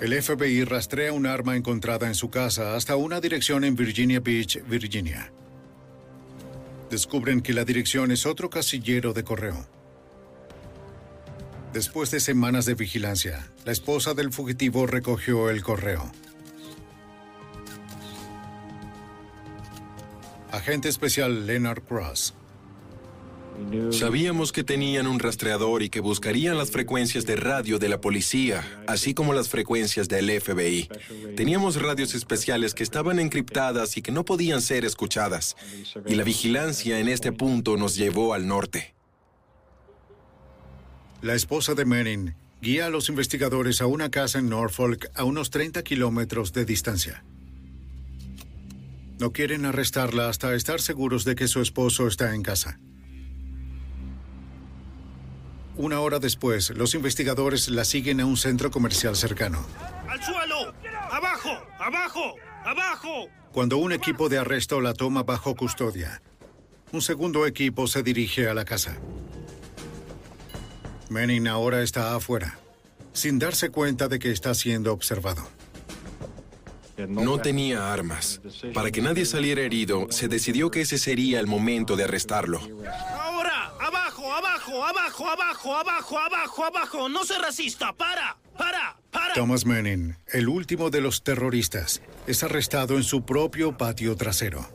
El 0.00 0.20
FBI 0.20 0.64
rastrea 0.64 1.12
un 1.12 1.24
arma 1.24 1.56
encontrada 1.56 2.08
en 2.08 2.14
su 2.14 2.28
casa 2.28 2.74
hasta 2.74 2.96
una 2.96 3.20
dirección 3.20 3.64
en 3.64 3.76
Virginia 3.76 4.20
Beach, 4.20 4.62
Virginia. 4.68 5.32
Descubren 6.90 7.40
que 7.40 7.54
la 7.54 7.64
dirección 7.64 8.10
es 8.10 8.26
otro 8.26 8.50
casillero 8.50 9.12
de 9.12 9.24
correo. 9.24 9.66
Después 11.72 12.10
de 12.10 12.20
semanas 12.20 12.66
de 12.66 12.74
vigilancia, 12.74 13.50
la 13.64 13.72
esposa 13.72 14.14
del 14.14 14.32
fugitivo 14.32 14.86
recogió 14.86 15.48
el 15.48 15.62
correo. 15.62 16.10
Agente 20.52 20.88
especial 20.88 21.46
Leonard 21.46 21.82
Cross. 21.82 22.34
Sabíamos 23.90 24.52
que 24.52 24.64
tenían 24.64 25.06
un 25.06 25.18
rastreador 25.18 25.82
y 25.82 25.88
que 25.88 26.00
buscarían 26.00 26.58
las 26.58 26.70
frecuencias 26.70 27.24
de 27.26 27.36
radio 27.36 27.78
de 27.78 27.88
la 27.88 28.00
policía, 28.00 28.64
así 28.86 29.14
como 29.14 29.32
las 29.32 29.48
frecuencias 29.48 30.08
del 30.08 30.30
FBI. 30.40 30.88
Teníamos 31.36 31.80
radios 31.80 32.14
especiales 32.14 32.74
que 32.74 32.82
estaban 32.82 33.18
encriptadas 33.18 33.96
y 33.96 34.02
que 34.02 34.12
no 34.12 34.24
podían 34.24 34.60
ser 34.60 34.84
escuchadas. 34.84 35.56
Y 36.06 36.14
la 36.14 36.24
vigilancia 36.24 36.98
en 36.98 37.08
este 37.08 37.32
punto 37.32 37.76
nos 37.76 37.96
llevó 37.96 38.34
al 38.34 38.46
norte. 38.46 38.94
La 41.22 41.34
esposa 41.34 41.74
de 41.74 41.84
Manning 41.84 42.34
guía 42.60 42.86
a 42.86 42.90
los 42.90 43.08
investigadores 43.08 43.80
a 43.80 43.86
una 43.86 44.10
casa 44.10 44.38
en 44.38 44.48
Norfolk 44.48 45.10
a 45.14 45.24
unos 45.24 45.50
30 45.50 45.82
kilómetros 45.82 46.52
de 46.52 46.64
distancia. 46.64 47.24
No 49.20 49.32
quieren 49.32 49.64
arrestarla 49.64 50.28
hasta 50.28 50.54
estar 50.54 50.80
seguros 50.80 51.24
de 51.24 51.34
que 51.34 51.46
su 51.46 51.60
esposo 51.60 52.08
está 52.08 52.34
en 52.34 52.42
casa. 52.42 52.80
Una 55.76 56.00
hora 56.00 56.20
después, 56.20 56.70
los 56.70 56.94
investigadores 56.94 57.68
la 57.68 57.84
siguen 57.84 58.20
a 58.20 58.26
un 58.26 58.36
centro 58.36 58.70
comercial 58.70 59.16
cercano. 59.16 59.66
¡Al 60.08 60.22
suelo! 60.22 60.72
¡Abajo! 61.10 61.50
¡Abajo! 61.78 62.34
¡Abajo! 62.64 63.28
Cuando 63.52 63.78
un 63.78 63.92
equipo 63.92 64.28
de 64.28 64.38
arresto 64.38 64.80
la 64.80 64.94
toma 64.94 65.24
bajo 65.24 65.56
custodia, 65.56 66.22
un 66.92 67.02
segundo 67.02 67.46
equipo 67.46 67.88
se 67.88 68.02
dirige 68.04 68.48
a 68.48 68.54
la 68.54 68.64
casa. 68.64 68.96
Manning 71.08 71.48
ahora 71.48 71.82
está 71.82 72.14
afuera, 72.14 72.58
sin 73.12 73.38
darse 73.38 73.70
cuenta 73.70 74.06
de 74.08 74.18
que 74.18 74.30
está 74.30 74.54
siendo 74.54 74.92
observado. 74.92 75.46
No 77.08 77.40
tenía 77.40 77.92
armas. 77.92 78.40
Para 78.72 78.92
que 78.92 79.02
nadie 79.02 79.24
saliera 79.24 79.62
herido, 79.62 80.06
se 80.10 80.28
decidió 80.28 80.70
que 80.70 80.82
ese 80.82 80.98
sería 80.98 81.40
el 81.40 81.48
momento 81.48 81.96
de 81.96 82.04
arrestarlo. 82.04 82.60
¡Abajo! 83.80 84.32
¡Abajo! 84.32 84.84
¡Abajo! 84.84 85.28
¡Abajo! 85.28 85.74
¡Abajo! 85.74 86.18
¡Abajo! 86.18 86.64
¡Abajo! 86.64 87.08
¡No 87.08 87.24
sé 87.24 87.38
racista! 87.38 87.92
¡Para! 87.92 88.36
¡Para! 88.56 88.96
¡Para! 89.10 89.34
Thomas 89.34 89.66
Manning, 89.66 90.16
el 90.32 90.48
último 90.48 90.90
de 90.90 91.00
los 91.00 91.22
terroristas, 91.22 92.02
es 92.26 92.42
arrestado 92.42 92.96
en 92.96 93.02
su 93.02 93.24
propio 93.24 93.76
patio 93.76 94.16
trasero. 94.16 94.66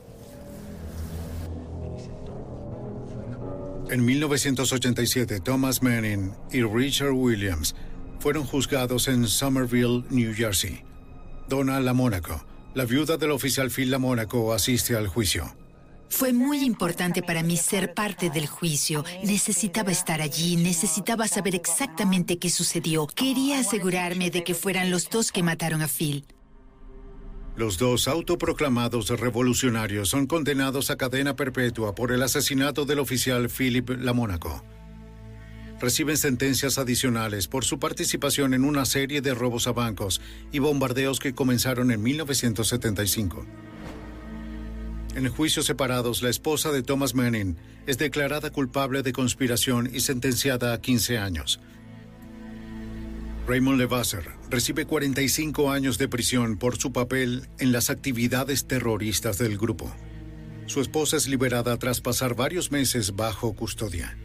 En 3.90 4.04
1987, 4.04 5.40
Thomas 5.40 5.82
Manning 5.82 6.32
y 6.52 6.62
Richard 6.62 7.10
Williams 7.12 7.74
fueron 8.20 8.44
juzgados 8.44 9.08
en 9.08 9.26
Somerville, 9.26 10.04
New 10.10 10.32
Jersey. 10.34 10.84
Donna 11.48 11.80
Lamónaco, 11.80 12.44
la 12.74 12.84
viuda 12.84 13.16
del 13.16 13.32
oficial 13.32 13.70
Phil 13.70 13.90
Lamónaco, 13.90 14.52
asiste 14.52 14.94
al 14.94 15.08
juicio. 15.08 15.56
Fue 16.10 16.32
muy 16.32 16.64
importante 16.64 17.22
para 17.22 17.42
mí 17.44 17.56
ser 17.56 17.94
parte 17.94 18.30
del 18.30 18.48
juicio. 18.48 19.04
Necesitaba 19.24 19.92
estar 19.92 20.20
allí, 20.20 20.56
necesitaba 20.56 21.28
saber 21.28 21.54
exactamente 21.54 22.38
qué 22.38 22.50
sucedió. 22.50 23.06
Quería 23.06 23.60
asegurarme 23.60 24.30
de 24.30 24.42
que 24.42 24.54
fueran 24.54 24.90
los 24.90 25.08
dos 25.08 25.30
que 25.30 25.44
mataron 25.44 25.82
a 25.82 25.88
Phil. 25.88 26.26
Los 27.56 27.78
dos 27.78 28.08
autoproclamados 28.08 29.08
revolucionarios 29.08 30.08
son 30.08 30.26
condenados 30.26 30.90
a 30.90 30.96
cadena 30.96 31.36
perpetua 31.36 31.94
por 31.94 32.10
el 32.10 32.22
asesinato 32.22 32.84
del 32.84 32.98
oficial 32.98 33.48
Philip 33.48 33.88
Lamónaco. 33.90 34.64
Reciben 35.80 36.16
sentencias 36.16 36.76
adicionales 36.78 37.46
por 37.46 37.64
su 37.64 37.78
participación 37.78 38.52
en 38.52 38.64
una 38.64 38.84
serie 38.84 39.20
de 39.22 39.32
robos 39.32 39.66
a 39.66 39.72
bancos 39.72 40.20
y 40.52 40.58
bombardeos 40.58 41.20
que 41.20 41.34
comenzaron 41.34 41.90
en 41.90 42.02
1975. 42.02 43.46
En 45.14 45.28
juicios 45.28 45.66
separados, 45.66 46.22
la 46.22 46.30
esposa 46.30 46.70
de 46.70 46.82
Thomas 46.82 47.14
Manning 47.14 47.56
es 47.86 47.98
declarada 47.98 48.50
culpable 48.50 49.02
de 49.02 49.12
conspiración 49.12 49.90
y 49.92 50.00
sentenciada 50.00 50.72
a 50.72 50.80
15 50.80 51.18
años. 51.18 51.60
Raymond 53.48 53.78
Levasseur 53.78 54.24
recibe 54.48 54.86
45 54.86 55.72
años 55.72 55.98
de 55.98 56.06
prisión 56.06 56.56
por 56.56 56.76
su 56.76 56.92
papel 56.92 57.48
en 57.58 57.72
las 57.72 57.90
actividades 57.90 58.66
terroristas 58.66 59.38
del 59.38 59.58
grupo. 59.58 59.92
Su 60.66 60.80
esposa 60.80 61.16
es 61.16 61.26
liberada 61.26 61.76
tras 61.76 62.00
pasar 62.00 62.36
varios 62.36 62.70
meses 62.70 63.16
bajo 63.16 63.54
custodia. 63.54 64.16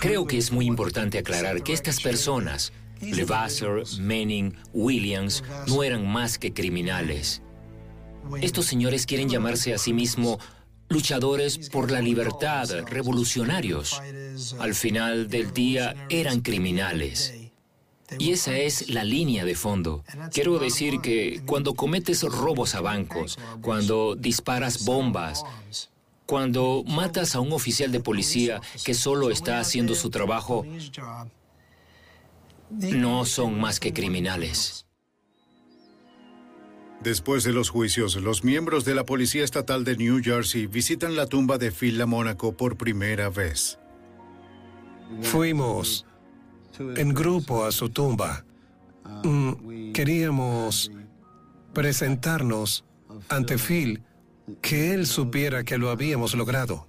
Creo 0.00 0.26
que 0.26 0.38
es 0.38 0.50
muy 0.50 0.66
importante 0.66 1.18
aclarar 1.18 1.62
que 1.62 1.72
estas 1.72 2.00
personas, 2.00 2.72
Levasseur, 3.00 3.84
Manning, 4.00 4.56
Williams, 4.72 5.44
no 5.68 5.84
eran 5.84 6.06
más 6.06 6.38
que 6.38 6.52
criminales. 6.52 7.42
Estos 8.40 8.66
señores 8.66 9.06
quieren 9.06 9.28
llamarse 9.28 9.74
a 9.74 9.78
sí 9.78 9.92
mismos 9.92 10.38
luchadores 10.88 11.68
por 11.70 11.90
la 11.90 12.00
libertad, 12.00 12.68
revolucionarios. 12.86 14.00
Al 14.58 14.74
final 14.74 15.28
del 15.28 15.52
día 15.52 16.06
eran 16.08 16.40
criminales. 16.40 17.34
Y 18.18 18.30
esa 18.32 18.56
es 18.56 18.88
la 18.90 19.02
línea 19.02 19.44
de 19.44 19.54
fondo. 19.54 20.04
Quiero 20.32 20.58
decir 20.58 21.00
que 21.00 21.42
cuando 21.44 21.74
cometes 21.74 22.22
robos 22.22 22.74
a 22.74 22.80
bancos, 22.80 23.36
cuando 23.62 24.14
disparas 24.14 24.84
bombas, 24.84 25.44
cuando 26.24 26.84
matas 26.86 27.34
a 27.34 27.40
un 27.40 27.52
oficial 27.52 27.90
de 27.90 28.00
policía 28.00 28.60
que 28.84 28.94
solo 28.94 29.30
está 29.30 29.58
haciendo 29.58 29.94
su 29.94 30.10
trabajo, 30.10 30.64
no 32.70 33.24
son 33.24 33.58
más 33.58 33.80
que 33.80 33.92
criminales. 33.92 34.85
Después 37.02 37.44
de 37.44 37.52
los 37.52 37.70
juicios, 37.70 38.16
los 38.16 38.42
miembros 38.42 38.84
de 38.84 38.94
la 38.94 39.04
Policía 39.04 39.44
Estatal 39.44 39.84
de 39.84 39.96
New 39.96 40.20
Jersey 40.22 40.66
visitan 40.66 41.14
la 41.14 41.26
tumba 41.26 41.58
de 41.58 41.70
Phil 41.70 41.98
LaMonaco 41.98 42.56
por 42.56 42.76
primera 42.76 43.28
vez. 43.28 43.78
Fuimos 45.22 46.06
en 46.78 47.14
grupo 47.14 47.64
a 47.64 47.72
su 47.72 47.90
tumba. 47.90 48.44
Mm, 49.22 49.92
queríamos 49.92 50.90
presentarnos 51.72 52.84
ante 53.28 53.58
Phil, 53.58 54.02
que 54.60 54.94
él 54.94 55.06
supiera 55.06 55.64
que 55.64 55.78
lo 55.78 55.90
habíamos 55.90 56.34
logrado. 56.34 56.88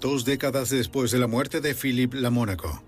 Dos 0.00 0.24
décadas 0.24 0.70
después 0.70 1.10
de 1.10 1.18
la 1.18 1.26
muerte 1.26 1.60
de 1.60 1.74
Philip 1.74 2.12
LaMonaco, 2.14 2.82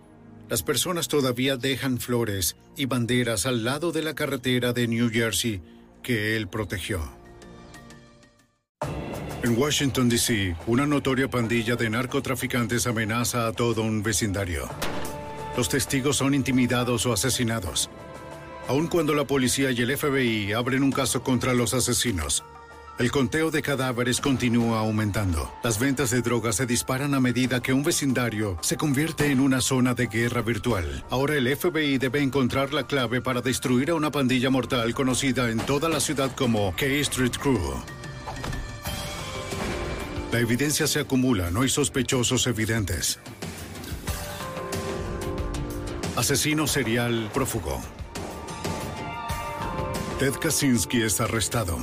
las 0.49 0.63
personas 0.63 1.09
todavía 1.09 1.57
dejan 1.57 1.99
flores 1.99 2.57
y 2.77 2.87
banderas 2.87 3.47
al 3.47 3.65
lado 3.65 3.93
de 3.93 4.03
la 4.03 4.15
carretera 4.15 4.73
de 4.73 4.89
New 4.89 5.11
Jersey 5.11 5.61
que 6.03 6.37
él 6.37 6.49
protegió. 6.49 7.01
En 9.43 9.57
Washington, 9.57 10.09
D.C., 10.09 10.57
una 10.67 10.87
notoria 10.87 11.29
pandilla 11.29 11.77
de 11.77 11.89
narcotraficantes 11.91 12.87
amenaza 12.87 13.47
a 13.47 13.53
todo 13.53 13.83
un 13.83 14.03
vecindario. 14.03 14.69
Los 15.57 15.69
testigos 15.69 16.17
son 16.17 16.35
intimidados 16.35 17.07
o 17.07 17.13
asesinados. 17.13 17.89
Aun 18.69 18.89
cuando 18.89 19.15
la 19.15 19.27
policía 19.27 19.71
y 19.71 19.81
el 19.81 19.97
FBI 19.97 20.53
abren 20.53 20.83
un 20.83 20.93
caso 20.93 21.23
contra 21.23 21.55
los 21.55 21.73
asesinos, 21.73 22.45
el 22.99 23.13
conteo 23.13 23.53
de 23.53 23.63
cadáveres 23.63 24.21
continúa 24.21 24.81
aumentando. 24.81 25.53
Las 25.63 25.79
ventas 25.79 26.11
de 26.11 26.21
drogas 26.21 26.57
se 26.57 26.67
disparan 26.67 27.15
a 27.15 27.21
medida 27.21 27.61
que 27.61 27.73
un 27.73 27.85
vecindario 27.85 28.59
se 28.61 28.77
convierte 28.77 29.31
en 29.31 29.39
una 29.39 29.61
zona 29.61 29.95
de 29.95 30.09
guerra 30.09 30.43
virtual. 30.43 31.05
Ahora 31.09 31.37
el 31.37 31.57
FBI 31.57 31.99
debe 31.99 32.21
encontrar 32.21 32.73
la 32.75 32.87
clave 32.87 33.21
para 33.21 33.41
destruir 33.41 33.91
a 33.91 33.95
una 33.95 34.11
pandilla 34.11 34.51
mortal 34.51 34.95
conocida 34.95 35.49
en 35.51 35.59
toda 35.59 35.89
la 35.89 36.01
ciudad 36.01 36.35
como 36.35 36.75
K 36.75 36.87
Street 36.87 37.37
Crew. 37.41 37.61
La 40.33 40.41
evidencia 40.41 40.87
se 40.87 40.99
acumula, 40.99 41.51
no 41.51 41.63
hay 41.63 41.69
sospechosos 41.69 42.47
evidentes. 42.49 43.21
Asesino 46.17 46.67
serial 46.67 47.31
prófugo. 47.33 47.81
Ted 50.19 50.33
Kaczynski 50.33 51.03
es 51.03 51.21
arrestado. 51.21 51.79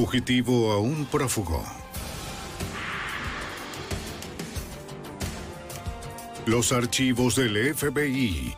Fugitivo 0.00 0.72
a 0.72 0.78
un 0.78 1.04
prófugo. 1.04 1.62
Los 6.46 6.72
archivos 6.72 7.36
del 7.36 7.74
FBI. 7.74 8.56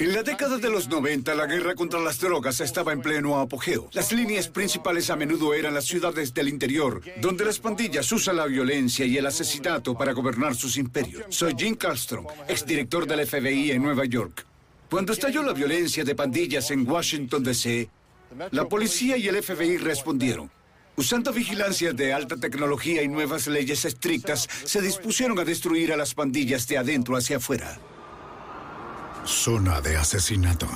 En 0.00 0.12
la 0.12 0.22
década 0.22 0.58
de 0.58 0.68
los 0.68 0.88
90, 0.88 1.34
la 1.34 1.46
guerra 1.46 1.74
contra 1.74 1.98
las 1.98 2.20
drogas 2.20 2.60
estaba 2.60 2.92
en 2.92 3.00
pleno 3.00 3.38
apogeo. 3.38 3.88
Las 3.94 4.12
líneas 4.12 4.48
principales 4.48 5.08
a 5.08 5.16
menudo 5.16 5.54
eran 5.54 5.72
las 5.72 5.86
ciudades 5.86 6.34
del 6.34 6.48
interior, 6.48 7.00
donde 7.22 7.46
las 7.46 7.58
pandillas 7.58 8.12
usan 8.12 8.36
la 8.36 8.44
violencia 8.44 9.06
y 9.06 9.16
el 9.16 9.24
asesinato 9.24 9.96
para 9.96 10.12
gobernar 10.12 10.54
sus 10.54 10.76
imperios. 10.76 11.24
Soy 11.30 11.54
Jim 11.56 11.74
Carlstrom, 11.74 12.26
exdirector 12.48 13.06
del 13.06 13.26
FBI 13.26 13.70
en 13.70 13.82
Nueva 13.82 14.04
York. 14.04 14.44
Cuando 14.90 15.12
estalló 15.12 15.42
la 15.42 15.52
violencia 15.52 16.02
de 16.02 16.14
pandillas 16.14 16.70
en 16.70 16.88
Washington, 16.88 17.44
D.C., 17.44 17.90
la 18.50 18.68
policía 18.68 19.16
y 19.16 19.28
el 19.28 19.42
FBI 19.42 19.76
respondieron. 19.78 20.50
Usando 20.96 21.32
vigilancia 21.32 21.92
de 21.92 22.12
alta 22.12 22.36
tecnología 22.36 23.02
y 23.02 23.08
nuevas 23.08 23.46
leyes 23.46 23.84
estrictas, 23.84 24.48
se 24.64 24.80
dispusieron 24.80 25.38
a 25.38 25.44
destruir 25.44 25.92
a 25.92 25.96
las 25.96 26.14
pandillas 26.14 26.66
de 26.66 26.78
adentro 26.78 27.16
hacia 27.16 27.36
afuera. 27.36 27.78
Zona 29.24 29.80
de 29.80 29.96
asesinato. 29.96 30.68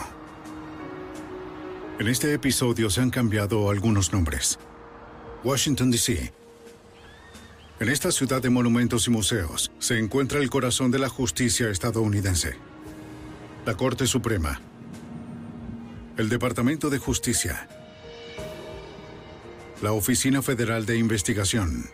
En 1.98 2.06
este 2.06 2.32
episodio 2.34 2.90
se 2.90 3.00
han 3.00 3.10
cambiado 3.10 3.70
algunos 3.70 4.12
nombres. 4.12 4.58
Washington, 5.42 5.90
D.C. 5.90 6.32
En 7.80 7.88
esta 7.88 8.12
ciudad 8.12 8.42
de 8.42 8.50
monumentos 8.50 9.06
y 9.08 9.10
museos 9.10 9.72
se 9.78 9.98
encuentra 9.98 10.38
el 10.38 10.50
corazón 10.50 10.90
de 10.90 11.00
la 11.00 11.08
justicia 11.08 11.68
estadounidense. 11.68 12.71
La 13.64 13.76
Corte 13.76 14.08
Suprema. 14.08 14.60
El 16.16 16.28
Departamento 16.28 16.90
de 16.90 16.98
Justicia. 16.98 17.68
La 19.80 19.92
Oficina 19.92 20.42
Federal 20.42 20.84
de 20.84 20.98
Investigación. 20.98 21.84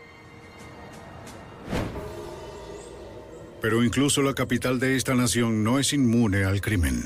Pero 3.61 3.85
incluso 3.85 4.23
la 4.23 4.33
capital 4.33 4.81
de 4.81 4.97
esta 4.97 5.15
nación 5.15 5.63
no 5.63 5.79
es 5.79 5.93
inmune 5.93 6.45
al 6.45 6.63
crimen. 6.63 7.05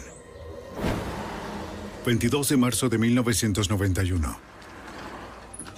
22 2.06 2.50
de 2.50 2.56
marzo 2.56 2.88
de 2.88 2.98
1991. 2.98 4.38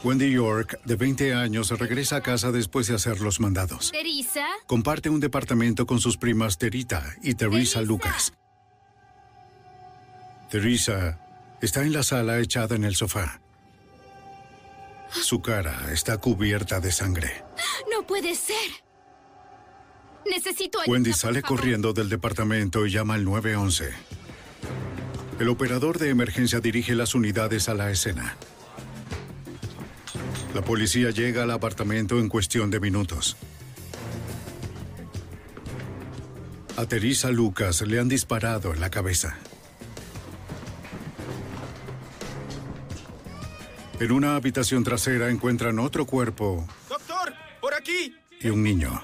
Wendy 0.02 0.30
York, 0.30 0.78
de 0.84 0.96
20 0.96 1.32
años, 1.32 1.70
regresa 1.70 2.16
a 2.16 2.20
casa 2.20 2.52
después 2.52 2.86
de 2.88 2.96
hacer 2.96 3.22
los 3.22 3.40
mandados. 3.40 3.92
¿Teresa? 3.92 4.44
Comparte 4.66 5.08
un 5.08 5.20
departamento 5.20 5.86
con 5.86 6.00
sus 6.00 6.18
primas 6.18 6.58
Terita 6.58 7.14
y 7.22 7.32
Teresa 7.32 7.80
Lucas. 7.80 8.34
Teresa 10.54 11.18
está 11.60 11.82
en 11.82 11.92
la 11.92 12.04
sala 12.04 12.38
echada 12.38 12.76
en 12.76 12.84
el 12.84 12.94
sofá. 12.94 13.40
Su 15.10 15.42
cara 15.42 15.88
está 15.92 16.18
cubierta 16.18 16.78
de 16.78 16.92
sangre. 16.92 17.42
No 17.90 18.06
puede 18.06 18.36
ser. 18.36 18.70
Necesito 20.30 20.78
ayuda. 20.78 20.92
Wendy 20.92 21.10
por 21.10 21.18
sale 21.18 21.40
favor. 21.40 21.56
corriendo 21.56 21.92
del 21.92 22.08
departamento 22.08 22.86
y 22.86 22.92
llama 22.92 23.14
al 23.14 23.24
911. 23.24 23.90
El 25.40 25.48
operador 25.48 25.98
de 25.98 26.10
emergencia 26.10 26.60
dirige 26.60 26.94
las 26.94 27.16
unidades 27.16 27.68
a 27.68 27.74
la 27.74 27.90
escena. 27.90 28.36
La 30.54 30.62
policía 30.62 31.10
llega 31.10 31.42
al 31.42 31.50
apartamento 31.50 32.20
en 32.20 32.28
cuestión 32.28 32.70
de 32.70 32.78
minutos. 32.78 33.36
A 36.76 36.86
Teresa 36.86 37.32
Lucas 37.32 37.80
le 37.80 37.98
han 37.98 38.08
disparado 38.08 38.72
en 38.72 38.78
la 38.78 38.90
cabeza. 38.90 39.36
En 44.00 44.12
una 44.12 44.36
habitación 44.36 44.82
trasera 44.82 45.30
encuentran 45.30 45.78
otro 45.78 46.04
cuerpo 46.04 46.66
¡Doctor! 46.88 47.32
¡Por 47.60 47.74
aquí! 47.74 48.14
y 48.40 48.48
un 48.48 48.62
niño. 48.62 49.00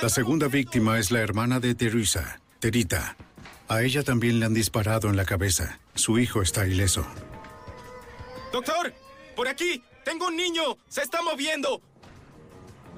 La 0.00 0.08
segunda 0.08 0.46
víctima 0.46 0.98
es 0.98 1.10
la 1.10 1.20
hermana 1.20 1.58
de 1.58 1.74
Teresa, 1.74 2.40
Terita. 2.60 3.16
A 3.66 3.82
ella 3.82 4.02
también 4.02 4.38
le 4.38 4.46
han 4.46 4.54
disparado 4.54 5.08
en 5.08 5.16
la 5.16 5.24
cabeza. 5.24 5.80
Su 5.94 6.18
hijo 6.18 6.40
está 6.40 6.66
ileso. 6.66 7.04
¡Doctor! 8.52 8.94
¡Por 9.34 9.48
aquí! 9.48 9.82
¡Tengo 10.04 10.28
un 10.28 10.36
niño! 10.36 10.62
¡Se 10.88 11.02
está 11.02 11.20
moviendo! 11.22 11.82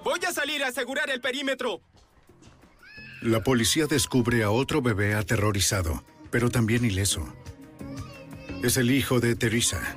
Voy 0.04 0.20
a 0.28 0.32
salir 0.32 0.62
a 0.62 0.68
asegurar 0.68 1.08
el 1.10 1.20
perímetro. 1.20 1.80
La 3.22 3.42
policía 3.42 3.86
descubre 3.86 4.42
a 4.42 4.50
otro 4.50 4.82
bebé 4.82 5.14
aterrorizado, 5.14 6.04
pero 6.30 6.50
también 6.50 6.84
ileso. 6.84 7.26
Es 8.62 8.76
el 8.76 8.90
hijo 8.90 9.20
de 9.20 9.36
Teresa. 9.36 9.96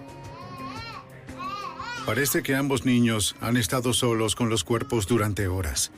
Parece 2.06 2.44
que 2.44 2.54
ambos 2.54 2.86
niños 2.86 3.36
han 3.40 3.56
estado 3.56 3.94
solos 3.94 4.36
con 4.36 4.50
los 4.50 4.66
cuerpos 4.66 5.08
durante 5.08 5.48
horas. 5.48 5.92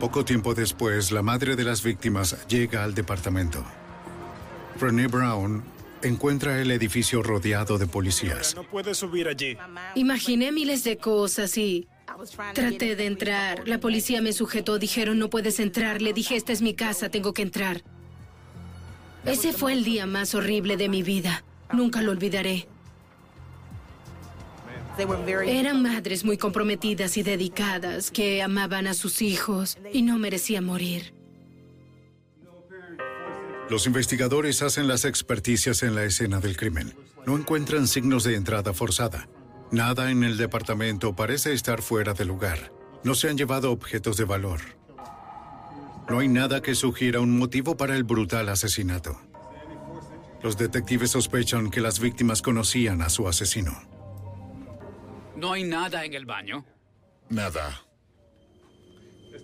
Poco 0.00 0.24
tiempo 0.24 0.54
después, 0.54 1.12
la 1.12 1.22
madre 1.22 1.56
de 1.56 1.64
las 1.64 1.82
víctimas 1.82 2.46
llega 2.48 2.82
al 2.82 2.94
departamento. 2.94 3.64
Brené 4.78 5.06
Brown 5.06 5.64
encuentra 6.02 6.60
el 6.60 6.70
edificio 6.70 7.22
rodeado 7.22 7.78
de 7.78 7.86
policías. 7.86 8.54
No 8.54 8.64
puedes 8.64 8.98
subir 8.98 9.28
allí. 9.28 9.56
Imaginé 9.94 10.52
miles 10.52 10.84
de 10.84 10.98
cosas 10.98 11.56
y 11.56 11.88
traté 12.54 12.96
de 12.96 13.06
entrar. 13.06 13.66
La 13.66 13.78
policía 13.78 14.20
me 14.20 14.32
sujetó, 14.32 14.78
dijeron 14.78 15.18
no 15.18 15.30
puedes 15.30 15.60
entrar. 15.60 16.02
Le 16.02 16.12
dije, 16.12 16.36
esta 16.36 16.52
es 16.52 16.60
mi 16.60 16.74
casa, 16.74 17.08
tengo 17.08 17.32
que 17.32 17.42
entrar. 17.42 17.82
Ese 19.26 19.52
fue 19.52 19.72
el 19.72 19.84
día 19.84 20.06
más 20.06 20.34
horrible 20.34 20.76
de 20.76 20.88
mi 20.88 21.02
vida. 21.02 21.44
Nunca 21.72 22.00
lo 22.02 22.12
olvidaré. 22.12 22.68
Eran 25.46 25.82
madres 25.82 26.24
muy 26.24 26.38
comprometidas 26.38 27.16
y 27.16 27.22
dedicadas 27.22 28.10
que 28.10 28.42
amaban 28.42 28.86
a 28.86 28.94
sus 28.94 29.20
hijos 29.20 29.76
y 29.92 30.02
no 30.02 30.18
merecían 30.18 30.64
morir. 30.64 31.12
Los 33.68 33.86
investigadores 33.86 34.62
hacen 34.62 34.86
las 34.86 35.04
experticias 35.04 35.82
en 35.82 35.94
la 35.94 36.04
escena 36.04 36.40
del 36.40 36.56
crimen. 36.56 36.94
No 37.26 37.36
encuentran 37.36 37.88
signos 37.88 38.22
de 38.24 38.36
entrada 38.36 38.72
forzada. 38.72 39.28
Nada 39.72 40.10
en 40.12 40.22
el 40.22 40.36
departamento 40.36 41.16
parece 41.16 41.52
estar 41.52 41.82
fuera 41.82 42.14
de 42.14 42.24
lugar. 42.24 42.72
No 43.02 43.14
se 43.14 43.28
han 43.28 43.36
llevado 43.36 43.72
objetos 43.72 44.16
de 44.16 44.24
valor. 44.24 44.60
No 46.08 46.20
hay 46.20 46.28
nada 46.28 46.62
que 46.62 46.74
sugiera 46.74 47.20
un 47.20 47.36
motivo 47.36 47.76
para 47.76 47.96
el 47.96 48.04
brutal 48.04 48.48
asesinato. 48.48 49.20
Los 50.42 50.56
detectives 50.56 51.10
sospechan 51.10 51.70
que 51.70 51.80
las 51.80 51.98
víctimas 51.98 52.42
conocían 52.42 53.02
a 53.02 53.08
su 53.08 53.26
asesino. 53.26 53.72
¿No 55.36 55.52
hay 55.52 55.64
nada 55.64 56.04
en 56.04 56.14
el 56.14 56.24
baño? 56.24 56.64
Nada. 57.28 57.82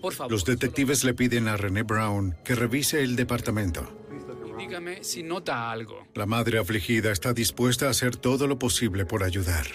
Por 0.01 0.13
favor. 0.13 0.33
Los 0.33 0.45
detectives 0.45 1.03
le 1.05 1.15
piden 1.15 1.49
a 1.49 1.57
René 1.57 1.83
Brown 1.83 2.37
que 2.45 2.55
revise 2.55 3.03
el 3.03 3.17
departamento. 3.17 3.99
Dígame 4.57 5.03
si 5.03 5.23
nota 5.23 5.71
algo. 5.71 6.07
La 6.15 6.27
madre 6.27 6.59
afligida 6.59 7.11
está 7.11 7.33
dispuesta 7.33 7.87
a 7.87 7.91
hacer 7.91 8.17
todo 8.17 8.47
lo 8.47 8.59
posible 8.59 9.05
por 9.05 9.25
ayudar. 9.25 9.67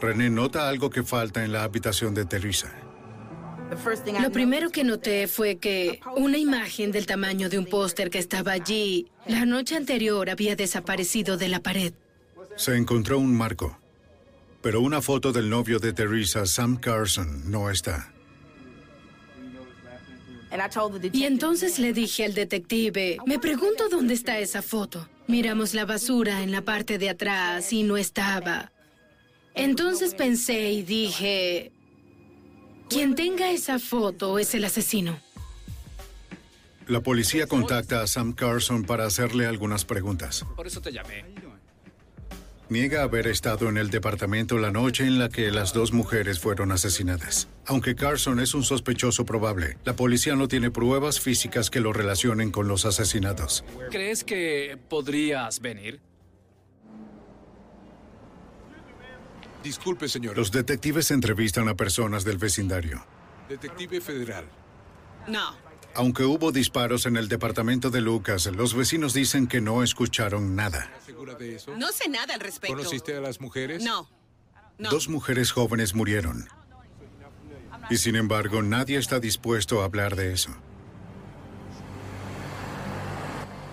René 0.00 0.30
nota 0.30 0.68
algo 0.68 0.88
que 0.88 1.02
falta 1.02 1.44
en 1.44 1.52
la 1.52 1.62
habitación 1.62 2.14
de 2.14 2.24
Teresa. 2.24 2.72
Lo 4.20 4.30
primero 4.30 4.70
que 4.70 4.84
noté 4.84 5.26
fue 5.26 5.56
que 5.56 6.00
una 6.16 6.38
imagen 6.38 6.92
del 6.92 7.06
tamaño 7.06 7.48
de 7.48 7.58
un 7.58 7.66
póster 7.66 8.10
que 8.10 8.18
estaba 8.18 8.52
allí 8.52 9.08
la 9.26 9.46
noche 9.46 9.76
anterior 9.76 10.30
había 10.30 10.54
desaparecido 10.56 11.36
de 11.36 11.48
la 11.48 11.60
pared. 11.60 11.92
Se 12.56 12.76
encontró 12.76 13.18
un 13.18 13.34
marco, 13.34 13.78
pero 14.62 14.80
una 14.80 15.02
foto 15.02 15.32
del 15.32 15.50
novio 15.50 15.78
de 15.78 15.92
Teresa, 15.92 16.46
Sam 16.46 16.76
Carson, 16.76 17.50
no 17.50 17.70
está. 17.70 18.14
Y 21.12 21.24
entonces 21.24 21.78
le 21.78 21.92
dije 21.92 22.24
al 22.24 22.34
detective, 22.34 23.18
me 23.26 23.38
pregunto 23.38 23.88
dónde 23.88 24.14
está 24.14 24.38
esa 24.38 24.62
foto. 24.62 25.08
Miramos 25.26 25.74
la 25.74 25.84
basura 25.84 26.42
en 26.42 26.52
la 26.52 26.62
parte 26.62 26.98
de 26.98 27.10
atrás 27.10 27.72
y 27.72 27.82
no 27.82 27.96
estaba. 27.96 28.70
Entonces 29.54 30.14
pensé 30.14 30.70
y 30.70 30.82
dije, 30.82 31.72
quien 32.94 33.16
tenga 33.16 33.50
esa 33.50 33.80
foto 33.80 34.38
es 34.38 34.54
el 34.54 34.64
asesino. 34.64 35.18
La 36.86 37.00
policía 37.00 37.48
contacta 37.48 38.02
a 38.02 38.06
Sam 38.06 38.32
Carson 38.34 38.84
para 38.84 39.04
hacerle 39.04 39.46
algunas 39.46 39.84
preguntas. 39.84 40.46
Por 40.54 40.68
eso 40.68 40.80
te 40.80 40.92
llamé. 40.92 41.24
Niega 42.68 43.02
haber 43.02 43.26
estado 43.26 43.68
en 43.68 43.78
el 43.78 43.90
departamento 43.90 44.58
la 44.58 44.70
noche 44.70 45.04
en 45.04 45.18
la 45.18 45.28
que 45.28 45.50
las 45.50 45.72
dos 45.72 45.92
mujeres 45.92 46.38
fueron 46.38 46.70
asesinadas. 46.72 47.48
Aunque 47.66 47.96
Carson 47.96 48.38
es 48.38 48.54
un 48.54 48.62
sospechoso 48.62 49.24
probable, 49.24 49.76
la 49.84 49.96
policía 49.96 50.36
no 50.36 50.46
tiene 50.46 50.70
pruebas 50.70 51.20
físicas 51.20 51.70
que 51.70 51.80
lo 51.80 51.92
relacionen 51.92 52.52
con 52.52 52.68
los 52.68 52.84
asesinatos. 52.86 53.64
¿Crees 53.90 54.22
que 54.22 54.78
podrías 54.88 55.60
venir? 55.60 56.00
Disculpe, 59.64 60.08
señor. 60.08 60.36
Los 60.36 60.52
detectives 60.52 61.10
entrevistan 61.10 61.68
a 61.68 61.74
personas 61.74 62.22
del 62.22 62.36
vecindario. 62.36 63.04
Detective 63.48 64.00
federal. 64.02 64.44
No. 65.26 65.56
Aunque 65.94 66.24
hubo 66.24 66.52
disparos 66.52 67.06
en 67.06 67.16
el 67.16 67.28
departamento 67.28 67.88
de 67.88 68.02
Lucas, 68.02 68.46
los 68.46 68.74
vecinos 68.74 69.14
dicen 69.14 69.46
que 69.46 69.62
no 69.62 69.82
escucharon 69.82 70.54
nada. 70.54 70.92
¿Segura 71.06 71.34
de 71.34 71.56
eso? 71.56 71.74
No 71.76 71.92
sé 71.92 72.10
nada 72.10 72.34
al 72.34 72.40
respecto. 72.40 72.76
¿Conociste 72.76 73.16
a 73.16 73.20
las 73.20 73.40
mujeres? 73.40 73.82
No. 73.82 74.08
No. 74.76 74.90
Dos 74.90 75.08
mujeres 75.08 75.50
jóvenes 75.50 75.94
murieron. 75.94 76.46
Y 77.88 77.96
sin 77.96 78.16
embargo, 78.16 78.62
nadie 78.62 78.98
está 78.98 79.18
dispuesto 79.18 79.80
a 79.80 79.84
hablar 79.86 80.14
de 80.14 80.32
eso. 80.32 80.50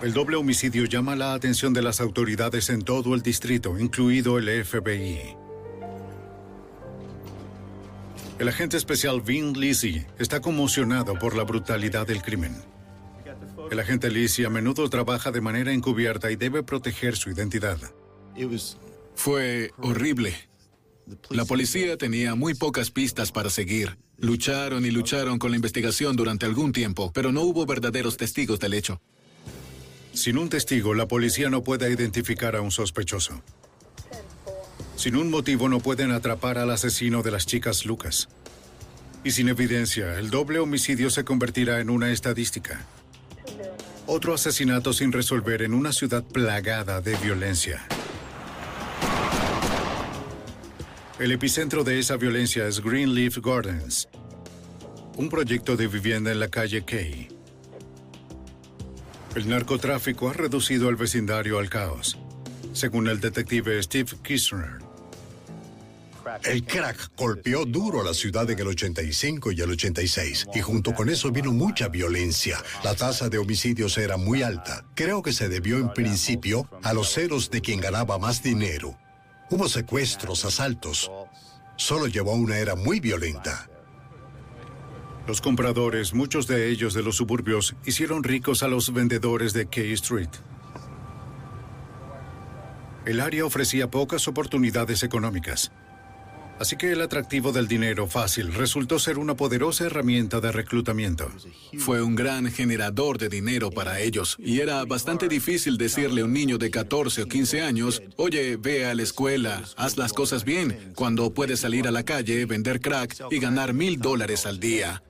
El 0.00 0.14
doble 0.14 0.36
homicidio 0.36 0.86
llama 0.86 1.16
la 1.16 1.34
atención 1.34 1.72
de 1.74 1.82
las 1.82 2.00
autoridades 2.00 2.70
en 2.70 2.82
todo 2.82 3.14
el 3.14 3.22
distrito, 3.22 3.78
incluido 3.78 4.38
el 4.38 4.64
FBI. 4.64 5.41
El 8.38 8.48
agente 8.48 8.76
especial 8.76 9.20
Vin 9.20 9.52
Lisi 9.52 10.04
está 10.18 10.40
conmocionado 10.40 11.18
por 11.18 11.36
la 11.36 11.44
brutalidad 11.44 12.06
del 12.06 12.22
crimen. 12.22 12.56
El 13.70 13.78
agente 13.78 14.10
Lisi 14.10 14.44
a 14.44 14.50
menudo 14.50 14.88
trabaja 14.90 15.30
de 15.30 15.40
manera 15.40 15.72
encubierta 15.72 16.30
y 16.30 16.36
debe 16.36 16.62
proteger 16.62 17.16
su 17.16 17.30
identidad. 17.30 17.78
Fue 19.14 19.70
horrible. 19.78 20.34
La 21.30 21.44
policía 21.44 21.96
tenía 21.96 22.34
muy 22.34 22.54
pocas 22.54 22.90
pistas 22.90 23.32
para 23.32 23.50
seguir. 23.50 23.98
Lucharon 24.18 24.84
y 24.86 24.90
lucharon 24.90 25.38
con 25.38 25.50
la 25.50 25.56
investigación 25.56 26.16
durante 26.16 26.46
algún 26.46 26.72
tiempo, 26.72 27.12
pero 27.12 27.32
no 27.32 27.42
hubo 27.42 27.66
verdaderos 27.66 28.16
testigos 28.16 28.60
del 28.60 28.74
hecho. 28.74 29.00
Sin 30.12 30.38
un 30.38 30.48
testigo, 30.48 30.94
la 30.94 31.08
policía 31.08 31.50
no 31.50 31.62
puede 31.62 31.90
identificar 31.90 32.54
a 32.56 32.60
un 32.60 32.70
sospechoso. 32.70 33.42
Sin 35.02 35.16
un 35.16 35.30
motivo 35.30 35.68
no 35.68 35.80
pueden 35.80 36.12
atrapar 36.12 36.58
al 36.58 36.70
asesino 36.70 37.24
de 37.24 37.32
las 37.32 37.44
chicas 37.44 37.86
Lucas. 37.86 38.28
Y 39.24 39.32
sin 39.32 39.48
evidencia, 39.48 40.16
el 40.16 40.30
doble 40.30 40.60
homicidio 40.60 41.10
se 41.10 41.24
convertirá 41.24 41.80
en 41.80 41.90
una 41.90 42.12
estadística. 42.12 42.86
Otro 44.06 44.32
asesinato 44.32 44.92
sin 44.92 45.10
resolver 45.10 45.62
en 45.62 45.74
una 45.74 45.92
ciudad 45.92 46.22
plagada 46.22 47.00
de 47.00 47.16
violencia. 47.16 47.84
El 51.18 51.32
epicentro 51.32 51.82
de 51.82 51.98
esa 51.98 52.16
violencia 52.16 52.68
es 52.68 52.80
Greenleaf 52.80 53.38
Gardens, 53.38 54.08
un 55.16 55.28
proyecto 55.28 55.76
de 55.76 55.88
vivienda 55.88 56.30
en 56.30 56.38
la 56.38 56.46
calle 56.46 56.84
Kay. 56.84 57.26
El 59.34 59.48
narcotráfico 59.48 60.28
ha 60.28 60.32
reducido 60.32 60.88
el 60.88 60.94
vecindario 60.94 61.58
al 61.58 61.68
caos, 61.68 62.16
según 62.72 63.08
el 63.08 63.18
detective 63.18 63.82
Steve 63.82 64.12
Kirchner. 64.22 64.81
El 66.44 66.64
crack 66.64 67.10
golpeó 67.16 67.64
duro 67.64 68.00
a 68.00 68.04
la 68.04 68.14
ciudad 68.14 68.48
en 68.50 68.58
el 68.58 68.68
85 68.68 69.52
y 69.52 69.60
el 69.60 69.70
86, 69.70 70.46
y 70.54 70.60
junto 70.60 70.94
con 70.94 71.08
eso 71.08 71.30
vino 71.30 71.52
mucha 71.52 71.88
violencia. 71.88 72.62
La 72.82 72.94
tasa 72.94 73.28
de 73.28 73.38
homicidios 73.38 73.98
era 73.98 74.16
muy 74.16 74.42
alta. 74.42 74.84
Creo 74.94 75.22
que 75.22 75.32
se 75.32 75.48
debió 75.48 75.78
en 75.78 75.92
principio 75.92 76.68
a 76.82 76.92
los 76.92 77.12
ceros 77.12 77.50
de 77.50 77.60
quien 77.60 77.80
ganaba 77.80 78.18
más 78.18 78.42
dinero. 78.42 78.98
Hubo 79.50 79.68
secuestros, 79.68 80.44
asaltos. 80.44 81.10
Solo 81.76 82.06
llevó 82.06 82.32
a 82.32 82.36
una 82.36 82.58
era 82.58 82.74
muy 82.74 83.00
violenta. 83.00 83.68
Los 85.26 85.40
compradores, 85.40 86.14
muchos 86.14 86.46
de 86.46 86.68
ellos 86.70 86.94
de 86.94 87.02
los 87.02 87.16
suburbios, 87.16 87.76
hicieron 87.84 88.24
ricos 88.24 88.62
a 88.62 88.68
los 88.68 88.92
vendedores 88.92 89.52
de 89.52 89.66
K 89.66 89.80
Street. 89.92 90.30
El 93.04 93.20
área 93.20 93.44
ofrecía 93.44 93.90
pocas 93.90 94.28
oportunidades 94.28 95.02
económicas. 95.02 95.72
Así 96.58 96.76
que 96.76 96.92
el 96.92 97.00
atractivo 97.00 97.50
del 97.50 97.66
dinero 97.66 98.06
fácil 98.06 98.54
resultó 98.54 98.98
ser 98.98 99.18
una 99.18 99.36
poderosa 99.36 99.86
herramienta 99.86 100.40
de 100.40 100.52
reclutamiento. 100.52 101.28
Fue 101.78 102.02
un 102.02 102.14
gran 102.14 102.50
generador 102.52 103.18
de 103.18 103.28
dinero 103.28 103.70
para 103.70 104.00
ellos 104.00 104.36
y 104.38 104.60
era 104.60 104.84
bastante 104.84 105.28
difícil 105.28 105.76
decirle 105.76 106.20
a 106.20 106.24
un 106.24 106.32
niño 106.32 106.58
de 106.58 106.70
14 106.70 107.22
o 107.22 107.26
15 107.26 107.62
años, 107.62 108.02
oye, 108.16 108.56
ve 108.56 108.86
a 108.86 108.94
la 108.94 109.02
escuela, 109.02 109.62
haz 109.76 109.96
las 109.96 110.12
cosas 110.12 110.44
bien, 110.44 110.92
cuando 110.94 111.34
puedes 111.34 111.60
salir 111.60 111.88
a 111.88 111.90
la 111.90 112.04
calle, 112.04 112.46
vender 112.46 112.80
crack 112.80 113.16
y 113.30 113.38
ganar 113.38 113.74
mil 113.74 113.98
dólares 113.98 114.46
al 114.46 114.60
día. 114.60 115.02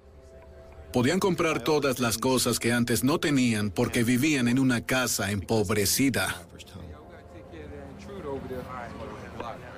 Podían 0.93 1.21
comprar 1.21 1.65
todas 1.65 2.01
las 2.01 2.19
cosas 2.19 2.59
que 2.59 2.71
antes 2.71 3.03
no 3.03 3.19
tenían 3.19 3.71
porque 3.71 4.05
vivían 4.05 4.47
en 4.47 4.59
una 4.59 4.83
casa 4.83 5.31
empobrecida. 5.31 6.47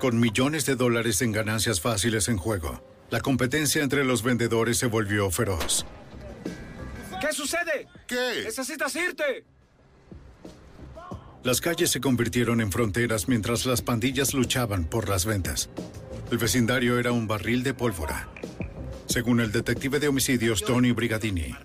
Con 0.04 0.20
millones 0.20 0.66
de 0.66 0.76
dólares 0.76 1.22
en 1.22 1.32
ganancias 1.32 1.80
fáciles 1.80 2.28
en 2.28 2.36
juego, 2.36 2.78
la 3.08 3.22
competencia 3.22 3.82
entre 3.82 4.04
los 4.04 4.22
vendedores 4.22 4.76
se 4.76 4.86
volvió 4.86 5.30
feroz. 5.30 5.86
¿Qué 7.22 7.32
sucede? 7.32 7.88
¿Qué? 8.06 8.42
Necesitas 8.44 8.94
irte. 8.96 9.46
Las 11.42 11.62
calles 11.62 11.90
se 11.90 12.02
convirtieron 12.02 12.60
en 12.60 12.70
fronteras 12.70 13.28
mientras 13.28 13.64
las 13.64 13.80
pandillas 13.80 14.34
luchaban 14.34 14.84
por 14.84 15.08
las 15.08 15.24
ventas. 15.24 15.70
El 16.30 16.36
vecindario 16.36 16.98
era 16.98 17.10
un 17.12 17.26
barril 17.26 17.62
de 17.62 17.72
pólvora, 17.72 18.28
según 19.06 19.40
el 19.40 19.52
detective 19.52 20.00
de 20.00 20.08
homicidios 20.08 20.62
Tony 20.66 20.92
Brigadini. 20.92 21.56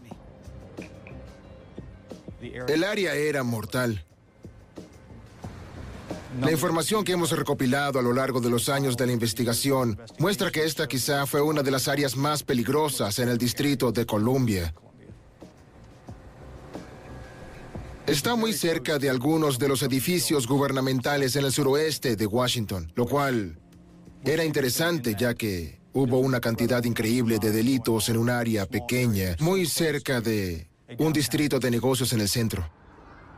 El 2.70 2.86
área 2.86 3.16
era 3.16 3.44
mortal. 3.44 4.06
La 6.42 6.52
información 6.52 7.04
que 7.04 7.12
hemos 7.12 7.32
recopilado 7.32 8.00
a 8.00 8.02
lo 8.02 8.14
largo 8.14 8.40
de 8.40 8.50
los 8.50 8.70
años 8.70 8.96
de 8.96 9.06
la 9.06 9.12
investigación 9.12 10.00
muestra 10.20 10.52
que 10.52 10.64
esta 10.64 10.88
quizá 10.88 11.26
fue 11.26 11.42
una 11.42 11.64
de 11.64 11.72
las 11.72 11.88
áreas 11.88 12.16
más 12.16 12.44
peligrosas 12.44 13.20
en 13.20 13.30
el 13.30 13.38
distrito 13.38 13.92
de 13.92 14.06
Columbia. 14.06 14.74
Está 18.08 18.36
muy 18.36 18.54
cerca 18.54 18.98
de 18.98 19.10
algunos 19.10 19.60
de 19.60 19.68
los 19.68 19.84
edificios 19.84 20.48
gubernamentales 20.48 21.36
en 21.36 21.46
el 21.46 21.52
suroeste 21.52 22.16
de 22.16 22.26
Washington, 22.26 22.92
lo 22.96 23.06
cual 23.06 23.60
era 24.24 24.44
interesante 24.44 25.16
ya 25.18 25.34
que 25.34 25.80
hubo 25.94 26.20
una 26.20 26.40
cantidad 26.40 26.84
increíble 26.84 27.38
de 27.40 27.52
delitos 27.52 28.10
en 28.10 28.18
un 28.18 28.30
área 28.30 28.66
pequeña, 28.66 29.36
muy 29.40 29.66
cerca 29.66 30.22
de 30.22 30.70
un 30.98 31.14
distrito 31.14 31.60
de 31.60 31.70
negocios 31.70 32.14
en 32.14 32.22
el 32.22 32.30
centro. 32.30 32.79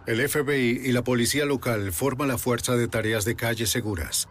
El 0.07 0.27
FBI 0.27 0.81
y 0.83 0.91
la 0.93 1.03
policía 1.03 1.45
local 1.45 1.93
forman 1.93 2.29
la 2.29 2.39
Fuerza 2.39 2.75
de 2.75 2.87
Tareas 2.87 3.23
de 3.23 3.35
Calles 3.35 3.69
Seguras. 3.69 4.27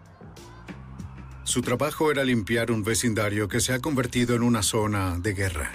Su 1.44 1.62
trabajo 1.62 2.10
era 2.10 2.24
limpiar 2.24 2.72
un 2.72 2.82
vecindario 2.82 3.48
que 3.48 3.60
se 3.60 3.72
ha 3.72 3.78
convertido 3.78 4.34
en 4.34 4.42
una 4.42 4.64
zona 4.64 5.16
de 5.18 5.32
guerra. 5.32 5.70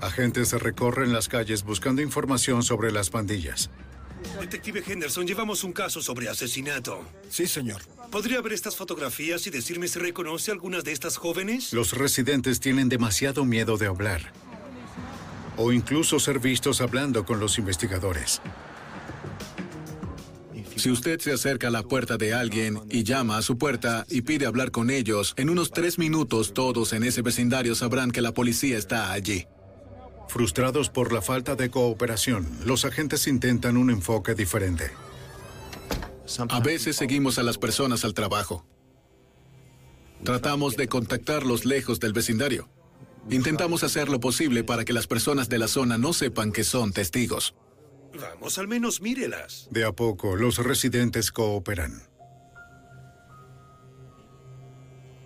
Agentes 0.00 0.52
recorren 0.52 1.12
las 1.12 1.28
calles 1.28 1.64
buscando 1.64 2.00
información 2.00 2.62
sobre 2.62 2.90
las 2.90 3.10
pandillas. 3.10 3.70
Detective 4.40 4.82
Henderson, 4.86 5.26
llevamos 5.26 5.64
un 5.64 5.72
caso 5.72 6.00
sobre 6.00 6.28
asesinato. 6.28 7.04
Sí, 7.28 7.46
señor. 7.46 7.82
¿Podría 8.10 8.40
ver 8.40 8.54
estas 8.54 8.74
fotografías 8.74 9.46
y 9.46 9.50
decirme 9.50 9.86
si 9.86 9.98
reconoce 9.98 10.50
algunas 10.50 10.82
de 10.82 10.92
estas 10.92 11.18
jóvenes? 11.18 11.74
Los 11.74 11.92
residentes 11.92 12.58
tienen 12.58 12.88
demasiado 12.88 13.44
miedo 13.44 13.76
de 13.76 13.86
hablar. 13.86 14.32
O 15.58 15.72
incluso 15.72 16.18
ser 16.18 16.38
vistos 16.38 16.80
hablando 16.80 17.26
con 17.26 17.40
los 17.40 17.58
investigadores. 17.58 18.40
Si 20.76 20.90
usted 20.90 21.18
se 21.18 21.32
acerca 21.32 21.66
a 21.68 21.70
la 21.72 21.82
puerta 21.82 22.16
de 22.16 22.32
alguien 22.32 22.80
y 22.88 23.02
llama 23.02 23.36
a 23.36 23.42
su 23.42 23.58
puerta 23.58 24.06
y 24.08 24.22
pide 24.22 24.46
hablar 24.46 24.70
con 24.70 24.90
ellos, 24.90 25.34
en 25.36 25.50
unos 25.50 25.72
tres 25.72 25.98
minutos 25.98 26.54
todos 26.54 26.92
en 26.92 27.02
ese 27.02 27.20
vecindario 27.20 27.74
sabrán 27.74 28.12
que 28.12 28.22
la 28.22 28.32
policía 28.32 28.78
está 28.78 29.10
allí. 29.10 29.46
Frustrados 30.28 30.88
por 30.88 31.12
la 31.12 31.20
falta 31.20 31.56
de 31.56 31.68
cooperación, 31.68 32.46
los 32.64 32.84
agentes 32.84 33.26
intentan 33.26 33.76
un 33.76 33.90
enfoque 33.90 34.36
diferente. 34.36 34.92
A 36.48 36.60
veces 36.60 36.94
seguimos 36.94 37.38
a 37.38 37.42
las 37.42 37.58
personas 37.58 38.04
al 38.04 38.14
trabajo. 38.14 38.64
Tratamos 40.22 40.76
de 40.76 40.86
contactarlos 40.86 41.64
lejos 41.64 41.98
del 41.98 42.12
vecindario. 42.12 42.68
Intentamos 43.30 43.84
hacer 43.84 44.08
lo 44.08 44.20
posible 44.20 44.64
para 44.64 44.84
que 44.84 44.92
las 44.92 45.06
personas 45.06 45.48
de 45.48 45.58
la 45.58 45.68
zona 45.68 45.98
no 45.98 46.12
sepan 46.12 46.50
que 46.52 46.64
son 46.64 46.92
testigos. 46.92 47.54
Vamos, 48.18 48.58
al 48.58 48.68
menos 48.68 49.00
mírelas. 49.02 49.68
De 49.70 49.84
a 49.84 49.92
poco, 49.92 50.34
los 50.34 50.58
residentes 50.58 51.30
cooperan. 51.30 52.02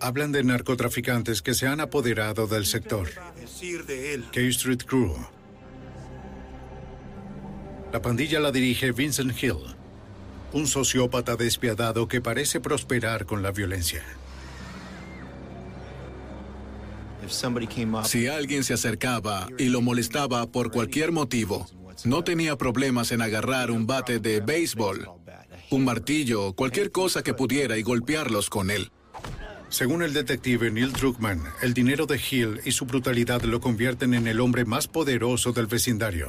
Hablan 0.01 0.33
de 0.33 0.43
narcotraficantes 0.43 1.41
que 1.41 1.53
se 1.53 1.65
han 1.65 1.79
apoderado 1.79 2.45
del 2.45 2.65
sector. 2.65 3.07
Decir 3.39 3.85
de 3.85 4.13
él. 4.13 4.25
K 4.33 4.41
Street 4.41 4.83
Crew. 4.85 5.15
La 7.93 8.01
pandilla 8.01 8.41
la 8.41 8.51
dirige 8.51 8.91
Vincent 8.91 9.31
Hill, 9.41 9.77
un 10.51 10.67
sociópata 10.67 11.37
despiadado 11.37 12.07
que 12.07 12.19
parece 12.19 12.59
prosperar 12.59 13.25
con 13.25 13.43
la 13.43 13.51
violencia. 13.51 14.03
Si 18.03 18.27
alguien 18.27 18.63
se 18.63 18.73
acercaba 18.73 19.47
y 19.57 19.65
lo 19.65 19.81
molestaba 19.81 20.51
por 20.51 20.71
cualquier 20.71 21.11
motivo, 21.11 21.67
no 22.05 22.23
tenía 22.23 22.57
problemas 22.57 23.11
en 23.11 23.21
agarrar 23.21 23.71
un 23.71 23.87
bate 23.87 24.19
de 24.19 24.39
béisbol, 24.39 25.09
un 25.71 25.83
martillo, 25.83 26.53
cualquier 26.53 26.91
cosa 26.91 27.23
que 27.23 27.33
pudiera 27.33 27.77
y 27.77 27.83
golpearlos 27.83 28.49
con 28.49 28.69
él. 28.69 28.91
Según 29.69 30.03
el 30.03 30.13
detective 30.13 30.69
Neil 30.69 30.93
Druckmann, 30.93 31.41
el 31.61 31.73
dinero 31.73 32.05
de 32.05 32.21
Hill 32.29 32.61
y 32.63 32.71
su 32.71 32.85
brutalidad 32.85 33.41
lo 33.41 33.59
convierten 33.59 34.13
en 34.13 34.27
el 34.27 34.39
hombre 34.39 34.65
más 34.65 34.87
poderoso 34.87 35.51
del 35.51 35.65
vecindario. 35.65 36.27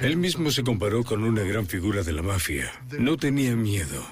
Él 0.00 0.16
mismo 0.16 0.50
se 0.50 0.64
comparó 0.64 1.04
con 1.04 1.22
una 1.22 1.42
gran 1.42 1.66
figura 1.66 2.02
de 2.02 2.12
la 2.12 2.22
mafia. 2.22 2.72
No 2.98 3.16
tenía 3.16 3.54
miedo. 3.54 4.04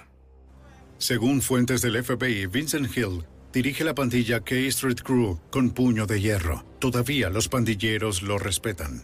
Según 0.98 1.42
fuentes 1.42 1.82
del 1.82 2.02
FBI, 2.04 2.46
Vincent 2.46 2.96
Hill 2.96 3.24
dirige 3.56 3.84
la 3.84 3.94
pandilla 3.94 4.40
K 4.40 4.54
Street 4.68 5.00
Crew 5.02 5.38
con 5.50 5.70
puño 5.70 6.06
de 6.06 6.20
hierro. 6.20 6.62
Todavía 6.78 7.30
los 7.30 7.48
pandilleros 7.48 8.20
lo 8.20 8.36
respetan. 8.36 9.02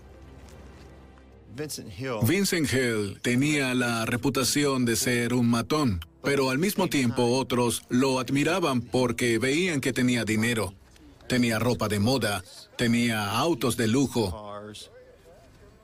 Vincent 2.22 2.70
Hill 2.70 3.18
tenía 3.22 3.74
la 3.74 4.05
reputación 4.05 4.84
de 4.84 4.96
ser 4.96 5.32
un 5.32 5.48
matón, 5.48 6.05
pero 6.22 6.50
al 6.50 6.59
mismo 6.59 6.88
tiempo 6.88 7.22
otros 7.38 7.84
lo 7.88 8.20
admiraban 8.20 8.82
porque 8.82 9.38
veían 9.38 9.80
que 9.80 9.94
tenía 9.94 10.26
dinero, 10.26 10.74
tenía 11.30 11.59
ropa 11.59 11.88
de 11.88 11.98
moda, 11.98 12.44
tenía 12.76 13.30
autos 13.30 13.78
de 13.78 13.88
lujo. 13.88 14.53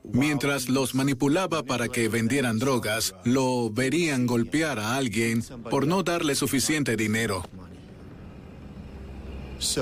Mientras 0.05 0.69
los 0.69 0.95
manipulaba 0.95 1.63
para 1.63 1.89
que 1.89 2.11
vendieran 2.11 2.59
drogas, 2.59 3.15
lo 3.25 3.71
verían 3.71 4.27
golpear 4.27 4.79
a 4.79 4.97
alguien 4.97 5.43
por 5.71 5.87
no 5.87 6.03
darle 6.03 6.35
suficiente 6.35 6.97
dinero. 6.97 7.49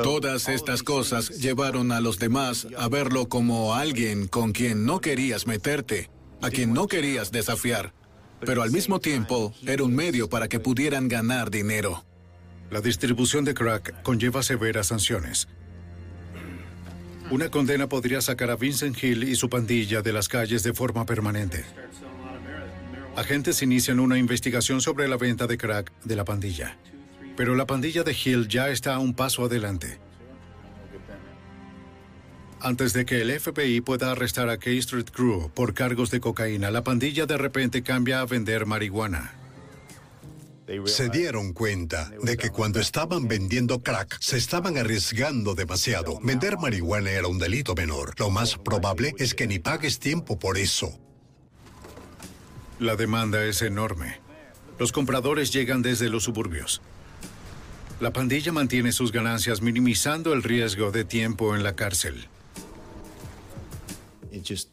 Todas 0.03 0.49
estas 0.49 0.83
cosas 0.83 1.29
llevaron 1.39 1.93
a 1.93 2.01
los 2.01 2.19
demás 2.19 2.67
a 2.79 2.89
verlo 2.89 3.29
como 3.29 3.75
alguien 3.75 4.27
con 4.27 4.53
quien 4.53 4.87
no 4.87 5.01
querías 5.01 5.47
meterte, 5.47 6.11
a 6.41 6.51
quien 6.51 6.73
no 6.73 6.87
querías 6.87 7.31
desafiar, 7.31 7.93
pero 8.41 8.63
al 8.63 8.71
mismo 8.71 9.01
tiempo 9.01 9.53
era 9.67 9.85
un 9.85 9.95
medio 9.95 10.29
para 10.29 10.49
que 10.49 10.61
pudieran 10.61 11.09
ganar 11.09 11.51
dinero. 11.51 12.05
La 12.71 12.81
distribución 12.81 13.45
de 13.45 13.55
crack 13.55 14.03
conlleva 14.03 14.43
severas 14.43 14.89
sanciones. 14.89 15.49
Una 17.31 17.51
condena 17.51 17.89
podría 17.89 18.21
sacar 18.21 18.51
a 18.51 18.57
Vincent 18.57 19.03
Hill 19.03 19.25
y 19.25 19.37
su 19.37 19.51
pandilla 19.51 20.01
de 20.01 20.13
las 20.13 20.29
calles 20.29 20.63
de 20.63 20.73
forma 20.73 21.05
permanente. 21.05 21.65
Agentes 23.15 23.63
inician 23.63 24.01
una 24.01 24.17
investigación 24.17 24.81
sobre 24.81 25.09
la 25.09 25.17
venta 25.17 25.47
de 25.47 25.59
crack 25.59 25.93
de 26.05 26.17
la 26.17 26.25
pandilla. 26.25 26.77
Pero 27.37 27.55
la 27.55 27.67
pandilla 27.67 28.03
de 28.03 28.13
Hill 28.13 28.49
ya 28.49 28.71
está 28.71 28.95
a 28.95 28.99
un 28.99 29.15
paso 29.15 29.45
adelante. 29.45 29.99
Antes 32.61 32.95
de 32.95 33.05
que 33.05 33.21
el 33.21 33.39
FBI 33.39 33.83
pueda 33.83 34.11
arrestar 34.11 34.49
a 34.49 34.57
K 34.57 34.71
Street 34.71 35.11
Crew 35.13 35.51
por 35.55 35.75
cargos 35.75 36.11
de 36.11 36.21
cocaína, 36.21 36.71
la 36.71 36.83
pandilla 36.83 37.27
de 37.27 37.37
repente 37.37 37.83
cambia 37.83 38.21
a 38.21 38.27
vender 38.27 38.65
marihuana. 38.65 39.35
Se 40.87 41.09
dieron 41.11 41.53
cuenta 41.53 42.11
de 42.23 42.37
que 42.37 42.51
cuando 42.51 42.81
estaban 42.81 43.29
vendiendo 43.29 43.83
crack 43.83 44.17
se 44.21 44.37
estaban 44.37 44.77
arriesgando 44.77 45.55
demasiado. 45.55 46.19
Vender 46.23 46.59
marihuana 46.59 47.11
era 47.11 47.29
un 47.29 47.39
delito 47.39 47.75
menor. 47.75 48.15
Lo 48.19 48.31
más 48.31 48.57
probable 48.57 49.15
es 49.19 49.35
que 49.35 49.47
ni 49.47 49.61
pagues 49.61 50.01
tiempo 50.01 50.39
por 50.39 50.59
eso. 50.59 50.99
La 52.81 52.97
demanda 52.97 53.45
es 53.45 53.63
enorme. 53.63 54.21
Los 54.79 54.91
compradores 54.91 55.53
llegan 55.53 55.83
desde 55.83 56.09
los 56.09 56.25
suburbios. 56.25 56.83
La 57.99 58.13
pandilla 58.13 58.53
mantiene 58.53 58.93
sus 58.93 59.11
ganancias 59.11 59.63
minimizando 59.63 60.35
el 60.35 60.43
riesgo 60.43 60.91
de 60.91 61.05
tiempo 61.05 61.55
en 61.57 61.63
la 61.63 61.75
cárcel. 61.75 62.29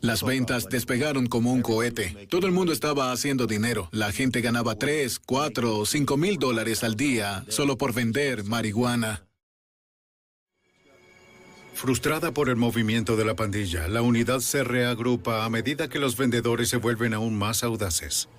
Las 0.01 0.23
ventas 0.23 0.67
despegaron 0.69 1.27
como 1.27 1.53
un 1.53 1.61
cohete. 1.61 2.27
Todo 2.29 2.47
el 2.47 2.53
mundo 2.53 2.73
estaba 2.73 3.13
haciendo 3.13 3.47
dinero. 3.47 3.87
La 3.91 4.11
gente 4.11 4.41
ganaba 4.41 4.75
3, 4.75 5.19
4 5.19 5.77
o 5.77 5.85
5 5.85 6.17
mil 6.17 6.37
dólares 6.37 6.83
al 6.83 6.95
día 6.95 7.45
solo 7.47 7.77
por 7.77 7.93
vender 7.93 8.43
marihuana. 8.43 9.25
Frustrada 11.73 12.33
por 12.33 12.49
el 12.49 12.55
movimiento 12.55 13.15
de 13.15 13.25
la 13.25 13.35
pandilla, 13.35 13.87
la 13.87 14.01
unidad 14.01 14.39
se 14.39 14.63
reagrupa 14.63 15.43
a 15.43 15.49
medida 15.49 15.87
que 15.87 15.99
los 15.99 16.17
vendedores 16.17 16.69
se 16.69 16.77
vuelven 16.77 17.13
aún 17.13 17.35
más 17.35 17.63
audaces. 17.63 18.29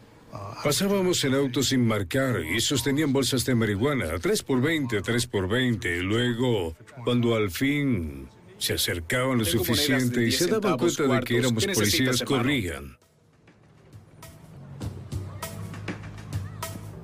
Pasábamos 0.63 1.23
en 1.25 1.35
autos 1.35 1.69
sin 1.69 1.87
marcar 1.87 2.43
y 2.43 2.61
sostenían 2.61 3.13
bolsas 3.13 3.45
de 3.45 3.55
marihuana, 3.55 4.19
3 4.19 4.43
por 4.43 4.63
20, 4.63 5.03
3 5.03 5.27
por 5.27 5.47
20. 5.47 6.01
Luego, 6.01 6.75
cuando 7.05 7.35
al 7.35 7.51
fin 7.51 8.29
se 8.57 8.73
acercaban 8.73 9.39
lo 9.39 9.45
Tengo 9.45 9.59
suficiente 9.59 10.23
y 10.23 10.27
10 10.27 10.37
se 10.39 10.47
daban 10.47 10.79
cuenta 10.79 11.03
de 11.03 11.21
que 11.21 11.37
éramos 11.37 11.63
¿Qué 11.63 11.69
necesitas, 11.69 12.23
policías, 12.23 12.23
corrían. 12.23 12.97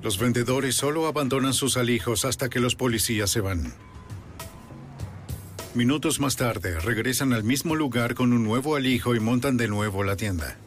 Los 0.01 0.17
vendedores 0.17 0.73
solo 0.73 1.05
abandonan 1.05 1.53
sus 1.53 1.77
alijos 1.77 2.25
hasta 2.25 2.49
que 2.49 2.59
los 2.59 2.75
policías 2.75 3.29
se 3.29 3.41
van. 3.41 3.75
Minutos 5.75 6.19
más 6.19 6.35
tarde, 6.35 6.79
regresan 6.79 7.31
al 7.31 7.43
mismo 7.43 7.75
lugar 7.75 8.15
con 8.15 8.33
un 8.33 8.43
nuevo 8.43 8.75
alijo 8.75 9.15
y 9.15 9.19
montan 9.19 9.55
de 9.57 9.67
nuevo 9.67 10.03
la 10.03 10.15
tienda. 10.15 10.57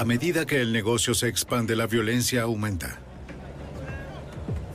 A 0.00 0.04
medida 0.06 0.46
que 0.46 0.62
el 0.62 0.72
negocio 0.72 1.12
se 1.12 1.28
expande, 1.28 1.76
la 1.76 1.86
violencia 1.86 2.40
aumenta. 2.44 2.98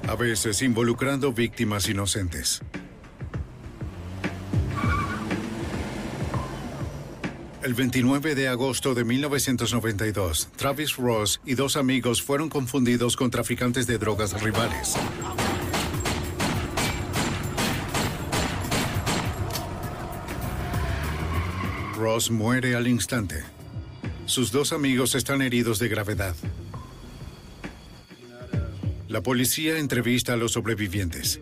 A 0.08 0.16
veces 0.16 0.62
involucrando 0.62 1.34
víctimas 1.34 1.90
inocentes. 1.90 2.62
El 7.64 7.74
29 7.74 8.36
de 8.36 8.50
agosto 8.50 8.94
de 8.94 9.04
1992, 9.04 10.50
Travis 10.58 10.96
Ross 10.96 11.42
y 11.44 11.56
dos 11.56 11.76
amigos 11.76 12.22
fueron 12.22 12.48
confundidos 12.48 13.16
con 13.16 13.32
traficantes 13.32 13.88
de 13.88 13.98
drogas 13.98 14.40
rivales. 14.44 14.94
Ross 21.98 22.30
muere 22.30 22.76
al 22.76 22.88
instante. 22.88 23.55
Sus 24.26 24.52
dos 24.52 24.74
amigos 24.74 25.14
están 25.14 25.44
heridos 25.44 25.78
de 25.78 25.88
gravedad. 25.88 26.36
La 29.08 29.22
policía 29.22 29.78
entrevista 29.78 30.34
a 30.34 30.36
los 30.36 30.54
sobrevivientes. 30.54 31.42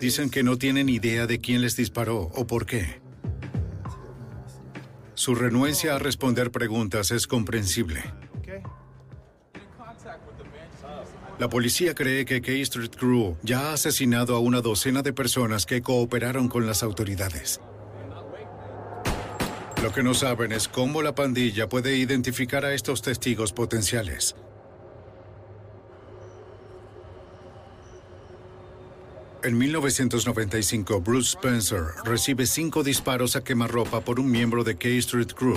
Dicen 0.00 0.30
que 0.30 0.42
no 0.42 0.56
tienen 0.56 0.88
idea 0.88 1.26
de 1.26 1.38
quién 1.38 1.60
les 1.60 1.76
disparó 1.76 2.30
o 2.34 2.46
por 2.46 2.64
qué. 2.64 3.00
Su 5.14 5.34
renuencia 5.34 5.94
a 5.94 5.98
responder 5.98 6.50
preguntas 6.50 7.10
es 7.10 7.26
comprensible. 7.26 8.02
La 11.38 11.50
policía 11.50 11.94
cree 11.94 12.24
que 12.24 12.40
K 12.40 12.52
Street 12.52 12.92
Crew 12.98 13.36
ya 13.42 13.68
ha 13.68 13.72
asesinado 13.74 14.34
a 14.34 14.38
una 14.38 14.62
docena 14.62 15.02
de 15.02 15.12
personas 15.12 15.66
que 15.66 15.82
cooperaron 15.82 16.48
con 16.48 16.66
las 16.66 16.82
autoridades. 16.82 17.60
Lo 19.82 19.92
que 19.92 20.02
no 20.02 20.14
saben 20.14 20.52
es 20.52 20.68
cómo 20.68 21.02
la 21.02 21.14
pandilla 21.14 21.68
puede 21.68 21.96
identificar 21.96 22.64
a 22.64 22.74
estos 22.74 23.02
testigos 23.02 23.52
potenciales. 23.52 24.34
En 29.46 29.56
1995, 29.58 31.00
Bruce 31.02 31.36
Spencer 31.36 31.82
recibe 32.04 32.46
cinco 32.46 32.82
disparos 32.82 33.36
a 33.36 33.44
quemarropa 33.44 34.00
por 34.00 34.18
un 34.18 34.28
miembro 34.28 34.64
de 34.64 34.76
K 34.76 34.88
Street 34.98 35.32
Crew. 35.36 35.56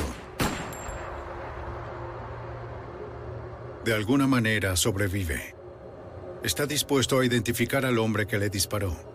De 3.83 3.93
alguna 3.93 4.27
manera 4.27 4.75
sobrevive. 4.75 5.55
Está 6.43 6.67
dispuesto 6.67 7.19
a 7.19 7.25
identificar 7.25 7.83
al 7.83 7.97
hombre 7.97 8.27
que 8.27 8.37
le 8.37 8.49
disparó. 8.49 9.08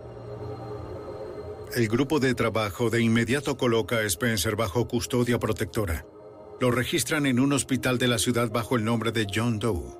El 1.75 1.89
grupo 1.89 2.21
de 2.21 2.37
trabajo 2.37 2.89
de 2.89 3.03
inmediato 3.03 3.57
coloca 3.57 3.97
a 3.97 4.03
Spencer 4.03 4.55
bajo 4.55 4.87
custodia 4.87 5.41
protectora. 5.41 6.07
Lo 6.61 6.71
registran 6.71 7.27
en 7.27 7.41
un 7.41 7.53
hospital 7.53 7.99
de 7.99 8.07
la 8.07 8.19
ciudad 8.19 8.49
bajo 8.49 8.77
el 8.77 8.85
nombre 8.85 9.11
de 9.11 9.27
John 9.35 9.59
Doe. 9.59 9.97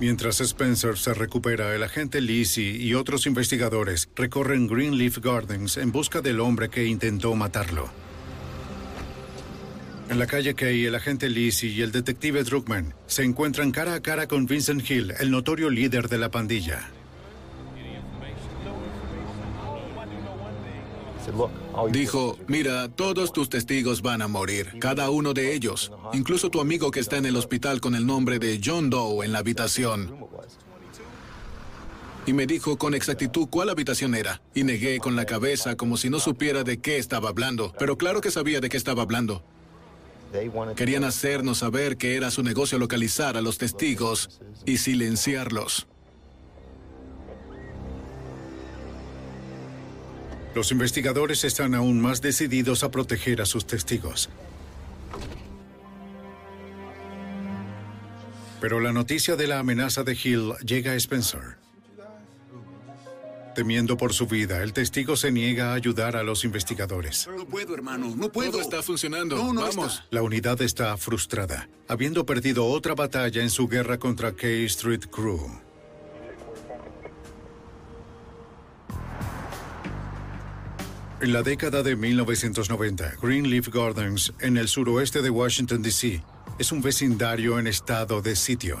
Mientras 0.00 0.40
Spencer 0.40 0.98
se 0.98 1.14
recupera, 1.14 1.72
el 1.72 1.84
agente 1.84 2.20
Lizzie 2.20 2.78
y 2.78 2.94
otros 2.94 3.26
investigadores 3.26 4.08
recorren 4.16 4.66
Greenleaf 4.66 5.18
Gardens 5.18 5.76
en 5.76 5.92
busca 5.92 6.20
del 6.20 6.40
hombre 6.40 6.68
que 6.68 6.86
intentó 6.86 7.36
matarlo. 7.36 7.90
En 10.08 10.18
la 10.18 10.26
calle 10.26 10.56
Kay, 10.56 10.86
el 10.86 10.96
agente 10.96 11.28
Lizzie 11.28 11.70
y 11.70 11.82
el 11.82 11.92
detective 11.92 12.42
Druckmann 12.42 12.92
se 13.06 13.22
encuentran 13.22 13.70
cara 13.70 13.94
a 13.94 14.02
cara 14.02 14.26
con 14.26 14.46
Vincent 14.46 14.90
Hill, 14.90 15.12
el 15.20 15.30
notorio 15.30 15.70
líder 15.70 16.08
de 16.08 16.18
la 16.18 16.32
pandilla. 16.32 16.90
Dijo, 21.90 22.38
mira, 22.46 22.88
todos 22.88 23.32
tus 23.32 23.48
testigos 23.48 24.02
van 24.02 24.22
a 24.22 24.28
morir, 24.28 24.78
cada 24.80 25.10
uno 25.10 25.32
de 25.32 25.54
ellos, 25.54 25.92
incluso 26.12 26.50
tu 26.50 26.60
amigo 26.60 26.90
que 26.90 27.00
está 27.00 27.16
en 27.16 27.26
el 27.26 27.36
hospital 27.36 27.80
con 27.80 27.94
el 27.94 28.06
nombre 28.06 28.38
de 28.38 28.60
John 28.62 28.90
Doe 28.90 29.24
en 29.24 29.32
la 29.32 29.40
habitación. 29.40 30.14
Y 32.26 32.32
me 32.32 32.46
dijo 32.46 32.76
con 32.76 32.94
exactitud 32.94 33.48
cuál 33.48 33.70
habitación 33.70 34.14
era, 34.14 34.42
y 34.54 34.64
negué 34.64 34.98
con 34.98 35.16
la 35.16 35.24
cabeza 35.24 35.76
como 35.76 35.96
si 35.96 36.10
no 36.10 36.20
supiera 36.20 36.64
de 36.64 36.78
qué 36.78 36.98
estaba 36.98 37.30
hablando, 37.30 37.72
pero 37.78 37.96
claro 37.96 38.20
que 38.20 38.30
sabía 38.30 38.60
de 38.60 38.68
qué 38.68 38.76
estaba 38.76 39.02
hablando. 39.02 39.42
Querían 40.76 41.04
hacernos 41.04 41.58
saber 41.58 41.96
que 41.96 42.14
era 42.14 42.30
su 42.30 42.42
negocio 42.42 42.78
localizar 42.78 43.36
a 43.36 43.40
los 43.40 43.58
testigos 43.58 44.40
y 44.64 44.76
silenciarlos. 44.76 45.88
Los 50.54 50.72
investigadores 50.72 51.44
están 51.44 51.74
aún 51.74 52.00
más 52.00 52.20
decididos 52.20 52.82
a 52.82 52.90
proteger 52.90 53.40
a 53.40 53.46
sus 53.46 53.66
testigos. 53.66 54.28
Pero 58.60 58.80
la 58.80 58.92
noticia 58.92 59.36
de 59.36 59.46
la 59.46 59.60
amenaza 59.60 60.02
de 60.02 60.12
Hill 60.12 60.52
llega 60.64 60.92
a 60.92 60.96
Spencer. 60.96 61.56
Temiendo 63.54 63.96
por 63.96 64.12
su 64.12 64.26
vida, 64.26 64.62
el 64.62 64.72
testigo 64.72 65.16
se 65.16 65.32
niega 65.32 65.70
a 65.70 65.74
ayudar 65.74 66.16
a 66.16 66.22
los 66.22 66.44
investigadores. 66.44 67.28
No 67.36 67.46
puedo, 67.46 67.74
hermano, 67.74 68.14
no 68.16 68.30
puedo. 68.30 68.52
Todo 68.52 68.60
está 68.60 68.82
funcionando. 68.82 69.36
Vamos. 69.36 70.04
La 70.10 70.22
unidad 70.22 70.60
está 70.62 70.96
frustrada, 70.96 71.68
habiendo 71.88 72.24
perdido 72.26 72.66
otra 72.66 72.94
batalla 72.94 73.42
en 73.42 73.50
su 73.50 73.66
guerra 73.66 73.98
contra 73.98 74.32
K 74.32 74.46
Street 74.46 75.06
Crew. 75.10 75.69
En 81.22 81.34
la 81.34 81.42
década 81.42 81.82
de 81.82 81.96
1990, 81.96 83.16
Greenleaf 83.20 83.68
Gardens, 83.68 84.32
en 84.40 84.56
el 84.56 84.68
suroeste 84.68 85.20
de 85.20 85.28
Washington, 85.28 85.82
D.C., 85.82 86.22
es 86.58 86.72
un 86.72 86.80
vecindario 86.80 87.58
en 87.58 87.66
estado 87.66 88.22
de 88.22 88.34
sitio. 88.34 88.78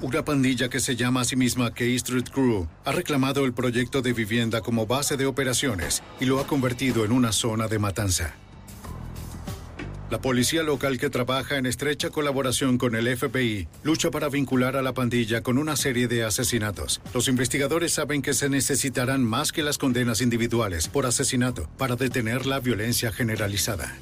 Una 0.00 0.24
pandilla 0.24 0.68
que 0.68 0.78
se 0.78 0.94
llama 0.94 1.22
a 1.22 1.24
sí 1.24 1.34
misma 1.34 1.74
K 1.74 1.84
Street 1.96 2.28
Crew 2.32 2.68
ha 2.84 2.92
reclamado 2.92 3.44
el 3.44 3.52
proyecto 3.52 4.02
de 4.02 4.12
vivienda 4.12 4.60
como 4.60 4.86
base 4.86 5.16
de 5.16 5.26
operaciones 5.26 6.00
y 6.20 6.26
lo 6.26 6.38
ha 6.38 6.46
convertido 6.46 7.04
en 7.04 7.10
una 7.10 7.32
zona 7.32 7.66
de 7.66 7.80
matanza. 7.80 8.36
La 10.10 10.20
policía 10.20 10.62
local 10.62 10.98
que 10.98 11.08
trabaja 11.08 11.56
en 11.56 11.64
estrecha 11.64 12.10
colaboración 12.10 12.76
con 12.76 12.94
el 12.94 13.16
FBI 13.16 13.66
lucha 13.82 14.10
para 14.10 14.28
vincular 14.28 14.76
a 14.76 14.82
la 14.82 14.92
pandilla 14.92 15.42
con 15.42 15.56
una 15.56 15.76
serie 15.76 16.08
de 16.08 16.24
asesinatos. 16.24 17.00
Los 17.14 17.26
investigadores 17.28 17.94
saben 17.94 18.20
que 18.20 18.34
se 18.34 18.50
necesitarán 18.50 19.24
más 19.24 19.50
que 19.50 19.62
las 19.62 19.78
condenas 19.78 20.20
individuales 20.20 20.88
por 20.88 21.06
asesinato 21.06 21.68
para 21.78 21.96
detener 21.96 22.44
la 22.44 22.60
violencia 22.60 23.12
generalizada. 23.12 23.96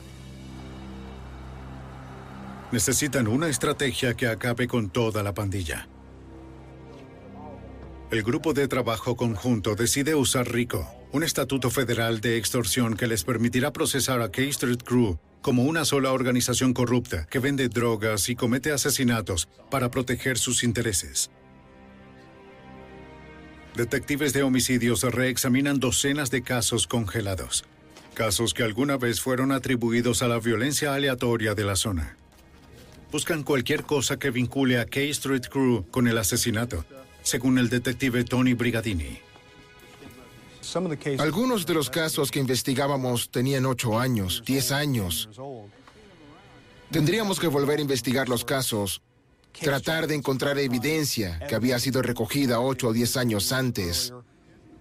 Necesitan 2.72 3.28
una 3.28 3.48
estrategia 3.48 4.14
que 4.14 4.26
acabe 4.26 4.66
con 4.66 4.90
toda 4.90 5.22
la 5.22 5.34
pandilla. 5.34 5.88
El 8.10 8.24
grupo 8.24 8.52
de 8.54 8.66
trabajo 8.66 9.16
conjunto 9.16 9.76
decide 9.76 10.16
usar 10.16 10.50
RICO, 10.50 10.86
un 11.12 11.22
estatuto 11.22 11.70
federal 11.70 12.20
de 12.20 12.38
extorsión 12.38 12.96
que 12.96 13.06
les 13.06 13.22
permitirá 13.22 13.72
procesar 13.72 14.20
a 14.20 14.30
K 14.30 14.42
Street 14.42 14.82
Crew 14.84 15.18
como 15.42 15.64
una 15.64 15.84
sola 15.84 16.12
organización 16.12 16.72
corrupta 16.72 17.26
que 17.28 17.40
vende 17.40 17.68
drogas 17.68 18.28
y 18.28 18.36
comete 18.36 18.72
asesinatos 18.72 19.48
para 19.70 19.90
proteger 19.90 20.38
sus 20.38 20.62
intereses. 20.62 21.30
Detectives 23.76 24.32
de 24.32 24.42
homicidios 24.42 25.02
reexaminan 25.02 25.80
docenas 25.80 26.30
de 26.30 26.42
casos 26.42 26.86
congelados, 26.86 27.64
casos 28.14 28.54
que 28.54 28.62
alguna 28.62 28.96
vez 28.96 29.20
fueron 29.20 29.50
atribuidos 29.50 30.22
a 30.22 30.28
la 30.28 30.38
violencia 30.38 30.94
aleatoria 30.94 31.54
de 31.54 31.64
la 31.64 31.76
zona. 31.76 32.16
Buscan 33.10 33.42
cualquier 33.42 33.82
cosa 33.82 34.18
que 34.18 34.30
vincule 34.30 34.78
a 34.78 34.86
K 34.86 35.00
Street 35.00 35.46
Crew 35.50 35.84
con 35.90 36.06
el 36.06 36.18
asesinato, 36.18 36.84
según 37.22 37.58
el 37.58 37.68
detective 37.68 38.24
Tony 38.24 38.54
Brigadini. 38.54 39.18
Algunos 41.18 41.66
de 41.66 41.74
los 41.74 41.90
casos 41.90 42.30
que 42.30 42.38
investigábamos 42.38 43.30
tenían 43.30 43.66
ocho 43.66 43.98
años, 43.98 44.42
diez 44.46 44.70
años. 44.70 45.28
Tendríamos 46.90 47.40
que 47.40 47.48
volver 47.48 47.78
a 47.78 47.82
investigar 47.82 48.28
los 48.28 48.44
casos, 48.44 49.02
tratar 49.60 50.06
de 50.06 50.14
encontrar 50.14 50.58
evidencia 50.58 51.38
que 51.48 51.54
había 51.54 51.78
sido 51.78 52.02
recogida 52.02 52.60
ocho 52.60 52.88
o 52.88 52.92
diez 52.92 53.16
años 53.16 53.52
antes, 53.52 54.12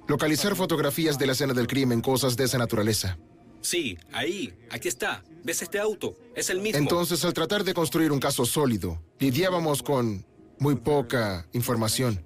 localizar 0.08 0.56
fotografías 0.56 1.18
de 1.18 1.26
la 1.26 1.32
escena 1.34 1.54
del 1.54 1.68
crimen, 1.68 2.02
cosas 2.02 2.36
de 2.38 2.44
esa 2.46 2.58
naturaleza. 2.58 3.18
Sí, 3.62 3.98
ahí, 4.12 4.54
aquí 4.70 4.88
está. 4.88 5.24
¿Ves 5.44 5.62
este 5.62 5.80
auto? 5.80 6.18
Es 6.36 6.50
el 6.50 6.60
mismo. 6.62 6.80
Entonces, 6.80 7.24
al 7.24 7.34
tratar 7.34 7.64
de 7.64 7.74
construir 7.74 8.12
un 8.12 8.20
caso 8.20 8.46
sólido, 8.46 9.00
lidiábamos 9.20 9.84
con 9.84 10.26
muy 10.60 10.76
poca 10.76 11.48
información. 11.54 12.24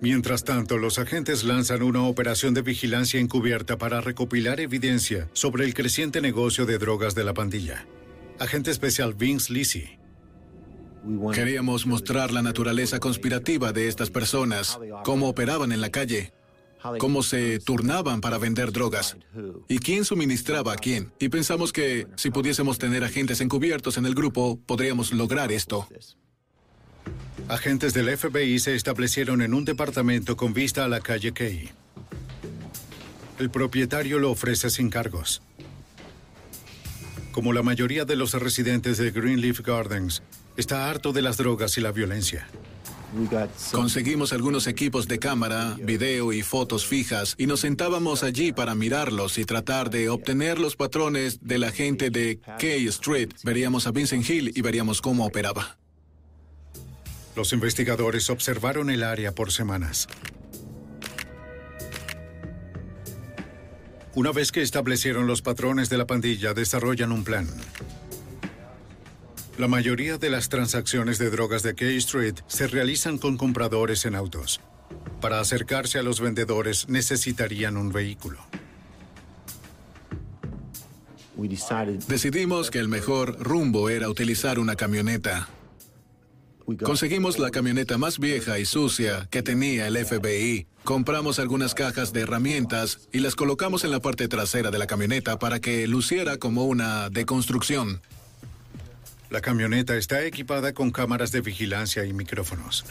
Mientras 0.00 0.44
tanto, 0.44 0.78
los 0.78 0.98
agentes 0.98 1.44
lanzan 1.44 1.82
una 1.82 2.02
operación 2.04 2.54
de 2.54 2.62
vigilancia 2.62 3.20
encubierta 3.20 3.76
para 3.76 4.00
recopilar 4.00 4.58
evidencia 4.58 5.28
sobre 5.34 5.66
el 5.66 5.74
creciente 5.74 6.22
negocio 6.22 6.64
de 6.64 6.78
drogas 6.78 7.14
de 7.14 7.24
la 7.24 7.34
pandilla. 7.34 7.86
Agente 8.38 8.70
especial 8.70 9.12
Vince 9.12 9.52
Lisi. 9.52 9.98
Queríamos 11.34 11.86
mostrar 11.86 12.30
la 12.32 12.40
naturaleza 12.40 12.98
conspirativa 12.98 13.72
de 13.72 13.88
estas 13.88 14.10
personas, 14.10 14.78
cómo 15.04 15.28
operaban 15.28 15.72
en 15.72 15.82
la 15.82 15.90
calle, 15.90 16.32
cómo 16.98 17.22
se 17.22 17.58
turnaban 17.58 18.22
para 18.22 18.38
vender 18.38 18.72
drogas 18.72 19.16
y 19.68 19.78
quién 19.78 20.06
suministraba 20.06 20.72
a 20.72 20.76
quién. 20.76 21.12
Y 21.18 21.28
pensamos 21.28 21.72
que 21.72 22.06
si 22.16 22.30
pudiésemos 22.30 22.78
tener 22.78 23.04
agentes 23.04 23.40
encubiertos 23.42 23.98
en 23.98 24.06
el 24.06 24.14
grupo, 24.14 24.58
podríamos 24.66 25.12
lograr 25.12 25.52
esto. 25.52 25.86
Agentes 27.48 27.94
del 27.94 28.16
FBI 28.16 28.58
se 28.58 28.74
establecieron 28.74 29.42
en 29.42 29.54
un 29.54 29.64
departamento 29.64 30.36
con 30.36 30.54
vista 30.54 30.84
a 30.84 30.88
la 30.88 31.00
calle 31.00 31.32
Kay. 31.32 31.70
El 33.38 33.50
propietario 33.50 34.18
lo 34.18 34.30
ofrece 34.30 34.70
sin 34.70 34.90
cargos. 34.90 35.42
Como 37.32 37.52
la 37.52 37.62
mayoría 37.62 38.04
de 38.04 38.16
los 38.16 38.34
residentes 38.34 38.98
de 38.98 39.10
Greenleaf 39.10 39.60
Gardens, 39.60 40.22
está 40.56 40.90
harto 40.90 41.12
de 41.12 41.22
las 41.22 41.36
drogas 41.36 41.78
y 41.78 41.80
la 41.80 41.92
violencia. 41.92 42.48
Conseguimos 43.72 44.32
algunos 44.32 44.66
equipos 44.66 45.08
de 45.08 45.18
cámara, 45.18 45.76
video 45.82 46.32
y 46.32 46.42
fotos 46.42 46.86
fijas 46.86 47.34
y 47.38 47.46
nos 47.46 47.60
sentábamos 47.60 48.22
allí 48.22 48.52
para 48.52 48.74
mirarlos 48.74 49.38
y 49.38 49.44
tratar 49.44 49.90
de 49.90 50.08
obtener 50.08 50.58
los 50.58 50.76
patrones 50.76 51.40
de 51.42 51.58
la 51.58 51.72
gente 51.72 52.10
de 52.10 52.38
K 52.38 52.66
Street. 52.90 53.30
Veríamos 53.42 53.86
a 53.86 53.90
Vincent 53.90 54.28
Hill 54.28 54.52
y 54.54 54.60
veríamos 54.62 55.00
cómo 55.00 55.26
operaba. 55.26 55.79
Los 57.36 57.52
investigadores 57.52 58.28
observaron 58.30 58.90
el 58.90 59.02
área 59.02 59.32
por 59.32 59.52
semanas. 59.52 60.08
Una 64.14 64.32
vez 64.32 64.50
que 64.50 64.62
establecieron 64.62 65.26
los 65.26 65.40
patrones 65.40 65.88
de 65.88 65.98
la 65.98 66.06
pandilla, 66.06 66.52
desarrollan 66.52 67.12
un 67.12 67.22
plan. 67.22 67.46
La 69.56 69.68
mayoría 69.68 70.18
de 70.18 70.30
las 70.30 70.48
transacciones 70.48 71.18
de 71.18 71.30
drogas 71.30 71.62
de 71.62 71.74
K 71.74 71.84
Street 71.98 72.34
se 72.46 72.66
realizan 72.66 73.18
con 73.18 73.36
compradores 73.36 74.04
en 74.06 74.14
autos. 74.14 74.60
Para 75.20 75.38
acercarse 75.38 75.98
a 75.98 76.02
los 76.02 76.20
vendedores 76.20 76.88
necesitarían 76.88 77.76
un 77.76 77.92
vehículo. 77.92 78.40
Decidimos 82.08 82.70
que 82.70 82.78
el 82.78 82.88
mejor 82.88 83.38
rumbo 83.38 83.88
era 83.88 84.08
utilizar 84.08 84.58
una 84.58 84.76
camioneta. 84.76 85.48
Conseguimos 86.78 87.38
la 87.38 87.50
camioneta 87.50 87.98
más 87.98 88.18
vieja 88.18 88.58
y 88.58 88.64
sucia 88.64 89.26
que 89.30 89.42
tenía 89.42 89.86
el 89.86 89.96
FBI. 90.04 90.66
Compramos 90.84 91.38
algunas 91.38 91.74
cajas 91.74 92.12
de 92.12 92.22
herramientas 92.22 93.08
y 93.12 93.20
las 93.20 93.34
colocamos 93.34 93.84
en 93.84 93.90
la 93.90 94.00
parte 94.00 94.28
trasera 94.28 94.70
de 94.70 94.78
la 94.78 94.86
camioneta 94.86 95.38
para 95.38 95.60
que 95.60 95.86
luciera 95.86 96.38
como 96.38 96.64
una 96.64 97.10
deconstrucción. 97.10 98.00
La 99.30 99.40
camioneta 99.40 99.96
está 99.96 100.24
equipada 100.24 100.72
con 100.72 100.90
cámaras 100.90 101.30
de 101.32 101.40
vigilancia 101.40 102.04
y 102.04 102.12
micrófonos. 102.12 102.84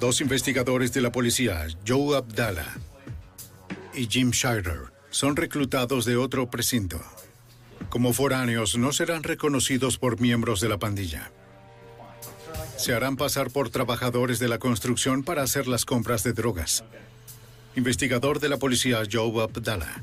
Dos 0.00 0.20
investigadores 0.20 0.92
de 0.92 1.00
la 1.00 1.12
policía, 1.12 1.66
Joe 1.86 2.16
Abdallah 2.16 2.76
y 3.94 4.06
Jim 4.06 4.30
Shirer, 4.30 4.92
son 5.10 5.36
reclutados 5.36 6.04
de 6.04 6.16
otro 6.16 6.50
precinto. 6.50 7.00
Como 7.92 8.14
foráneos, 8.14 8.78
no 8.78 8.90
serán 8.94 9.22
reconocidos 9.22 9.98
por 9.98 10.18
miembros 10.18 10.62
de 10.62 10.68
la 10.70 10.78
pandilla. 10.78 11.30
Se 12.78 12.94
harán 12.94 13.18
pasar 13.18 13.50
por 13.50 13.68
trabajadores 13.68 14.38
de 14.38 14.48
la 14.48 14.56
construcción 14.56 15.22
para 15.22 15.42
hacer 15.42 15.68
las 15.68 15.84
compras 15.84 16.22
de 16.24 16.32
drogas. 16.32 16.84
Investigador 17.76 18.40
de 18.40 18.48
la 18.48 18.56
policía 18.56 19.02
Joe 19.12 19.42
Abdallah. 19.42 20.02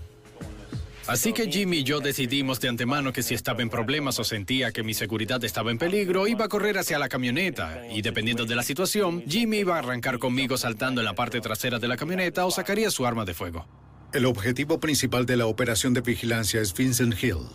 Así 1.07 1.33
que 1.33 1.51
Jimmy 1.51 1.77
y 1.77 1.83
yo 1.83 1.99
decidimos 1.99 2.59
de 2.59 2.69
antemano 2.69 3.11
que 3.11 3.23
si 3.23 3.33
estaba 3.33 3.63
en 3.63 3.71
problemas 3.71 4.19
o 4.19 4.23
sentía 4.23 4.71
que 4.71 4.83
mi 4.83 4.93
seguridad 4.93 5.43
estaba 5.43 5.71
en 5.71 5.79
peligro, 5.79 6.27
iba 6.27 6.45
a 6.45 6.47
correr 6.47 6.77
hacia 6.77 6.99
la 6.99 7.09
camioneta. 7.09 7.87
Y 7.91 8.03
dependiendo 8.03 8.45
de 8.45 8.55
la 8.55 8.61
situación, 8.61 9.23
Jimmy 9.27 9.61
iba 9.61 9.77
a 9.77 9.79
arrancar 9.79 10.19
conmigo 10.19 10.57
saltando 10.57 11.01
en 11.01 11.05
la 11.05 11.15
parte 11.15 11.41
trasera 11.41 11.79
de 11.79 11.87
la 11.87 11.97
camioneta 11.97 12.45
o 12.45 12.51
sacaría 12.51 12.91
su 12.91 13.07
arma 13.07 13.25
de 13.25 13.33
fuego. 13.33 13.65
El 14.13 14.27
objetivo 14.27 14.79
principal 14.79 15.25
de 15.25 15.37
la 15.37 15.47
operación 15.47 15.95
de 15.95 16.01
vigilancia 16.01 16.61
es 16.61 16.71
Vincent 16.75 17.15
Hill. 17.23 17.47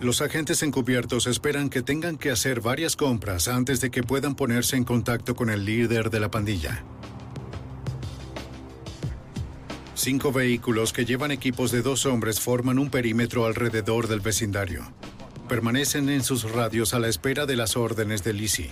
Los 0.00 0.22
agentes 0.22 0.62
encubiertos 0.62 1.26
esperan 1.26 1.70
que 1.70 1.82
tengan 1.82 2.18
que 2.18 2.30
hacer 2.30 2.60
varias 2.60 2.94
compras 2.94 3.48
antes 3.48 3.80
de 3.80 3.90
que 3.90 4.04
puedan 4.04 4.36
ponerse 4.36 4.76
en 4.76 4.84
contacto 4.84 5.34
con 5.34 5.50
el 5.50 5.64
líder 5.64 6.10
de 6.10 6.20
la 6.20 6.30
pandilla. 6.30 6.84
Cinco 9.96 10.30
vehículos 10.30 10.92
que 10.92 11.04
llevan 11.04 11.32
equipos 11.32 11.72
de 11.72 11.82
dos 11.82 12.06
hombres 12.06 12.38
forman 12.38 12.78
un 12.78 12.90
perímetro 12.90 13.44
alrededor 13.44 14.06
del 14.06 14.20
vecindario. 14.20 14.84
Permanecen 15.48 16.08
en 16.10 16.22
sus 16.22 16.48
radios 16.48 16.94
a 16.94 17.00
la 17.00 17.08
espera 17.08 17.44
de 17.44 17.56
las 17.56 17.76
órdenes 17.76 18.22
de 18.22 18.32
Lizzie. 18.32 18.70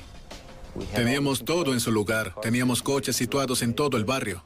Teníamos 0.95 1.45
todo 1.45 1.73
en 1.73 1.81
su 1.81 1.91
lugar. 1.91 2.37
Teníamos 2.41 2.85
coches 2.85 3.17
situados 3.17 3.63
en 3.63 3.75
todo 3.75 3.97
el 3.97 4.05
barrio. 4.05 4.45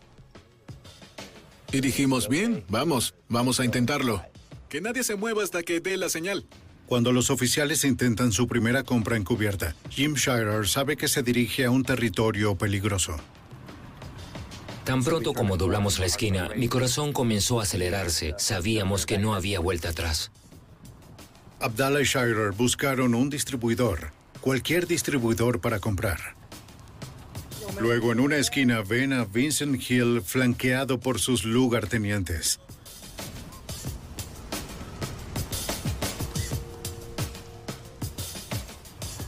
Y 1.72 1.82
dijimos, 1.82 2.28
bien, 2.28 2.64
vamos, 2.70 3.14
vamos 3.28 3.60
a 3.60 3.66
intentarlo. 3.66 4.24
Que 4.70 4.80
nadie 4.80 5.04
se 5.04 5.16
mueva 5.16 5.42
hasta 5.42 5.62
que 5.62 5.80
dé 5.80 5.98
la 5.98 6.08
señal. 6.08 6.46
Cuando 6.90 7.12
los 7.12 7.30
oficiales 7.30 7.84
intentan 7.84 8.32
su 8.32 8.48
primera 8.48 8.82
compra 8.82 9.16
encubierta, 9.16 9.76
Jim 9.90 10.14
Shirer 10.14 10.66
sabe 10.66 10.96
que 10.96 11.06
se 11.06 11.22
dirige 11.22 11.64
a 11.64 11.70
un 11.70 11.84
territorio 11.84 12.56
peligroso. 12.56 13.16
Tan 14.82 15.04
pronto 15.04 15.32
como 15.32 15.56
doblamos 15.56 16.00
la 16.00 16.06
esquina, 16.06 16.48
mi 16.56 16.66
corazón 16.66 17.12
comenzó 17.12 17.60
a 17.60 17.62
acelerarse. 17.62 18.34
Sabíamos 18.38 19.06
que 19.06 19.18
no 19.18 19.36
había 19.36 19.60
vuelta 19.60 19.90
atrás. 19.90 20.32
Abdallah 21.60 22.00
y 22.00 22.06
Shirer 22.06 22.50
buscaron 22.50 23.14
un 23.14 23.30
distribuidor, 23.30 24.10
cualquier 24.40 24.88
distribuidor 24.88 25.60
para 25.60 25.78
comprar. 25.78 26.34
Luego, 27.80 28.10
en 28.10 28.18
una 28.18 28.38
esquina, 28.38 28.82
ven 28.82 29.12
a 29.12 29.26
Vincent 29.26 29.80
Hill 29.88 30.22
flanqueado 30.22 30.98
por 30.98 31.20
sus 31.20 31.44
lugartenientes. 31.44 32.58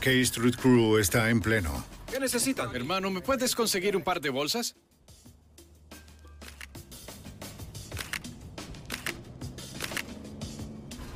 K 0.03 0.11
Street 0.23 0.55
Crew 0.57 0.97
está 0.97 1.29
en 1.29 1.39
pleno. 1.39 1.85
¿Qué 2.11 2.19
necesitan? 2.19 2.75
Hermano, 2.75 3.09
¿me 3.09 3.21
puedes 3.21 3.55
conseguir 3.55 3.95
un 3.95 4.03
par 4.03 4.19
de 4.19 4.29
bolsas? 4.29 4.75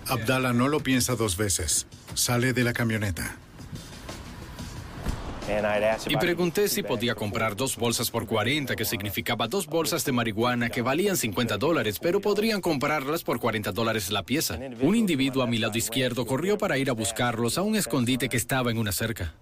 Abdallah 0.07 0.53
no 0.53 0.69
lo 0.69 0.79
piensa 0.79 1.17
dos 1.17 1.35
veces. 1.35 1.85
Sale 2.13 2.53
de 2.53 2.63
la 2.63 2.71
camioneta. 2.71 3.35
Y 6.07 6.17
pregunté 6.17 6.67
si 6.67 6.83
podía 6.83 7.15
comprar 7.15 7.55
dos 7.55 7.77
bolsas 7.77 8.11
por 8.11 8.27
40, 8.27 8.75
que 8.75 8.83
significaba 8.83 9.47
dos 9.47 9.65
bolsas 9.67 10.03
de 10.03 10.11
marihuana 10.11 10.69
que 10.69 10.81
valían 10.81 11.15
50 11.15 11.57
dólares, 11.57 11.99
pero 11.99 12.19
podrían 12.19 12.59
comprarlas 12.59 13.23
por 13.23 13.39
40 13.39 13.71
dólares 13.71 14.11
la 14.11 14.23
pieza. 14.23 14.59
Un 14.81 14.95
individuo 14.95 15.43
a 15.43 15.47
mi 15.47 15.57
lado 15.57 15.77
izquierdo 15.77 16.25
corrió 16.25 16.57
para 16.57 16.77
ir 16.77 16.89
a 16.89 16.93
buscarlos 16.93 17.57
a 17.57 17.61
un 17.61 17.75
escondite 17.75 18.27
que 18.27 18.37
estaba 18.37 18.71
en 18.71 18.77
una 18.77 18.91
cerca. 18.91 19.35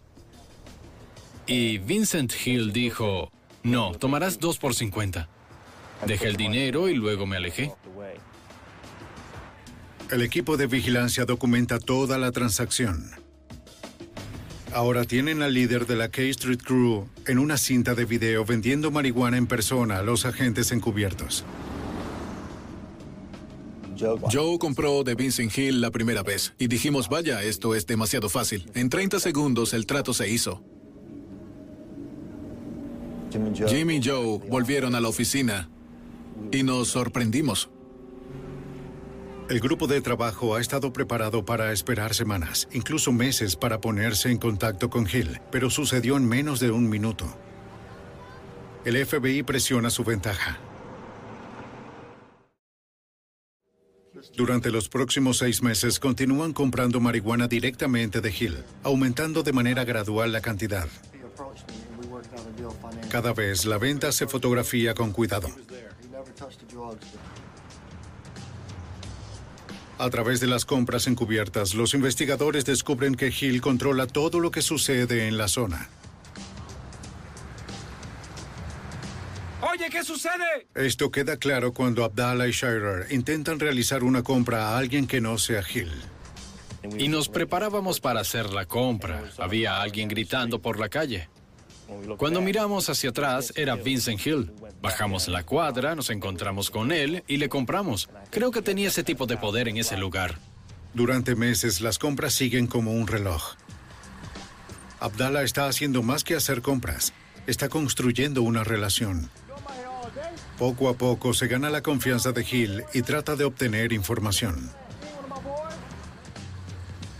Y 1.48 1.80
Vincent 1.80 2.34
Hill 2.45 2.72
dijo, 2.72 3.32
no, 3.64 3.94
tomarás 3.94 4.40
dos 4.40 4.57
por 4.57 4.76
50. 4.76 5.27
Dejé 6.06 6.27
el 6.27 6.38
dinero 6.38 6.88
y 6.88 6.94
luego 6.94 7.26
me 7.26 7.38
alejé. 7.38 7.73
El 10.11 10.22
equipo 10.22 10.56
de 10.56 10.68
vigilancia 10.68 11.26
documenta 11.26 11.80
toda 11.80 12.19
la 12.19 12.32
transacción. 12.32 13.25
Ahora 14.76 15.06
tienen 15.06 15.42
al 15.42 15.54
líder 15.54 15.88
de 15.88 15.96
la 15.96 16.10
K 16.10 16.24
Street 16.24 16.60
Crew 16.62 17.08
en 17.28 17.40
una 17.40 17.56
cinta 17.56 17.96
de 17.96 18.04
video 18.04 18.44
vendiendo 18.44 18.92
marihuana 18.92 19.38
en 19.38 19.48
persona 19.48 20.00
a 20.00 20.04
los 20.04 20.26
agentes 20.26 20.70
encubiertos. 20.74 21.46
Joe 24.30 24.60
compró 24.60 25.06
de 25.06 25.16
Vincent 25.16 25.58
Hill 25.58 25.80
la 25.80 25.92
primera 25.92 26.24
vez 26.24 26.56
y 26.60 26.68
dijimos, 26.68 27.08
vaya, 27.08 27.42
esto 27.42 27.74
es 27.74 27.88
demasiado 27.88 28.28
fácil. 28.28 28.70
En 28.74 28.90
30 28.90 29.22
segundos 29.22 29.74
el 29.74 29.86
trato 29.86 30.14
se 30.14 30.30
hizo. 30.30 30.62
Jimmy 33.70 33.96
y 33.96 34.02
Joe 34.04 34.42
volvieron 34.50 34.94
a 34.94 35.00
la 35.00 35.08
oficina 35.08 35.70
y 36.52 36.64
nos 36.64 36.90
sorprendimos. 36.90 37.70
El 39.48 39.60
grupo 39.60 39.86
de 39.86 40.02
trabajo 40.02 40.56
ha 40.56 40.62
estado 40.62 40.92
preparado 40.92 41.46
para 41.46 41.72
esperar 41.72 42.16
semanas, 42.16 42.68
incluso 42.72 43.12
meses, 43.12 43.56
para 43.56 43.80
ponerse 43.80 44.32
en 44.32 44.40
contacto 44.40 44.90
con 44.90 45.08
Hill, 45.08 45.40
pero 45.52 45.70
sucedió 45.70 46.18
en 46.18 46.28
menos 46.28 46.60
de 46.60 46.72
un 46.72 46.90
minuto. 46.90 47.26
El 48.86 49.06
FBI 49.06 49.44
presiona 49.44 49.92
su 49.92 50.04
ventaja. 50.04 50.58
Durante 54.36 54.72
los 54.72 54.90
próximos 54.90 55.38
seis 55.38 55.62
meses 55.62 56.00
continúan 56.00 56.52
comprando 56.52 57.00
marihuana 57.00 57.48
directamente 57.48 58.22
de 58.22 58.34
Hill, 58.38 58.64
aumentando 58.82 59.44
de 59.44 59.54
manera 59.54 59.84
gradual 59.86 60.32
la 60.32 60.42
cantidad. 60.42 60.88
Cada 63.12 63.32
vez 63.34 63.66
la 63.66 63.78
venta 63.78 64.12
se 64.12 64.26
fotografía 64.26 64.96
con 64.96 65.12
cuidado. 65.12 65.50
A 69.98 70.10
través 70.10 70.42
de 70.42 70.48
las 70.48 70.66
compras 70.66 71.08
encubiertas, 71.08 71.74
los 71.74 71.94
investigadores 71.94 72.66
descubren 72.66 73.16
que 73.16 73.28
Hill 73.28 73.62
controla 73.62 74.08
todo 74.08 74.40
lo 74.42 74.52
que 74.52 74.62
sucede 74.62 75.28
en 75.28 75.38
la 75.38 75.48
zona. 75.48 75.90
Oye, 79.62 79.90
¿qué 79.90 80.04
sucede? 80.04 80.68
Esto 80.76 81.12
queda 81.12 81.38
claro 81.38 81.74
cuando 81.74 82.04
Abdallah 82.04 82.48
y 82.48 82.52
Shirer 82.52 83.08
intentan 83.12 83.60
realizar 83.60 84.04
una 84.04 84.22
compra 84.22 84.70
a 84.70 84.78
alguien 84.78 85.08
que 85.08 85.22
no 85.22 85.38
sea 85.38 85.64
Hill. 85.74 85.92
Y 86.98 87.08
nos 87.08 87.30
preparábamos 87.30 88.00
para 88.00 88.20
hacer 88.20 88.54
la 88.54 88.66
compra. 88.66 89.24
Había 89.38 89.82
alguien 89.82 90.08
gritando 90.08 90.62
por 90.62 90.78
la 90.78 90.90
calle. 90.90 91.30
Cuando 92.18 92.41
miramos 92.41 92.90
hacia 92.90 93.10
atrás 93.10 93.53
era 93.56 93.76
Vincent 93.76 94.26
Hill. 94.26 94.52
Bajamos 94.82 95.28
la 95.28 95.44
cuadra, 95.44 95.95
nos 95.95 96.10
encontramos 96.10 96.70
con 96.70 96.91
él 96.91 97.24
y 97.28 97.38
le 97.38 97.49
compramos. 97.49 98.10
Creo 98.32 98.52
que 98.52 98.62
tenía 98.62 98.88
ese 98.88 99.03
tipo 99.03 99.26
de 99.26 99.38
poder 99.38 99.68
en 99.68 99.78
ese 99.78 99.98
lugar. 99.98 100.38
Durante 100.94 101.36
meses 101.36 101.82
las 101.82 101.99
compras 101.99 102.34
siguen 102.34 102.68
como 102.68 102.94
un 102.94 103.07
reloj. 103.07 103.56
Abdallah 104.99 105.44
está 105.44 105.68
haciendo 105.68 106.02
más 106.03 106.24
que 106.24 106.36
hacer 106.36 106.62
compras. 106.62 107.14
Está 107.48 107.70
construyendo 107.70 108.41
una 108.41 108.64
relación. 108.64 109.30
Poco 110.57 110.90
a 110.90 110.94
poco 110.94 111.34
se 111.34 111.48
gana 111.48 111.70
la 111.70 111.82
confianza 111.82 112.32
de 112.32 112.45
Hill 112.49 112.86
y 112.94 113.02
trata 113.02 113.36
de 113.36 113.44
obtener 113.44 113.91
información. 113.91 114.72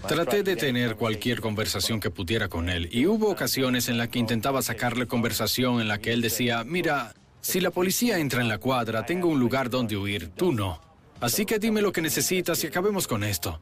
Traté 0.08 0.44
de 0.44 0.56
tener 0.56 0.96
cualquier 0.98 1.42
conversación 1.42 2.00
que 2.00 2.12
pudiera 2.12 2.48
con 2.48 2.70
él 2.70 2.90
y 2.92 3.08
hubo 3.08 3.30
ocasiones 3.30 3.90
en 3.90 3.98
las 3.98 4.10
que 4.10 4.20
intentaba 4.20 4.62
sacarle 4.62 5.08
conversación 5.08 5.82
en 5.82 5.88
la 5.88 5.98
que 5.98 6.14
él 6.14 6.22
decía, 6.22 6.64
mira, 6.64 7.16
si 7.42 7.60
la 7.60 7.72
policía 7.72 8.20
entra 8.20 8.42
en 8.42 8.48
la 8.48 8.60
cuadra, 8.60 9.06
tengo 9.06 9.28
un 9.28 9.40
lugar 9.40 9.70
donde 9.70 9.98
huir, 9.98 10.30
tú 10.30 10.52
no. 10.52 10.80
Así 11.22 11.46
que 11.46 11.58
dime 11.58 11.82
lo 11.82 11.92
que 11.92 12.02
necesitas 12.02 12.64
y 12.64 12.68
acabemos 12.68 13.08
con 13.08 13.24
esto. 13.24 13.60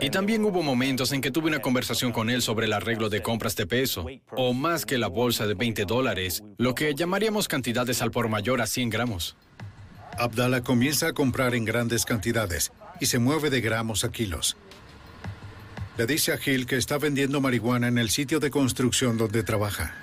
Y 0.00 0.10
también 0.10 0.44
hubo 0.44 0.62
momentos 0.62 1.12
en 1.12 1.20
que 1.20 1.30
tuve 1.30 1.48
una 1.48 1.60
conversación 1.60 2.12
con 2.12 2.30
él 2.30 2.42
sobre 2.42 2.66
el 2.66 2.72
arreglo 2.72 3.08
de 3.08 3.22
compras 3.22 3.56
de 3.56 3.66
peso, 3.66 4.06
o 4.32 4.52
más 4.52 4.86
que 4.86 4.98
la 4.98 5.08
bolsa 5.08 5.46
de 5.46 5.54
20 5.54 5.84
dólares, 5.84 6.42
lo 6.58 6.74
que 6.74 6.94
llamaríamos 6.94 7.48
cantidades 7.48 8.02
al 8.02 8.10
por 8.10 8.28
mayor 8.28 8.60
a 8.60 8.66
100 8.66 8.90
gramos. 8.90 9.36
Abdallah 10.18 10.62
comienza 10.62 11.08
a 11.08 11.12
comprar 11.12 11.54
en 11.54 11.64
grandes 11.64 12.04
cantidades 12.04 12.72
y 13.00 13.06
se 13.06 13.18
mueve 13.18 13.50
de 13.50 13.60
gramos 13.60 14.04
a 14.04 14.10
kilos. 14.10 14.56
Le 16.00 16.06
dice 16.06 16.32
a 16.32 16.38
Gil 16.38 16.64
que 16.64 16.76
está 16.76 16.96
vendiendo 16.96 17.42
marihuana 17.42 17.86
en 17.86 17.98
el 17.98 18.08
sitio 18.08 18.40
de 18.40 18.50
construcción 18.50 19.18
donde 19.18 19.42
trabaja. 19.42 19.94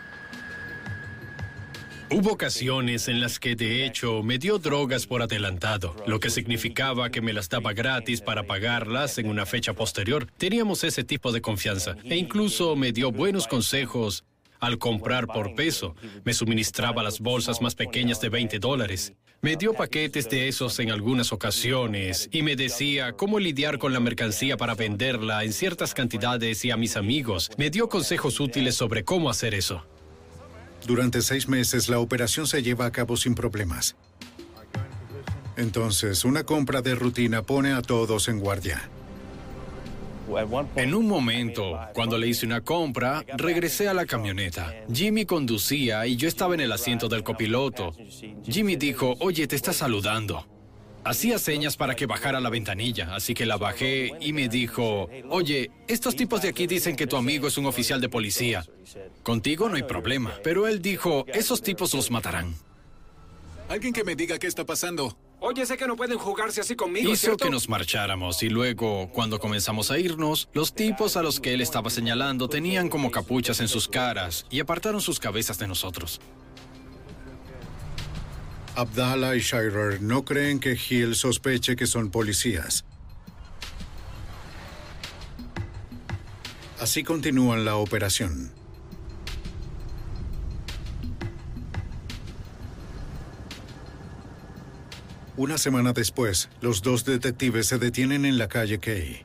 Hubo 2.11 2.33
ocasiones 2.33 3.07
en 3.07 3.19
las 3.19 3.39
que 3.39 3.55
de 3.55 3.83
hecho 3.83 4.21
me 4.21 4.37
dio 4.37 4.59
drogas 4.59 5.07
por 5.07 5.23
adelantado, 5.23 5.95
lo 6.05 6.19
que 6.19 6.29
significaba 6.29 7.09
que 7.09 7.21
me 7.21 7.33
las 7.33 7.49
daba 7.49 7.73
gratis 7.73 8.21
para 8.21 8.43
pagarlas 8.43 9.17
en 9.17 9.27
una 9.27 9.47
fecha 9.47 9.73
posterior. 9.73 10.27
Teníamos 10.37 10.83
ese 10.83 11.03
tipo 11.03 11.31
de 11.31 11.41
confianza 11.41 11.95
e 12.03 12.15
incluso 12.15 12.75
me 12.75 12.91
dio 12.91 13.11
buenos 13.11 13.47
consejos 13.47 14.23
al 14.59 14.77
comprar 14.77 15.27
por 15.27 15.55
peso. 15.55 15.95
Me 16.23 16.33
suministraba 16.33 17.03
las 17.03 17.19
bolsas 17.19 17.61
más 17.61 17.75
pequeñas 17.75 18.21
de 18.21 18.29
20 18.29 18.59
dólares. 18.59 19.13
Me 19.41 19.55
dio 19.55 19.73
paquetes 19.73 20.29
de 20.29 20.47
esos 20.47 20.79
en 20.79 20.89
algunas 20.89 21.31
ocasiones 21.31 22.27
y 22.31 22.41
me 22.41 22.55
decía 22.55 23.13
cómo 23.13 23.39
lidiar 23.39 23.77
con 23.77 23.93
la 23.93 23.99
mercancía 23.99 24.57
para 24.57 24.73
venderla 24.73 25.43
en 25.43 25.53
ciertas 25.53 25.93
cantidades 25.93 26.65
y 26.65 26.71
a 26.71 26.77
mis 26.77 26.97
amigos. 26.97 27.51
Me 27.57 27.69
dio 27.69 27.87
consejos 27.87 28.39
útiles 28.39 28.75
sobre 28.75 29.03
cómo 29.03 29.29
hacer 29.29 29.53
eso. 29.53 29.85
Durante 30.87 31.21
seis 31.21 31.47
meses 31.47 31.87
la 31.87 31.99
operación 31.99 32.47
se 32.47 32.63
lleva 32.63 32.87
a 32.87 32.91
cabo 32.91 33.15
sin 33.15 33.35
problemas. 33.35 33.95
Entonces, 35.55 36.23
una 36.23 36.43
compra 36.43 36.81
de 36.81 36.95
rutina 36.95 37.41
pone 37.41 37.73
a 37.73 37.81
todos 37.81 38.27
en 38.27 38.39
guardia. 38.39 38.89
En 40.75 40.93
un 40.93 41.07
momento, 41.07 41.79
cuando 41.93 42.17
le 42.17 42.27
hice 42.27 42.45
una 42.45 42.61
compra, 42.61 43.23
regresé 43.37 43.87
a 43.87 43.93
la 43.93 44.05
camioneta. 44.05 44.73
Jimmy 44.91 45.25
conducía 45.25 46.05
y 46.05 46.15
yo 46.15 46.27
estaba 46.27 46.53
en 46.53 46.61
el 46.61 46.71
asiento 46.71 47.07
del 47.07 47.23
copiloto. 47.23 47.93
Jimmy 48.45 48.75
dijo, 48.75 49.15
oye, 49.19 49.47
te 49.47 49.55
está 49.55 49.73
saludando. 49.73 50.45
Hacía 51.03 51.39
señas 51.39 51.77
para 51.77 51.95
que 51.95 52.05
bajara 52.05 52.41
la 52.41 52.49
ventanilla, 52.49 53.15
así 53.15 53.33
que 53.33 53.45
la 53.45 53.55
bajé 53.55 54.11
y 54.19 54.33
me 54.33 54.49
dijo, 54.49 55.09
oye, 55.29 55.71
estos 55.87 56.17
tipos 56.17 56.41
de 56.41 56.49
aquí 56.49 56.67
dicen 56.67 56.97
que 56.97 57.07
tu 57.07 57.15
amigo 57.15 57.47
es 57.47 57.57
un 57.57 57.65
oficial 57.65 58.01
de 58.01 58.09
policía. 58.09 58.65
Contigo 59.23 59.69
no 59.69 59.77
hay 59.77 59.83
problema. 59.83 60.33
Pero 60.43 60.67
él 60.67 60.81
dijo, 60.81 61.25
esos 61.27 61.61
tipos 61.61 61.93
los 61.93 62.11
matarán. 62.11 62.53
Alguien 63.69 63.93
que 63.93 64.03
me 64.03 64.15
diga 64.15 64.37
qué 64.37 64.47
está 64.47 64.65
pasando. 64.65 65.17
Oye, 65.39 65.65
sé 65.67 65.77
que 65.77 65.85
no 65.85 65.95
pueden 65.95 66.17
jugarse 66.17 66.61
así 66.61 66.75
conmigo, 66.75 67.11
Hizo 67.11 67.27
¿cierto? 67.27 67.45
que 67.45 67.51
nos 67.51 67.69
marcháramos 67.69 68.41
y 68.41 68.49
luego, 68.49 69.09
cuando 69.11 69.39
comenzamos 69.39 69.91
a 69.91 69.99
irnos, 69.99 70.49
los 70.53 70.73
tipos 70.73 71.15
a 71.15 71.21
los 71.21 71.39
que 71.39 71.53
él 71.53 71.61
estaba 71.61 71.91
señalando 71.91 72.49
tenían 72.49 72.89
como 72.89 73.11
capuchas 73.11 73.59
en 73.59 73.67
sus 73.67 73.87
caras 73.87 74.47
y 74.49 74.59
apartaron 74.59 74.99
sus 74.99 75.19
cabezas 75.19 75.59
de 75.59 75.67
nosotros. 75.67 76.19
Abdallah 78.75 79.35
y 79.35 79.39
Shirer 79.41 80.01
no 80.01 80.25
creen 80.25 80.59
que 80.59 80.77
Hill 80.77 81.15
sospeche 81.15 81.75
que 81.75 81.85
son 81.85 82.09
policías. 82.09 82.83
Así 86.79 87.03
continúan 87.03 87.65
la 87.65 87.75
operación. 87.75 88.56
Una 95.37 95.59
semana 95.59 95.93
después, 95.93 96.49
los 96.61 96.81
dos 96.81 97.05
detectives 97.05 97.67
se 97.67 97.77
detienen 97.77 98.25
en 98.25 98.39
la 98.39 98.47
calle 98.47 98.79
Kay. 98.79 99.23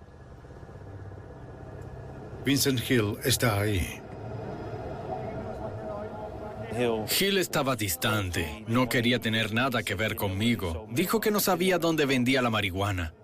Vincent 2.45 2.81
Hill 2.91 3.17
está 3.25 3.59
ahí. 3.59 3.99
Hill 7.19 7.39
estaba 7.39 7.77
distante, 7.77 8.63
no 8.67 8.91
quería 8.91 9.21
tener 9.21 9.55
nada 9.55 9.83
que 9.83 9.95
ver 9.95 10.15
conmigo. 10.15 10.87
Dijo 10.91 11.19
que 11.19 11.31
no 11.31 11.41
sabía 11.41 11.79
dónde 11.79 12.05
vendía 12.05 12.43
la 12.43 12.51
marihuana. 12.51 13.15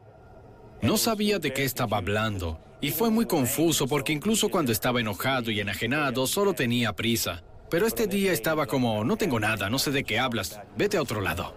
No 0.80 0.96
sabía 0.96 1.38
de 1.38 1.52
qué 1.52 1.64
estaba 1.64 1.98
hablando 1.98 2.58
y 2.80 2.90
fue 2.90 3.10
muy 3.10 3.26
confuso 3.26 3.86
porque 3.86 4.14
incluso 4.14 4.48
cuando 4.48 4.72
estaba 4.72 5.00
enojado 5.00 5.50
y 5.50 5.60
enajenado 5.60 6.26
solo 6.26 6.54
tenía 6.54 6.94
prisa. 6.94 7.42
Pero 7.68 7.86
este 7.86 8.06
día 8.06 8.32
estaba 8.32 8.66
como, 8.66 9.04
no 9.04 9.16
tengo 9.16 9.38
nada, 9.38 9.68
no 9.68 9.78
sé 9.78 9.90
de 9.90 10.04
qué 10.04 10.18
hablas, 10.18 10.58
vete 10.76 10.96
a 10.96 11.02
otro 11.02 11.20
lado. 11.20 11.54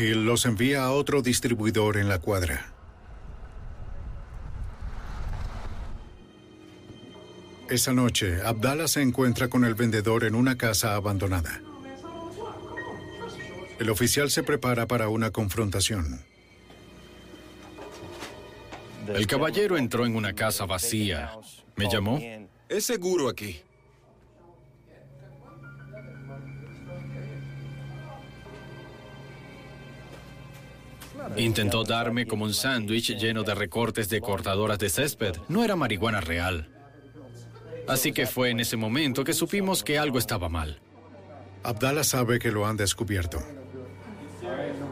Hill 0.00 0.24
los 0.24 0.46
envía 0.46 0.84
a 0.84 0.92
otro 0.92 1.20
distribuidor 1.20 1.98
en 1.98 2.08
la 2.08 2.18
cuadra. 2.18 2.72
Esa 7.68 7.92
noche, 7.92 8.40
Abdallah 8.42 8.88
se 8.88 9.02
encuentra 9.02 9.48
con 9.48 9.64
el 9.64 9.74
vendedor 9.74 10.24
en 10.24 10.34
una 10.34 10.56
casa 10.56 10.94
abandonada. 10.94 11.60
El 13.78 13.90
oficial 13.90 14.30
se 14.30 14.42
prepara 14.42 14.86
para 14.86 15.08
una 15.08 15.30
confrontación. 15.30 16.24
El 19.06 19.26
caballero 19.26 19.76
entró 19.76 20.06
en 20.06 20.16
una 20.16 20.34
casa 20.34 20.66
vacía. 20.66 21.32
¿Me 21.76 21.88
llamó? 21.90 22.20
Es 22.68 22.84
seguro 22.84 23.28
aquí. 23.28 23.60
Intentó 31.36 31.84
darme 31.84 32.26
como 32.26 32.44
un 32.44 32.54
sándwich 32.54 33.16
lleno 33.16 33.42
de 33.42 33.54
recortes 33.54 34.08
de 34.08 34.20
cortadoras 34.20 34.78
de 34.78 34.88
césped. 34.90 35.36
No 35.48 35.64
era 35.64 35.76
marihuana 35.76 36.20
real. 36.20 36.68
Así 37.88 38.12
que 38.12 38.26
fue 38.26 38.50
en 38.50 38.60
ese 38.60 38.76
momento 38.76 39.24
que 39.24 39.32
supimos 39.32 39.82
que 39.82 39.98
algo 39.98 40.18
estaba 40.18 40.48
mal. 40.48 40.80
Abdallah 41.62 42.04
sabe 42.04 42.38
que 42.38 42.50
lo 42.52 42.66
han 42.66 42.76
descubierto. 42.76 43.42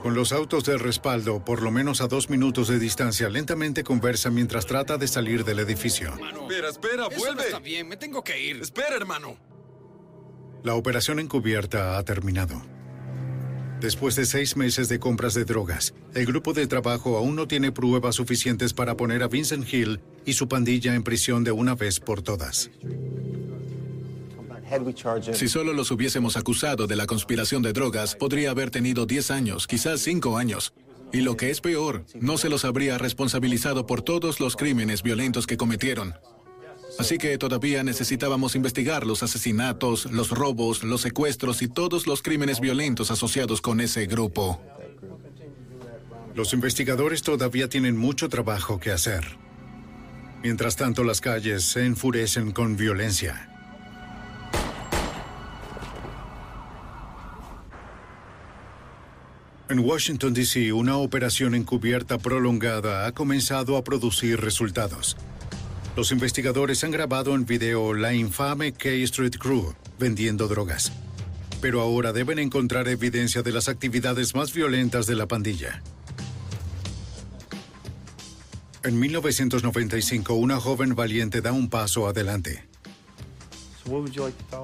Con 0.02 0.14
los 0.14 0.32
autos 0.32 0.64
de 0.64 0.78
respaldo, 0.78 1.44
por 1.44 1.62
lo 1.62 1.70
menos 1.70 2.00
a 2.00 2.06
dos 2.06 2.30
minutos 2.30 2.68
de 2.68 2.78
distancia, 2.78 3.28
lentamente 3.28 3.82
conversa 3.82 4.30
mientras 4.30 4.66
trata 4.66 4.96
de 4.96 5.08
salir 5.08 5.44
del 5.44 5.58
edificio. 5.58 6.12
Espera, 6.12 6.68
espera, 6.68 7.06
Eso 7.06 7.10
no 7.10 7.18
vuelve. 7.18 7.42
está 7.46 7.58
bien, 7.58 7.88
me 7.88 7.96
tengo 7.96 8.22
que 8.22 8.40
ir. 8.40 8.60
Espera, 8.60 8.94
hermano. 8.96 9.36
La 10.62 10.74
operación 10.74 11.18
encubierta 11.18 11.98
ha 11.98 12.04
terminado. 12.04 12.62
Después 13.80 14.16
de 14.16 14.26
seis 14.26 14.56
meses 14.56 14.88
de 14.88 14.98
compras 14.98 15.34
de 15.34 15.44
drogas, 15.44 15.94
el 16.14 16.26
grupo 16.26 16.52
de 16.52 16.66
trabajo 16.66 17.16
aún 17.16 17.36
no 17.36 17.46
tiene 17.46 17.70
pruebas 17.70 18.16
suficientes 18.16 18.72
para 18.72 18.96
poner 18.96 19.22
a 19.22 19.28
Vincent 19.28 19.72
Hill 19.72 20.00
y 20.26 20.32
su 20.32 20.48
pandilla 20.48 20.96
en 20.96 21.04
prisión 21.04 21.44
de 21.44 21.52
una 21.52 21.76
vez 21.76 22.00
por 22.00 22.20
todas. 22.20 22.70
Si 25.32 25.48
solo 25.48 25.72
los 25.72 25.90
hubiésemos 25.92 26.36
acusado 26.36 26.86
de 26.88 26.96
la 26.96 27.06
conspiración 27.06 27.62
de 27.62 27.72
drogas, 27.72 28.16
podría 28.16 28.50
haber 28.50 28.70
tenido 28.70 29.06
10 29.06 29.30
años, 29.30 29.66
quizás 29.66 30.00
5 30.00 30.36
años. 30.36 30.74
Y 31.12 31.22
lo 31.22 31.36
que 31.36 31.50
es 31.50 31.60
peor, 31.60 32.04
no 32.20 32.36
se 32.36 32.48
los 32.48 32.64
habría 32.64 32.98
responsabilizado 32.98 33.86
por 33.86 34.02
todos 34.02 34.40
los 34.40 34.56
crímenes 34.56 35.02
violentos 35.02 35.46
que 35.46 35.56
cometieron. 35.56 36.14
Así 36.98 37.16
que 37.16 37.38
todavía 37.38 37.84
necesitábamos 37.84 38.56
investigar 38.56 39.06
los 39.06 39.22
asesinatos, 39.22 40.06
los 40.10 40.30
robos, 40.30 40.82
los 40.82 41.00
secuestros 41.02 41.62
y 41.62 41.68
todos 41.68 42.08
los 42.08 42.22
crímenes 42.22 42.58
violentos 42.58 43.12
asociados 43.12 43.60
con 43.60 43.80
ese 43.80 44.06
grupo. 44.06 44.60
Los 46.34 46.52
investigadores 46.52 47.22
todavía 47.22 47.68
tienen 47.68 47.96
mucho 47.96 48.28
trabajo 48.28 48.80
que 48.80 48.90
hacer. 48.90 49.24
Mientras 50.42 50.76
tanto, 50.76 51.04
las 51.04 51.20
calles 51.20 51.64
se 51.64 51.84
enfurecen 51.84 52.52
con 52.52 52.76
violencia. 52.76 53.48
En 59.68 59.80
Washington, 59.80 60.32
D.C., 60.32 60.72
una 60.72 60.96
operación 60.96 61.54
encubierta 61.54 62.18
prolongada 62.18 63.06
ha 63.06 63.12
comenzado 63.12 63.76
a 63.76 63.84
producir 63.84 64.40
resultados. 64.40 65.16
Los 65.98 66.12
investigadores 66.12 66.84
han 66.84 66.92
grabado 66.92 67.34
en 67.34 67.44
video 67.44 67.92
la 67.92 68.14
infame 68.14 68.70
K 68.72 68.88
Street 68.88 69.34
Crew 69.36 69.74
vendiendo 69.98 70.46
drogas. 70.46 70.92
Pero 71.60 71.80
ahora 71.80 72.12
deben 72.12 72.38
encontrar 72.38 72.86
evidencia 72.86 73.42
de 73.42 73.50
las 73.50 73.68
actividades 73.68 74.32
más 74.36 74.54
violentas 74.54 75.08
de 75.08 75.16
la 75.16 75.26
pandilla. 75.26 75.82
En 78.84 79.00
1995, 79.00 80.34
una 80.34 80.60
joven 80.60 80.94
valiente 80.94 81.40
da 81.40 81.50
un 81.50 81.68
paso 81.68 82.06
adelante. 82.06 82.64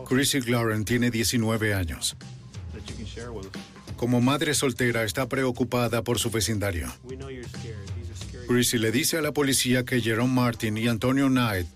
Chrissy 0.08 0.38
Glaren 0.38 0.84
tiene 0.84 1.10
19 1.10 1.74
años. 1.74 2.16
Como 3.96 4.20
madre 4.20 4.54
soltera, 4.54 5.02
está 5.02 5.28
preocupada 5.28 6.04
por 6.04 6.20
su 6.20 6.30
vecindario. 6.30 6.92
Chrissy 8.46 8.78
le 8.78 8.90
dice 8.90 9.18
a 9.18 9.22
la 9.22 9.32
policía 9.32 9.84
que 9.84 10.00
Jerome 10.00 10.32
Martin 10.32 10.76
y 10.76 10.88
Antonio 10.88 11.28
Knight 11.28 11.66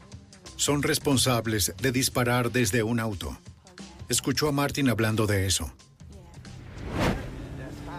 son 0.57 0.82
responsables 0.82 1.73
de 1.81 1.93
disparar 1.93 2.51
desde 2.51 2.82
un 2.82 3.01
auto. 3.01 3.39
Escuchó 4.09 4.49
a 4.49 4.53
Martin 4.53 4.89
hablando 4.89 5.27
de 5.27 5.47
eso. 5.47 5.73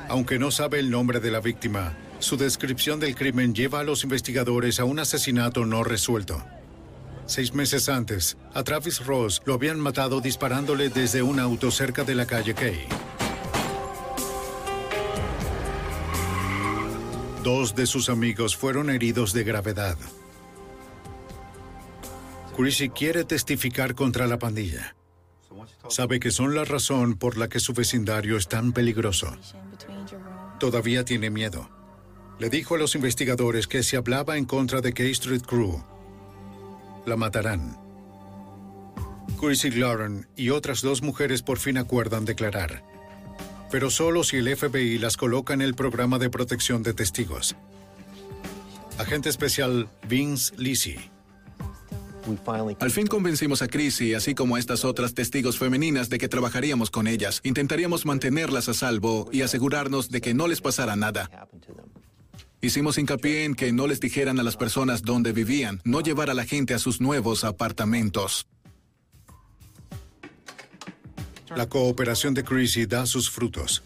Aunque 0.08 0.40
no 0.40 0.52
sabe 0.52 0.80
el 0.80 0.90
nombre 0.90 1.20
de 1.20 1.32
la 1.32 1.40
víctima, 1.40 1.96
Su 2.20 2.36
descripción 2.36 3.00
del 3.00 3.16
crimen 3.16 3.56
lleva 3.56 3.80
a 3.80 3.84
los 3.84 4.04
investigadores 4.04 4.82
a 4.82 4.84
un 4.84 5.00
asesinato 5.00 5.66
no 5.66 5.86
resuelto. 5.86 6.44
Seis 7.26 7.54
meses 7.54 7.88
antes, 7.88 8.38
a 8.54 8.64
Travis 8.64 9.06
Ross 9.06 9.42
lo 9.46 9.54
habían 9.54 9.80
matado 9.80 10.20
disparándole 10.20 10.90
desde 10.90 11.22
un 11.22 11.40
auto 11.40 11.72
cerca 11.72 12.04
de 12.04 12.16
la 12.16 12.26
calle 12.26 12.54
Kay. 12.54 12.88
Dos 17.44 17.74
de 17.74 17.86
sus 17.86 18.10
amigos 18.10 18.58
fueron 18.58 18.90
heridos 18.90 19.32
de 19.32 19.44
gravedad. 19.46 19.98
Chrissy 22.58 22.90
quiere 22.90 23.24
testificar 23.24 23.96
contra 23.96 24.28
la 24.28 24.38
pandilla. 24.38 24.96
Sabe 25.88 26.20
que 26.20 26.32
son 26.32 26.54
la 26.54 26.66
razón 26.66 27.18
por 27.18 27.38
la 27.38 27.48
que 27.48 27.62
su 27.62 27.74
vecindario 27.74 28.36
es 28.36 28.50
tan 28.50 28.74
peligroso. 28.74 29.38
Todavía 30.60 31.06
tiene 31.06 31.30
miedo. 31.30 31.70
Le 32.38 32.50
dijo 32.50 32.76
a 32.76 32.78
los 32.78 32.96
investigadores 32.96 33.68
que 33.68 33.84
si 33.84 33.96
hablaba 33.96 34.38
en 34.38 34.44
contra 34.44 34.82
de 34.82 34.92
K 34.92 35.04
Street 35.04 35.42
Crew, 35.42 35.82
la 37.06 37.16
matarán. 37.16 37.78
Chrissy 39.40 39.72
Lauren 39.72 40.28
y 40.36 40.50
otras 40.50 40.82
dos 40.82 41.02
mujeres 41.02 41.42
por 41.42 41.60
fin 41.60 41.78
acuerdan 41.78 42.26
declarar, 42.26 42.84
pero 43.72 43.90
solo 43.90 44.24
si 44.24 44.38
el 44.38 44.56
FBI 44.56 44.98
las 44.98 45.18
coloca 45.18 45.54
en 45.54 45.62
el 45.62 45.76
programa 45.76 46.20
de 46.20 46.30
protección 46.30 46.84
de 46.84 46.94
testigos. 46.94 47.56
Agente 48.98 49.30
especial 49.30 49.90
Vince 50.08 50.54
Lisi. 50.58 50.98
Al 52.80 52.92
fin 52.92 53.08
convencimos 53.08 53.62
a 53.62 53.68
Chrissy, 53.68 54.14
así 54.14 54.36
como 54.36 54.56
a 54.56 54.60
estas 54.60 54.86
otras 54.86 55.14
testigos 55.14 55.58
femeninas, 55.58 56.10
de 56.10 56.20
que 56.20 56.28
trabajaríamos 56.28 56.92
con 56.92 57.08
ellas. 57.08 57.42
Intentaríamos 57.44 58.06
mantenerlas 58.06 58.70
a 58.70 58.74
salvo 58.74 59.30
y 59.32 59.42
asegurarnos 59.42 60.10
de 60.10 60.22
que 60.22 60.34
no 60.34 60.48
les 60.48 60.62
pasara 60.62 60.96
nada. 60.96 61.30
Hicimos 62.62 62.98
hincapié 62.98 63.46
en 63.46 63.56
que 63.56 63.72
no 63.72 63.88
les 63.88 64.00
dijeran 64.00 64.40
a 64.40 64.44
las 64.44 64.58
personas 64.58 65.02
dónde 65.02 65.32
vivían, 65.32 65.82
no 65.86 66.02
llevar 66.02 66.30
a 66.30 66.34
la 66.34 66.46
gente 66.46 66.74
a 66.74 66.80
sus 66.80 67.00
nuevos 67.00 67.44
apartamentos. 67.46 68.48
La 71.56 71.68
cooperación 71.68 72.34
de 72.34 72.44
Chrissy 72.44 72.86
da 72.86 73.06
sus 73.06 73.30
frutos. 73.30 73.84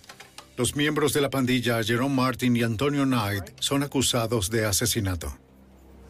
Los 0.58 0.76
miembros 0.76 1.14
de 1.14 1.22
la 1.22 1.30
pandilla 1.30 1.84
Jerome 1.84 2.14
Martin 2.14 2.56
y 2.56 2.64
Antonio 2.64 3.06
Knight 3.06 3.46
son 3.60 3.84
acusados 3.84 4.50
de 4.50 4.66
asesinato. 4.66 5.38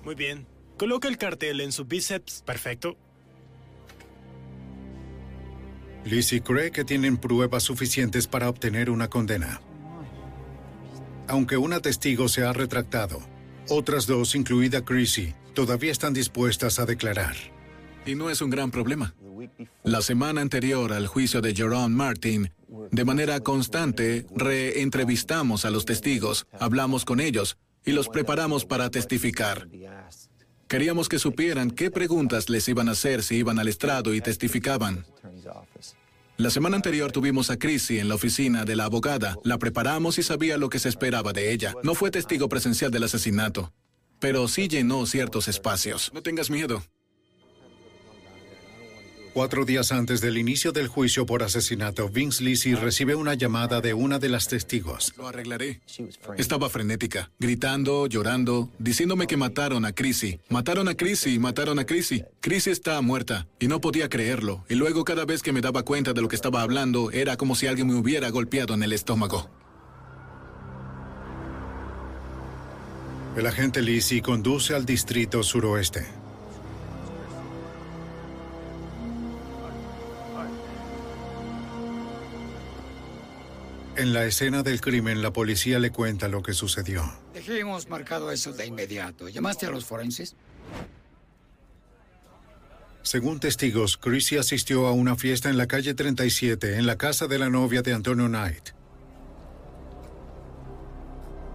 Muy 0.04 0.16
bien. 0.16 0.48
Coloca 0.78 1.08
el 1.08 1.18
cartel 1.18 1.62
en 1.62 1.72
su 1.72 1.86
bíceps. 1.86 2.44
Perfecto. 2.46 2.98
Lizzie 6.04 6.42
cree 6.42 6.72
que 6.72 6.84
tienen 6.84 7.18
pruebas 7.18 7.64
suficientes 7.64 8.28
para 8.28 8.50
obtener 8.50 8.90
una 8.90 9.10
condena. 9.10 9.62
Aunque 11.28 11.56
una 11.56 11.80
testigo 11.80 12.28
se 12.28 12.44
ha 12.44 12.52
retractado, 12.52 13.22
otras 13.70 14.08
dos, 14.08 14.36
incluida 14.36 14.84
Chrissy, 14.84 15.34
todavía 15.54 15.92
están 15.92 16.14
dispuestas 16.14 16.80
a 16.80 16.86
declarar. 16.86 17.36
Y 18.06 18.16
no 18.16 18.30
es 18.30 18.42
un 18.42 18.50
gran 18.50 18.72
problema. 18.72 19.16
La 19.84 20.02
semana 20.02 20.42
anterior 20.42 20.94
al 20.94 21.08
juicio 21.08 21.42
de 21.42 21.54
Jerome 21.54 21.96
Martin, 21.96 22.52
de 22.92 23.06
manera 23.06 23.40
constante, 23.40 24.26
reentrevistamos 24.36 25.66
a 25.66 25.72
los 25.72 25.86
testigos, 25.86 26.46
hablamos 26.60 27.06
con 27.06 27.20
ellos 27.20 27.58
y 27.86 27.92
los 27.92 28.10
preparamos 28.10 28.66
para 28.66 28.90
testificar. 28.90 29.68
Queríamos 30.68 31.10
que 31.10 31.20
supieran 31.20 31.72
qué 31.72 31.92
preguntas 31.92 32.50
les 32.50 32.68
iban 32.68 32.90
a 32.90 32.94
hacer 32.94 33.24
si 33.24 33.36
iban 33.36 33.60
al 33.60 33.68
estrado 33.68 34.14
y 34.14 34.22
testificaban. 34.22 35.06
La 36.38 36.50
semana 36.50 36.76
anterior 36.76 37.12
tuvimos 37.12 37.52
a 37.52 37.58
Chrissy 37.58 38.00
en 38.00 38.10
la 38.10 38.16
oficina 38.16 38.66
de 38.66 38.76
la 38.76 38.86
abogada. 38.86 39.38
La 39.44 39.60
preparamos 39.60 40.18
y 40.18 40.24
sabía 40.24 40.58
lo 40.58 40.70
que 40.70 40.80
se 40.80 40.90
esperaba 40.90 41.32
de 41.32 41.52
ella. 41.52 41.76
No 41.84 41.94
fue 41.94 42.10
testigo 42.10 42.50
presencial 42.50 42.90
del 42.90 43.04
asesinato, 43.04 43.72
pero 44.20 44.48
sí 44.48 44.68
llenó 44.68 45.06
ciertos 45.06 45.48
espacios. 45.48 46.12
No 46.12 46.24
tengas 46.24 46.50
miedo. 46.50 46.84
Cuatro 49.34 49.66
días 49.66 49.92
antes 49.92 50.22
del 50.22 50.38
inicio 50.38 50.72
del 50.72 50.88
juicio 50.88 51.26
por 51.26 51.42
asesinato, 51.42 52.08
Vince 52.08 52.44
Lisi 52.44 52.76
recibe 52.76 53.16
una 53.16 53.34
llamada 53.34 53.82
de 53.82 53.96
una 53.96 54.20
de 54.20 54.30
las 54.30 54.48
testigos. 54.48 55.12
Lo 55.18 55.28
arreglaré. 55.28 55.82
Estaba 56.38 56.70
frenética, 56.70 57.32
gritando, 57.40 58.06
llorando, 58.06 58.70
diciéndome 58.78 59.26
que 59.26 59.36
mataron 59.36 59.86
a 59.86 59.94
Chrissy. 59.94 60.40
Mataron 60.50 60.88
a 60.88 60.94
Chrissy, 60.94 61.40
mataron 61.40 61.80
a 61.80 61.86
Chrissy. 61.88 62.24
Chrissy 62.42 62.70
está 62.70 63.02
muerta 63.02 63.48
y 63.60 63.68
no 63.68 63.82
podía 63.82 64.08
creerlo. 64.08 64.66
Y 64.70 64.76
luego 64.76 65.04
cada 65.04 65.26
vez 65.26 65.42
que 65.42 65.52
me 65.52 65.62
daba 65.62 65.82
cuenta 65.82 66.14
de 66.14 66.22
lo 66.22 66.28
que 66.28 66.36
estaba 66.36 66.62
hablando, 66.62 67.10
era 67.10 67.36
como 67.36 67.56
si 67.56 67.66
alguien 67.66 67.88
me 67.88 67.96
hubiera 67.96 68.30
golpeado 68.30 68.76
en 68.76 68.84
el 68.84 68.94
estómago. 68.94 69.50
El 73.36 73.48
agente 73.48 73.82
Lisi 73.82 74.22
conduce 74.22 74.76
al 74.76 74.86
distrito 74.86 75.42
suroeste. 75.42 76.23
En 83.96 84.12
la 84.12 84.26
escena 84.26 84.64
del 84.64 84.82
crimen, 84.82 85.22
la 85.22 85.32
policía 85.32 85.78
le 85.78 85.92
cuenta 85.92 86.28
lo 86.28 86.42
que 86.42 86.54
sucedió. 86.54 87.04
Dejemos 87.34 87.90
marcado 87.90 88.32
eso 88.32 88.52
de 88.52 88.66
inmediato. 88.66 89.30
¿Llamaste 89.30 89.68
a 89.68 89.70
los 89.70 89.86
forenses? 89.86 90.36
Según 93.04 93.40
testigos, 93.40 93.98
Chrissy 93.98 94.38
asistió 94.38 94.88
a 94.88 94.94
una 94.94 95.16
fiesta 95.16 95.50
en 95.50 95.58
la 95.58 95.68
calle 95.68 95.94
37, 95.94 96.78
en 96.78 96.88
la 96.88 96.98
casa 96.98 97.28
de 97.28 97.38
la 97.38 97.50
novia 97.50 97.84
de 97.84 97.94
Antonio 97.94 98.28
Knight. 98.28 98.70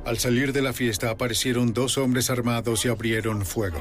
Al 0.04 0.18
salir 0.18 0.52
de 0.52 0.62
la 0.62 0.72
fiesta 0.72 1.10
aparecieron 1.10 1.72
dos 1.72 1.98
hombres 1.98 2.30
armados 2.30 2.84
y 2.84 2.88
abrieron 2.88 3.44
fuego. 3.44 3.80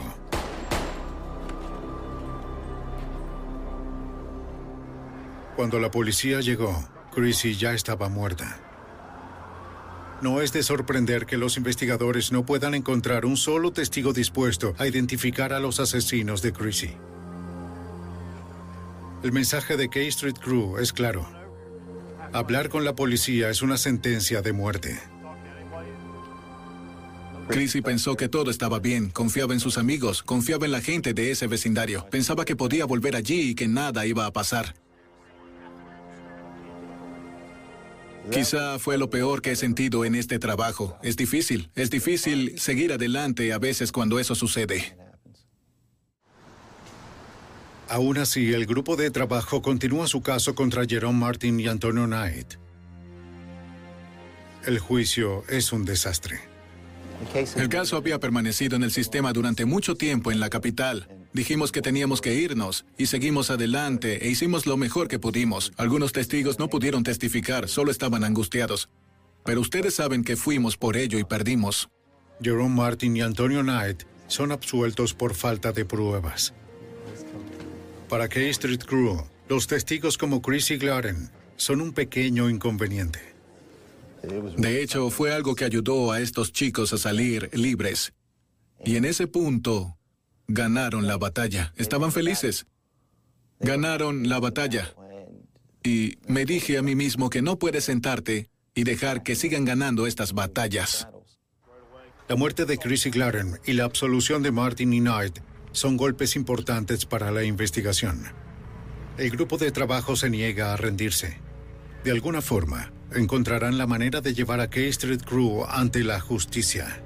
Cuando 5.55 5.79
la 5.79 5.91
policía 5.91 6.41
llegó, 6.41 6.87
Chrissy 7.17 7.55
ya 7.55 7.73
estaba 7.73 8.09
muerta. 8.09 8.59
No 10.21 10.39
es 10.39 10.53
de 10.53 10.61
sorprender 10.61 11.25
que 11.25 11.35
los 11.35 11.57
investigadores 11.57 12.31
no 12.31 12.45
puedan 12.45 12.75
encontrar 12.75 13.25
un 13.25 13.37
solo 13.37 13.73
testigo 13.73 14.13
dispuesto 14.13 14.75
a 14.77 14.85
identificar 14.85 15.51
a 15.51 15.59
los 15.59 15.79
asesinos 15.79 16.43
de 16.43 16.53
Chrissy. 16.53 16.91
El 19.23 19.31
mensaje 19.31 19.77
de 19.77 19.89
K 19.89 20.01
Street 20.01 20.35
Crew 20.39 20.77
es 20.77 20.93
claro. 20.93 21.27
Hablar 22.33 22.69
con 22.69 22.85
la 22.85 22.95
policía 22.95 23.49
es 23.49 23.63
una 23.63 23.77
sentencia 23.77 24.43
de 24.43 24.53
muerte. 24.53 24.99
Chrissy 27.47 27.81
pensó 27.81 28.15
que 28.15 28.29
todo 28.29 28.51
estaba 28.51 28.77
bien, 28.77 29.09
confiaba 29.09 29.55
en 29.55 29.59
sus 29.59 29.79
amigos, 29.79 30.21
confiaba 30.21 30.67
en 30.67 30.71
la 30.71 30.81
gente 30.81 31.15
de 31.15 31.31
ese 31.31 31.47
vecindario, 31.47 32.07
pensaba 32.11 32.45
que 32.45 32.55
podía 32.55 32.85
volver 32.85 33.15
allí 33.15 33.39
y 33.49 33.55
que 33.55 33.67
nada 33.67 34.05
iba 34.05 34.27
a 34.27 34.33
pasar. 34.33 34.75
Quizá 38.31 38.79
fue 38.79 38.97
lo 38.97 39.09
peor 39.09 39.41
que 39.41 39.51
he 39.51 39.55
sentido 39.55 40.05
en 40.05 40.15
este 40.15 40.39
trabajo. 40.39 40.97
Es 41.01 41.15
difícil, 41.15 41.69
es 41.75 41.89
difícil 41.89 42.59
seguir 42.59 42.91
adelante 42.91 43.53
a 43.53 43.57
veces 43.57 43.91
cuando 43.91 44.19
eso 44.19 44.35
sucede. 44.35 44.97
Aún 47.89 48.17
así, 48.17 48.53
el 48.53 48.65
grupo 48.65 48.97
de 48.97 49.11
trabajo 49.11 49.61
continúa 49.61 50.07
su 50.07 50.21
caso 50.21 50.55
contra 50.55 50.85
Jerome 50.85 51.19
Martin 51.19 51.59
y 51.59 51.67
Antonio 51.67 52.05
Knight. 52.05 52.55
El 54.65 54.79
juicio 54.79 55.45
es 55.47 55.71
un 55.71 55.85
desastre. 55.85 56.41
El 57.55 57.69
caso 57.69 57.95
había 57.95 58.19
permanecido 58.19 58.75
en 58.75 58.83
el 58.83 58.91
sistema 58.91 59.31
durante 59.31 59.65
mucho 59.65 59.95
tiempo 59.95 60.31
en 60.31 60.41
la 60.41 60.49
capital. 60.49 61.07
Dijimos 61.37 61.71
que 61.71 61.83
teníamos 61.83 62.19
que 62.19 62.33
irnos 62.33 62.83
y 62.97 63.05
seguimos 63.05 63.51
adelante 63.51 64.25
e 64.25 64.29
hicimos 64.31 64.65
lo 64.65 64.75
mejor 64.75 65.07
que 65.07 65.19
pudimos. 65.19 65.71
Algunos 65.77 66.11
testigos 66.11 66.57
no 66.57 66.67
pudieron 66.67 67.03
testificar, 67.03 67.69
solo 67.69 67.91
estaban 67.91 68.23
angustiados. 68.23 68.89
Pero 69.45 69.61
ustedes 69.61 69.93
saben 69.93 70.23
que 70.23 70.35
fuimos 70.35 70.77
por 70.77 70.97
ello 70.97 71.19
y 71.19 71.23
perdimos. 71.23 71.89
Jerome 72.41 72.73
Martin 72.73 73.15
y 73.17 73.21
Antonio 73.21 73.61
Knight 73.61 74.01
son 74.25 74.51
absueltos 74.51 75.13
por 75.13 75.35
falta 75.35 75.71
de 75.71 75.85
pruebas. 75.85 76.55
Para 78.09 78.27
K 78.27 78.39
Street 78.49 78.81
Crew, 78.87 79.23
los 79.47 79.67
testigos 79.67 80.17
como 80.17 80.41
Chrissy 80.41 80.77
Glaren 80.77 81.29
son 81.55 81.81
un 81.81 81.93
pequeño 81.93 82.49
inconveniente. 82.49 83.19
De 84.57 84.81
hecho, 84.81 85.11
fue 85.11 85.31
algo 85.31 85.53
que 85.53 85.65
ayudó 85.65 86.11
a 86.11 86.19
estos 86.19 86.51
chicos 86.51 86.93
a 86.93 86.97
salir 86.97 87.51
libres. 87.53 88.11
Y 88.83 88.95
en 88.95 89.05
ese 89.05 89.27
punto, 89.27 89.96
ganaron 90.47 91.07
la 91.07 91.17
batalla. 91.17 91.73
Estaban 91.75 92.11
felices. 92.11 92.65
Ganaron 93.59 94.29
la 94.29 94.39
batalla. 94.39 94.93
Y 95.83 96.17
me 96.27 96.45
dije 96.45 96.77
a 96.77 96.81
mí 96.81 96.95
mismo 96.95 97.29
que 97.29 97.41
no 97.41 97.59
puedes 97.59 97.85
sentarte 97.85 98.49
y 98.73 98.83
dejar 98.83 99.23
que 99.23 99.35
sigan 99.35 99.65
ganando 99.65 100.07
estas 100.07 100.33
batallas. 100.33 101.07
La 102.27 102.35
muerte 102.35 102.65
de 102.65 102.77
Chrissy 102.77 103.09
Glaren 103.09 103.59
y 103.65 103.73
la 103.73 103.85
absolución 103.85 104.43
de 104.43 104.51
Martin 104.51 104.93
y 104.93 104.99
Knight 104.99 105.39
son 105.71 105.95
golpes 105.95 106.35
importantes 106.35 107.05
para 107.05 107.31
la 107.31 107.43
investigación. 107.43 108.23
El 109.17 109.31
grupo 109.31 109.57
de 109.57 109.71
trabajo 109.71 110.15
se 110.15 110.29
niega 110.29 110.73
a 110.73 110.77
rendirse. 110.77 111.39
De 112.03 112.11
alguna 112.11 112.41
forma, 112.41 112.91
encontrarán 113.13 113.77
la 113.77 113.87
manera 113.87 114.21
de 114.21 114.33
llevar 114.33 114.59
a 114.59 114.69
K 114.69 114.81
Street 114.81 115.21
Crew 115.23 115.65
ante 115.67 116.03
la 116.03 116.19
justicia. 116.19 117.03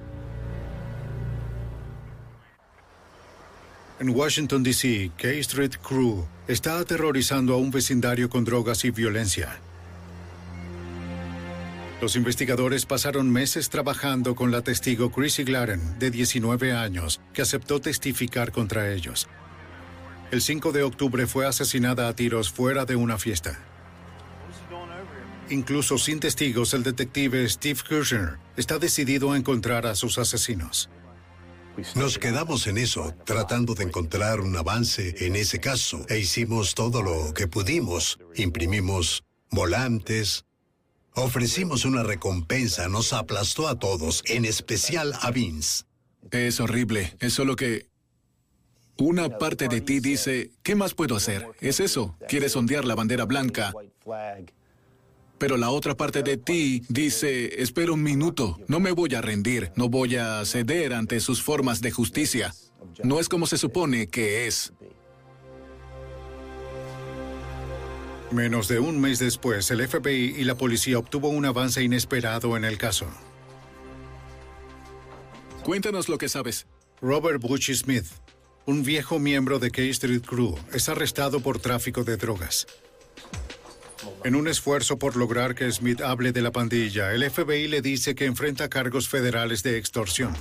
En 4.01 4.09
Washington, 4.09 4.63
D.C., 4.63 5.11
K 5.15 5.27
Street 5.41 5.75
Crew 5.77 6.25
está 6.47 6.79
aterrorizando 6.79 7.53
a 7.53 7.57
un 7.57 7.69
vecindario 7.69 8.31
con 8.31 8.43
drogas 8.43 8.83
y 8.83 8.89
violencia. 8.89 9.59
Los 12.01 12.15
investigadores 12.15 12.87
pasaron 12.87 13.29
meses 13.29 13.69
trabajando 13.69 14.33
con 14.33 14.49
la 14.49 14.63
testigo 14.63 15.11
Chrissy 15.11 15.43
Glaren, 15.43 15.99
de 15.99 16.09
19 16.09 16.71
años, 16.71 17.21
que 17.31 17.43
aceptó 17.43 17.79
testificar 17.79 18.51
contra 18.51 18.91
ellos. 18.91 19.27
El 20.31 20.41
5 20.41 20.71
de 20.71 20.81
octubre 20.81 21.27
fue 21.27 21.45
asesinada 21.45 22.07
a 22.07 22.15
tiros 22.15 22.49
fuera 22.49 22.85
de 22.85 22.95
una 22.95 23.19
fiesta. 23.19 23.59
Incluso 25.51 25.99
sin 25.99 26.19
testigos, 26.19 26.73
el 26.73 26.81
detective 26.81 27.47
Steve 27.47 27.81
Kirchner 27.87 28.37
está 28.57 28.79
decidido 28.79 29.31
a 29.31 29.37
encontrar 29.37 29.85
a 29.85 29.93
sus 29.93 30.17
asesinos. 30.17 30.89
Nos 31.95 32.17
quedamos 32.17 32.67
en 32.67 32.77
eso, 32.77 33.13
tratando 33.25 33.73
de 33.73 33.83
encontrar 33.83 34.39
un 34.39 34.55
avance 34.55 35.25
en 35.25 35.35
ese 35.35 35.59
caso, 35.59 36.05
e 36.09 36.19
hicimos 36.19 36.75
todo 36.75 37.01
lo 37.01 37.33
que 37.33 37.47
pudimos. 37.47 38.19
Imprimimos 38.35 39.23
volantes, 39.49 40.45
ofrecimos 41.13 41.85
una 41.85 42.03
recompensa, 42.03 42.87
nos 42.87 43.13
aplastó 43.13 43.67
a 43.67 43.77
todos, 43.79 44.23
en 44.27 44.45
especial 44.45 45.13
a 45.21 45.31
Vince. 45.31 45.83
Es 46.31 46.59
horrible, 46.59 47.15
es 47.19 47.33
solo 47.33 47.55
que... 47.55 47.89
Una 48.97 49.39
parte 49.39 49.67
de 49.67 49.81
ti 49.81 49.99
dice, 49.99 50.51
¿qué 50.61 50.75
más 50.75 50.93
puedo 50.93 51.15
hacer? 51.15 51.47
Es 51.59 51.79
eso, 51.79 52.15
quieres 52.27 52.55
ondear 52.55 52.85
la 52.85 52.93
bandera 52.93 53.25
blanca. 53.25 53.73
Pero 55.41 55.57
la 55.57 55.71
otra 55.71 55.97
parte 55.97 56.21
de 56.21 56.37
ti 56.37 56.83
dice, 56.87 57.63
espera 57.63 57.93
un 57.93 58.03
minuto, 58.03 58.59
no 58.67 58.79
me 58.79 58.91
voy 58.91 59.15
a 59.15 59.21
rendir, 59.21 59.71
no 59.75 59.89
voy 59.89 60.15
a 60.15 60.45
ceder 60.45 60.93
ante 60.93 61.19
sus 61.19 61.41
formas 61.41 61.81
de 61.81 61.89
justicia. 61.89 62.53
No 63.03 63.19
es 63.19 63.27
como 63.27 63.47
se 63.47 63.57
supone 63.57 64.05
que 64.05 64.45
es. 64.45 64.71
Menos 68.29 68.67
de 68.67 68.77
un 68.77 69.01
mes 69.01 69.17
después, 69.17 69.71
el 69.71 69.87
FBI 69.87 70.35
y 70.37 70.43
la 70.43 70.53
policía 70.53 70.99
obtuvo 70.99 71.29
un 71.29 71.45
avance 71.45 71.81
inesperado 71.81 72.55
en 72.55 72.63
el 72.63 72.77
caso. 72.77 73.07
Cuéntanos 75.63 76.07
lo 76.07 76.19
que 76.19 76.29
sabes. 76.29 76.67
Robert 77.01 77.41
Butch 77.41 77.71
Smith, 77.73 78.05
un 78.67 78.83
viejo 78.83 79.17
miembro 79.17 79.57
de 79.57 79.71
K 79.71 79.81
Street 79.85 80.21
Crew, 80.23 80.55
es 80.71 80.87
arrestado 80.87 81.39
por 81.39 81.57
tráfico 81.57 82.03
de 82.03 82.17
drogas. 82.17 82.67
En 84.23 84.35
un 84.35 84.47
esfuerzo 84.47 84.97
por 84.97 85.15
lograr 85.15 85.55
que 85.55 85.71
Smith 85.71 86.01
hable 86.01 86.31
de 86.31 86.41
la 86.41 86.51
pandilla, 86.51 87.13
el 87.13 87.29
FBI 87.29 87.67
le 87.67 87.81
dice 87.81 88.15
que 88.15 88.25
enfrenta 88.25 88.69
cargos 88.69 89.07
federales 89.07 89.63
de 89.63 89.77
extorsión. 89.77 90.35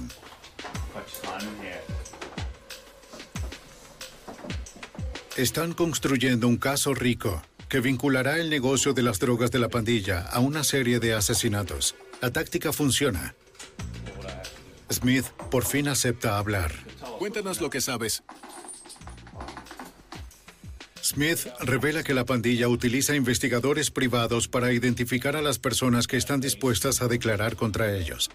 Están 5.37 5.73
construyendo 5.73 6.49
un 6.49 6.57
caso 6.57 6.95
rico 6.95 7.43
que 7.69 7.81
vinculará 7.81 8.39
el 8.39 8.51
negocio 8.51 8.93
de 8.93 9.03
las 9.03 9.20
drogas 9.20 9.51
de 9.51 9.61
la 9.61 9.69
pandilla 9.69 10.23
a 10.23 10.41
una 10.41 10.65
serie 10.65 10.99
de 10.99 11.15
asesinatos. 11.15 11.95
La 12.20 12.32
táctica 12.32 12.73
funciona. 12.73 13.35
Smith 14.93 15.24
por 15.51 15.65
fin 15.65 15.89
acepta 15.89 16.37
hablar. 16.37 16.73
Cuéntanos 17.19 17.61
lo 17.61 17.70
que 17.70 17.81
sabes. 17.81 18.24
Smith 21.11 21.49
revela 21.59 22.05
que 22.05 22.15
la 22.15 22.24
pandilla 22.24 22.69
utiliza 22.69 23.16
investigadores 23.16 23.91
privados 23.91 24.47
para 24.47 24.73
identificar 24.73 25.35
a 25.35 25.43
las 25.43 25.59
personas 25.59 26.07
que 26.07 26.16
están 26.16 26.41
dispuestas 26.41 27.03
a 27.03 27.09
declarar 27.09 27.57
contra 27.57 27.97
ellos. 27.97 28.31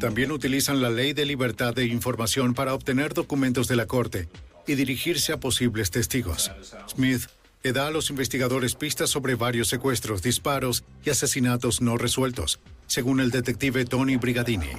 También 0.00 0.32
utilizan 0.32 0.80
la 0.80 0.88
ley 0.88 1.12
de 1.12 1.26
libertad 1.26 1.74
de 1.74 1.84
información 1.84 2.54
para 2.54 2.72
obtener 2.72 3.12
documentos 3.12 3.68
de 3.68 3.76
la 3.76 3.84
corte 3.84 4.26
y 4.66 4.74
dirigirse 4.74 5.34
a 5.34 5.38
posibles 5.38 5.90
testigos. 5.90 6.50
Smith 6.88 7.26
le 7.62 7.74
da 7.74 7.88
a 7.88 7.90
los 7.90 8.08
investigadores 8.08 8.74
pistas 8.74 9.10
sobre 9.10 9.34
varios 9.34 9.68
secuestros, 9.68 10.22
disparos 10.22 10.82
y 11.04 11.10
asesinatos 11.10 11.82
no 11.82 11.98
resueltos, 11.98 12.58
según 12.86 13.20
el 13.20 13.30
detective 13.30 13.84
Tony 13.84 14.16
Brigadini. 14.16 14.70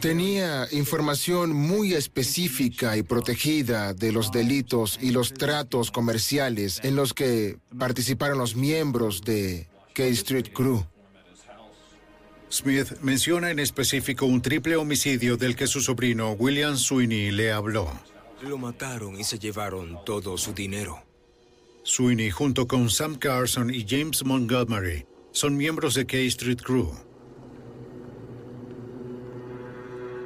Tenía 0.00 0.66
información 0.72 1.52
muy 1.54 1.94
específica 1.94 2.96
y 2.96 3.02
protegida 3.02 3.94
de 3.94 4.12
los 4.12 4.30
delitos 4.30 4.98
y 5.00 5.10
los 5.10 5.32
tratos 5.32 5.90
comerciales 5.90 6.80
en 6.82 6.96
los 6.96 7.14
que 7.14 7.56
participaron 7.78 8.38
los 8.38 8.56
miembros 8.56 9.22
de 9.22 9.68
K 9.94 10.04
Street 10.04 10.52
Crew. 10.52 10.84
Smith 12.50 12.98
menciona 13.00 13.50
en 13.50 13.58
específico 13.58 14.26
un 14.26 14.42
triple 14.42 14.76
homicidio 14.76 15.38
del 15.38 15.56
que 15.56 15.66
su 15.66 15.80
sobrino 15.80 16.32
William 16.32 16.76
Sweeney 16.76 17.30
le 17.30 17.50
habló. 17.50 17.90
Lo 18.42 18.58
mataron 18.58 19.18
y 19.18 19.24
se 19.24 19.38
llevaron 19.38 19.98
todo 20.04 20.36
su 20.36 20.52
dinero. 20.52 21.02
Sweeney, 21.84 22.30
junto 22.30 22.66
con 22.66 22.90
Sam 22.90 23.16
Carson 23.16 23.72
y 23.72 23.86
James 23.88 24.24
Montgomery, 24.24 25.06
son 25.30 25.56
miembros 25.56 25.94
de 25.94 26.04
K 26.04 26.18
Street 26.18 26.60
Crew. 26.60 26.92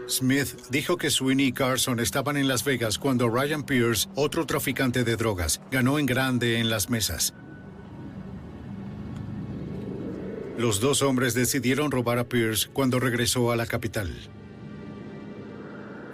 Smith 0.08 0.48
dijo 0.70 0.96
que 0.96 1.10
Sweeney 1.10 1.46
y 1.46 1.52
Carson 1.52 1.98
estaban 2.00 2.36
en 2.36 2.46
Las 2.46 2.64
Vegas 2.64 2.98
cuando 2.98 3.28
Ryan 3.28 3.64
Pierce, 3.64 4.08
otro 4.14 4.46
traficante 4.46 5.02
de 5.04 5.16
drogas, 5.16 5.60
ganó 5.70 5.98
en 5.98 6.06
grande 6.06 6.58
en 6.58 6.70
las 6.70 6.90
mesas. 6.90 7.34
Los 10.56 10.80
dos 10.80 11.02
hombres 11.02 11.34
decidieron 11.34 11.90
robar 11.90 12.18
a 12.18 12.28
Pierce 12.28 12.68
cuando 12.72 12.98
regresó 12.98 13.52
a 13.52 13.56
la 13.56 13.66
capital. 13.66 14.10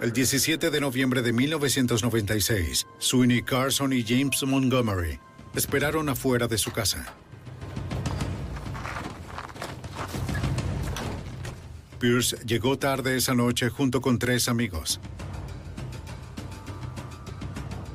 El 0.01 0.11
17 0.11 0.69
de 0.69 0.81
noviembre 0.81 1.21
de 1.21 1.31
1996, 1.31 2.87
Sweeney 2.97 3.41
Carson 3.43 3.93
y 3.93 4.03
James 4.03 4.43
Montgomery 4.43 5.19
esperaron 5.55 6.09
afuera 6.09 6.47
de 6.47 6.57
su 6.57 6.71
casa. 6.71 7.15
Pierce 12.03 12.35
llegó 12.45 12.77
tarde 12.77 13.15
esa 13.15 13.33
noche 13.33 13.69
junto 13.69 14.01
con 14.01 14.19
tres 14.19 14.49
amigos. 14.49 14.99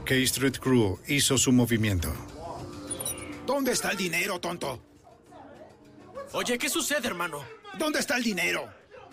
K 0.06 0.14
Street 0.14 0.56
Crew 0.56 0.98
hizo 1.09 1.36
su 1.36 1.52
movimiento. 1.52 2.10
¿Dónde 3.47 3.72
está 3.72 3.90
el 3.90 3.98
dinero, 3.98 4.40
tonto? 4.40 4.82
Oye, 6.32 6.56
¿qué 6.56 6.70
sucede, 6.70 7.06
hermano? 7.06 7.44
¿Dónde 7.78 7.98
está 7.98 8.16
el 8.16 8.22
dinero? 8.22 8.70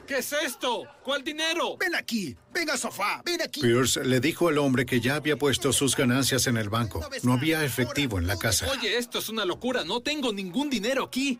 ¿Qué 0.07 0.19
es 0.19 0.31
esto? 0.31 0.83
¿Cuál 1.03 1.25
dinero? 1.25 1.75
Ven 1.75 1.93
aquí, 1.93 2.33
ven 2.53 2.69
al 2.69 2.77
sofá, 2.77 3.21
ven 3.25 3.41
aquí. 3.41 3.59
Pierce 3.59 4.01
le 4.01 4.21
dijo 4.21 4.47
al 4.47 4.57
hombre 4.59 4.85
que 4.85 5.01
ya 5.01 5.15
había 5.15 5.35
puesto 5.35 5.73
sus 5.73 5.93
ganancias 5.97 6.47
en 6.47 6.55
el 6.55 6.69
banco. 6.69 7.05
No 7.23 7.33
había 7.33 7.65
efectivo 7.65 8.17
en 8.17 8.27
la 8.27 8.37
casa. 8.37 8.71
Oye, 8.71 8.95
esto 8.97 9.19
es 9.19 9.27
una 9.27 9.43
locura. 9.43 9.83
No 9.83 9.99
tengo 9.99 10.31
ningún 10.31 10.69
dinero 10.69 11.03
aquí. 11.03 11.37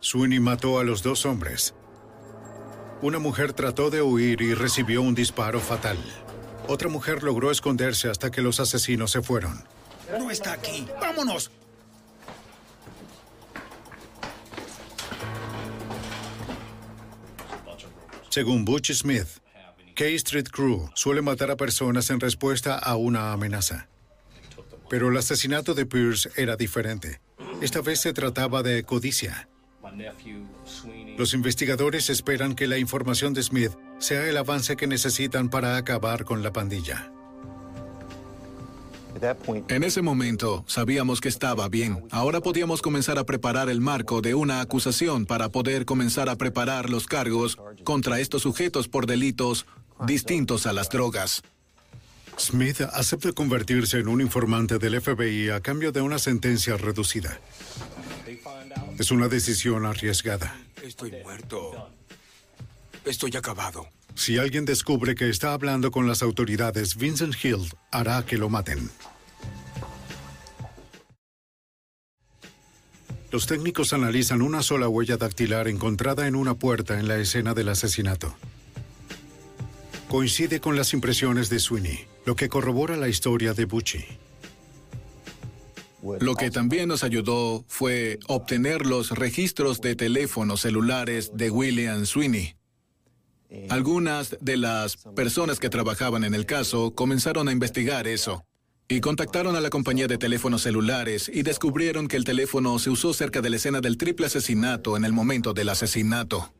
Sweeney 0.00 0.40
mató 0.40 0.78
a 0.78 0.84
los 0.84 1.02
dos 1.02 1.24
hombres. 1.24 1.74
Una 3.02 3.18
mujer 3.18 3.52
trató 3.52 3.90
de 3.90 4.00
huir 4.00 4.40
y 4.42 4.54
recibió 4.54 5.02
un 5.02 5.16
disparo 5.16 5.58
fatal. 5.58 5.98
Otra 6.68 6.88
mujer 6.88 7.24
logró 7.24 7.50
esconderse 7.50 8.08
hasta 8.08 8.30
que 8.30 8.42
los 8.42 8.60
asesinos 8.60 9.10
se 9.10 9.22
fueron. 9.22 9.64
No 10.16 10.30
está 10.30 10.52
aquí. 10.52 10.86
¡Vámonos! 11.00 11.50
Según 18.28 18.64
Butch 18.64 18.92
Smith, 18.92 19.26
K 19.96 20.04
Street 20.06 20.46
Crew 20.50 20.88
suele 20.94 21.22
matar 21.22 21.50
a 21.50 21.56
personas 21.56 22.08
en 22.10 22.20
respuesta 22.20 22.78
a 22.78 22.94
una 22.94 23.32
amenaza. 23.32 23.88
Pero 24.88 25.08
el 25.08 25.16
asesinato 25.16 25.74
de 25.74 25.86
Pierce 25.86 26.30
era 26.36 26.54
diferente. 26.54 27.20
Esta 27.60 27.80
vez 27.80 28.00
se 28.00 28.12
trataba 28.12 28.62
de 28.62 28.84
codicia. 28.84 29.48
Los 31.16 31.34
investigadores 31.34 32.10
esperan 32.10 32.54
que 32.54 32.66
la 32.66 32.78
información 32.78 33.34
de 33.34 33.42
Smith 33.42 33.72
sea 33.98 34.26
el 34.28 34.36
avance 34.36 34.76
que 34.76 34.86
necesitan 34.86 35.48
para 35.48 35.76
acabar 35.76 36.24
con 36.24 36.42
la 36.42 36.52
pandilla. 36.52 37.12
En 39.68 39.84
ese 39.84 40.02
momento 40.02 40.64
sabíamos 40.66 41.20
que 41.20 41.28
estaba 41.28 41.68
bien. 41.68 42.04
Ahora 42.10 42.40
podíamos 42.40 42.82
comenzar 42.82 43.18
a 43.18 43.24
preparar 43.24 43.68
el 43.68 43.80
marco 43.80 44.20
de 44.20 44.34
una 44.34 44.60
acusación 44.60 45.26
para 45.26 45.50
poder 45.50 45.84
comenzar 45.84 46.28
a 46.28 46.36
preparar 46.36 46.90
los 46.90 47.06
cargos 47.06 47.58
contra 47.84 48.20
estos 48.20 48.42
sujetos 48.42 48.88
por 48.88 49.06
delitos 49.06 49.66
distintos 50.06 50.66
a 50.66 50.72
las 50.72 50.88
drogas. 50.88 51.42
Smith 52.38 52.80
acepta 52.92 53.32
convertirse 53.32 53.98
en 53.98 54.08
un 54.08 54.20
informante 54.20 54.78
del 54.78 55.00
FBI 55.00 55.50
a 55.50 55.60
cambio 55.60 55.92
de 55.92 56.00
una 56.00 56.18
sentencia 56.18 56.76
reducida. 56.76 57.38
Es 58.98 59.10
una 59.10 59.28
decisión 59.28 59.86
arriesgada. 59.86 60.56
Estoy 60.82 61.12
muerto. 61.22 61.90
Estoy 63.04 63.36
acabado. 63.36 63.86
Si 64.14 64.38
alguien 64.38 64.64
descubre 64.64 65.14
que 65.14 65.28
está 65.28 65.52
hablando 65.52 65.90
con 65.90 66.06
las 66.06 66.22
autoridades, 66.22 66.96
Vincent 66.96 67.34
Hill 67.42 67.72
hará 67.90 68.24
que 68.24 68.36
lo 68.36 68.48
maten. 68.48 68.90
Los 73.30 73.46
técnicos 73.46 73.94
analizan 73.94 74.42
una 74.42 74.62
sola 74.62 74.88
huella 74.88 75.16
dactilar 75.16 75.66
encontrada 75.66 76.28
en 76.28 76.36
una 76.36 76.54
puerta 76.54 77.00
en 77.00 77.08
la 77.08 77.16
escena 77.16 77.54
del 77.54 77.70
asesinato. 77.70 78.36
Coincide 80.08 80.60
con 80.60 80.76
las 80.76 80.92
impresiones 80.92 81.48
de 81.48 81.58
Sweeney, 81.58 82.06
lo 82.26 82.36
que 82.36 82.50
corrobora 82.50 82.98
la 82.98 83.08
historia 83.08 83.54
de 83.54 83.64
Bucci. 83.64 84.04
Lo 86.02 86.34
que 86.34 86.50
también 86.50 86.88
nos 86.88 87.04
ayudó 87.04 87.64
fue 87.68 88.18
obtener 88.26 88.86
los 88.86 89.10
registros 89.10 89.80
de 89.80 89.94
teléfonos 89.94 90.60
celulares 90.60 91.30
de 91.34 91.50
William 91.50 92.06
Sweeney. 92.06 92.56
Algunas 93.68 94.36
de 94.40 94.56
las 94.56 94.96
personas 95.14 95.60
que 95.60 95.68
trabajaban 95.68 96.24
en 96.24 96.34
el 96.34 96.46
caso 96.46 96.94
comenzaron 96.94 97.48
a 97.48 97.52
investigar 97.52 98.08
eso 98.08 98.44
y 98.88 99.00
contactaron 99.00 99.54
a 99.56 99.60
la 99.60 99.70
compañía 99.70 100.08
de 100.08 100.18
teléfonos 100.18 100.62
celulares 100.62 101.30
y 101.32 101.42
descubrieron 101.42 102.08
que 102.08 102.16
el 102.16 102.24
teléfono 102.24 102.78
se 102.78 102.90
usó 102.90 103.14
cerca 103.14 103.40
de 103.40 103.50
la 103.50 103.56
escena 103.56 103.80
del 103.80 103.96
triple 103.96 104.26
asesinato 104.26 104.96
en 104.96 105.04
el 105.04 105.12
momento 105.12 105.52
del 105.52 105.68
asesinato. 105.68 106.52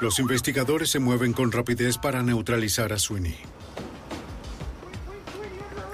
Los 0.00 0.18
investigadores 0.18 0.90
se 0.90 0.98
mueven 0.98 1.32
con 1.32 1.50
rapidez 1.50 1.98
para 1.98 2.22
neutralizar 2.22 2.92
a 2.92 2.98
Sweeney. 2.98 3.36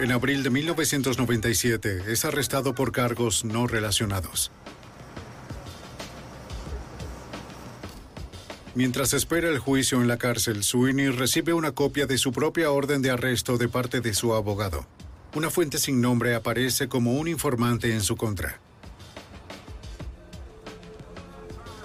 En 0.01 0.13
abril 0.13 0.43
de 0.43 0.49
1997 0.49 2.05
es 2.11 2.25
arrestado 2.25 2.75
por 2.75 2.91
cargos 2.91 3.45
no 3.45 3.67
relacionados. 3.67 4.51
Mientras 8.75 9.13
espera 9.13 9.51
el 9.51 9.59
juicio 9.59 10.01
en 10.01 10.09
la 10.09 10.17
cárcel, 10.17 10.65
Sweeney 10.65 11.11
recibe 11.11 11.53
una 11.53 11.73
copia 11.73 12.07
de 12.07 12.17
su 12.17 12.33
propia 12.33 12.71
orden 12.71 13.03
de 13.03 13.11
arresto 13.11 13.59
de 13.59 13.69
parte 13.69 14.01
de 14.01 14.15
su 14.15 14.33
abogado. 14.33 14.87
Una 15.35 15.51
fuente 15.51 15.77
sin 15.77 16.01
nombre 16.01 16.35
aparece 16.35 16.89
como 16.89 17.19
un 17.19 17.29
informante 17.29 17.93
en 17.93 18.01
su 18.01 18.17
contra. 18.17 18.59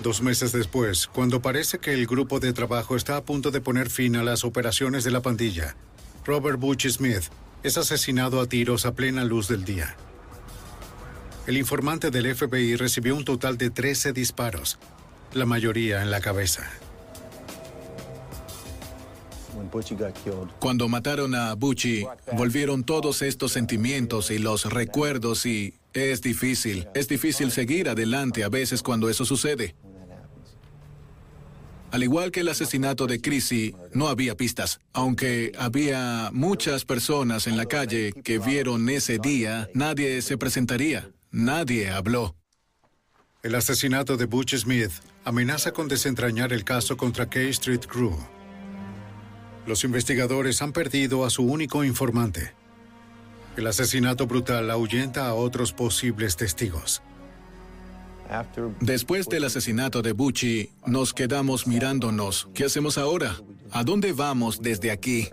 Dos 0.01 0.21
meses 0.21 0.53
después, 0.53 1.07
cuando 1.07 1.41
parece 1.41 1.79
que 1.79 1.91
el 1.91 2.07
grupo 2.07 2.39
de 2.39 2.53
trabajo 2.53 2.95
está 2.95 3.17
a 3.17 3.25
punto 3.25 3.51
de 3.51 3.59
poner 3.59 3.89
fin 3.89 4.15
a 4.15 4.23
las 4.23 4.45
operaciones 4.45 5.03
de 5.03 5.11
la 5.11 5.21
pandilla, 5.21 5.75
Robert 6.23 6.57
Butch 6.57 6.87
Smith 6.87 7.25
es 7.65 7.79
asesinado 7.79 8.41
a 8.41 8.45
tiros 8.45 8.85
a 8.85 8.93
plena 8.93 9.23
luz 9.23 9.47
del 9.47 9.65
día. 9.65 9.95
El 11.47 11.57
informante 11.57 12.11
del 12.11 12.35
FBI 12.35 12.75
recibió 12.75 13.15
un 13.15 13.25
total 13.25 13.57
de 13.57 13.71
13 13.71 14.13
disparos, 14.13 14.77
la 15.33 15.47
mayoría 15.47 16.03
en 16.03 16.11
la 16.11 16.21
cabeza. 16.21 16.69
Cuando 20.59 20.87
mataron 20.87 21.33
a 21.33 21.55
Bucci, 21.55 22.05
volvieron 22.33 22.83
todos 22.83 23.23
estos 23.23 23.53
sentimientos 23.53 24.29
y 24.29 24.37
los 24.37 24.71
recuerdos 24.71 25.47
y 25.47 25.73
es 25.93 26.21
difícil, 26.21 26.87
es 26.93 27.07
difícil 27.07 27.49
seguir 27.49 27.89
adelante 27.89 28.43
a 28.43 28.49
veces 28.49 28.83
cuando 28.83 29.09
eso 29.09 29.25
sucede. 29.25 29.75
Al 31.95 32.03
igual 32.03 32.29
que 32.29 32.41
el 32.41 32.49
asesinato 32.49 33.07
de 33.07 33.21
Chrissy, 33.21 33.73
no 33.93 34.09
había 34.09 34.35
pistas. 34.35 34.81
Aunque 34.91 35.53
había 35.57 36.29
muchas 36.33 36.83
personas 36.83 37.47
en 37.47 37.55
la 37.55 37.67
calle 37.67 38.11
que 38.21 38.37
vieron 38.37 38.89
ese 38.89 39.17
día, 39.17 39.69
nadie 39.73 40.21
se 40.21 40.37
presentaría, 40.37 41.09
nadie 41.31 41.89
habló. 41.89 42.35
El 43.43 43.55
asesinato 43.55 44.17
de 44.17 44.25
Butch 44.25 44.57
Smith 44.57 44.91
amenaza 45.23 45.71
con 45.71 45.87
desentrañar 45.87 46.51
el 46.51 46.65
caso 46.65 46.97
contra 46.97 47.29
K 47.29 47.39
Street 47.43 47.85
Crew. 47.87 48.17
Los 49.65 49.85
investigadores 49.85 50.61
han 50.61 50.73
perdido 50.73 51.23
a 51.23 51.29
su 51.29 51.43
único 51.43 51.85
informante. 51.85 52.51
El 53.55 53.67
asesinato 53.67 54.27
brutal 54.27 54.69
ahuyenta 54.69 55.27
a 55.27 55.33
otros 55.33 55.71
posibles 55.71 56.35
testigos. 56.35 57.01
Después 58.79 59.27
del 59.27 59.43
asesinato 59.45 60.01
de 60.01 60.13
Bucci, 60.13 60.69
nos 60.85 61.13
quedamos 61.13 61.67
mirándonos. 61.67 62.47
¿Qué 62.53 62.65
hacemos 62.65 62.97
ahora? 62.97 63.35
¿A 63.71 63.83
dónde 63.83 64.13
vamos 64.13 64.61
desde 64.61 64.91
aquí? 64.91 65.29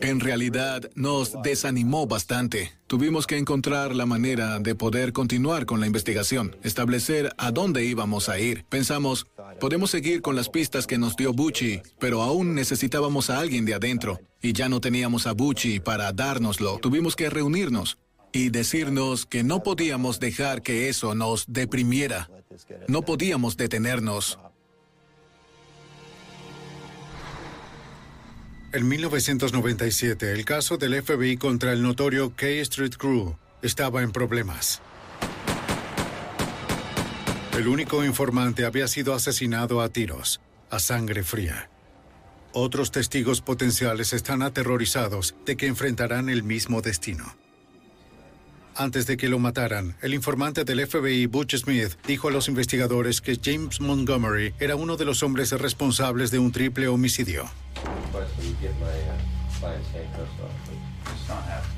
En 0.00 0.18
realidad 0.18 0.90
nos 0.96 1.40
desanimó 1.42 2.08
bastante. 2.08 2.72
Tuvimos 2.88 3.28
que 3.28 3.38
encontrar 3.38 3.94
la 3.94 4.04
manera 4.04 4.58
de 4.58 4.74
poder 4.74 5.12
continuar 5.12 5.64
con 5.64 5.78
la 5.78 5.86
investigación, 5.86 6.56
establecer 6.64 7.32
a 7.38 7.52
dónde 7.52 7.84
íbamos 7.84 8.28
a 8.28 8.40
ir. 8.40 8.64
Pensamos, 8.68 9.26
podemos 9.60 9.92
seguir 9.92 10.20
con 10.20 10.34
las 10.34 10.48
pistas 10.48 10.88
que 10.88 10.98
nos 10.98 11.14
dio 11.14 11.32
Bucci, 11.32 11.82
pero 12.00 12.22
aún 12.22 12.52
necesitábamos 12.54 13.30
a 13.30 13.38
alguien 13.38 13.64
de 13.64 13.74
adentro, 13.74 14.20
y 14.40 14.52
ya 14.52 14.68
no 14.68 14.80
teníamos 14.80 15.28
a 15.28 15.32
Bucci 15.34 15.78
para 15.78 16.12
dárnoslo. 16.12 16.78
Tuvimos 16.78 17.14
que 17.14 17.30
reunirnos 17.30 17.96
y 18.32 18.50
decirnos 18.50 19.26
que 19.26 19.44
no 19.44 19.62
podíamos 19.62 20.18
dejar 20.18 20.62
que 20.62 20.88
eso 20.88 21.14
nos 21.14 21.44
deprimiera. 21.48 22.30
No 22.88 23.02
podíamos 23.02 23.56
detenernos. 23.56 24.38
En 28.72 28.88
1997, 28.88 30.32
el 30.32 30.46
caso 30.46 30.78
del 30.78 31.02
FBI 31.02 31.36
contra 31.36 31.72
el 31.72 31.82
notorio 31.82 32.34
K 32.34 32.46
Street 32.62 32.94
Crew 32.96 33.36
estaba 33.60 34.02
en 34.02 34.12
problemas. 34.12 34.80
El 37.54 37.68
único 37.68 38.02
informante 38.02 38.64
había 38.64 38.88
sido 38.88 39.12
asesinado 39.12 39.82
a 39.82 39.90
tiros, 39.90 40.40
a 40.70 40.78
sangre 40.78 41.22
fría. 41.22 41.68
Otros 42.54 42.90
testigos 42.90 43.42
potenciales 43.42 44.14
están 44.14 44.40
aterrorizados 44.40 45.34
de 45.44 45.56
que 45.58 45.66
enfrentarán 45.66 46.30
el 46.30 46.42
mismo 46.42 46.80
destino. 46.80 47.41
Antes 48.74 49.06
de 49.06 49.16
que 49.16 49.28
lo 49.28 49.38
mataran, 49.38 49.96
el 50.00 50.14
informante 50.14 50.64
del 50.64 50.86
FBI, 50.86 51.26
Butch 51.26 51.56
Smith, 51.56 51.96
dijo 52.06 52.28
a 52.28 52.30
los 52.30 52.48
investigadores 52.48 53.20
que 53.20 53.38
James 53.42 53.80
Montgomery 53.80 54.54
era 54.58 54.76
uno 54.76 54.96
de 54.96 55.04
los 55.04 55.22
hombres 55.22 55.52
responsables 55.52 56.30
de 56.30 56.38
un 56.38 56.52
triple 56.52 56.88
homicidio. 56.88 57.44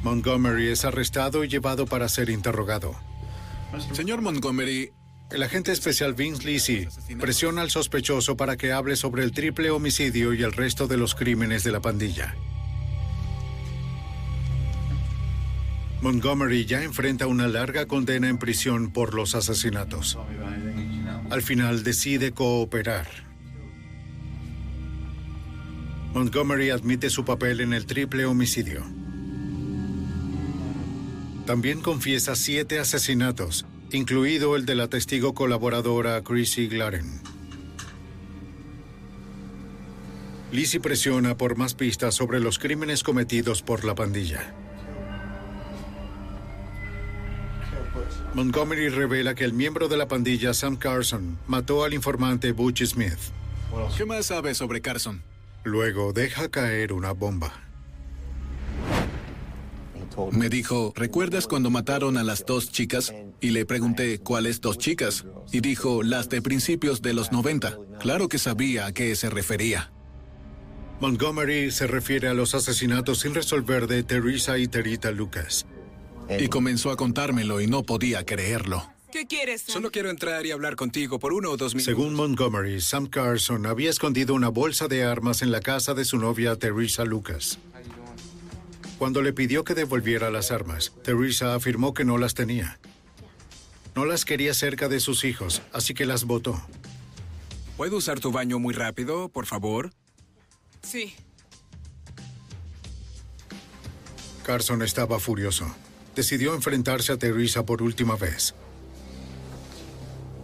Montgomery 0.03 0.69
es 0.69 0.85
arrestado 0.85 1.43
y 1.43 1.49
llevado 1.49 1.87
para 1.87 2.09
ser 2.09 2.31
interrogado. 2.31 2.95
Señor 3.93 4.23
Montgomery, 4.23 4.93
el 5.33 5.43
agente 5.43 5.73
especial 5.73 6.15
Vince 6.15 6.45
Lisi 6.45 6.87
presiona 7.19 7.63
al 7.63 7.71
sospechoso 7.71 8.37
para 8.37 8.57
que 8.57 8.73
hable 8.73 8.95
sobre 8.95 9.25
el 9.25 9.33
triple 9.33 9.71
homicidio 9.71 10.33
y 10.33 10.43
el 10.43 10.53
resto 10.53 10.87
de 10.87 10.97
los 10.97 11.17
crímenes 11.17 11.65
de 11.65 11.73
la 11.73 11.81
pandilla. 11.81 12.37
Montgomery 16.05 16.67
ya 16.67 16.83
enfrenta 16.83 17.27
una 17.27 17.49
larga 17.49 17.87
condena 17.87 18.29
en 18.29 18.37
prisión 18.37 18.93
por 18.93 19.15
los 19.15 19.35
asesinatos. 19.35 20.19
Al 21.31 21.41
final 21.41 21.83
decide 21.83 22.33
cooperar. 22.33 23.07
Montgomery 26.13 26.69
admite 26.69 27.09
su 27.09 27.25
papel 27.25 27.63
en 27.63 27.73
el 27.73 27.87
triple 27.87 28.27
homicidio. 28.27 28.85
También 31.47 31.81
confiesa 31.81 32.37
siete 32.37 32.79
asesinatos, 32.81 33.65
incluido 33.91 34.57
el 34.57 34.67
de 34.67 34.75
la 34.75 34.89
testigo 34.89 35.33
colaboradora 35.33 36.23
Chrissy 36.23 36.69
Glaren. 36.69 37.23
Lizzie 40.53 40.81
presiona 40.81 41.39
por 41.39 41.57
más 41.57 41.73
pistas 41.73 42.15
sobre 42.15 42.41
los 42.41 42.59
crímenes 42.59 43.03
cometidos 43.03 43.63
por 43.63 43.87
la 43.87 43.95
pandilla. 43.95 44.55
Montgomery 48.35 48.89
revela 48.89 49.37
que 49.37 49.45
el 49.45 49.53
miembro 49.53 49.87
de 49.87 49.97
la 49.97 50.09
pandilla 50.09 50.55
Sam 50.55 50.77
Carson 50.77 51.39
mató 51.47 51.85
al 51.85 51.95
informante 51.95 52.51
Butch 52.51 52.85
Smith. 52.85 53.19
¿Qué 53.97 54.05
más 54.05 54.27
sabe 54.27 54.55
sobre 54.55 54.81
Carson? 54.81 55.23
Luego 55.63 56.13
deja 56.13 56.49
caer 56.49 56.93
una 56.93 57.13
bomba. 57.13 57.53
Me 60.33 60.49
dijo, 60.49 60.93
¿recuerdas 60.97 61.47
cuando 61.47 61.71
mataron 61.71 62.17
a 62.17 62.25
las 62.25 62.45
dos 62.45 62.73
chicas? 62.73 63.15
Y 63.41 63.51
le 63.51 63.67
pregunté, 63.67 64.19
¿cuáles 64.19 64.61
dos 64.61 64.79
chicas? 64.79 65.25
Y 65.53 65.61
dijo, 65.61 66.03
las 66.03 66.29
de 66.29 66.43
principios 66.43 67.03
de 67.03 67.15
los 67.15 67.31
90. 67.31 67.79
Claro 68.01 68.29
que 68.29 68.39
sabía 68.39 68.87
a 68.87 68.93
qué 68.93 69.15
se 69.15 69.31
refería. 69.31 69.93
Montgomery 71.01 71.71
se 71.71 71.87
refiere 71.87 72.29
a 72.29 72.35
los 72.35 72.55
asesinatos 72.55 73.21
sin 73.21 73.35
resolver 73.35 73.87
de 73.87 74.03
Teresa 74.03 74.59
y 74.59 74.67
Terita 74.67 75.13
Lucas. 75.13 75.67
Y 76.29 76.49
comenzó 76.49 76.91
a 76.91 76.97
contármelo 76.97 77.61
y 77.61 77.67
no 77.67 77.83
podía 77.83 78.25
creerlo. 78.25 78.91
¿Qué 79.13 79.27
quieres? 79.27 79.63
Solo 79.63 79.93
quiero 79.93 80.11
entrar 80.11 80.45
y 80.45 80.51
hablar 80.51 80.75
contigo 80.75 81.21
por 81.21 81.33
uno 81.33 81.51
o 81.51 81.57
dos 81.57 81.75
minutos. 81.75 81.85
Según 81.85 82.15
Montgomery, 82.15 82.81
Sam 82.81 83.07
Carson 83.07 83.65
había 83.67 83.91
escondido 83.91 84.35
una 84.35 84.49
bolsa 84.49 84.89
de 84.89 85.05
armas 85.05 85.41
en 85.43 85.53
la 85.53 85.61
casa 85.61 85.95
de 85.95 86.05
su 86.05 86.19
novia 86.19 86.57
Teresa 86.57 87.05
Lucas. 87.05 87.59
Cuando 88.99 89.23
le 89.23 89.33
pidió 89.33 89.63
que 89.63 89.75
devolviera 89.75 90.31
las 90.31 90.51
armas, 90.51 90.93
Teresa 91.05 91.55
afirmó 91.55 91.95
que 91.95 92.05
no 92.05 92.19
las 92.19 92.35
tenía. 92.35 92.81
No 93.95 94.05
las 94.05 94.25
quería 94.25 94.53
cerca 94.53 94.89
de 94.89 94.99
sus 94.99 95.25
hijos, 95.25 95.63
así 95.73 95.95
que 95.95 96.07
las 96.07 96.25
botó. 96.25 96.61
¿Puedo 97.77 97.97
usar 97.97 98.19
tu 98.19 98.33
baño 98.33 98.59
muy 98.59 98.75
rápido, 98.75 99.29
por 99.29 99.47
favor? 99.47 99.93
Sí. 100.83 101.15
Carson 104.45 104.83
estaba 104.83 105.21
furioso. 105.21 105.73
Decidió 106.15 106.55
enfrentarse 106.55 107.13
a 107.13 107.19
Teresa 107.19 107.65
por 107.65 107.83
última 107.83 108.17
vez. 108.17 108.55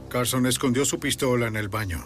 Carson 0.09 0.47
escondió 0.47 0.85
su 0.85 0.99
pistola 0.99 1.47
en 1.47 1.57
el 1.57 1.69
baño. 1.69 2.05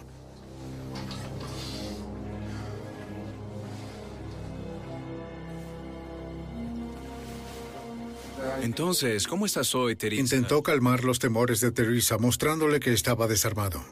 Entonces, 8.62 9.27
¿cómo 9.27 9.47
estás 9.47 9.74
hoy, 9.74 9.97
Teresa? 9.97 10.20
Intentó 10.20 10.62
calmar 10.62 11.05
los 11.05 11.19
temores 11.19 11.61
de 11.61 11.70
Teresa 11.70 12.19
mostrándole 12.19 12.81
que 12.81 12.93
estaba 12.93 13.27
desarmado. 13.27 13.85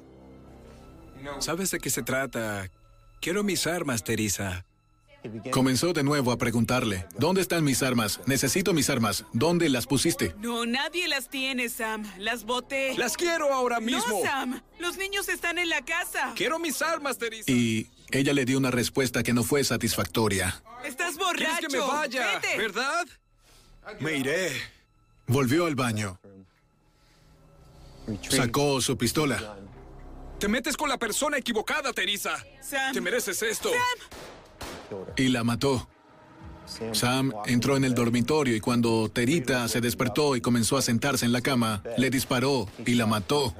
¿Sabes 1.40 1.70
de 1.70 1.78
qué 1.78 1.90
se 1.90 2.02
trata? 2.02 2.70
Quiero 3.20 3.44
mis 3.44 3.66
armas, 3.66 4.04
Teresa. 4.04 4.64
Comenzó 5.50 5.92
de 5.92 6.02
nuevo 6.02 6.32
a 6.32 6.38
preguntarle, 6.38 7.06
¿dónde 7.16 7.42
están 7.42 7.62
mis 7.62 7.82
armas? 7.82 8.20
Necesito 8.26 8.72
mis 8.72 8.90
armas. 8.90 9.24
¿Dónde 9.32 9.68
las 9.68 9.86
pusiste? 9.86 10.34
No, 10.38 10.66
nadie 10.66 11.06
las 11.06 11.28
tiene, 11.28 11.68
Sam. 11.68 12.04
Las 12.18 12.44
boté. 12.44 12.96
Las 12.96 13.16
quiero 13.16 13.52
ahora 13.52 13.78
mismo. 13.78 14.20
No, 14.20 14.22
Sam. 14.22 14.62
Los 14.80 14.96
niños 14.96 15.28
están 15.28 15.58
en 15.58 15.68
la 15.68 15.82
casa. 15.82 16.32
Quiero 16.34 16.58
mis 16.58 16.82
armas, 16.82 17.18
Teresa. 17.18 17.50
Y 17.50 17.86
ella 18.10 18.32
le 18.32 18.44
dio 18.44 18.58
una 18.58 18.70
respuesta 18.70 19.22
que 19.22 19.32
no 19.32 19.44
fue 19.44 19.62
satisfactoria. 19.62 20.62
Estás 20.84 21.16
borracho. 21.16 21.36
¿Quieres 21.36 21.58
que 21.60 21.68
me 21.68 21.78
vaya? 21.78 22.40
Vete. 22.40 22.58
¿Verdad? 22.58 23.06
Me 24.00 24.16
iré. 24.16 24.50
Volvió 25.26 25.66
al 25.66 25.76
baño. 25.76 26.18
Sacó 28.28 28.80
su 28.80 28.98
pistola. 28.98 29.56
Te 30.40 30.48
metes 30.48 30.76
con 30.76 30.88
la 30.88 30.98
persona 30.98 31.38
equivocada, 31.38 31.92
Teresa. 31.92 32.44
Sam. 32.60 32.92
Te 32.92 33.00
mereces 33.00 33.40
esto. 33.42 33.70
Y 35.16 35.28
la 35.28 35.44
mató. 35.44 35.88
Sam 36.92 37.32
entró 37.46 37.76
en 37.76 37.84
el 37.84 37.94
dormitorio 37.94 38.56
y 38.56 38.60
cuando 38.60 39.10
Terita 39.10 39.68
se 39.68 39.80
despertó 39.80 40.36
y 40.36 40.40
comenzó 40.40 40.76
a 40.76 40.82
sentarse 40.82 41.26
en 41.26 41.32
la 41.32 41.40
cama, 41.40 41.82
le 41.98 42.10
disparó 42.10 42.68
y 42.86 42.94
la 42.94 43.06
mató. 43.06 43.54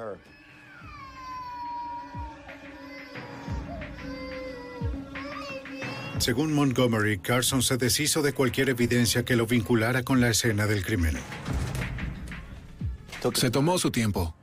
Según 6.19 6.53
Montgomery, 6.53 7.19
Carson 7.19 7.63
se 7.63 7.77
deshizo 7.77 8.23
de 8.23 8.33
cualquier 8.33 8.69
evidencia 8.69 9.25
que 9.25 9.35
lo 9.35 9.47
vinculara 9.47 10.05
con 10.05 10.21
la 10.21 10.31
escena 10.31 10.67
del 10.67 10.85
crimen. 10.85 11.17
Se 13.35 13.51
tomó 13.51 13.79
su 13.79 13.91
tiempo. 13.91 14.35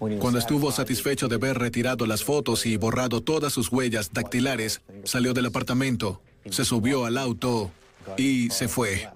Cuando 0.00 0.38
estuvo 0.38 0.72
satisfecho 0.72 1.28
de 1.28 1.34
haber 1.34 1.58
retirado 1.58 2.06
las 2.06 2.24
fotos 2.24 2.64
y 2.64 2.78
borrado 2.78 3.22
todas 3.22 3.52
sus 3.52 3.70
huellas 3.70 4.12
dactilares, 4.12 4.80
salió 5.04 5.34
del 5.34 5.46
apartamento, 5.46 6.22
se 6.50 6.64
subió 6.64 7.04
al 7.04 7.18
auto 7.18 7.70
y 8.16 8.48
se 8.48 8.66
fue. 8.66 9.10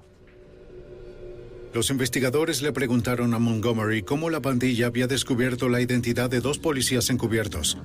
Los 1.73 1.89
investigadores 1.89 2.61
le 2.61 2.73
preguntaron 2.73 3.33
a 3.33 3.39
Montgomery 3.39 4.03
cómo 4.03 4.29
la 4.29 4.41
pandilla 4.41 4.87
había 4.87 5.07
descubierto 5.07 5.71
la 5.71 5.81
identidad 5.81 6.29
de 6.29 6.41
dos 6.41 6.59
policías 6.59 7.09
encubiertos, 7.09 7.79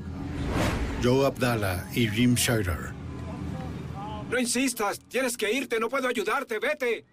Joe 1.01 1.25
Abdallah 1.25 1.87
y 1.95 2.09
Jim 2.09 2.35
Scheider. 2.35 2.99
No 4.29 4.37
insistas. 4.37 4.99
Tienes 4.99 5.37
que 5.37 5.51
irte. 5.51 5.79
No 5.79 5.89
puedo 5.89 6.07
ayudarte. 6.07 6.59
Vete. 6.59 7.05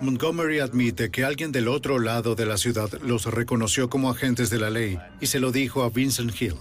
Montgomery 0.00 0.60
admite 0.60 1.10
que 1.10 1.24
alguien 1.24 1.52
del 1.52 1.68
otro 1.68 1.98
lado 1.98 2.34
de 2.34 2.44
la 2.44 2.58
ciudad 2.58 2.90
los 3.02 3.24
reconoció 3.26 3.88
como 3.88 4.10
agentes 4.10 4.50
de 4.50 4.58
la 4.58 4.70
ley 4.70 4.98
y 5.20 5.26
se 5.26 5.40
lo 5.40 5.52
dijo 5.52 5.82
a 5.82 5.90
Vincent 5.90 6.40
Hill. 6.40 6.56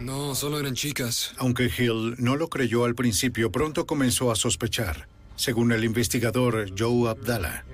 No, 0.00 0.34
solo 0.34 0.58
eran 0.58 0.74
chicas. 0.74 1.34
Aunque 1.38 1.70
Hill 1.76 2.16
no 2.18 2.36
lo 2.36 2.48
creyó 2.48 2.84
al 2.84 2.94
principio, 2.94 3.52
pronto 3.52 3.86
comenzó 3.86 4.32
a 4.32 4.36
sospechar, 4.36 5.06
según 5.36 5.70
el 5.72 5.84
investigador 5.84 6.66
Joe 6.76 7.10
Abdallah. 7.10 7.64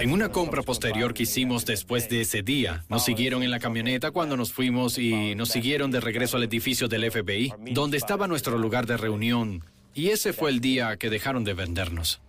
En 0.00 0.12
una 0.12 0.30
compra 0.30 0.62
posterior 0.62 1.14
que 1.14 1.22
hicimos 1.22 1.64
después 1.64 2.08
de 2.08 2.20
ese 2.20 2.42
día, 2.42 2.84
nos 2.88 3.04
siguieron 3.04 3.42
en 3.42 3.50
la 3.50 3.58
camioneta 3.58 4.10
cuando 4.10 4.36
nos 4.36 4.52
fuimos 4.52 4.98
y 4.98 5.34
nos 5.34 5.48
siguieron 5.48 5.90
de 5.90 6.00
regreso 6.00 6.36
al 6.36 6.44
edificio 6.44 6.88
del 6.88 7.10
FBI, 7.10 7.54
donde 7.72 7.96
estaba 7.96 8.28
nuestro 8.28 8.58
lugar 8.58 8.86
de 8.86 8.98
reunión. 8.98 9.64
Y 9.94 10.10
ese 10.10 10.32
fue 10.32 10.50
el 10.50 10.60
día 10.60 10.98
que 10.98 11.10
dejaron 11.10 11.42
de 11.42 11.54
vendernos. 11.54 12.20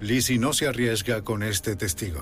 Lizzie 0.00 0.38
no 0.38 0.52
se 0.52 0.66
arriesga 0.66 1.22
con 1.22 1.42
este 1.42 1.74
testigo. 1.74 2.20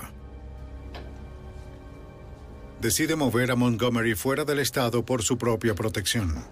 Decide 2.79 3.15
mover 3.17 3.51
a 3.51 3.55
Montgomery 3.55 4.15
fuera 4.15 4.45
del 4.45 4.59
estado 4.59 5.05
por 5.05 5.23
su 5.23 5.37
propia 5.37 5.75
protección. 5.75 6.45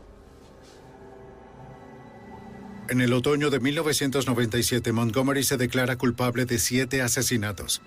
En 2.90 3.00
el 3.00 3.14
otoño 3.14 3.50
de 3.50 3.62
1997, 3.62 4.92
Montgomery 4.92 5.44
se 5.44 5.56
declara 5.56 5.98
culpable 5.98 6.46
de 6.46 6.60
siete 6.60 7.02
asesinatos. 7.02 7.82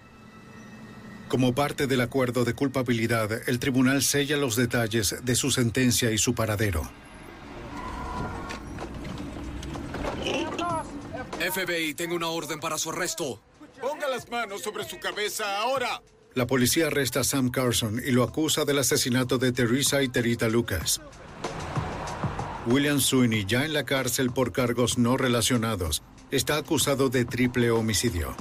Como 1.29 1.55
parte 1.55 1.87
del 1.87 2.01
acuerdo 2.01 2.45
de 2.45 2.55
culpabilidad, 2.55 3.49
el 3.49 3.59
tribunal 3.59 4.03
sella 4.03 4.39
los 4.39 4.57
detalles 4.57 5.17
de 5.23 5.35
su 5.35 5.51
sentencia 5.51 6.11
y 6.11 6.19
su 6.19 6.35
paradero. 6.35 6.89
FBI, 11.39 11.95
tengo 11.95 12.17
una 12.17 12.29
orden 12.29 12.61
para 12.61 12.79
su 12.79 12.91
arresto. 12.91 13.41
Ponga 13.81 14.09
las 14.09 14.29
manos 14.31 14.63
sobre 14.63 14.85
su 14.85 14.99
cabeza 14.99 15.59
ahora. 15.59 16.03
La 16.35 16.47
policía 16.47 16.87
arresta 16.87 17.21
a 17.21 17.25
Sam 17.25 17.51
Carson 17.51 18.01
y 18.05 18.11
lo 18.11 18.23
acusa 18.23 18.65
del 18.65 18.79
asesinato 18.79 19.39
de 19.39 19.53
Teresa 19.53 20.03
y 20.03 20.09
Terita 20.09 20.49
Lucas. 20.49 21.01
William 22.67 23.01
Sweeney, 23.01 23.45
ya 23.45 23.65
en 23.65 23.73
la 23.75 23.85
cárcel 23.85 24.33
por 24.33 24.53
cargos 24.53 24.99
no 24.99 25.17
relacionados, 25.17 26.03
está 26.31 26.57
acusado 26.57 27.11
de 27.11 27.25
triple 27.25 27.71
homicidio. 27.71 28.35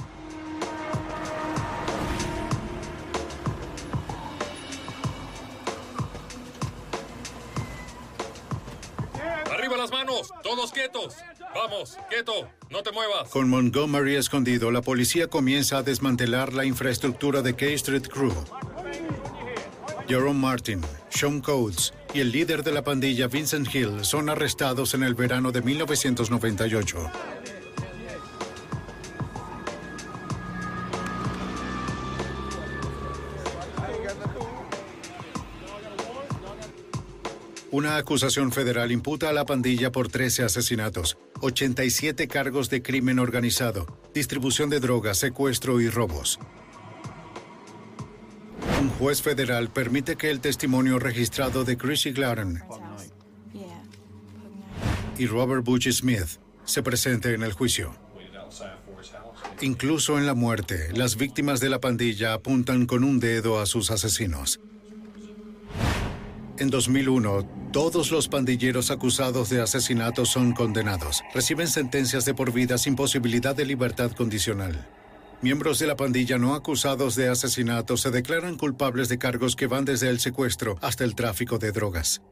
¡Arriba 9.50 9.76
las 9.76 9.90
manos! 9.90 10.32
¡Todos 10.42 10.72
quietos! 10.72 11.14
Vamos, 11.56 11.96
quieto, 12.10 12.48
no 12.70 12.82
te 12.82 12.92
muevas. 12.92 13.30
Con 13.30 13.48
Montgomery 13.48 14.16
escondido, 14.16 14.70
la 14.70 14.82
policía 14.82 15.28
comienza 15.28 15.78
a 15.78 15.82
desmantelar 15.82 16.52
la 16.52 16.66
infraestructura 16.66 17.40
de 17.40 17.54
K 17.54 17.66
Street 17.66 18.06
Crew. 18.08 18.34
Jerome 20.06 20.38
Martin, 20.38 20.82
Sean 21.08 21.40
Coates 21.40 21.94
y 22.12 22.20
el 22.20 22.30
líder 22.30 22.62
de 22.62 22.72
la 22.72 22.84
pandilla 22.84 23.26
Vincent 23.26 23.74
Hill 23.74 24.04
son 24.04 24.28
arrestados 24.28 24.92
en 24.94 25.02
el 25.02 25.14
verano 25.14 25.50
de 25.50 25.62
1998. 25.62 27.10
Una 37.72 37.96
acusación 37.96 38.52
federal 38.52 38.92
imputa 38.92 39.28
a 39.28 39.32
la 39.32 39.44
pandilla 39.44 39.90
por 39.90 40.08
13 40.08 40.44
asesinatos, 40.44 41.18
87 41.40 42.28
cargos 42.28 42.70
de 42.70 42.80
crimen 42.80 43.18
organizado, 43.18 43.86
distribución 44.14 44.70
de 44.70 44.78
drogas, 44.78 45.18
secuestro 45.18 45.80
y 45.80 45.88
robos. 45.88 46.38
Un 48.80 48.88
juez 48.90 49.20
federal 49.20 49.70
permite 49.70 50.16
que 50.16 50.30
el 50.30 50.40
testimonio 50.40 50.98
registrado 51.00 51.64
de 51.64 51.76
Chrissy 51.76 52.12
Glaron 52.12 52.62
y 55.18 55.26
Robert 55.26 55.64
Butch 55.64 55.90
Smith 55.90 56.38
se 56.64 56.82
presente 56.82 57.34
en 57.34 57.42
el 57.42 57.52
juicio. 57.52 57.94
Incluso 59.60 60.18
en 60.18 60.26
la 60.26 60.34
muerte, 60.34 60.90
las 60.94 61.16
víctimas 61.16 61.60
de 61.60 61.70
la 61.70 61.80
pandilla 61.80 62.34
apuntan 62.34 62.86
con 62.86 63.02
un 63.02 63.18
dedo 63.18 63.58
a 63.58 63.66
sus 63.66 63.90
asesinos. 63.90 64.60
En 66.58 66.70
2001, 66.70 67.46
todos 67.70 68.10
los 68.10 68.28
pandilleros 68.28 68.90
acusados 68.90 69.50
de 69.50 69.60
asesinato 69.60 70.24
son 70.24 70.52
condenados. 70.52 71.22
Reciben 71.34 71.68
sentencias 71.68 72.24
de 72.24 72.32
por 72.32 72.50
vida 72.50 72.78
sin 72.78 72.96
posibilidad 72.96 73.54
de 73.54 73.66
libertad 73.66 74.12
condicional. 74.12 74.88
Miembros 75.42 75.78
de 75.78 75.86
la 75.86 75.96
pandilla 75.96 76.38
no 76.38 76.54
acusados 76.54 77.14
de 77.14 77.28
asesinato 77.28 77.98
se 77.98 78.10
declaran 78.10 78.56
culpables 78.56 79.10
de 79.10 79.18
cargos 79.18 79.54
que 79.54 79.66
van 79.66 79.84
desde 79.84 80.08
el 80.08 80.18
secuestro 80.18 80.78
hasta 80.80 81.04
el 81.04 81.14
tráfico 81.14 81.58
de 81.58 81.72
drogas. 81.72 82.22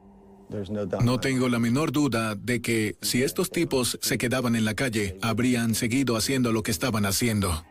No 1.03 1.21
tengo 1.21 1.49
la 1.51 1.59
menor 1.59 1.93
duda 1.93 2.35
de 2.35 2.63
que 2.63 2.97
si 3.03 3.23
estos 3.23 3.51
tipos 3.51 3.99
se 4.01 4.17
quedaban 4.17 4.57
en 4.57 4.65
la 4.65 4.75
calle, 4.75 5.19
habrían 5.21 5.75
seguido 5.75 6.17
haciendo 6.17 6.51
lo 6.51 6.63
que 6.63 6.71
estaban 6.71 7.05
haciendo. 7.05 7.65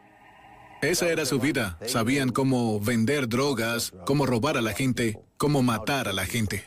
Esa 0.83 1.07
era 1.07 1.25
su 1.25 1.39
vida. 1.39 1.77
Sabían 1.87 2.29
cómo 2.29 2.77
vender 2.81 3.29
drogas, 3.29 3.93
cómo 4.05 4.25
robar 4.25 4.57
a 4.57 4.61
la 4.61 4.73
gente, 4.73 5.17
cómo 5.37 5.63
matar 5.63 6.09
a 6.09 6.13
la 6.13 6.25
gente. 6.25 6.65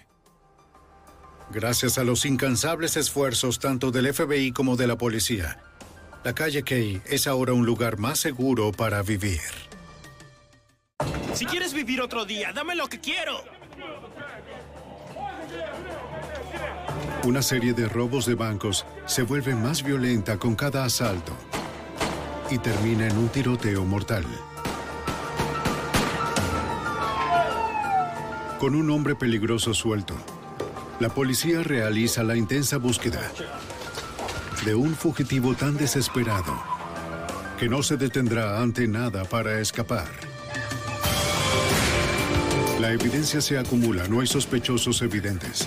Gracias 1.51 1.98
a 1.98 2.05
los 2.05 2.24
incansables 2.24 2.97
esfuerzos 2.97 3.59
tanto 3.59 3.90
del 3.90 4.14
FBI 4.14 4.52
como 4.52 4.76
de 4.76 4.86
la 4.86 4.97
policía, 4.97 5.60
la 6.24 6.34
calle 6.34 6.62
Kay 6.62 7.02
es 7.05 7.26
ahora 7.26 7.52
un 7.52 7.66
lugar 7.66 7.98
más 7.98 8.18
seguro 8.18 8.72
para 8.72 9.02
vivir. 9.02 9.38
Si 11.34 11.44
quieres 11.44 11.74
vivir 11.74 12.01
otro 12.01 12.24
día, 12.24 12.52
dame 12.55 12.74
lo 12.74 12.88
que 12.88 12.98
quiero. 12.98 13.44
Una 17.24 17.43
serie 17.43 17.74
de 17.74 17.86
robos 17.86 18.24
de 18.24 18.34
bancos 18.34 18.86
se 19.05 19.22
vuelve 19.22 19.55
más 19.55 19.82
violenta 19.82 20.38
con 20.38 20.56
cada 20.56 20.86
asalto 20.86 21.36
y 22.51 22.59
termina 22.59 23.06
en 23.06 23.16
un 23.18 23.28
tiroteo 23.28 23.85
mortal. 23.85 24.24
Con 28.60 28.74
un 28.74 28.90
hombre 28.90 29.14
peligroso 29.14 29.74
suelto, 29.74 30.14
la 30.98 31.09
policía 31.09 31.62
realiza 31.62 32.23
la 32.23 32.36
intensa 32.36 32.78
búsqueda 32.78 33.20
de 34.64 34.74
un 34.74 34.94
fugitivo 34.94 35.55
tan 35.55 35.77
desesperado 35.77 36.56
que 37.59 37.68
no 37.68 37.82
se 37.82 37.97
detendrá 37.97 38.60
ante 38.60 38.89
nada 38.89 39.24
para 39.24 39.60
escapar. 39.60 40.09
La 42.81 42.93
evidencia 42.93 43.40
se 43.40 43.59
acumula, 43.59 44.06
no 44.09 44.20
hay 44.20 44.27
sospechosos 44.27 45.02
evidentes. 45.02 45.66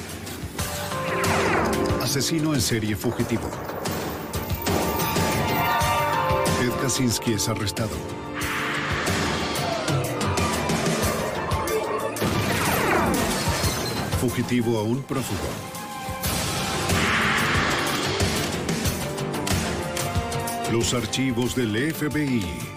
Asesino 2.02 2.54
en 2.54 2.62
serie 2.62 2.96
fugitivo. 2.96 3.50
Kaczynski 6.90 7.34
es 7.34 7.48
arrestado. 7.48 7.96
Fugitivo 14.20 14.80
aún 14.80 15.04
prófugo. 15.04 15.50
Los 20.72 20.96
archivos 20.96 21.56
del 21.56 21.94
FBI. 21.94 22.69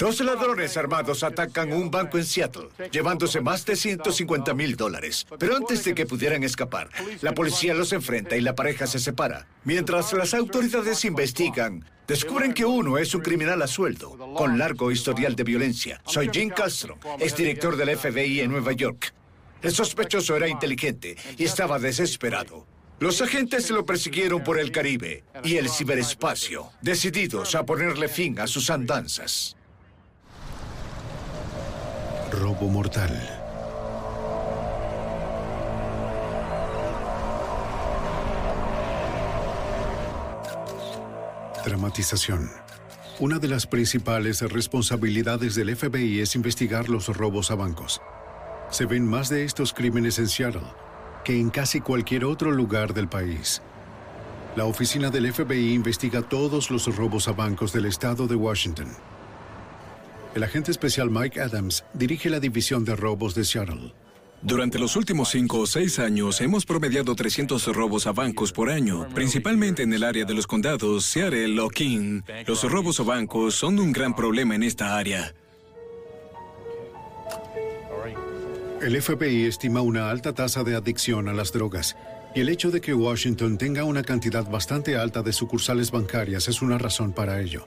Dos 0.00 0.18
ladrones 0.20 0.78
armados 0.78 1.22
atacan 1.22 1.74
un 1.74 1.90
banco 1.90 2.16
en 2.16 2.24
Seattle, 2.24 2.68
llevándose 2.90 3.42
más 3.42 3.66
de 3.66 3.76
150 3.76 4.54
mil 4.54 4.74
dólares. 4.74 5.26
Pero 5.38 5.54
antes 5.54 5.84
de 5.84 5.94
que 5.94 6.06
pudieran 6.06 6.42
escapar, 6.42 6.88
la 7.20 7.34
policía 7.34 7.74
los 7.74 7.92
enfrenta 7.92 8.34
y 8.34 8.40
la 8.40 8.54
pareja 8.54 8.86
se 8.86 8.98
separa. 8.98 9.46
Mientras 9.62 10.14
las 10.14 10.32
autoridades 10.32 11.04
investigan, 11.04 11.84
descubren 12.08 12.54
que 12.54 12.64
uno 12.64 12.96
es 12.96 13.14
un 13.14 13.20
criminal 13.20 13.60
a 13.60 13.66
sueldo, 13.66 14.16
con 14.34 14.56
largo 14.56 14.90
historial 14.90 15.36
de 15.36 15.44
violencia. 15.44 16.00
Soy 16.06 16.30
Jim 16.32 16.48
Castro, 16.48 16.98
exdirector 17.18 17.76
del 17.76 17.94
FBI 17.94 18.40
en 18.40 18.52
Nueva 18.52 18.72
York. 18.72 19.12
El 19.60 19.72
sospechoso 19.72 20.34
era 20.34 20.48
inteligente 20.48 21.14
y 21.36 21.44
estaba 21.44 21.78
desesperado. 21.78 22.66
Los 23.00 23.20
agentes 23.20 23.70
lo 23.70 23.84
persiguieron 23.84 24.42
por 24.42 24.58
el 24.58 24.72
Caribe 24.72 25.24
y 25.44 25.56
el 25.56 25.68
ciberespacio, 25.68 26.70
decididos 26.80 27.54
a 27.54 27.66
ponerle 27.66 28.08
fin 28.08 28.40
a 28.40 28.46
sus 28.46 28.70
andanzas. 28.70 29.56
Robo 32.32 32.68
mortal. 32.68 33.10
Dramatización. 41.64 42.50
Una 43.18 43.38
de 43.38 43.48
las 43.48 43.66
principales 43.66 44.42
responsabilidades 44.42 45.56
del 45.56 45.76
FBI 45.76 46.20
es 46.20 46.36
investigar 46.36 46.88
los 46.88 47.08
robos 47.08 47.50
a 47.50 47.56
bancos. 47.56 48.00
Se 48.70 48.86
ven 48.86 49.04
más 49.06 49.28
de 49.28 49.44
estos 49.44 49.72
crímenes 49.72 50.18
en 50.20 50.28
Seattle 50.28 50.62
que 51.24 51.38
en 51.38 51.50
casi 51.50 51.80
cualquier 51.80 52.24
otro 52.24 52.52
lugar 52.52 52.94
del 52.94 53.08
país. 53.08 53.60
La 54.54 54.66
oficina 54.66 55.10
del 55.10 55.32
FBI 55.32 55.74
investiga 55.74 56.22
todos 56.22 56.70
los 56.70 56.94
robos 56.96 57.26
a 57.28 57.32
bancos 57.32 57.72
del 57.72 57.86
estado 57.86 58.26
de 58.28 58.36
Washington. 58.36 58.88
El 60.34 60.44
agente 60.44 60.70
especial 60.70 61.10
Mike 61.10 61.40
Adams 61.40 61.84
dirige 61.92 62.30
la 62.30 62.38
división 62.38 62.84
de 62.84 62.94
robos 62.94 63.34
de 63.34 63.44
Seattle. 63.44 63.92
Durante 64.42 64.78
los 64.78 64.96
últimos 64.96 65.28
cinco 65.28 65.58
o 65.58 65.66
seis 65.66 65.98
años 65.98 66.40
hemos 66.40 66.64
promediado 66.64 67.14
300 67.14 67.66
robos 67.74 68.06
a 68.06 68.12
bancos 68.12 68.52
por 68.52 68.70
año, 68.70 69.06
principalmente 69.12 69.82
en 69.82 69.92
el 69.92 70.04
área 70.04 70.24
de 70.24 70.32
los 70.32 70.46
condados 70.46 71.04
Seattle 71.04 71.60
o 71.60 71.68
King. 71.68 72.22
Los 72.46 72.62
robos 72.70 73.00
a 73.00 73.02
bancos 73.02 73.56
son 73.56 73.78
un 73.80 73.92
gran 73.92 74.14
problema 74.14 74.54
en 74.54 74.62
esta 74.62 74.96
área. 74.96 75.34
El 78.80 79.02
FBI 79.02 79.44
estima 79.44 79.82
una 79.82 80.10
alta 80.10 80.32
tasa 80.32 80.64
de 80.64 80.74
adicción 80.74 81.28
a 81.28 81.34
las 81.34 81.52
drogas 81.52 81.96
y 82.34 82.40
el 82.40 82.48
hecho 82.48 82.70
de 82.70 82.80
que 82.80 82.94
Washington 82.94 83.58
tenga 83.58 83.84
una 83.84 84.02
cantidad 84.02 84.48
bastante 84.48 84.96
alta 84.96 85.22
de 85.22 85.34
sucursales 85.34 85.90
bancarias 85.90 86.48
es 86.48 86.62
una 86.62 86.78
razón 86.78 87.12
para 87.12 87.40
ello. 87.42 87.66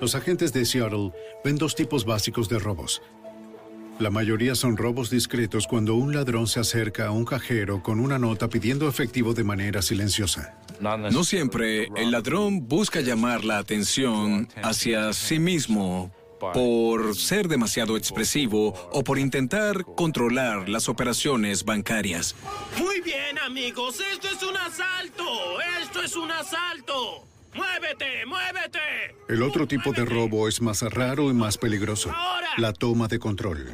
Los 0.00 0.14
agentes 0.14 0.52
de 0.52 0.64
Seattle 0.64 1.12
ven 1.44 1.56
dos 1.56 1.74
tipos 1.74 2.04
básicos 2.04 2.48
de 2.48 2.58
robos. 2.58 3.02
La 3.98 4.10
mayoría 4.10 4.54
son 4.54 4.76
robos 4.76 5.10
discretos 5.10 5.66
cuando 5.66 5.96
un 5.96 6.14
ladrón 6.14 6.46
se 6.46 6.60
acerca 6.60 7.08
a 7.08 7.10
un 7.10 7.24
cajero 7.24 7.82
con 7.82 7.98
una 7.98 8.16
nota 8.16 8.48
pidiendo 8.48 8.88
efectivo 8.88 9.34
de 9.34 9.42
manera 9.42 9.82
silenciosa. 9.82 10.56
No 10.80 11.24
siempre 11.24 11.88
el 11.96 12.12
ladrón 12.12 12.68
busca 12.68 13.00
llamar 13.00 13.44
la 13.44 13.58
atención 13.58 14.48
hacia 14.62 15.12
sí 15.12 15.40
mismo 15.40 16.12
por 16.38 17.16
ser 17.16 17.48
demasiado 17.48 17.96
expresivo 17.96 18.74
o 18.92 19.02
por 19.02 19.18
intentar 19.18 19.84
controlar 19.96 20.68
las 20.68 20.88
operaciones 20.88 21.64
bancarias. 21.64 22.36
Muy 22.78 23.00
bien, 23.00 23.36
amigos, 23.40 23.98
esto 24.12 24.28
es 24.28 24.40
un 24.44 24.56
asalto. 24.56 25.24
Esto 25.82 26.02
es 26.04 26.14
un 26.14 26.30
asalto. 26.30 27.24
¡Muévete, 27.58 28.24
muévete! 28.24 29.16
El 29.28 29.42
otro 29.42 29.66
tipo 29.66 29.92
de 29.92 30.04
robo 30.04 30.46
es 30.46 30.62
más 30.62 30.82
raro 30.82 31.28
y 31.28 31.34
más 31.34 31.58
peligroso. 31.58 32.14
La 32.56 32.72
toma 32.72 33.08
de 33.08 33.18
control. 33.18 33.72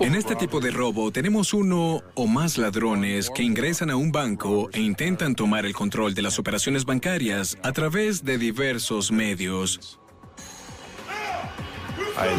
En 0.00 0.14
este 0.14 0.34
tipo 0.34 0.60
de 0.60 0.70
robo 0.70 1.12
tenemos 1.12 1.52
uno 1.52 2.02
o 2.14 2.26
más 2.26 2.56
ladrones 2.56 3.28
que 3.28 3.42
ingresan 3.42 3.90
a 3.90 3.96
un 3.96 4.12
banco 4.12 4.70
e 4.72 4.80
intentan 4.80 5.34
tomar 5.34 5.66
el 5.66 5.74
control 5.74 6.14
de 6.14 6.22
las 6.22 6.38
operaciones 6.38 6.86
bancarias 6.86 7.58
a 7.62 7.72
través 7.72 8.24
de 8.24 8.38
diversos 8.38 9.12
medios. 9.12 9.98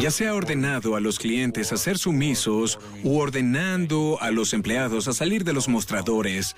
Ya 0.00 0.10
sea 0.10 0.34
ordenado 0.34 0.96
a 0.96 1.00
los 1.00 1.18
clientes 1.20 1.72
a 1.72 1.76
ser 1.76 1.98
sumisos 1.98 2.80
u 3.04 3.18
ordenando 3.18 4.18
a 4.20 4.32
los 4.32 4.54
empleados 4.54 5.06
a 5.06 5.12
salir 5.12 5.44
de 5.44 5.52
los 5.52 5.68
mostradores. 5.68 6.56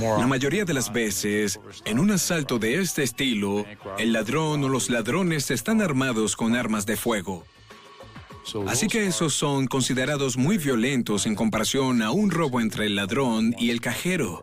La 0.00 0.26
mayoría 0.26 0.64
de 0.64 0.74
las 0.74 0.92
veces, 0.92 1.58
en 1.84 1.98
un 1.98 2.10
asalto 2.10 2.58
de 2.58 2.80
este 2.80 3.02
estilo, 3.02 3.64
el 3.98 4.12
ladrón 4.12 4.62
o 4.64 4.68
los 4.68 4.90
ladrones 4.90 5.50
están 5.50 5.80
armados 5.80 6.36
con 6.36 6.54
armas 6.54 6.84
de 6.84 6.96
fuego. 6.96 7.44
Así 8.68 8.88
que 8.88 9.06
esos 9.06 9.34
son 9.34 9.66
considerados 9.66 10.36
muy 10.36 10.58
violentos 10.58 11.26
en 11.26 11.34
comparación 11.34 12.02
a 12.02 12.10
un 12.10 12.30
robo 12.30 12.60
entre 12.60 12.86
el 12.86 12.94
ladrón 12.94 13.54
y 13.58 13.70
el 13.70 13.80
cajero. 13.80 14.42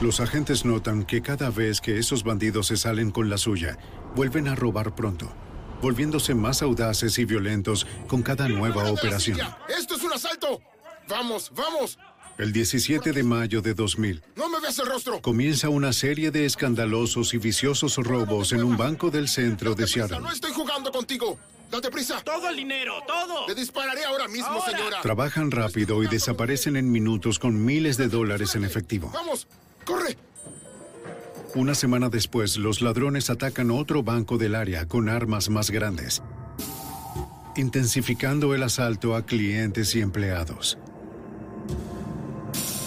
Los 0.00 0.20
agentes 0.20 0.64
notan 0.64 1.04
que 1.04 1.22
cada 1.22 1.50
vez 1.50 1.80
que 1.80 1.98
esos 1.98 2.24
bandidos 2.24 2.66
se 2.66 2.76
salen 2.76 3.10
con 3.10 3.30
la 3.30 3.38
suya, 3.38 3.78
vuelven 4.16 4.48
a 4.48 4.54
robar 4.54 4.94
pronto, 4.94 5.32
volviéndose 5.80 6.34
más 6.34 6.60
audaces 6.60 7.18
y 7.18 7.24
violentos 7.24 7.86
con 8.08 8.22
cada 8.22 8.48
nueva 8.48 8.90
operación. 8.90 9.38
¡Esto 9.68 9.94
es 9.94 10.02
un 10.02 10.12
asalto! 10.12 10.60
¡Vamos, 11.08 11.50
vamos! 11.54 11.98
El 12.36 12.52
17 12.52 13.12
de 13.12 13.22
mayo 13.22 13.62
de 13.62 13.74
2000, 13.74 14.22
¡No 14.34 14.48
me 14.48 14.58
veas 14.60 14.76
el 14.80 14.86
rostro! 14.86 15.20
comienza 15.20 15.68
una 15.68 15.92
serie 15.92 16.32
de 16.32 16.46
escandalosos 16.46 17.32
y 17.32 17.38
viciosos 17.38 17.96
robos 17.98 18.52
en 18.52 18.64
un 18.64 18.76
banco 18.76 19.10
del 19.10 19.28
centro 19.28 19.74
de 19.76 19.86
Seattle. 19.86 20.18
¡No 20.20 20.32
estoy 20.32 20.52
jugando 20.52 20.90
contigo! 20.90 21.38
¡Date 21.70 21.90
prisa! 21.90 22.20
¡Todo 22.24 22.48
el 22.48 22.56
dinero, 22.56 22.94
todo! 23.06 23.46
¡Le 23.46 23.54
dispararé 23.54 24.04
ahora 24.04 24.26
mismo, 24.26 24.60
señora! 24.66 25.00
Trabajan 25.00 25.50
rápido 25.52 26.02
y 26.02 26.08
desaparecen 26.08 26.76
en 26.76 26.90
minutos 26.90 27.38
con 27.38 27.64
miles 27.64 27.96
de 27.96 28.08
dólares 28.08 28.56
en 28.56 28.64
efectivo. 28.64 29.10
¡Vamos! 29.14 29.46
¡Corre! 29.84 30.16
Una 31.54 31.76
semana 31.76 32.08
después, 32.08 32.56
los 32.56 32.82
ladrones 32.82 33.30
atacan 33.30 33.70
otro 33.70 34.02
banco 34.02 34.38
del 34.38 34.56
área 34.56 34.88
con 34.88 35.08
armas 35.08 35.50
más 35.50 35.70
grandes, 35.70 36.20
intensificando 37.54 38.54
el 38.56 38.64
asalto 38.64 39.14
a 39.14 39.24
clientes 39.24 39.94
y 39.94 40.00
empleados. 40.00 40.78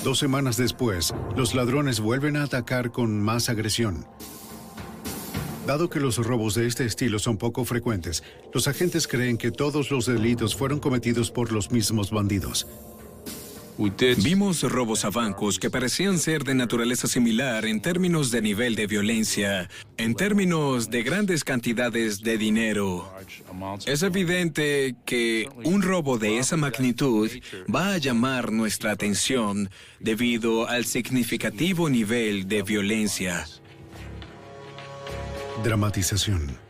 Dos 0.04 0.20
semanas 0.20 0.58
después, 0.58 1.14
los 1.36 1.54
ladrones 1.54 2.00
vuelven 2.00 2.38
a 2.38 2.44
atacar 2.44 2.92
con 2.92 3.20
más 3.20 3.50
agresión. 3.50 4.06
Dado 5.66 5.90
que 5.90 6.00
los 6.00 6.18
robos 6.18 6.56
de 6.56 6.66
este 6.66 6.86
estilo 6.86 7.20
son 7.20 7.38
poco 7.38 7.66
frecuentes, 7.66 8.24
los 8.54 8.68
agentes 8.70 9.08
creen 9.08 9.38
que 9.38 9.52
todos 9.52 9.92
los 9.92 10.06
delitos 10.06 10.56
fueron 10.56 10.80
cometidos 10.80 11.30
por 11.30 11.52
los 11.52 11.72
mismos 11.72 12.12
bandidos. 12.12 12.68
Vimos 14.24 14.64
robos 14.64 15.06
a 15.06 15.12
bancos 15.12 15.60
que 15.60 15.70
parecían 15.70 16.18
ser 16.18 16.44
de 16.44 16.56
naturaleza 16.56 17.08
similar 17.08 17.66
en 17.66 17.80
términos 17.80 18.32
de 18.32 18.42
nivel 18.42 18.76
de 18.76 18.88
violencia, 18.88 19.70
en 19.98 20.16
términos 20.16 20.90
de 20.90 21.04
grandes 21.04 21.44
cantidades 21.44 22.22
de 22.22 22.40
dinero. 22.40 23.08
Es 23.86 24.02
evidente 24.02 24.96
que 25.06 25.48
un 25.64 25.84
robo 25.84 26.18
de 26.18 26.40
esa 26.40 26.58
magnitud 26.58 27.30
va 27.74 27.94
a 27.94 27.98
llamar 28.00 28.52
nuestra 28.52 28.92
atención 28.92 29.70
debido 30.00 30.68
al 30.68 30.86
significativo 30.86 31.88
nivel 31.88 32.48
de 32.48 32.64
violencia. 32.64 33.46
Dramatización. 35.64 36.67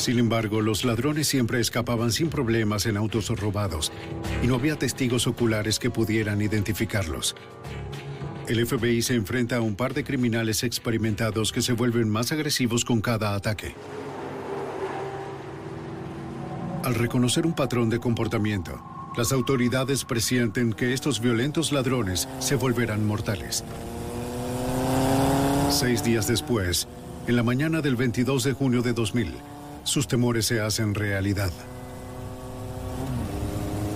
Sin 0.00 0.18
embargo, 0.18 0.62
los 0.62 0.86
ladrones 0.86 1.28
siempre 1.28 1.60
escapaban 1.60 2.10
sin 2.10 2.30
problemas 2.30 2.86
en 2.86 2.96
autos 2.96 3.28
robados 3.38 3.92
y 4.42 4.46
no 4.46 4.54
había 4.54 4.78
testigos 4.78 5.26
oculares 5.26 5.78
que 5.78 5.90
pudieran 5.90 6.40
identificarlos. 6.40 7.36
El 8.48 8.66
FBI 8.66 9.02
se 9.02 9.14
enfrenta 9.14 9.58
a 9.58 9.60
un 9.60 9.76
par 9.76 9.92
de 9.92 10.02
criminales 10.02 10.62
experimentados 10.62 11.52
que 11.52 11.60
se 11.60 11.74
vuelven 11.74 12.08
más 12.08 12.32
agresivos 12.32 12.86
con 12.86 13.02
cada 13.02 13.34
ataque. 13.34 13.74
Al 16.82 16.94
reconocer 16.94 17.44
un 17.44 17.52
patrón 17.52 17.90
de 17.90 18.00
comportamiento, 18.00 18.80
las 19.18 19.32
autoridades 19.32 20.06
presienten 20.06 20.72
que 20.72 20.94
estos 20.94 21.20
violentos 21.20 21.72
ladrones 21.72 22.26
se 22.38 22.54
volverán 22.56 23.06
mortales. 23.06 23.64
Seis 25.68 26.02
días 26.02 26.26
después, 26.26 26.88
en 27.26 27.36
la 27.36 27.42
mañana 27.42 27.82
del 27.82 27.96
22 27.96 28.44
de 28.44 28.54
junio 28.54 28.80
de 28.80 28.94
2000, 28.94 29.34
sus 29.90 30.06
temores 30.06 30.46
se 30.46 30.60
hacen 30.60 30.94
realidad. 30.94 31.50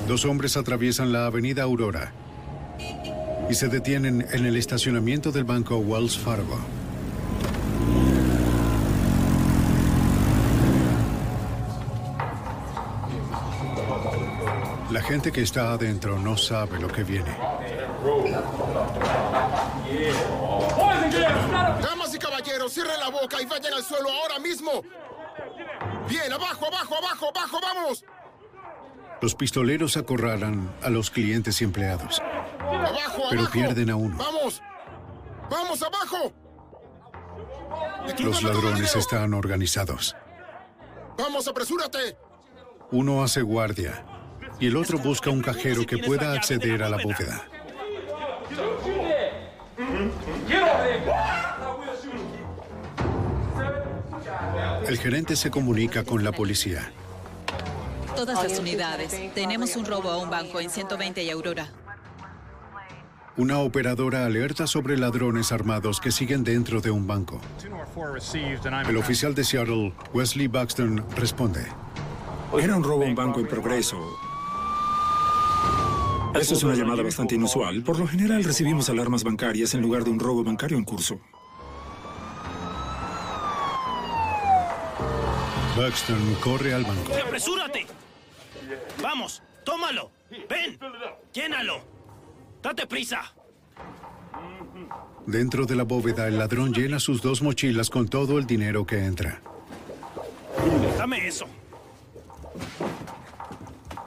Dos 0.09 0.25
hombres 0.25 0.57
atraviesan 0.57 1.13
la 1.13 1.27
avenida 1.27 1.63
Aurora 1.63 2.13
y 3.49 3.55
se 3.55 3.69
detienen 3.69 4.27
en 4.33 4.45
el 4.45 4.57
estacionamiento 4.57 5.31
del 5.31 5.45
banco 5.45 5.77
Wells 5.77 6.19
Fargo. 6.19 6.59
La 14.91 15.01
gente 15.01 15.31
que 15.31 15.43
está 15.43 15.73
adentro 15.73 16.19
no 16.19 16.37
sabe 16.37 16.81
lo 16.81 16.89
que 16.89 17.05
viene. 17.05 17.31
Damas 21.81 22.15
y 22.15 22.19
caballeros, 22.19 22.73
cierren 22.73 22.99
la 22.99 23.11
boca 23.11 23.41
y 23.41 23.47
vayan 23.47 23.75
al 23.75 23.85
suelo 23.85 24.11
ahora 24.11 24.41
mismo. 24.41 24.83
Bien, 26.09 26.33
abajo, 26.33 26.67
abajo, 26.67 26.95
abajo, 26.97 27.29
abajo, 27.35 27.59
vamos. 27.63 28.05
Los 29.21 29.35
pistoleros 29.35 29.97
acorralan 29.97 30.71
a 30.83 30.91
los 30.91 31.11
clientes 31.11 31.61
y 31.61 31.65
empleados, 31.65 32.21
Abajo, 32.59 33.23
pero 33.31 33.43
abajo. 33.43 33.53
pierden 33.53 33.91
a 33.91 33.97
uno. 33.97 34.17
Vamos. 34.19 34.63
Vamos, 35.51 35.83
abajo. 35.83 36.33
Los 38.19 38.43
ladrones 38.43 38.95
están 38.97 39.33
organizados. 39.35 40.15
Vamos, 41.17 41.49
apresúrate. 41.49 42.17
Uno 42.91 43.23
hace 43.25 43.41
guardia 43.41 44.05
y 44.61 44.67
el 44.67 44.77
otro 44.77 44.99
busca 44.99 45.31
un 45.31 45.41
cajero 45.41 45.87
que 45.87 45.99
pueda 45.99 46.33
acceder 46.33 46.83
a 46.83 46.89
la 46.89 46.99
bóveda. 47.03 47.45
El 54.87 54.99
gerente 54.99 55.37
se 55.37 55.51
comunica 55.51 56.05
con 56.05 56.25
la 56.25 56.33
policía. 56.33 56.93
Todas 58.15 58.43
las 58.43 58.59
unidades. 58.59 59.35
Tenemos 59.35 59.77
un 59.77 59.85
robo 59.85 60.11
a 60.11 60.19
un 60.19 60.31
banco 60.31 60.61
en 60.61 60.71
120 60.71 61.23
y 61.23 61.31
Aurora. 61.31 61.69
Una 63.37 63.59
operadora 63.59 64.25
alerta 64.27 64.69
sobre 64.69 64.97
ladrones 64.97 65.51
armados 65.51 66.01
que 66.01 66.13
siguen 66.13 66.45
dentro 66.45 66.81
de 66.81 66.93
un 66.93 67.07
banco. 67.07 67.41
El 68.89 68.97
oficial 68.97 69.35
de 69.35 69.43
Seattle, 69.43 69.93
Wesley 70.13 70.47
Buxton, 70.47 71.05
responde. 71.17 71.67
Era 72.57 72.77
un 72.77 72.85
robo 72.85 73.03
a 73.03 73.07
un 73.07 73.15
banco 73.17 73.41
en 73.41 73.49
progreso. 73.49 73.99
Eso 76.35 76.55
es 76.55 76.63
una 76.63 76.75
llamada 76.75 77.03
bastante 77.03 77.35
inusual. 77.35 77.83
Por 77.83 77.99
lo 77.99 78.07
general 78.07 78.45
recibimos 78.45 78.89
alarmas 78.89 79.25
bancarias 79.25 79.75
en 79.75 79.83
lugar 79.83 80.05
de 80.05 80.11
un 80.11 80.21
robo 80.21 80.45
bancario 80.45 80.77
en 80.77 80.85
curso. 80.85 81.19
Buxton 85.77 86.37
corre 86.41 86.73
al 86.73 86.85
banco. 86.85 87.13
¡Apresúrate! 87.27 87.87
Vamos, 89.03 89.43
tómalo. 89.65 90.11
Ven, 90.49 90.79
llénalo. 91.33 91.81
Date 92.63 92.87
prisa. 92.87 93.35
Dentro 95.27 95.67
de 95.67 95.75
la 95.75 95.83
bóveda, 95.83 96.29
el 96.29 96.39
ladrón 96.39 96.73
llena 96.73 97.01
sus 97.01 97.23
dos 97.23 97.43
mochilas 97.43 97.91
con 97.91 98.09
todo 98.09 98.39
el 98.39 98.47
dinero 98.47 98.87
que 98.87 99.05
entra. 99.05 99.41
Dame 100.97 101.27
eso. 101.27 101.47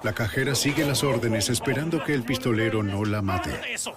La 0.04 0.14
cajera 0.14 0.56
sigue 0.56 0.86
las 0.86 1.04
órdenes 1.04 1.50
esperando 1.50 2.04
que 2.04 2.14
el 2.14 2.24
pistolero 2.24 2.82
no 2.84 3.04
la 3.04 3.22
mate. 3.22 3.52
Dame 3.52 3.74
eso. 3.74 3.94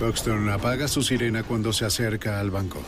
Buxton 0.00 0.48
apaga 0.50 0.88
su 0.88 1.02
sirena 1.02 1.42
cuando 1.42 1.72
se 1.72 1.86
acerca 1.86 2.38
al 2.38 2.50
banco. 2.50 2.82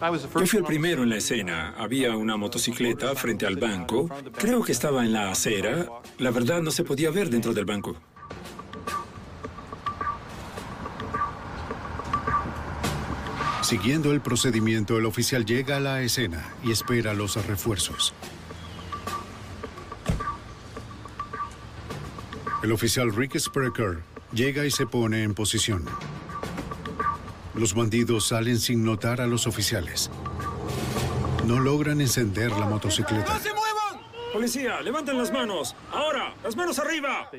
Yo 0.00 0.46
fui 0.46 0.58
el 0.58 0.64
primero 0.64 1.02
en 1.02 1.08
la 1.08 1.16
escena. 1.16 1.74
Había 1.78 2.14
una 2.16 2.36
motocicleta 2.36 3.14
frente 3.14 3.46
al 3.46 3.56
banco. 3.56 4.10
Creo 4.36 4.62
que 4.62 4.72
estaba 4.72 5.02
en 5.02 5.12
la 5.12 5.30
acera. 5.30 5.86
La 6.18 6.30
verdad 6.30 6.60
no 6.60 6.70
se 6.70 6.84
podía 6.84 7.10
ver 7.10 7.30
dentro 7.30 7.54
del 7.54 7.64
banco. 7.64 7.96
Siguiendo 13.62 14.12
el 14.12 14.20
procedimiento, 14.20 14.98
el 14.98 15.06
oficial 15.06 15.46
llega 15.46 15.78
a 15.78 15.80
la 15.80 16.02
escena 16.02 16.54
y 16.62 16.70
espera 16.70 17.14
los 17.14 17.34
refuerzos. 17.46 18.14
El 22.62 22.70
oficial 22.70 23.12
Rick 23.14 23.38
Sprecher 23.38 24.02
llega 24.32 24.66
y 24.66 24.70
se 24.70 24.86
pone 24.86 25.22
en 25.22 25.34
posición. 25.34 25.84
Los 27.56 27.74
bandidos 27.74 28.28
salen 28.28 28.58
sin 28.58 28.84
notar 28.84 29.20
a 29.22 29.26
los 29.26 29.46
oficiales. 29.46 30.10
No 31.46 31.58
logran 31.58 32.02
encender 32.02 32.50
la 32.50 32.66
motocicleta. 32.66 33.40
Policía, 34.32 34.82
levanten 34.82 35.16
las 35.16 35.32
manos. 35.32 35.74
Ahora, 35.90 36.34
las 36.44 36.54
manos 36.54 36.78
arriba. 36.78 37.30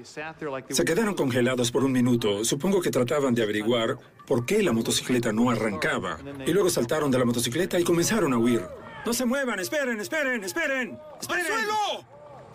Se 0.69 0.83
quedaron 0.85 1.13
congelados 1.13 1.71
por 1.71 1.83
un 1.83 1.91
minuto. 1.91 2.43
Supongo 2.43 2.81
que 2.81 2.89
trataban 2.89 3.35
de 3.35 3.43
averiguar 3.43 3.99
por 4.25 4.47
qué 4.47 4.63
la 4.63 4.71
motocicleta 4.71 5.31
no 5.31 5.51
arrancaba. 5.51 6.17
Y 6.47 6.51
luego 6.51 6.71
saltaron 6.71 7.11
de 7.11 7.19
la 7.19 7.25
motocicleta 7.25 7.79
y 7.79 7.83
comenzaron 7.83 8.33
a 8.33 8.37
huir. 8.39 8.65
No 9.05 9.13
se 9.13 9.25
muevan, 9.25 9.59
esperen, 9.59 9.99
esperen, 9.99 10.43
esperen. 10.43 10.97
¡Al 11.29 11.45
suelo! 11.45 12.05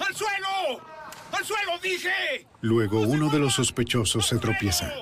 ¡Al 0.01 0.15
suelo! 0.17 0.83
¡Al 1.31 1.45
suelo, 1.45 1.73
dije! 1.81 2.47
Luego 2.61 3.03
uno 3.03 3.29
de 3.31 3.39
los 3.39 3.55
sospechosos 3.55 4.27
se 4.27 4.39
tropieza. 4.39 4.93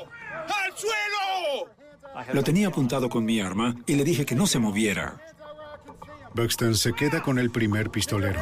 Lo 2.33 2.43
tenía 2.43 2.69
apuntado 2.69 3.09
con 3.09 3.25
mi 3.25 3.41
arma 3.41 3.77
y 3.87 3.95
le 3.95 4.05
dije 4.05 4.25
que 4.25 4.35
no 4.35 4.47
se 4.47 4.59
moviera. 4.59 5.21
Buxton 6.35 6.75
se 6.75 6.93
queda 6.93 7.23
con 7.23 7.39
el 7.39 7.51
primer 7.51 7.91
pistolero. 7.91 8.41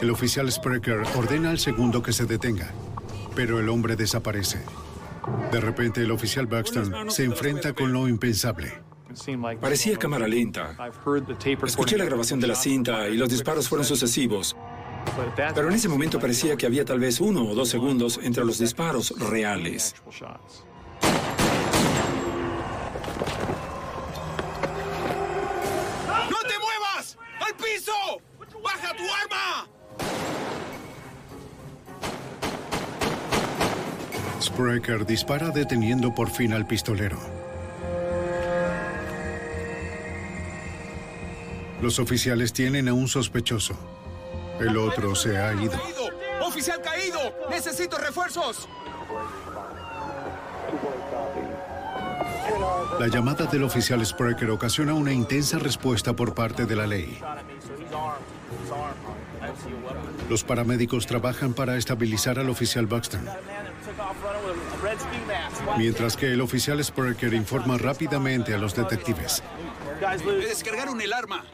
El 0.00 0.10
oficial 0.10 0.50
Sprecher 0.50 1.02
ordena 1.16 1.50
al 1.50 1.58
segundo 1.58 2.02
que 2.02 2.12
se 2.12 2.26
detenga, 2.26 2.70
pero 3.34 3.60
el 3.60 3.68
hombre 3.68 3.96
desaparece. 3.96 4.60
De 5.50 5.60
repente 5.60 6.02
el 6.02 6.10
oficial 6.10 6.46
Buxton 6.46 7.10
se 7.10 7.24
enfrenta 7.24 7.72
con 7.72 7.92
lo 7.92 8.08
impensable. 8.08 8.72
Parecía 9.60 9.98
cámara 9.98 10.26
lenta. 10.26 10.76
Escuché 11.64 11.98
la 11.98 12.04
grabación 12.04 12.40
de 12.40 12.46
la 12.46 12.54
cinta 12.54 13.08
y 13.08 13.16
los 13.16 13.28
disparos 13.28 13.68
fueron 13.68 13.84
sucesivos. 13.84 14.56
Pero 15.54 15.68
en 15.68 15.74
ese 15.74 15.88
momento 15.88 16.18
parecía 16.18 16.56
que 16.56 16.66
había 16.66 16.84
tal 16.84 16.98
vez 16.98 17.20
uno 17.20 17.44
o 17.44 17.54
dos 17.54 17.68
segundos 17.68 18.18
entre 18.22 18.44
los 18.44 18.58
disparos 18.58 19.14
reales. 19.18 19.94
¡Baja 28.72 28.94
tu 28.96 29.02
arma! 29.02 29.68
Sprecher 34.40 35.04
dispara 35.04 35.50
deteniendo 35.50 36.14
por 36.14 36.30
fin 36.30 36.52
al 36.52 36.66
pistolero. 36.66 37.18
Los 41.82 41.98
oficiales 41.98 42.52
tienen 42.52 42.88
a 42.88 42.94
un 42.94 43.08
sospechoso. 43.08 43.74
El 44.60 44.76
otro 44.76 45.14
se 45.14 45.38
ha 45.38 45.52
ido. 45.54 45.78
¡Oficial 46.42 46.80
caído! 46.80 47.18
¡Necesito 47.50 47.98
refuerzos! 47.98 48.68
La 52.98 53.08
llamada 53.08 53.46
del 53.46 53.64
oficial 53.64 54.04
Sprecher 54.04 54.50
ocasiona 54.50 54.94
una 54.94 55.12
intensa 55.12 55.58
respuesta 55.58 56.14
por 56.14 56.34
parte 56.34 56.66
de 56.66 56.76
la 56.76 56.86
ley. 56.86 57.20
Los 60.28 60.44
paramédicos 60.44 61.06
trabajan 61.06 61.52
para 61.52 61.76
estabilizar 61.76 62.38
al 62.38 62.48
oficial 62.48 62.86
Buxton, 62.86 63.28
mientras 65.76 66.16
que 66.16 66.32
el 66.32 66.40
oficial 66.40 66.82
Sprecher 66.82 67.34
informa 67.34 67.78
rápidamente 67.78 68.54
a 68.54 68.58
los 68.58 68.74
detectives. 68.74 69.42
Descargaron 70.40 71.00
el 71.00 71.12
arma. 71.12 71.44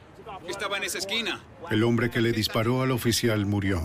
Estaba 0.49 0.77
en 0.77 0.85
esa 0.85 0.99
esquina. 0.99 1.41
El 1.71 1.83
hombre 1.85 2.11
que 2.11 2.21
le 2.21 2.33
disparó 2.33 2.83
al 2.83 2.91
oficial 2.93 3.45
murió. 3.47 3.83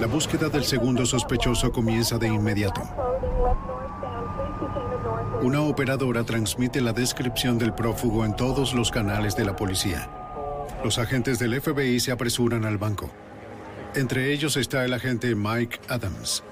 La 0.00 0.06
búsqueda 0.06 0.48
del 0.48 0.64
segundo 0.64 1.06
sospechoso 1.06 1.72
comienza 1.72 2.18
de 2.18 2.28
inmediato. 2.28 2.82
Una 5.42 5.62
operadora 5.62 6.24
transmite 6.24 6.80
la 6.80 6.92
descripción 6.92 7.58
del 7.58 7.72
prófugo 7.72 8.24
en 8.24 8.36
todos 8.36 8.74
los 8.74 8.90
canales 8.90 9.36
de 9.36 9.44
la 9.44 9.56
policía. 9.56 10.19
Los 10.82 10.98
agentes 10.98 11.38
del 11.38 11.60
FBI 11.60 12.00
se 12.00 12.10
apresuran 12.10 12.64
al 12.64 12.78
banco. 12.78 13.10
Entre 13.94 14.32
ellos 14.32 14.56
está 14.56 14.84
el 14.84 14.94
agente 14.94 15.34
Mike 15.34 15.80
Adams. 15.88 16.42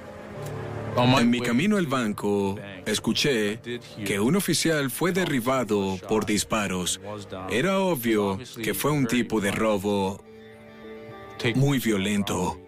En 0.96 1.30
mi 1.30 1.40
camino 1.40 1.76
al 1.76 1.86
banco, 1.86 2.59
escuché 2.84 3.60
que 4.05 4.18
un 4.18 4.34
oficial 4.34 4.90
fue 4.90 5.12
derribado 5.12 5.96
por 6.09 6.26
disparos. 6.26 7.00
Era 7.50 7.78
obvio 7.78 8.38
que 8.62 8.74
fue 8.74 8.90
un 8.90 9.06
tipo 9.06 9.40
de 9.40 9.52
robo 9.52 10.24
muy 11.55 11.78
violento. 11.78 12.59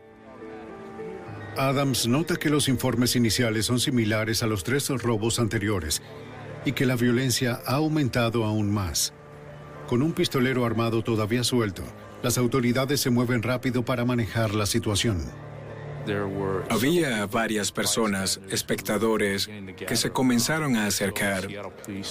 Adams 1.57 2.07
nota 2.07 2.37
que 2.37 2.51
los 2.51 2.69
informes 2.69 3.16
iniciales 3.16 3.66
son 3.66 3.81
similares 3.81 4.43
a 4.43 4.47
los 4.47 4.62
tres 4.62 4.89
robos 4.89 5.41
anteriores 5.41 6.01
y 6.65 6.73
que 6.73 6.87
la 6.87 6.95
violencia 6.95 7.61
ha 7.66 7.74
aumentado 7.74 8.45
aún 8.45 8.70
más. 8.70 9.12
Con 9.91 10.03
un 10.03 10.12
pistolero 10.12 10.65
armado 10.65 11.03
todavía 11.03 11.43
suelto, 11.43 11.83
las 12.23 12.39
autoridades 12.39 13.01
se 13.01 13.11
mueven 13.11 13.43
rápido 13.43 13.85
para 13.85 14.05
manejar 14.05 14.55
la 14.55 14.65
situación. 14.65 15.21
Había 16.69 17.27
varias 17.27 17.73
personas, 17.73 18.41
espectadores, 18.51 19.51
que 19.89 19.97
se 19.97 20.11
comenzaron 20.11 20.77
a 20.77 20.87
acercar. 20.87 21.49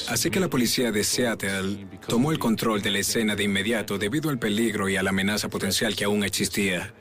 Así 0.10 0.30
que 0.30 0.42
la 0.42 0.50
policía 0.50 0.92
de 0.92 1.06
Seattle 1.06 1.88
tomó 2.06 2.34
el 2.34 2.38
control 2.38 2.82
de 2.82 2.92
la 2.92 3.00
escena 3.00 3.38
de 3.38 3.46
inmediato 3.46 3.98
debido 3.98 4.30
al 4.30 4.40
peligro 4.40 4.90
y 4.90 4.98
a 4.98 5.02
la 5.02 5.12
amenaza 5.12 5.48
potencial 5.48 5.96
que 5.96 6.04
aún 6.04 6.26
existía. 6.26 6.94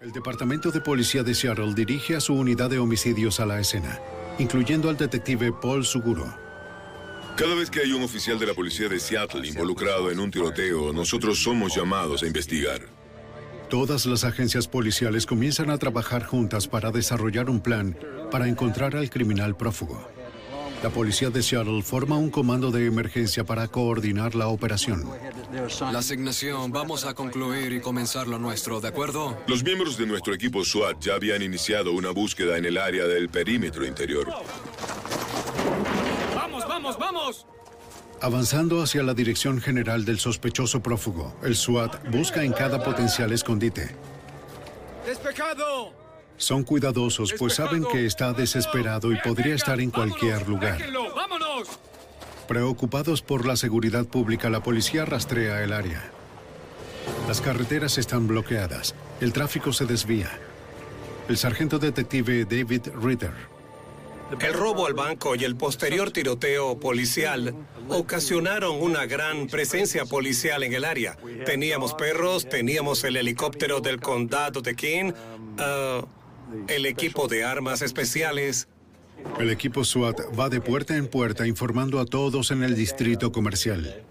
El 0.00 0.10
Departamento 0.10 0.72
de 0.72 0.80
Policía 0.80 1.22
de 1.22 1.36
Seattle 1.36 1.74
dirige 1.74 2.16
a 2.16 2.20
su 2.20 2.34
unidad 2.34 2.70
de 2.70 2.80
homicidios 2.80 3.38
a 3.38 3.46
la 3.46 3.60
escena, 3.60 4.00
incluyendo 4.40 4.90
al 4.90 4.96
detective 4.96 5.52
Paul 5.52 5.84
Suguro. 5.84 6.47
Cada 7.38 7.54
vez 7.54 7.70
que 7.70 7.78
hay 7.78 7.92
un 7.92 8.02
oficial 8.02 8.36
de 8.36 8.46
la 8.46 8.54
policía 8.54 8.88
de 8.88 8.98
Seattle 8.98 9.46
involucrado 9.46 10.10
en 10.10 10.18
un 10.18 10.28
tiroteo, 10.28 10.92
nosotros 10.92 11.38
somos 11.40 11.72
llamados 11.72 12.24
a 12.24 12.26
investigar. 12.26 12.80
Todas 13.70 14.06
las 14.06 14.24
agencias 14.24 14.66
policiales 14.66 15.24
comienzan 15.24 15.70
a 15.70 15.78
trabajar 15.78 16.24
juntas 16.24 16.66
para 16.66 16.90
desarrollar 16.90 17.48
un 17.48 17.60
plan 17.60 17.96
para 18.32 18.48
encontrar 18.48 18.96
al 18.96 19.08
criminal 19.08 19.56
prófugo. 19.56 20.04
La 20.82 20.90
policía 20.90 21.30
de 21.30 21.44
Seattle 21.44 21.82
forma 21.82 22.16
un 22.16 22.30
comando 22.30 22.72
de 22.72 22.86
emergencia 22.86 23.44
para 23.44 23.68
coordinar 23.68 24.34
la 24.34 24.48
operación. 24.48 25.04
La 25.92 26.00
asignación, 26.00 26.72
vamos 26.72 27.04
a 27.04 27.14
concluir 27.14 27.72
y 27.72 27.80
comenzar 27.80 28.26
lo 28.26 28.40
nuestro, 28.40 28.80
¿de 28.80 28.88
acuerdo? 28.88 29.38
Los 29.46 29.62
miembros 29.62 29.96
de 29.96 30.06
nuestro 30.06 30.34
equipo 30.34 30.64
SWAT 30.64 30.96
ya 31.00 31.14
habían 31.14 31.42
iniciado 31.42 31.92
una 31.92 32.10
búsqueda 32.10 32.58
en 32.58 32.64
el 32.64 32.78
área 32.78 33.04
del 33.04 33.28
perímetro 33.28 33.86
interior. 33.86 34.26
¡Vamos, 36.78 36.96
vamos! 36.96 37.46
Avanzando 38.20 38.80
hacia 38.80 39.02
la 39.02 39.12
dirección 39.12 39.60
general 39.60 40.04
del 40.04 40.20
sospechoso 40.20 40.80
prófugo, 40.80 41.34
el 41.42 41.56
SWAT 41.56 42.08
busca 42.08 42.44
en 42.44 42.52
cada 42.52 42.80
potencial 42.84 43.32
escondite. 43.32 43.96
¡Despejado! 45.04 45.92
Son 46.36 46.62
cuidadosos 46.62 47.34
pues 47.36 47.54
saben 47.54 47.84
que 47.90 48.06
está 48.06 48.32
desesperado 48.32 49.10
y 49.10 49.18
podría 49.18 49.56
estar 49.56 49.80
en 49.80 49.90
cualquier 49.90 50.48
lugar. 50.48 50.78
¡Vámonos! 51.16 51.66
Preocupados 52.46 53.22
por 53.22 53.44
la 53.44 53.56
seguridad 53.56 54.04
pública, 54.04 54.48
la 54.48 54.62
policía 54.62 55.04
rastrea 55.04 55.64
el 55.64 55.72
área. 55.72 56.12
Las 57.26 57.40
carreteras 57.40 57.98
están 57.98 58.28
bloqueadas. 58.28 58.94
El 59.20 59.32
tráfico 59.32 59.72
se 59.72 59.84
desvía. 59.84 60.30
El 61.28 61.36
sargento 61.36 61.80
detective 61.80 62.44
David 62.44 62.82
Ritter 63.02 63.57
el 64.40 64.52
robo 64.52 64.86
al 64.86 64.94
banco 64.94 65.34
y 65.34 65.44
el 65.44 65.56
posterior 65.56 66.10
tiroteo 66.10 66.78
policial 66.78 67.54
ocasionaron 67.88 68.80
una 68.80 69.06
gran 69.06 69.46
presencia 69.46 70.04
policial 70.04 70.62
en 70.62 70.74
el 70.74 70.84
área. 70.84 71.16
Teníamos 71.46 71.94
perros, 71.94 72.48
teníamos 72.48 73.04
el 73.04 73.16
helicóptero 73.16 73.80
del 73.80 74.00
condado 74.00 74.60
de 74.60 74.74
King, 74.74 75.12
uh, 75.12 76.06
el 76.68 76.86
equipo 76.86 77.28
de 77.28 77.44
armas 77.44 77.82
especiales. 77.82 78.68
El 79.40 79.50
equipo 79.50 79.84
SWAT 79.84 80.20
va 80.38 80.48
de 80.48 80.60
puerta 80.60 80.96
en 80.96 81.08
puerta 81.08 81.46
informando 81.46 81.98
a 81.98 82.04
todos 82.04 82.50
en 82.50 82.62
el 82.62 82.76
distrito 82.76 83.32
comercial. 83.32 84.04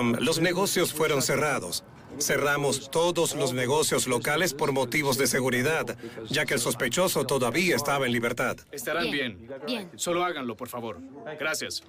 Um, 0.00 0.14
los 0.20 0.40
negocios 0.40 0.92
fueron 0.92 1.22
cerrados. 1.22 1.84
Cerramos 2.18 2.90
todos 2.90 3.36
los 3.36 3.52
negocios 3.52 4.06
locales 4.06 4.54
por 4.54 4.72
motivos 4.72 5.18
de 5.18 5.26
seguridad, 5.26 5.96
ya 6.28 6.46
que 6.46 6.54
el 6.54 6.60
sospechoso 6.60 7.24
todavía 7.24 7.76
estaba 7.76 8.06
en 8.06 8.12
libertad. 8.12 8.56
Estarán 8.72 9.10
bien. 9.10 9.48
Bien. 9.66 9.90
Solo 9.96 10.24
háganlo, 10.24 10.56
por 10.56 10.68
favor. 10.68 10.98
Gracias. 11.38 11.84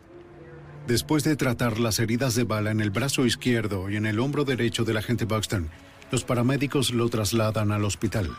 Después 0.88 1.24
de 1.24 1.36
tratar 1.36 1.80
las 1.80 2.00
heridas 2.00 2.36
de 2.36 2.44
bala 2.44 2.72
en 2.72 2.82
el 2.82 2.90
brazo 2.90 3.26
izquierdo 3.26 3.90
y 3.90 3.96
en 3.96 4.06
el 4.06 4.20
hombro 4.20 4.44
derecho 4.44 4.84
del 4.84 4.98
agente 4.98 5.26
Buxton, 5.26 5.70
los 6.12 6.24
paramédicos 6.24 6.92
lo 6.92 7.10
trasladan 7.10 7.72
al 7.72 7.86
hospital. 7.86 8.30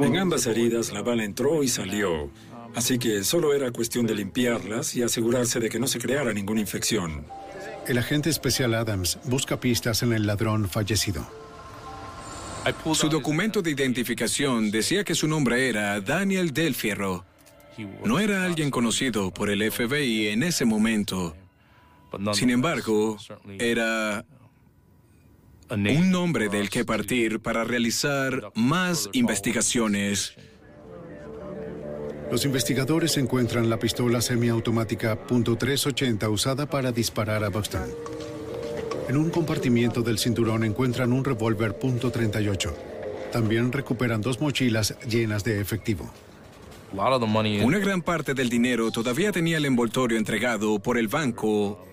En 0.00 0.16
ambas 0.18 0.46
heridas 0.46 0.92
la 0.92 1.02
bala 1.02 1.24
entró 1.24 1.62
y 1.62 1.68
salió, 1.68 2.28
así 2.74 2.98
que 2.98 3.24
solo 3.24 3.54
era 3.54 3.70
cuestión 3.70 4.06
de 4.06 4.14
limpiarlas 4.14 4.94
y 4.94 5.02
asegurarse 5.02 5.60
de 5.60 5.68
que 5.68 5.78
no 5.78 5.86
se 5.86 5.98
creara 5.98 6.32
ninguna 6.32 6.60
infección. 6.60 7.26
El 7.86 7.98
agente 7.98 8.30
especial 8.30 8.74
Adams 8.74 9.18
busca 9.24 9.58
pistas 9.58 10.02
en 10.02 10.12
el 10.12 10.26
ladrón 10.26 10.68
fallecido. 10.68 11.26
Su 12.92 13.08
documento 13.08 13.62
de 13.62 13.70
identificación 13.70 14.70
decía 14.70 15.02
que 15.02 15.14
su 15.14 15.26
nombre 15.26 15.68
era 15.68 16.00
Daniel 16.00 16.52
Del 16.52 16.74
Fierro. 16.74 17.24
No 18.04 18.18
era 18.20 18.44
alguien 18.44 18.70
conocido 18.70 19.32
por 19.32 19.48
el 19.48 19.70
FBI 19.70 20.28
en 20.28 20.42
ese 20.42 20.64
momento. 20.66 21.34
Sin 22.32 22.50
embargo, 22.50 23.16
era 23.58 24.24
un 25.70 26.10
nombre 26.10 26.48
del 26.48 26.68
que 26.68 26.84
partir 26.84 27.40
para 27.40 27.64
realizar 27.64 28.52
más 28.54 29.08
investigaciones. 29.12 30.34
Los 32.30 32.44
investigadores 32.44 33.16
encuentran 33.16 33.68
la 33.68 33.78
pistola 33.78 34.20
semiautomática 34.20 35.18
.380 35.26 36.30
usada 36.30 36.66
para 36.66 36.92
disparar 36.92 37.42
a 37.42 37.48
Buxton. 37.48 37.82
En 39.08 39.16
un 39.16 39.30
compartimiento 39.30 40.02
del 40.02 40.18
cinturón 40.18 40.62
encuentran 40.62 41.12
un 41.12 41.24
revólver 41.24 41.76
.38. 41.76 42.72
También 43.32 43.72
recuperan 43.72 44.20
dos 44.20 44.40
mochilas 44.40 44.96
llenas 45.08 45.42
de 45.42 45.60
efectivo. 45.60 46.08
Una 46.92 47.78
gran 47.78 48.02
parte 48.02 48.34
del 48.34 48.48
dinero 48.48 48.90
todavía 48.92 49.32
tenía 49.32 49.56
el 49.56 49.64
envoltorio 49.64 50.16
entregado 50.16 50.78
por 50.78 50.98
el 50.98 51.08
banco 51.08 51.84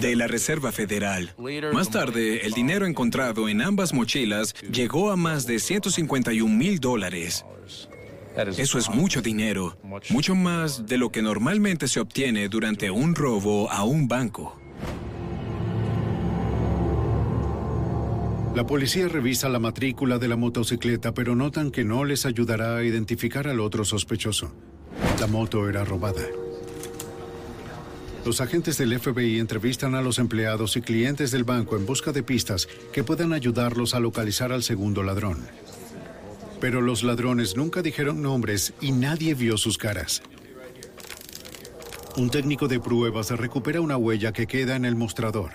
de 0.00 0.16
la 0.16 0.26
Reserva 0.26 0.72
Federal. 0.72 1.34
Más 1.72 1.90
tarde, 1.90 2.44
el 2.44 2.52
dinero 2.52 2.86
encontrado 2.86 3.48
en 3.48 3.62
ambas 3.62 3.92
mochilas 3.92 4.54
llegó 4.72 5.10
a 5.10 5.16
más 5.16 5.46
de 5.46 5.60
151 5.60 6.52
mil 6.52 6.80
dólares. 6.80 7.44
Eso 8.36 8.78
es 8.78 8.90
mucho 8.90 9.22
dinero, 9.22 9.78
mucho 10.10 10.34
más 10.34 10.86
de 10.86 10.98
lo 10.98 11.10
que 11.10 11.22
normalmente 11.22 11.88
se 11.88 12.00
obtiene 12.00 12.48
durante 12.48 12.90
un 12.90 13.14
robo 13.14 13.70
a 13.70 13.84
un 13.84 14.08
banco. 14.08 14.58
La 18.54 18.66
policía 18.66 19.08
revisa 19.08 19.48
la 19.48 19.58
matrícula 19.58 20.18
de 20.18 20.28
la 20.28 20.36
motocicleta, 20.36 21.12
pero 21.12 21.34
notan 21.34 21.70
que 21.70 21.84
no 21.84 22.04
les 22.04 22.26
ayudará 22.26 22.76
a 22.76 22.84
identificar 22.84 23.48
al 23.48 23.60
otro 23.60 23.84
sospechoso. 23.84 24.52
La 25.20 25.26
moto 25.26 25.68
era 25.68 25.84
robada. 25.84 26.22
Los 28.24 28.40
agentes 28.40 28.76
del 28.76 28.98
FBI 28.98 29.38
entrevistan 29.38 29.94
a 29.94 30.02
los 30.02 30.18
empleados 30.18 30.76
y 30.76 30.82
clientes 30.82 31.30
del 31.30 31.44
banco 31.44 31.76
en 31.76 31.86
busca 31.86 32.12
de 32.12 32.22
pistas 32.22 32.66
que 32.92 33.04
puedan 33.04 33.32
ayudarlos 33.32 33.94
a 33.94 34.00
localizar 34.00 34.52
al 34.52 34.62
segundo 34.62 35.02
ladrón. 35.02 35.46
Pero 36.60 36.80
los 36.80 37.02
ladrones 37.02 37.56
nunca 37.56 37.82
dijeron 37.82 38.22
nombres 38.22 38.72
y 38.80 38.92
nadie 38.92 39.34
vio 39.34 39.56
sus 39.58 39.78
caras. 39.78 40.22
Un 42.16 42.30
técnico 42.30 42.66
de 42.66 42.80
pruebas 42.80 43.30
recupera 43.30 43.82
una 43.82 43.98
huella 43.98 44.32
que 44.32 44.46
queda 44.46 44.74
en 44.74 44.86
el 44.86 44.96
mostrador. 44.96 45.50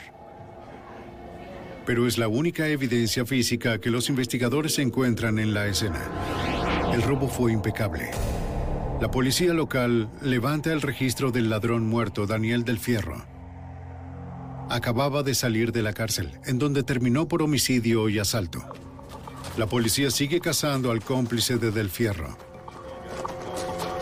Pero 1.88 2.07
es 2.07 2.19
la 2.19 2.28
única 2.28 2.68
evidencia 2.68 3.26
física 3.26 3.80
que 3.80 3.90
los 3.90 4.10
investigadores 4.10 4.78
encuentran 4.78 5.40
en 5.40 5.56
la 5.56 5.65
escena. 5.65 6.02
El 6.94 7.02
robo 7.02 7.28
fue 7.28 7.52
impecable. 7.52 8.11
La 9.02 9.10
policía 9.10 9.53
local 9.53 10.11
levanta 10.22 10.72
el 10.72 10.82
registro 10.84 11.32
del 11.32 11.49
ladrón 11.49 11.88
muerto, 11.88 12.28
Daniel 12.28 12.64
del 12.64 12.78
Fierro. 12.78 13.26
Acababa 14.69 15.23
de 15.23 15.34
salir 15.34 15.72
de 15.72 15.82
la 15.82 15.94
cárcel, 15.94 16.38
en 16.45 16.60
donde 16.60 16.84
terminó 16.84 17.28
por 17.28 17.41
homicidio 17.41 18.07
y 18.10 18.19
asalto. 18.19 18.60
La 19.57 19.68
policía 19.68 20.10
sigue 20.11 20.40
cazando 20.40 20.91
al 20.91 21.03
cómplice 21.03 21.57
de 21.57 21.72
Del 21.72 21.90
Fierro. 21.90 22.38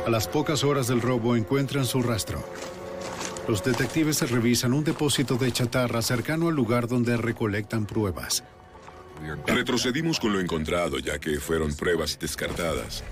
A 0.05 0.09
las 0.09 0.27
pocas 0.27 0.63
horas 0.63 0.87
del 0.87 1.01
robo 1.01 1.35
encuentran 1.35 1.85
su 1.85 2.01
rastro. 2.01 2.43
Los 3.47 3.63
detectives 3.63 4.29
revisan 4.29 4.73
un 4.73 4.83
depósito 4.83 5.35
de 5.35 5.51
chatarra 5.51 6.03
cercano 6.03 6.49
al 6.49 6.55
lugar 6.55 6.87
donde 6.87 7.17
recolectan 7.17 7.87
pruebas. 7.87 8.43
Retrocedimos 9.47 10.19
con 10.19 10.33
lo 10.33 10.39
encontrado 10.39 10.99
ya 10.99 11.17
que 11.17 11.39
fueron 11.39 11.75
pruebas 11.75 12.19
descartadas. 12.19 13.03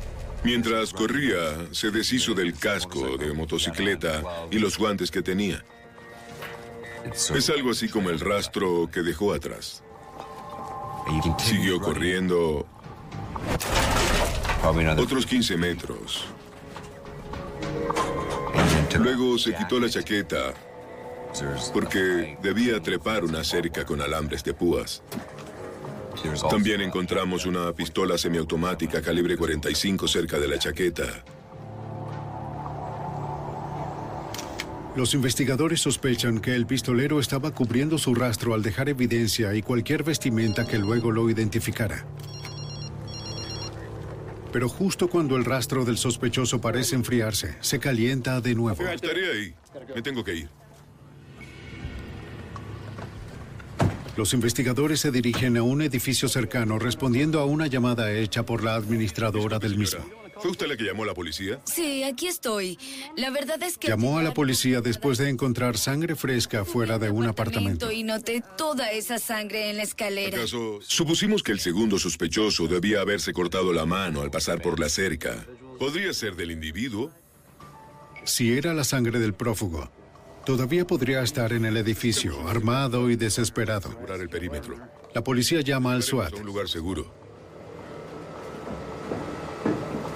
Mientras 0.43 0.93
corría, 0.93 1.67
se 1.71 1.89
deshizo 1.89 2.35
del 2.35 2.53
casco 2.53 3.17
de 3.17 3.33
motocicleta 3.33 4.21
y 4.51 4.59
los 4.59 4.77
guantes 4.77 5.09
que 5.09 5.23
tenía. 5.23 5.65
Es 7.33 7.49
algo 7.49 7.71
así 7.71 7.89
como 7.89 8.11
el 8.11 8.19
rastro 8.19 8.89
que 8.91 9.01
dejó 9.01 9.33
atrás. 9.33 9.83
Siguió 11.37 11.79
corriendo 11.79 12.65
otros 14.97 15.25
15 15.25 15.57
metros. 15.57 16.25
Luego 18.99 19.37
se 19.37 19.55
quitó 19.55 19.79
la 19.79 19.89
chaqueta 19.89 20.53
porque 21.73 22.37
debía 22.41 22.81
trepar 22.81 23.23
una 23.23 23.43
cerca 23.43 23.85
con 23.85 24.01
alambres 24.01 24.43
de 24.43 24.53
púas. 24.53 25.03
También 26.49 26.81
encontramos 26.81 27.45
una 27.45 27.71
pistola 27.73 28.17
semiautomática 28.17 29.01
calibre 29.01 29.37
45 29.37 30.07
cerca 30.07 30.39
de 30.39 30.47
la 30.47 30.57
chaqueta. 30.57 31.23
Los 34.97 35.13
investigadores 35.13 35.81
sospechan 35.81 36.39
que 36.39 36.55
el 36.55 36.65
pistolero 36.65 37.19
estaba 37.19 37.51
cubriendo 37.51 37.99
su 37.99 38.15
rastro 38.15 38.55
al 38.55 38.63
dejar 38.63 38.89
evidencia 38.89 39.53
y 39.53 39.61
cualquier 39.61 40.01
vestimenta 40.01 40.65
que 40.65 40.79
luego 40.79 41.11
lo 41.11 41.29
identificara. 41.29 42.03
Pero 44.51 44.67
justo 44.67 45.07
cuando 45.07 45.37
el 45.37 45.45
rastro 45.45 45.85
del 45.85 45.99
sospechoso 45.99 46.59
parece 46.59 46.95
enfriarse, 46.95 47.57
se 47.59 47.77
calienta 47.77 48.41
de 48.41 48.55
nuevo. 48.55 48.81
Estaré 48.87 49.31
ahí. 49.31 49.53
Me 49.93 50.01
tengo 50.01 50.23
que 50.23 50.33
ir. 50.33 50.49
Los 54.15 54.33
investigadores 54.33 54.99
se 54.99 55.11
dirigen 55.11 55.57
a 55.57 55.61
un 55.61 55.83
edificio 55.83 56.27
cercano 56.27 56.79
respondiendo 56.79 57.39
a 57.39 57.45
una 57.45 57.67
llamada 57.67 58.11
hecha 58.13 58.47
por 58.47 58.63
la 58.63 58.73
administradora 58.73 59.59
del 59.59 59.77
mismo. 59.77 60.26
¿Fue 60.41 60.51
usted 60.51 60.67
la 60.67 60.77
que 60.77 60.83
llamó 60.83 61.03
a 61.03 61.07
la 61.07 61.13
policía? 61.13 61.59
Sí, 61.65 62.03
aquí 62.03 62.27
estoy. 62.27 62.77
La 63.15 63.29
verdad 63.29 63.61
es 63.63 63.77
que... 63.77 63.87
Llamó 63.87 64.17
a 64.19 64.23
la 64.23 64.33
policía 64.33 64.81
después 64.81 65.17
de 65.17 65.29
encontrar 65.29 65.77
sangre 65.77 66.15
fresca 66.15 66.65
fuera 66.65 66.99
de 66.99 67.09
un 67.09 67.25
apartamento. 67.25 67.91
Y 67.91 68.03
noté 68.03 68.43
toda 68.57 68.91
esa 68.91 69.19
sangre 69.19 69.69
en 69.69 69.77
la 69.77 69.83
escalera. 69.83 70.37
¿Acaso 70.37 70.79
supusimos 70.81 71.43
que 71.43 71.51
el 71.51 71.59
segundo 71.59 71.97
sospechoso 71.99 72.67
debía 72.67 73.01
haberse 73.01 73.33
cortado 73.33 73.73
la 73.73 73.85
mano 73.85 74.21
al 74.21 74.31
pasar 74.31 74.61
por 74.61 74.79
la 74.79 74.89
cerca? 74.89 75.45
¿Podría 75.79 76.13
ser 76.13 76.35
del 76.35 76.51
individuo? 76.51 77.11
Si 78.23 78.57
era 78.57 78.73
la 78.73 78.83
sangre 78.83 79.19
del 79.19 79.33
prófugo, 79.33 79.89
todavía 80.45 80.85
podría 80.85 81.21
estar 81.21 81.53
en 81.53 81.65
el 81.65 81.77
edificio, 81.77 82.47
armado 82.47 83.09
y 83.09 83.15
desesperado. 83.15 83.95
Curar 83.95 84.19
el 84.19 84.29
perímetro. 84.29 84.77
La 85.13 85.23
policía 85.23 85.61
llama 85.61 85.93
al 85.93 86.03
SWAT. 86.03 86.33
Un 86.33 86.45
lugar 86.45 86.67
seguro. 86.67 87.26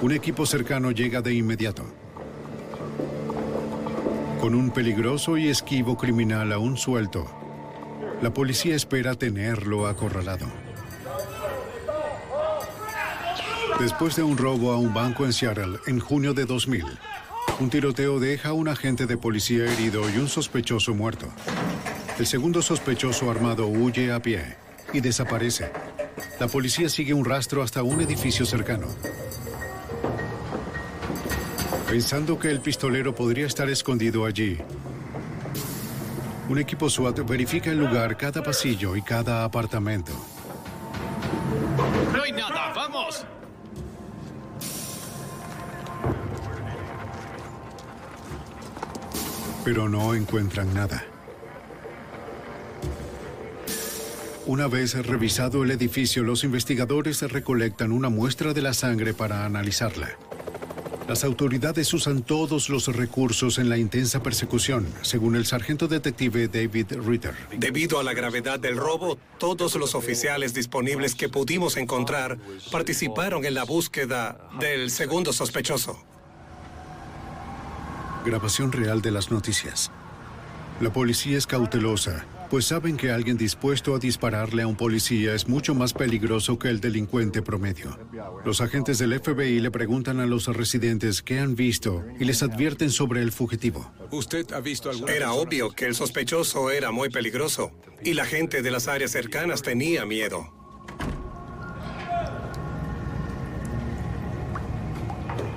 Un 0.02 0.10
equipo 0.10 0.46
cercano 0.46 0.90
llega 0.90 1.22
de 1.22 1.32
inmediato. 1.32 1.84
Con 4.40 4.56
un 4.56 4.72
peligroso 4.72 5.36
y 5.36 5.48
esquivo 5.48 5.96
criminal 5.96 6.52
aún 6.52 6.76
suelto, 6.76 7.30
la 8.20 8.34
policía 8.34 8.74
espera 8.74 9.14
tenerlo 9.14 9.86
acorralado. 9.86 10.46
Después 13.78 14.16
de 14.16 14.24
un 14.24 14.36
robo 14.36 14.72
a 14.72 14.76
un 14.76 14.92
banco 14.92 15.24
en 15.24 15.32
Seattle 15.32 15.78
en 15.86 16.00
junio 16.00 16.34
de 16.34 16.46
2000, 16.46 16.84
un 17.60 17.70
tiroteo 17.70 18.18
deja 18.18 18.48
a 18.48 18.54
un 18.54 18.66
agente 18.66 19.06
de 19.06 19.16
policía 19.16 19.72
herido 19.72 20.10
y 20.10 20.18
un 20.18 20.26
sospechoso 20.26 20.94
muerto. 20.94 21.28
El 22.18 22.26
segundo 22.26 22.60
sospechoso 22.60 23.30
armado 23.30 23.68
huye 23.68 24.10
a 24.10 24.20
pie 24.20 24.56
y 24.92 25.00
desaparece. 25.00 25.70
La 26.40 26.48
policía 26.48 26.88
sigue 26.88 27.14
un 27.14 27.24
rastro 27.24 27.62
hasta 27.62 27.84
un 27.84 28.00
edificio 28.00 28.44
cercano. 28.44 28.88
Pensando 31.92 32.38
que 32.38 32.48
el 32.48 32.62
pistolero 32.62 33.14
podría 33.14 33.44
estar 33.44 33.68
escondido 33.68 34.24
allí, 34.24 34.56
un 36.48 36.58
equipo 36.58 36.88
SWAT 36.88 37.18
verifica 37.28 37.70
el 37.70 37.80
lugar, 37.80 38.16
cada 38.16 38.42
pasillo 38.42 38.96
y 38.96 39.02
cada 39.02 39.44
apartamento. 39.44 40.10
No 42.14 42.22
hay 42.22 42.32
nada, 42.32 42.72
vamos. 42.74 43.26
Pero 49.62 49.86
no 49.86 50.14
encuentran 50.14 50.72
nada. 50.72 51.04
Una 54.46 54.66
vez 54.66 54.94
revisado 55.06 55.62
el 55.62 55.70
edificio, 55.70 56.22
los 56.22 56.42
investigadores 56.42 57.20
recolectan 57.20 57.92
una 57.92 58.08
muestra 58.08 58.54
de 58.54 58.62
la 58.62 58.72
sangre 58.72 59.12
para 59.12 59.44
analizarla. 59.44 60.08
Las 61.08 61.24
autoridades 61.24 61.92
usan 61.94 62.22
todos 62.22 62.68
los 62.68 62.86
recursos 62.94 63.58
en 63.58 63.68
la 63.68 63.76
intensa 63.76 64.22
persecución, 64.22 64.86
según 65.02 65.36
el 65.36 65.46
sargento 65.46 65.88
detective 65.88 66.48
David 66.48 66.94
Ritter. 67.04 67.34
Debido 67.56 67.98
a 67.98 68.02
la 68.02 68.14
gravedad 68.14 68.60
del 68.60 68.76
robo, 68.76 69.18
todos 69.38 69.74
los 69.76 69.94
oficiales 69.94 70.54
disponibles 70.54 71.14
que 71.14 71.28
pudimos 71.28 71.76
encontrar 71.76 72.38
participaron 72.70 73.44
en 73.44 73.54
la 73.54 73.64
búsqueda 73.64 74.38
del 74.60 74.90
segundo 74.90 75.32
sospechoso. 75.32 75.98
Grabación 78.24 78.70
real 78.70 79.02
de 79.02 79.10
las 79.10 79.30
noticias. 79.30 79.90
La 80.80 80.92
policía 80.92 81.36
es 81.36 81.46
cautelosa 81.46 82.24
pues 82.52 82.66
saben 82.66 82.98
que 82.98 83.10
alguien 83.10 83.38
dispuesto 83.38 83.94
a 83.94 83.98
dispararle 83.98 84.60
a 84.60 84.66
un 84.66 84.76
policía 84.76 85.34
es 85.34 85.48
mucho 85.48 85.74
más 85.74 85.94
peligroso 85.94 86.58
que 86.58 86.68
el 86.68 86.82
delincuente 86.82 87.40
promedio. 87.40 87.98
Los 88.44 88.60
agentes 88.60 88.98
del 88.98 89.18
FBI 89.18 89.58
le 89.58 89.70
preguntan 89.70 90.20
a 90.20 90.26
los 90.26 90.48
residentes 90.48 91.22
qué 91.22 91.38
han 91.38 91.54
visto 91.54 92.04
y 92.20 92.26
les 92.26 92.42
advierten 92.42 92.90
sobre 92.90 93.22
el 93.22 93.32
fugitivo. 93.32 93.90
¿Usted 94.10 94.52
ha 94.52 94.60
visto 94.60 94.90
algo? 94.90 95.08
Era 95.08 95.32
obvio 95.32 95.70
que 95.70 95.86
el 95.86 95.94
sospechoso 95.94 96.70
era 96.70 96.90
muy 96.90 97.08
peligroso 97.08 97.72
y 98.04 98.12
la 98.12 98.26
gente 98.26 98.60
de 98.60 98.70
las 98.70 98.86
áreas 98.86 99.12
cercanas 99.12 99.62
tenía 99.62 100.04
miedo. 100.04 100.52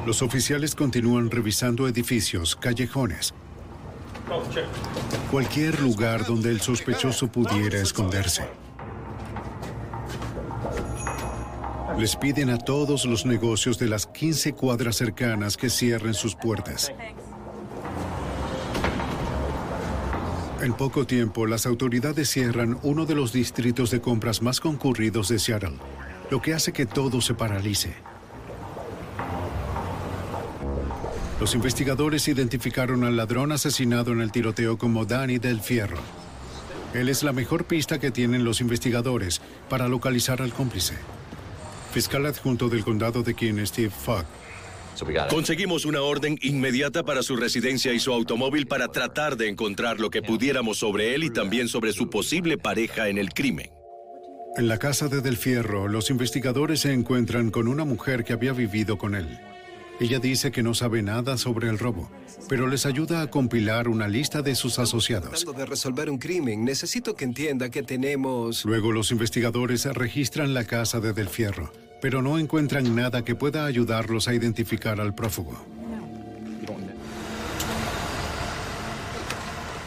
Los 0.05 0.22
oficiales 0.22 0.76
continúan 0.76 1.30
revisando 1.30 1.89
edificios, 1.89 2.55
callejones, 2.55 3.34
Cualquier 5.31 5.81
lugar 5.81 6.26
donde 6.26 6.49
el 6.49 6.61
sospechoso 6.61 7.27
pudiera 7.27 7.80
esconderse. 7.80 8.43
Les 11.97 12.15
piden 12.15 12.49
a 12.49 12.57
todos 12.57 13.06
los 13.06 13.26
negocios 13.26 13.80
de 13.80 13.88
las 13.88 14.06
15 14.07 14.53
cuadras 14.53 14.97
cercanas 14.97 15.56
que 15.56 15.69
cierren 15.69 16.14
sus 16.14 16.35
puertas. 16.35 16.91
En 20.61 20.73
poco 20.73 21.06
tiempo, 21.06 21.45
las 21.45 21.65
autoridades 21.65 22.30
cierran 22.30 22.77
uno 22.81 23.06
de 23.06 23.15
los 23.15 23.31
distritos 23.31 23.91
de 23.91 24.02
compras 24.02 24.41
más 24.41 24.60
concurridos 24.60 25.30
de 25.30 25.39
Seattle, 25.39 25.77
lo 26.31 26.41
que 26.41 26.53
hace 26.53 26.73
que 26.73 26.85
todo 26.85 27.22
se 27.22 27.34
paralice. 27.34 27.93
Los 31.39 31.53
investigadores 31.53 32.27
identificaron 32.29 33.03
al 33.03 33.17
ladrón 33.17 33.51
asesinado 33.51 34.13
en 34.13 34.21
el 34.21 34.31
tiroteo 34.31 34.77
como 34.77 35.05
Danny 35.05 35.37
del 35.37 35.59
Fierro. 35.59 35.97
Él 36.93 37.09
es 37.09 37.23
la 37.23 37.33
mejor 37.33 37.65
pista 37.65 37.99
que 37.99 38.09
tienen 38.09 38.45
los 38.45 38.61
investigadores 38.61 39.41
para 39.69 39.89
localizar 39.89 40.41
al 40.41 40.53
cómplice. 40.53 40.93
Fiscal 41.91 42.25
adjunto 42.25 42.69
del 42.69 42.85
condado 42.85 43.21
de 43.21 43.33
Keene, 43.33 43.65
Steve 43.65 43.89
Fogg. 43.89 44.25
Conseguimos 45.29 45.83
una 45.83 46.01
orden 46.01 46.37
inmediata 46.41 47.03
para 47.03 47.21
su 47.21 47.35
residencia 47.35 47.91
y 47.91 47.99
su 47.99 48.13
automóvil 48.13 48.65
para 48.65 48.87
tratar 48.87 49.35
de 49.35 49.49
encontrar 49.49 49.99
lo 49.99 50.09
que 50.09 50.21
pudiéramos 50.21 50.77
sobre 50.77 51.15
él 51.15 51.25
y 51.25 51.29
también 51.31 51.67
sobre 51.67 51.91
su 51.91 52.09
posible 52.09 52.57
pareja 52.57 53.09
en 53.09 53.17
el 53.17 53.33
crimen. 53.33 53.69
En 54.55 54.69
la 54.69 54.77
casa 54.77 55.09
de 55.09 55.19
Del 55.19 55.35
Fierro, 55.35 55.89
los 55.89 56.09
investigadores 56.09 56.79
se 56.79 56.93
encuentran 56.93 57.51
con 57.51 57.67
una 57.67 57.83
mujer 57.83 58.23
que 58.23 58.31
había 58.31 58.53
vivido 58.53 58.97
con 58.97 59.15
él. 59.15 59.37
Ella 59.99 60.19
dice 60.19 60.51
que 60.51 60.61
no 60.61 60.73
sabe 60.73 61.01
nada 61.01 61.38
sobre 61.38 61.69
el 61.69 61.80
robo, 61.80 62.11
pero 62.49 62.67
les 62.67 62.85
ayuda 62.85 63.22
a 63.22 63.30
compilar 63.30 63.88
una 63.88 64.09
lista 64.09 64.41
de 64.41 64.53
sus 64.55 64.77
asociados. 64.77 65.45
De 65.55 65.65
resolver 65.65 66.09
un 66.09 66.17
crimen, 66.17 66.65
necesito 66.65 67.15
que 67.15 67.23
entienda 67.23 67.69
que 67.69 67.81
tenemos... 67.81 68.65
Luego 68.65 68.91
los 68.91 69.11
investigadores 69.11 69.85
registran 69.85 70.53
la 70.53 70.65
casa 70.65 70.99
de 70.99 71.13
Del 71.13 71.30
Fierro, 71.30 71.72
pero 72.01 72.22
no 72.22 72.38
encuentran 72.38 72.93
nada 72.93 73.23
que 73.23 73.35
pueda 73.35 73.65
ayudarlos 73.65 74.27
a 74.27 74.34
identificar 74.34 74.99
al 74.99 75.15
prófugo. 75.15 75.65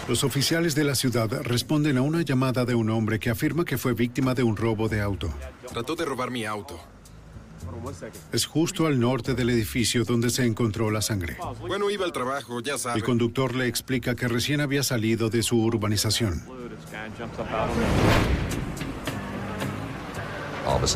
Los 0.09 0.25
oficiales 0.25 0.75
de 0.75 0.85
la 0.85 0.95
ciudad 0.95 1.31
responden 1.43 1.99
a 1.99 2.01
una 2.01 2.23
llamada 2.23 2.65
de 2.65 2.75
un 2.75 2.89
hombre 2.89 3.19
que 3.19 3.29
afirma 3.29 3.67
que 3.67 3.77
fue 3.77 3.93
víctima 3.93 4.33
de 4.33 4.43
un 4.43 4.57
robo 4.57 4.89
de 4.89 5.03
auto. 5.03 5.31
Trató 5.71 5.95
de 5.97 6.07
robar 6.07 6.31
mi 6.31 6.47
auto. 6.47 6.81
Es 8.33 8.47
justo 8.47 8.87
al 8.87 8.99
norte 9.01 9.35
del 9.35 9.51
edificio 9.51 10.05
donde 10.05 10.31
se 10.31 10.45
encontró 10.45 10.91
la 10.91 11.03
sangre. 11.03 11.37
Bueno, 11.61 11.91
iba 11.91 12.05
al 12.05 12.13
trabajo, 12.13 12.61
ya 12.61 12.79
sabe. 12.79 12.99
El 12.99 13.05
conductor 13.05 13.55
le 13.55 13.67
explica 13.67 14.15
que 14.15 14.29
recién 14.29 14.61
había 14.61 14.83
salido 14.83 15.31
de 15.31 15.43
su 15.43 15.63
urbanización. 15.63 16.45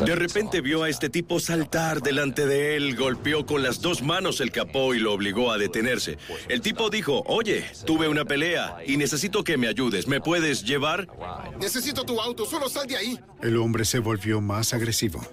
De 0.05 0.15
repente 0.15 0.61
vio 0.61 0.83
a 0.83 0.89
este 0.89 1.09
tipo 1.09 1.39
saltar 1.39 2.01
delante 2.01 2.45
de 2.45 2.75
él, 2.75 2.95
golpeó 2.95 3.45
con 3.45 3.63
las 3.63 3.81
dos 3.81 4.03
manos 4.03 4.39
el 4.39 4.51
capó 4.51 4.93
y 4.93 4.99
lo 4.99 5.13
obligó 5.13 5.51
a 5.51 5.57
detenerse. 5.57 6.19
El 6.47 6.61
tipo 6.61 6.91
dijo, 6.91 7.23
oye, 7.25 7.65
tuve 7.85 8.07
una 8.07 8.23
pelea 8.23 8.77
y 8.85 8.97
necesito 8.97 9.43
que 9.43 9.57
me 9.57 9.67
ayudes. 9.67 10.07
¿Me 10.07 10.21
puedes 10.21 10.63
llevar? 10.63 11.07
Necesito 11.59 12.03
tu 12.03 12.21
auto, 12.21 12.45
solo 12.45 12.69
sal 12.69 12.85
de 12.85 12.97
ahí. 12.97 13.19
El 13.41 13.57
hombre 13.57 13.83
se 13.83 13.97
volvió 13.97 14.41
más 14.41 14.73
agresivo. 14.73 15.25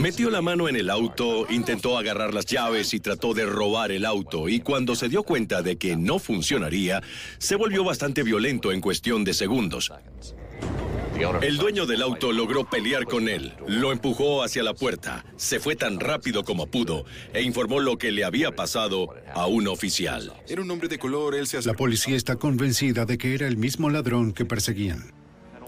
Metió 0.00 0.30
la 0.30 0.42
mano 0.42 0.68
en 0.68 0.76
el 0.76 0.90
auto, 0.90 1.46
intentó 1.50 1.98
agarrar 1.98 2.32
las 2.32 2.46
llaves 2.46 2.94
y 2.94 3.00
trató 3.00 3.34
de 3.34 3.44
robar 3.44 3.90
el 3.90 4.04
auto. 4.04 4.48
Y 4.48 4.60
cuando 4.60 4.94
se 4.94 5.08
dio 5.08 5.22
cuenta 5.22 5.62
de 5.62 5.78
que 5.78 5.96
no 5.96 6.18
funcionaría, 6.18 7.02
se 7.38 7.56
volvió 7.56 7.82
bastante 7.82 8.22
violento 8.22 8.72
en 8.72 8.80
cuestión 8.80 9.24
de 9.24 9.34
segundos. 9.34 9.92
El 11.40 11.56
dueño 11.56 11.86
del 11.86 12.02
auto 12.02 12.30
logró 12.30 12.68
pelear 12.68 13.06
con 13.06 13.28
él, 13.28 13.54
lo 13.66 13.90
empujó 13.90 14.42
hacia 14.42 14.62
la 14.62 14.74
puerta, 14.74 15.24
se 15.36 15.60
fue 15.60 15.74
tan 15.74 15.98
rápido 15.98 16.44
como 16.44 16.66
pudo 16.66 17.06
e 17.32 17.40
informó 17.42 17.80
lo 17.80 17.96
que 17.96 18.12
le 18.12 18.22
había 18.22 18.54
pasado 18.54 19.14
a 19.34 19.46
un 19.46 19.66
oficial. 19.66 20.34
Era 20.46 20.60
un 20.60 20.70
hombre 20.70 20.88
de 20.88 20.98
color, 20.98 21.34
él 21.34 21.46
se 21.46 21.62
La 21.62 21.72
policía 21.72 22.16
está 22.16 22.36
convencida 22.36 23.06
de 23.06 23.16
que 23.16 23.34
era 23.34 23.48
el 23.48 23.56
mismo 23.56 23.88
ladrón 23.88 24.32
que 24.32 24.44
perseguían. 24.44 25.14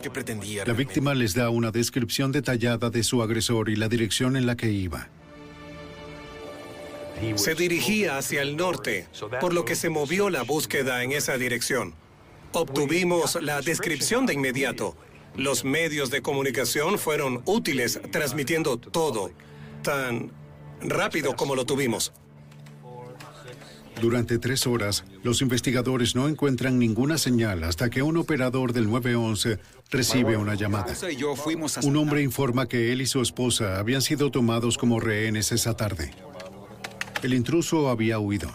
¿Qué 0.02 0.10
pretendía? 0.10 0.64
La 0.64 0.74
víctima 0.74 1.14
les 1.14 1.34
da 1.34 1.50
una 1.50 1.70
descripción 1.70 2.30
detallada 2.32 2.90
de 2.90 3.02
su 3.02 3.22
agresor 3.22 3.68
y 3.68 3.76
la 3.76 3.88
dirección 3.88 4.36
en 4.36 4.46
la 4.46 4.56
que 4.56 4.70
iba. 4.70 5.08
Se 7.34 7.54
dirigía 7.56 8.16
hacia 8.16 8.42
el 8.42 8.56
norte, 8.56 9.08
por 9.40 9.52
lo 9.52 9.64
que 9.64 9.74
se 9.74 9.88
movió 9.88 10.30
la 10.30 10.42
búsqueda 10.42 11.02
en 11.02 11.12
esa 11.12 11.36
dirección. 11.36 11.94
Obtuvimos 12.52 13.42
la 13.42 13.60
descripción 13.60 14.24
de 14.24 14.34
inmediato. 14.34 14.96
Los 15.36 15.64
medios 15.64 16.10
de 16.10 16.22
comunicación 16.22 16.98
fueron 16.98 17.42
útiles 17.44 18.00
transmitiendo 18.12 18.78
todo, 18.78 19.32
tan 19.82 20.30
rápido 20.80 21.34
como 21.34 21.56
lo 21.56 21.66
tuvimos. 21.66 22.12
Durante 24.00 24.38
tres 24.38 24.66
horas, 24.66 25.04
los 25.24 25.42
investigadores 25.42 26.14
no 26.14 26.28
encuentran 26.28 26.78
ninguna 26.78 27.18
señal 27.18 27.64
hasta 27.64 27.90
que 27.90 28.02
un 28.02 28.16
operador 28.16 28.72
del 28.72 28.88
911 28.88 29.58
recibe 29.90 30.36
una 30.36 30.54
llamada. 30.54 30.94
Un 31.82 31.96
hombre 31.96 32.22
informa 32.22 32.68
que 32.68 32.92
él 32.92 33.02
y 33.02 33.06
su 33.06 33.20
esposa 33.20 33.78
habían 33.78 34.02
sido 34.02 34.30
tomados 34.30 34.78
como 34.78 35.00
rehenes 35.00 35.50
esa 35.50 35.74
tarde. 35.74 36.12
El 37.22 37.34
intruso 37.34 37.88
había 37.88 38.20
huido. 38.20 38.48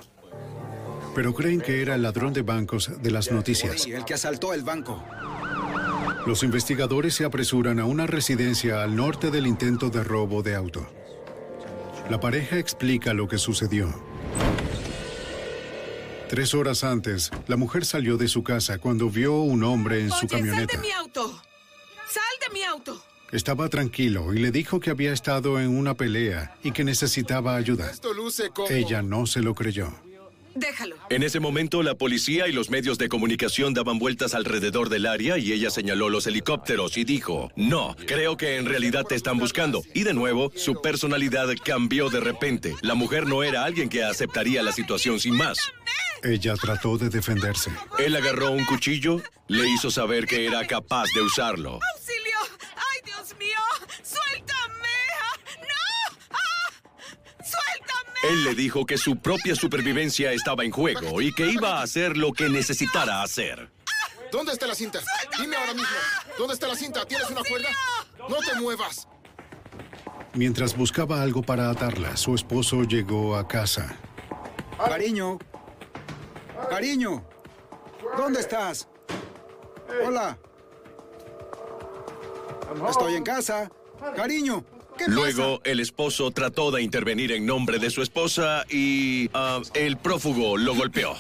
Pero 1.14 1.34
creen 1.34 1.62
que 1.62 1.82
era 1.82 1.96
el 1.96 2.02
ladrón 2.02 2.34
de 2.34 2.42
bancos 2.42 2.90
de 3.02 3.12
las 3.12 3.32
noticias. 3.32 3.86
El 3.86 4.06
que 4.06 4.14
asaltó 4.14 4.54
el 4.54 4.64
banco. 4.64 5.04
Los 6.26 6.42
investigadores 6.44 7.16
se 7.16 7.26
apresuran 7.26 7.80
a 7.80 7.86
una 7.86 8.08
residencia 8.08 8.82
al 8.82 8.96
norte 8.96 9.30
del 9.30 9.46
intento 9.46 9.90
de 9.90 10.04
robo 10.04 10.42
de 10.42 10.56
auto. 10.56 10.88
La 12.10 12.20
pareja 12.20 12.58
explica 12.58 13.14
lo 13.14 13.28
que 13.28 13.38
sucedió. 13.38 13.94
Tres 16.34 16.56
horas 16.56 16.84
antes, 16.84 17.30
la 17.46 17.58
mujer 17.58 17.86
salió 17.86 18.18
de 18.18 18.28
su 18.28 18.42
casa 18.42 18.80
cuando 18.80 19.08
vio 19.08 19.36
un 19.42 19.64
hombre 19.64 20.02
en 20.02 20.10
su 20.10 20.28
camioneta. 20.28 20.74
sal 20.74 20.82
de 20.82 20.88
mi 20.88 20.92
auto. 20.92 21.42
Sal 22.10 22.24
de 22.48 22.54
mi 22.56 22.64
auto. 22.64 23.06
Estaba 23.32 23.70
tranquilo 23.70 24.34
y 24.34 24.40
le 24.40 24.50
dijo 24.50 24.80
que 24.80 24.90
había 24.90 25.14
estado 25.14 25.60
en 25.60 25.68
una 25.68 25.94
pelea 25.94 26.56
y 26.64 26.72
que 26.72 26.84
necesitaba 26.84 27.56
ayuda. 27.56 27.88
Esto 27.92 28.16
luce 28.16 28.50
como... 28.50 28.68
Ella 28.68 29.04
no 29.04 29.28
se 29.28 29.42
lo 29.42 29.54
creyó. 29.54 29.94
Déjalo. 30.56 30.96
En 31.10 31.24
ese 31.24 31.40
momento, 31.40 31.84
la 31.84 31.96
policía 31.96 32.48
y 32.48 32.52
los 32.52 32.70
medios 32.70 32.98
de 32.98 33.10
comunicación 33.10 33.74
daban 33.74 34.00
vueltas 34.00 34.34
alrededor 34.34 34.90
del 34.90 35.06
área 35.06 35.38
y 35.38 35.52
ella 35.52 35.70
señaló 35.70 36.10
los 36.10 36.28
helicópteros 36.28 36.98
y 36.98 37.04
dijo, 37.04 37.52
no, 37.56 37.96
creo 38.08 38.38
que 38.38 38.58
en 38.58 38.66
realidad 38.66 39.06
te 39.06 39.16
están 39.16 39.38
buscando. 39.38 39.84
Y 39.94 40.04
de 40.04 40.14
nuevo, 40.14 40.52
su 40.56 40.82
personalidad 40.82 41.48
cambió 41.64 42.10
de 42.10 42.20
repente. 42.20 42.76
La 42.82 42.96
mujer 42.96 43.28
no 43.28 43.44
era 43.44 43.64
alguien 43.64 43.90
que 43.90 44.04
aceptaría 44.04 44.62
la 44.64 44.72
situación 44.72 45.20
sin 45.20 45.36
más. 45.36 45.58
Ella 46.24 46.56
trató 46.56 46.98
de 46.98 47.10
defenderse. 47.10 47.70
Él 48.00 48.16
agarró 48.16 48.52
un 48.52 48.64
cuchillo, 48.66 49.22
le 49.48 49.68
hizo 49.68 49.92
saber 49.92 50.26
que 50.26 50.46
era 50.46 50.66
capaz 50.66 51.08
de 51.14 51.22
usarlo. 51.22 51.80
¡Auxilio! 51.96 52.38
¡Ay, 52.76 53.02
Dios 53.06 53.36
mío! 53.38 53.60
¡Suéltame! 54.04 54.43
Él 58.24 58.46
le 58.46 58.56
dijo 58.56 58.86
que 58.86 58.98
su 58.98 59.18
propia 59.18 59.54
supervivencia 59.54 60.32
estaba 60.32 60.64
en 60.64 60.72
juego 60.72 61.22
y 61.22 61.34
que 61.34 61.46
iba 61.46 61.80
a 61.80 61.84
hacer 61.84 62.16
lo 62.16 62.32
que 62.32 62.48
necesitara 62.48 63.22
hacer. 63.22 63.70
¿Dónde 64.32 64.54
está 64.54 64.66
la 64.66 64.76
cinta? 64.76 65.00
Dime 65.38 65.58
ahora 65.58 65.74
mismo. 65.74 65.90
¿Dónde 66.38 66.54
está 66.54 66.68
la 66.68 66.76
cinta? 66.76 67.06
¿Tienes 67.06 67.30
una 67.30 67.42
cuerda? 67.44 67.70
No 68.30 68.38
te 68.38 68.60
muevas. 68.60 69.08
Mientras 70.34 70.76
buscaba 70.76 71.22
algo 71.22 71.44
para 71.44 71.70
atarla, 71.70 72.16
su 72.16 72.34
esposo 72.34 72.84
llegó 72.84 73.36
a 73.36 73.48
casa. 73.48 73.96
Cariño. 74.78 75.38
Cariño. 76.70 77.24
¿Dónde 78.18 78.40
estás? 78.40 78.88
Hola. 80.04 80.38
Estoy 82.90 83.16
en 83.16 83.24
casa. 83.24 83.70
Cariño. 84.16 84.64
¿Qué 84.98 85.06
Luego, 85.08 85.62
el 85.64 85.80
esposo 85.80 86.32
trató 86.32 86.72
de 86.72 86.82
intervenir 86.82 87.32
en 87.32 87.46
nombre 87.46 87.80
de 87.80 87.90
su 87.90 88.02
esposa 88.02 88.66
y 88.70 89.30
ah, 89.34 89.62
el 89.74 89.98
prófugo 89.98 90.58
lo 90.58 90.76
golpeó. 90.76 91.16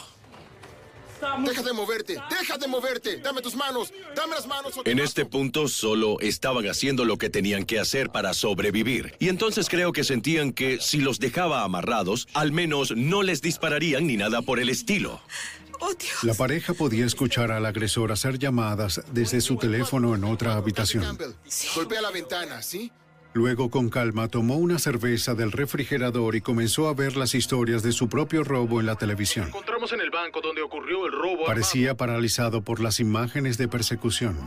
Deja 1.45 1.63
de 1.63 1.73
moverte. 1.73 2.17
Deja 2.29 2.57
de 2.57 2.67
moverte. 2.67 3.17
Dame 3.17 3.41
tus 3.41 3.55
manos. 3.55 3.93
Dame 4.15 4.35
las 4.35 4.45
manos. 4.45 4.73
En 4.83 4.99
este 4.99 5.25
punto 5.25 5.67
solo 5.67 6.19
estaban 6.19 6.67
haciendo 6.67 7.05
lo 7.05 7.17
que 7.17 7.29
tenían 7.29 7.65
que 7.65 7.79
hacer 7.79 8.09
para 8.09 8.33
sobrevivir. 8.33 9.15
Y 9.19 9.29
entonces 9.29 9.69
creo 9.69 9.93
que 9.93 10.03
sentían 10.03 10.51
que 10.51 10.79
si 10.81 10.99
los 10.99 11.19
dejaba 11.19 11.63
amarrados, 11.63 12.27
al 12.33 12.51
menos 12.51 12.93
no 12.95 13.23
les 13.23 13.41
dispararían 13.41 14.05
ni 14.05 14.17
nada 14.17 14.41
por 14.41 14.59
el 14.59 14.69
estilo. 14.69 15.21
¡Oh, 15.79 15.93
Dios! 15.93 16.23
La 16.23 16.33
pareja 16.33 16.73
podía 16.73 17.05
escuchar 17.05 17.51
al 17.51 17.65
agresor 17.65 18.11
hacer 18.11 18.37
llamadas 18.37 19.01
desde 19.11 19.41
su 19.41 19.55
teléfono 19.57 20.15
en 20.15 20.23
otra 20.25 20.53
habitación. 20.53 21.17
Golpea 21.75 22.01
la 22.01 22.11
ventana, 22.11 22.61
¿sí? 22.61 22.91
Luego, 23.33 23.69
con 23.69 23.89
calma, 23.89 24.27
tomó 24.27 24.57
una 24.57 24.77
cerveza 24.77 25.33
del 25.33 25.51
refrigerador 25.51 26.35
y 26.35 26.41
comenzó 26.41 26.87
a 26.87 26.93
ver 26.93 27.17
las 27.17 27.33
historias 27.33 27.81
de 27.81 27.91
su 27.91 28.07
propio 28.07 28.43
robo 28.43 28.79
en 28.79 28.85
la 28.85 28.95
televisión. 28.95 29.47
Encontramos 29.47 29.91
en 29.91 30.01
el 30.01 30.11
banco 30.11 30.39
donde 30.39 30.61
ocurrió 30.61 31.07
el 31.07 31.11
robo. 31.11 31.45
Parecía 31.45 31.95
paralizado 31.97 32.61
por 32.61 32.79
las 32.79 32.99
imágenes 32.99 33.57
de 33.57 33.67
persecución. 33.67 34.37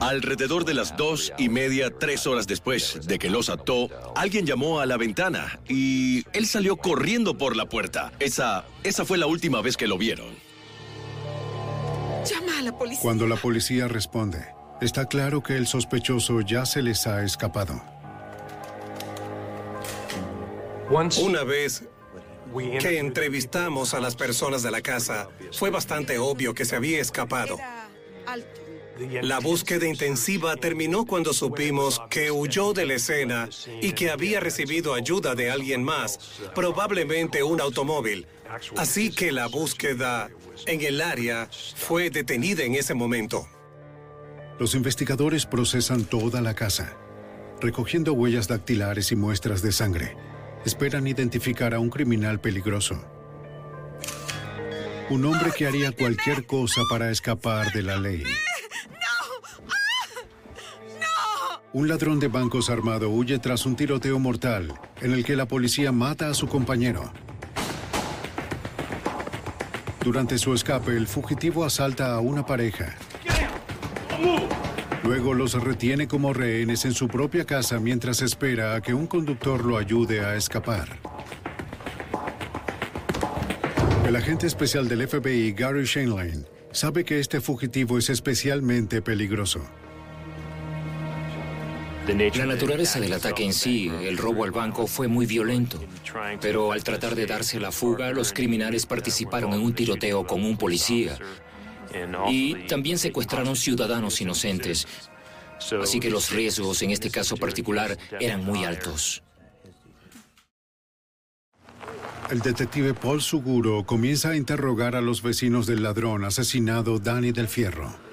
Alrededor 0.00 0.64
de 0.64 0.74
las 0.74 0.96
dos 0.96 1.32
y 1.38 1.48
media, 1.48 1.90
tres 1.90 2.26
horas 2.26 2.46
después 2.46 3.00
de 3.06 3.18
que 3.18 3.28
los 3.28 3.50
ató, 3.50 3.88
alguien 4.14 4.46
llamó 4.46 4.80
a 4.80 4.86
la 4.86 4.96
ventana 4.96 5.58
y 5.68 6.24
él 6.32 6.46
salió 6.46 6.76
corriendo 6.76 7.36
por 7.36 7.56
la 7.56 7.68
puerta. 7.68 8.12
Esa, 8.20 8.64
esa 8.84 9.04
fue 9.04 9.18
la 9.18 9.26
última 9.26 9.60
vez 9.60 9.76
que 9.76 9.88
lo 9.88 9.98
vieron. 9.98 10.28
Llama 12.24 12.58
a 12.58 12.62
la 12.62 12.78
policía. 12.78 13.02
Cuando 13.02 13.26
la 13.26 13.36
policía 13.36 13.88
responde, 13.88 14.46
está 14.80 15.06
claro 15.06 15.42
que 15.42 15.56
el 15.56 15.66
sospechoso 15.66 16.40
ya 16.40 16.66
se 16.66 16.82
les 16.82 17.06
ha 17.06 17.22
escapado. 17.22 17.82
Una 20.90 21.42
vez 21.42 21.84
que 22.80 22.98
entrevistamos 22.98 23.94
a 23.94 24.00
las 24.00 24.14
personas 24.14 24.62
de 24.62 24.70
la 24.70 24.80
casa, 24.80 25.28
fue 25.52 25.70
bastante 25.70 26.18
obvio 26.18 26.54
que 26.54 26.64
se 26.64 26.76
había 26.76 27.00
escapado. 27.00 27.58
La 29.22 29.40
búsqueda 29.40 29.86
intensiva 29.86 30.56
terminó 30.56 31.04
cuando 31.04 31.34
supimos 31.34 32.00
que 32.08 32.30
huyó 32.30 32.72
de 32.72 32.86
la 32.86 32.94
escena 32.94 33.48
y 33.82 33.92
que 33.92 34.10
había 34.10 34.40
recibido 34.40 34.94
ayuda 34.94 35.34
de 35.34 35.50
alguien 35.50 35.84
más, 35.84 36.18
probablemente 36.54 37.42
un 37.42 37.60
automóvil. 37.60 38.26
Así 38.76 39.10
que 39.10 39.32
la 39.32 39.48
búsqueda 39.48 40.30
en 40.66 40.80
el 40.80 41.00
área 41.02 41.50
fue 41.74 42.08
detenida 42.08 42.64
en 42.64 42.74
ese 42.74 42.94
momento. 42.94 43.46
Los 44.58 44.74
investigadores 44.74 45.44
procesan 45.44 46.04
toda 46.04 46.40
la 46.40 46.54
casa, 46.54 46.96
recogiendo 47.60 48.14
huellas 48.14 48.48
dactilares 48.48 49.12
y 49.12 49.16
muestras 49.16 49.60
de 49.60 49.70
sangre. 49.70 50.16
Esperan 50.64 51.06
identificar 51.06 51.74
a 51.74 51.78
un 51.78 51.90
criminal 51.90 52.40
peligroso. 52.40 53.04
Un 55.10 55.26
hombre 55.26 55.52
que 55.56 55.66
haría 55.66 55.92
cualquier 55.92 56.46
cosa 56.46 56.80
para 56.88 57.10
escapar 57.10 57.70
de 57.72 57.82
la 57.82 57.98
ley. 57.98 58.24
Un 61.74 61.88
ladrón 61.88 62.18
de 62.18 62.28
bancos 62.28 62.70
armado 62.70 63.10
huye 63.10 63.38
tras 63.38 63.66
un 63.66 63.76
tiroteo 63.76 64.18
mortal 64.18 64.72
en 65.02 65.12
el 65.12 65.22
que 65.22 65.36
la 65.36 65.46
policía 65.46 65.92
mata 65.92 66.30
a 66.30 66.34
su 66.34 66.48
compañero. 66.48 67.12
Durante 70.02 70.38
su 70.38 70.54
escape, 70.54 70.96
el 70.96 71.06
fugitivo 71.06 71.64
asalta 71.64 72.14
a 72.14 72.20
una 72.20 72.46
pareja. 72.46 72.96
Luego 75.04 75.34
los 75.34 75.54
retiene 75.54 76.08
como 76.08 76.32
rehenes 76.32 76.84
en 76.84 76.92
su 76.92 77.08
propia 77.08 77.44
casa 77.44 77.78
mientras 77.78 78.22
espera 78.22 78.74
a 78.74 78.80
que 78.80 78.92
un 78.92 79.06
conductor 79.06 79.64
lo 79.64 79.78
ayude 79.78 80.24
a 80.24 80.34
escapar. 80.36 80.88
El 84.06 84.16
agente 84.16 84.46
especial 84.46 84.88
del 84.88 85.06
FBI, 85.06 85.52
Gary 85.52 85.84
Shanline, 85.84 86.46
sabe 86.72 87.04
que 87.04 87.18
este 87.18 87.40
fugitivo 87.40 87.98
es 87.98 88.10
especialmente 88.10 89.02
peligroso. 89.02 89.60
La 92.06 92.46
naturaleza 92.46 93.00
del 93.00 93.14
ataque 93.14 93.44
en 93.44 93.52
sí, 93.52 93.88
el 93.88 94.16
robo 94.16 94.44
al 94.44 94.52
banco, 94.52 94.86
fue 94.86 95.08
muy 95.08 95.26
violento. 95.26 95.80
Pero 96.40 96.70
al 96.70 96.84
tratar 96.84 97.16
de 97.16 97.26
darse 97.26 97.58
la 97.58 97.72
fuga, 97.72 98.12
los 98.12 98.32
criminales 98.32 98.86
participaron 98.86 99.52
en 99.54 99.60
un 99.60 99.74
tiroteo 99.74 100.24
con 100.24 100.44
un 100.44 100.56
policía. 100.56 101.18
Y 102.28 102.66
también 102.66 102.98
secuestraron 102.98 103.56
ciudadanos 103.56 104.20
inocentes. 104.20 104.86
Así 105.82 106.00
que 106.00 106.10
los 106.10 106.30
riesgos 106.30 106.82
en 106.82 106.90
este 106.90 107.10
caso 107.10 107.36
particular 107.36 107.96
eran 108.20 108.44
muy 108.44 108.64
altos. 108.64 109.22
El 112.30 112.40
detective 112.40 112.92
Paul 112.92 113.22
Suguro 113.22 113.84
comienza 113.86 114.30
a 114.30 114.36
interrogar 114.36 114.96
a 114.96 115.00
los 115.00 115.22
vecinos 115.22 115.66
del 115.66 115.82
ladrón 115.82 116.24
asesinado 116.24 116.98
Danny 116.98 117.30
del 117.30 117.46
Fierro. 117.46 118.05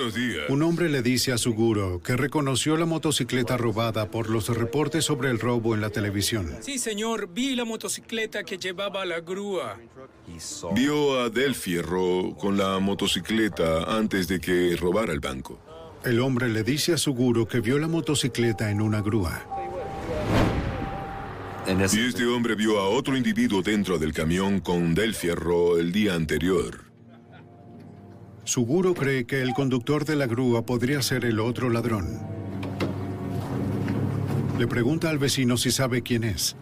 Buenos 0.00 0.14
días. 0.14 0.48
Un 0.48 0.62
hombre 0.62 0.88
le 0.88 1.02
dice 1.02 1.30
a 1.30 1.36
Suguro 1.36 2.00
que 2.02 2.16
reconoció 2.16 2.78
la 2.78 2.86
motocicleta 2.86 3.58
robada 3.58 4.10
por 4.10 4.30
los 4.30 4.48
reportes 4.48 5.04
sobre 5.04 5.28
el 5.28 5.38
robo 5.38 5.74
en 5.74 5.82
la 5.82 5.90
televisión. 5.90 6.56
Sí, 6.60 6.78
señor, 6.78 7.28
vi 7.34 7.54
la 7.54 7.66
motocicleta 7.66 8.42
que 8.42 8.56
llevaba 8.56 9.04
la 9.04 9.20
grúa. 9.20 9.78
Vio 10.74 11.20
a 11.20 11.28
Del 11.28 11.54
Fierro 11.54 12.34
con 12.38 12.56
la 12.56 12.78
motocicleta 12.78 13.94
antes 13.94 14.26
de 14.26 14.40
que 14.40 14.74
robara 14.74 15.12
el 15.12 15.20
banco. 15.20 15.60
El 16.02 16.20
hombre 16.20 16.48
le 16.48 16.62
dice 16.62 16.94
a 16.94 16.96
Suguro 16.96 17.46
que 17.46 17.60
vio 17.60 17.78
la 17.78 17.86
motocicleta 17.86 18.70
en 18.70 18.80
una 18.80 19.02
grúa. 19.02 19.44
Y 21.68 22.00
este 22.00 22.24
hombre 22.24 22.54
vio 22.54 22.80
a 22.80 22.88
otro 22.88 23.18
individuo 23.18 23.60
dentro 23.60 23.98
del 23.98 24.14
camión 24.14 24.60
con 24.60 24.94
Del 24.94 25.14
Fierro 25.14 25.78
el 25.78 25.92
día 25.92 26.14
anterior. 26.14 26.89
Suguro 28.50 28.94
cree 28.94 29.26
que 29.26 29.42
el 29.42 29.52
conductor 29.54 30.04
de 30.04 30.16
la 30.16 30.26
grúa 30.26 30.66
podría 30.66 31.02
ser 31.02 31.24
el 31.24 31.38
otro 31.38 31.70
ladrón. 31.70 32.18
Le 34.58 34.66
pregunta 34.66 35.08
al 35.08 35.18
vecino 35.18 35.56
si 35.56 35.70
sabe 35.70 36.02
quién 36.02 36.24
es. 36.24 36.56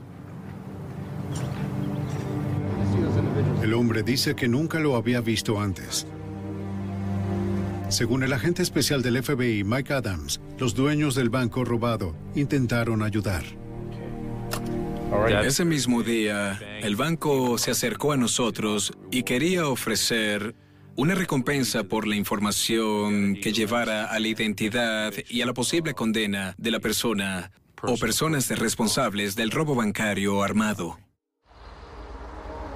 El 3.63 3.73
hombre 3.73 4.03
dice 4.03 4.37
que 4.37 4.49
nunca 4.49 4.81
lo 4.81 4.97
había 4.97 5.23
visto 5.23 5.59
antes. 5.59 6.07
Según 7.89 8.23
el 8.23 8.35
agente 8.35 8.61
especial 8.61 9.01
del 9.01 9.23
FBI, 9.23 9.65
Mike 9.65 9.95
Adams, 9.95 10.43
los 10.59 10.75
dueños 10.75 11.15
del 11.15 11.31
banco 11.31 11.65
robado 11.65 12.15
intentaron 12.35 13.03
ayudar. 13.03 13.45
Ese 15.43 15.65
mismo 15.65 16.03
día, 16.03 16.61
el 16.83 16.97
banco 16.97 17.57
se 17.57 17.71
acercó 17.71 18.13
a 18.13 18.19
nosotros 18.19 18.93
y 19.11 19.23
quería 19.23 19.67
ofrecer 19.69 20.55
una 20.99 21.15
recompensa 21.15 21.85
por 21.85 22.09
la 22.09 22.17
información 22.17 23.37
que 23.37 23.53
llevara 23.53 24.07
a 24.07 24.19
la 24.19 24.27
identidad 24.27 25.15
y 25.29 25.43
a 25.43 25.47
la 25.47 25.55
posible 25.55 25.95
condena 25.95 26.57
de 26.59 26.73
la 26.73 26.81
persona 26.81 27.53
o 27.83 27.97
personas 27.97 28.51
responsables 28.59 29.37
del 29.37 29.53
robo 29.53 29.77
bancario 29.77 30.43
armado. 30.43 30.99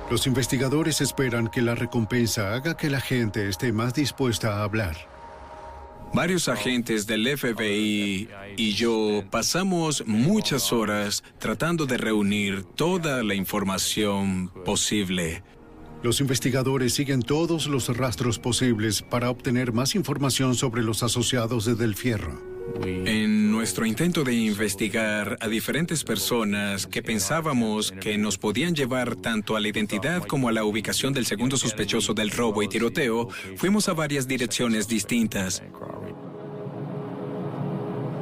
Los 0.09 0.29
investigadores 0.29 1.01
esperan 1.01 1.49
que 1.49 1.63
la 1.63 1.75
recompensa 1.75 2.55
haga 2.55 2.77
que 2.77 2.91
la 2.91 3.01
gente 3.01 3.49
esté 3.49 3.73
más 3.73 3.93
dispuesta 3.93 4.55
a 4.55 4.63
hablar. 4.63 4.97
Varios 6.15 6.47
agentes 6.47 7.09
del 7.09 7.27
FBI 7.27 8.29
y 8.57 8.73
yo 8.75 9.25
pasamos 9.33 10.05
muchas 10.07 10.73
horas 10.73 11.25
tratando 11.39 11.87
de 11.87 11.97
reunir 11.97 12.63
toda 12.63 13.25
la 13.25 13.35
información 13.35 14.53
posible. 14.65 15.43
Los 16.03 16.21
investigadores 16.21 16.95
siguen 16.95 17.23
todos 17.23 17.69
los 17.69 17.97
rastros 17.97 18.41
posibles 18.41 19.03
para 19.03 19.31
obtener 19.31 19.73
más 19.73 19.95
información 19.95 20.57
sobre 20.57 20.83
los 20.83 21.05
asociados 21.05 21.65
de 21.65 21.77
Del 21.77 21.95
Fierro. 21.95 22.43
En 22.85 23.53
nuestro 23.53 23.87
intento 23.87 24.25
de 24.25 24.35
investigar 24.35 25.37
a 25.41 25.47
diferentes 25.47 26.03
personas 26.03 26.89
que 26.89 27.03
pensábamos 27.03 27.93
que 27.93 28.19
nos 28.19 28.37
podían 28.37 28.75
llevar 28.75 29.15
tanto 29.15 29.57
a 29.57 29.61
la 29.61 29.69
identidad 29.69 30.25
como 30.25 30.49
a 30.49 30.53
la 30.53 30.65
ubicación 30.65 31.13
del 31.13 31.27
segundo 31.27 31.57
sospechoso 31.57 32.15
del 32.15 32.31
robo 32.31 32.65
y 32.65 32.69
tiroteo, 32.69 33.29
fuimos 33.57 33.89
a 33.89 33.93
varias 33.93 34.27
direcciones 34.27 34.89
distintas. 34.89 35.63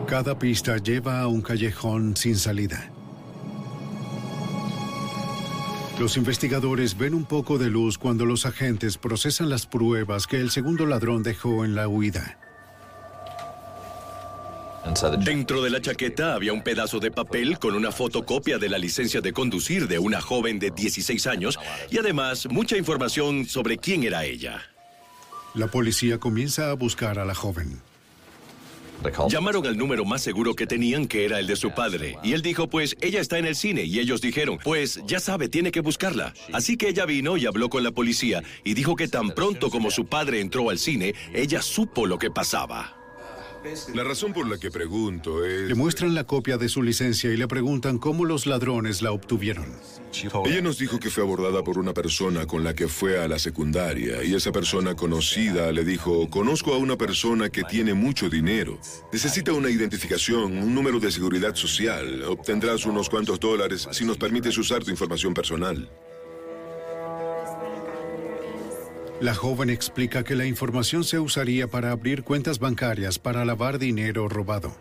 Cada 0.07 0.39
pista 0.39 0.77
lleva 0.77 1.21
a 1.21 1.29
un 1.29 1.41
callejón 1.41 2.17
sin 2.17 2.37
salida. 2.37 2.93
Los 6.01 6.17
investigadores 6.17 6.97
ven 6.97 7.13
un 7.13 7.27
poco 7.27 7.59
de 7.59 7.69
luz 7.69 7.99
cuando 7.99 8.25
los 8.25 8.47
agentes 8.47 8.97
procesan 8.97 9.51
las 9.51 9.67
pruebas 9.67 10.27
que 10.27 10.39
el 10.39 10.51
segundo 10.51 10.87
ladrón 10.87 11.23
dejó 11.23 11.63
en 11.63 11.75
la 11.75 11.89
huida. 11.89 12.39
Dentro 15.23 15.61
de 15.61 15.69
la 15.69 15.83
chaqueta 15.83 16.33
había 16.33 16.55
un 16.55 16.63
pedazo 16.63 17.01
de 17.01 17.11
papel 17.11 17.59
con 17.59 17.75
una 17.75 17.93
fotocopia 17.93 18.57
de 18.57 18.71
la 18.71 18.79
licencia 18.79 19.21
de 19.21 19.35
conducir 19.35 19.89
de 19.89 19.99
una 19.99 20.23
joven 20.23 20.59
de 20.59 20.71
16 20.71 21.27
años 21.27 21.59
y 21.91 21.99
además 21.99 22.49
mucha 22.51 22.79
información 22.79 23.45
sobre 23.45 23.77
quién 23.77 24.03
era 24.03 24.25
ella. 24.25 24.63
La 25.53 25.67
policía 25.67 26.17
comienza 26.17 26.71
a 26.71 26.73
buscar 26.73 27.19
a 27.19 27.27
la 27.27 27.35
joven. 27.35 27.83
Llamaron 29.29 29.67
al 29.67 29.77
número 29.77 30.05
más 30.05 30.23
seguro 30.23 30.55
que 30.55 30.67
tenían, 30.67 31.07
que 31.07 31.25
era 31.25 31.39
el 31.39 31.47
de 31.47 31.57
su 31.57 31.71
padre. 31.73 32.17
Y 32.23 32.33
él 32.33 32.43
dijo, 32.43 32.69
pues 32.69 32.97
ella 33.01 33.21
está 33.21 33.39
en 33.39 33.47
el 33.47 33.57
cine. 33.57 33.85
Y 33.85 33.99
ellos 33.99 34.21
dijeron, 34.21 34.59
pues 34.63 35.01
ya 35.07 35.21
sabe, 35.21 35.49
tiene 35.49 35.73
que 35.73 35.81
buscarla. 35.81 36.35
Así 36.53 36.77
que 36.77 36.89
ella 36.89 37.07
vino 37.07 37.37
y 37.37 37.47
habló 37.47 37.69
con 37.69 37.83
la 37.83 37.93
policía 37.93 38.43
y 38.65 38.75
dijo 38.75 38.97
que 38.97 39.09
tan 39.09 39.31
pronto 39.31 39.71
como 39.71 39.91
su 39.91 40.07
padre 40.07 40.41
entró 40.41 40.71
al 40.71 40.79
cine, 40.79 41.15
ella 41.33 41.63
supo 41.63 42.07
lo 42.07 42.19
que 42.19 42.31
pasaba. 42.31 43.00
La 43.95 44.05
razón 44.05 44.33
por 44.33 44.49
la 44.49 44.59
que 44.59 44.71
pregunto 44.71 45.45
es... 45.45 45.69
Le 45.69 45.75
muestran 45.75 46.15
la 46.15 46.25
copia 46.25 46.57
de 46.57 46.69
su 46.69 46.83
licencia 46.83 47.31
y 47.31 47.37
le 47.37 47.47
preguntan 47.47 47.99
cómo 47.99 48.25
los 48.25 48.47
ladrones 48.47 49.03
la 49.03 49.13
obtuvieron. 49.13 49.67
Ella 50.47 50.63
nos 50.63 50.79
dijo 50.79 50.99
que 50.99 51.11
fue 51.11 51.23
abordada 51.23 51.63
por 51.63 51.79
una 51.79 51.93
persona 51.93 52.47
con 52.47 52.65
la 52.65 52.75
que 52.75 52.89
fue 52.89 53.23
a 53.23 53.29
la 53.29 53.39
secundaria 53.39 54.25
y 54.25 54.35
esa 54.35 54.51
persona 54.51 54.95
conocida 54.95 55.71
le 55.73 55.85
dijo, 55.85 56.29
conozco 56.31 56.73
a 56.73 56.79
una 56.79 56.97
persona 56.97 57.51
que 57.51 57.63
tiene 57.65 57.95
mucho 57.95 58.31
dinero. 58.31 58.79
Necesita 59.13 59.53
una 59.53 59.71
identificación, 59.71 60.57
un 60.57 60.75
número 60.75 60.99
de 60.99 61.11
seguridad 61.11 61.55
social. 61.55 62.23
Obtendrás 62.25 62.87
unos 62.87 63.11
cuantos 63.11 63.39
dólares 63.39 63.89
si 63.93 64.05
nos 64.05 64.17
permites 64.17 64.57
usar 64.57 64.83
tu 64.83 64.91
información 64.91 65.35
personal. 65.35 65.89
La 69.21 69.35
joven 69.35 69.69
explica 69.69 70.25
que 70.25 70.35
la 70.35 70.47
información 70.47 71.05
se 71.05 71.19
usaría 71.19 71.69
para 71.69 71.91
abrir 71.91 72.23
cuentas 72.23 72.59
bancarias 72.59 73.19
para 73.19 73.45
lavar 73.45 73.79
dinero 73.79 74.31
robado. 74.31 74.75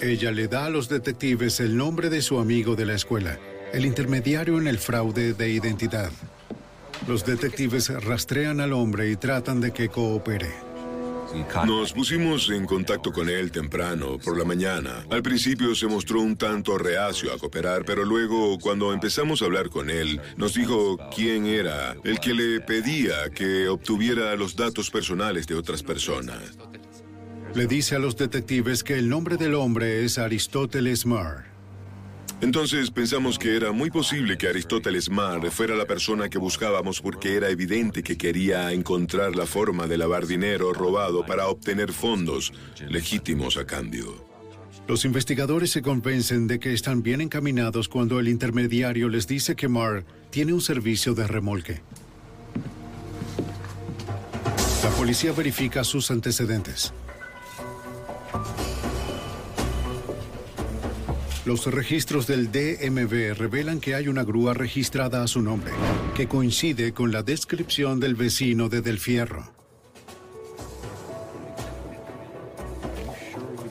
Ella 0.00 0.30
le 0.30 0.46
da 0.46 0.66
a 0.66 0.70
los 0.70 0.88
detectives 0.88 1.58
el 1.58 1.76
nombre 1.76 2.08
de 2.08 2.22
su 2.22 2.38
amigo 2.38 2.76
de 2.76 2.86
la 2.86 2.94
escuela, 2.94 3.38
el 3.72 3.84
intermediario 3.84 4.58
en 4.58 4.68
el 4.68 4.78
fraude 4.78 5.32
de 5.32 5.50
identidad. 5.50 6.12
Los 7.08 7.26
detectives 7.26 7.88
rastrean 8.04 8.60
al 8.60 8.72
hombre 8.72 9.10
y 9.10 9.16
tratan 9.16 9.60
de 9.60 9.72
que 9.72 9.88
coopere. 9.88 10.65
Nos 11.66 11.92
pusimos 11.92 12.50
en 12.50 12.66
contacto 12.66 13.12
con 13.12 13.28
él 13.28 13.50
temprano, 13.50 14.18
por 14.18 14.38
la 14.38 14.44
mañana. 14.44 15.04
Al 15.10 15.22
principio 15.22 15.74
se 15.74 15.86
mostró 15.86 16.20
un 16.20 16.36
tanto 16.36 16.78
reacio 16.78 17.32
a 17.32 17.38
cooperar, 17.38 17.84
pero 17.84 18.04
luego, 18.04 18.58
cuando 18.58 18.92
empezamos 18.92 19.42
a 19.42 19.46
hablar 19.46 19.68
con 19.68 19.90
él, 19.90 20.20
nos 20.36 20.54
dijo 20.54 20.98
quién 21.14 21.46
era 21.46 21.96
el 22.04 22.20
que 22.20 22.34
le 22.34 22.60
pedía 22.60 23.30
que 23.34 23.68
obtuviera 23.68 24.34
los 24.36 24.56
datos 24.56 24.90
personales 24.90 25.46
de 25.46 25.54
otras 25.54 25.82
personas. 25.82 26.56
Le 27.54 27.66
dice 27.66 27.96
a 27.96 27.98
los 27.98 28.16
detectives 28.16 28.84
que 28.84 28.98
el 28.98 29.08
nombre 29.08 29.36
del 29.36 29.54
hombre 29.54 30.04
es 30.04 30.18
Aristóteles 30.18 31.06
Marr. 31.06 31.55
Entonces 32.42 32.90
pensamos 32.90 33.38
que 33.38 33.56
era 33.56 33.72
muy 33.72 33.90
posible 33.90 34.36
que 34.36 34.46
Aristóteles 34.46 35.08
Marr 35.08 35.50
fuera 35.50 35.74
la 35.74 35.86
persona 35.86 36.28
que 36.28 36.36
buscábamos 36.36 37.00
porque 37.00 37.34
era 37.34 37.48
evidente 37.48 38.02
que 38.02 38.18
quería 38.18 38.72
encontrar 38.72 39.34
la 39.34 39.46
forma 39.46 39.86
de 39.86 39.96
lavar 39.96 40.26
dinero 40.26 40.74
robado 40.74 41.24
para 41.24 41.48
obtener 41.48 41.92
fondos 41.92 42.52
legítimos 42.88 43.56
a 43.56 43.64
cambio. 43.64 44.26
Los 44.86 45.04
investigadores 45.04 45.70
se 45.70 45.82
convencen 45.82 46.46
de 46.46 46.60
que 46.60 46.72
están 46.72 47.02
bien 47.02 47.20
encaminados 47.20 47.88
cuando 47.88 48.20
el 48.20 48.28
intermediario 48.28 49.08
les 49.08 49.26
dice 49.26 49.56
que 49.56 49.68
Marr 49.68 50.04
tiene 50.30 50.52
un 50.52 50.60
servicio 50.60 51.14
de 51.14 51.26
remolque. 51.26 51.80
La 54.84 54.90
policía 54.90 55.32
verifica 55.32 55.82
sus 55.82 56.10
antecedentes. 56.10 56.92
Los 61.46 61.64
registros 61.66 62.26
del 62.26 62.50
DMV 62.50 63.38
revelan 63.38 63.78
que 63.78 63.94
hay 63.94 64.08
una 64.08 64.24
grúa 64.24 64.52
registrada 64.52 65.22
a 65.22 65.28
su 65.28 65.42
nombre, 65.42 65.70
que 66.16 66.26
coincide 66.26 66.92
con 66.92 67.12
la 67.12 67.22
descripción 67.22 68.00
del 68.00 68.16
vecino 68.16 68.68
de 68.68 68.80
Del 68.80 68.98
Fierro. 68.98 69.52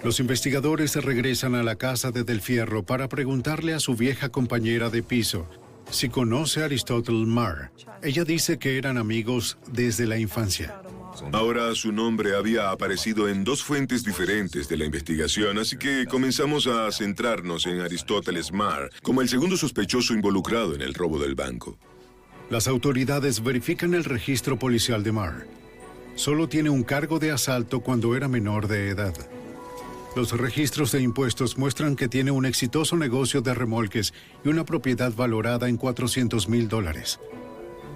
Los 0.05 0.21
investigadores 0.21 0.95
regresan 0.95 1.53
a 1.53 1.63
la 1.63 1.75
casa 1.75 2.11
de 2.11 2.23
Del 2.23 2.39
Fierro 2.39 2.83
para 2.83 3.09
preguntarle 3.09 3.73
a 3.73 3.81
su 3.81 3.97
vieja 3.97 4.29
compañera 4.29 4.89
de 4.89 5.03
piso 5.03 5.45
Si 5.89 6.07
conoce 6.07 6.61
a 6.61 6.65
Aristótle 6.65 7.25
Marr, 7.25 7.71
ella 8.01 8.23
dice 8.23 8.57
que 8.57 8.77
eran 8.77 8.97
amigos 8.97 9.57
desde 9.67 10.07
la 10.07 10.17
infancia. 10.17 10.81
Ahora 11.31 11.73
su 11.75 11.91
nombre 11.91 12.35
había 12.35 12.71
aparecido 12.71 13.29
en 13.29 13.43
dos 13.43 13.63
fuentes 13.63 14.03
diferentes 14.03 14.67
de 14.67 14.77
la 14.77 14.85
investigación, 14.85 15.57
así 15.57 15.77
que 15.77 16.05
comenzamos 16.05 16.67
a 16.67 16.91
centrarnos 16.91 17.65
en 17.65 17.81
Aristóteles 17.81 18.51
Marr 18.51 18.89
como 19.01 19.21
el 19.21 19.29
segundo 19.29 19.57
sospechoso 19.57 20.13
involucrado 20.13 20.75
en 20.75 20.81
el 20.81 20.93
robo 20.93 21.19
del 21.19 21.35
banco. 21.35 21.77
Las 22.49 22.67
autoridades 22.67 23.43
verifican 23.43 23.93
el 23.93 24.03
registro 24.03 24.59
policial 24.59 25.03
de 25.03 25.11
Marr. 25.11 25.47
Solo 26.15 26.47
tiene 26.47 26.69
un 26.69 26.83
cargo 26.83 27.19
de 27.19 27.31
asalto 27.31 27.81
cuando 27.81 28.15
era 28.15 28.27
menor 28.27 28.67
de 28.67 28.89
edad. 28.89 29.13
Los 30.15 30.31
registros 30.31 30.93
de 30.93 31.01
impuestos 31.01 31.57
muestran 31.57 31.95
que 31.95 32.07
tiene 32.07 32.31
un 32.31 32.45
exitoso 32.45 32.95
negocio 32.95 33.41
de 33.41 33.53
remolques 33.53 34.13
y 34.45 34.47
una 34.47 34.63
propiedad 34.63 35.13
valorada 35.13 35.67
en 35.67 35.75
400 35.75 36.47
mil 36.47 36.69
dólares. 36.69 37.19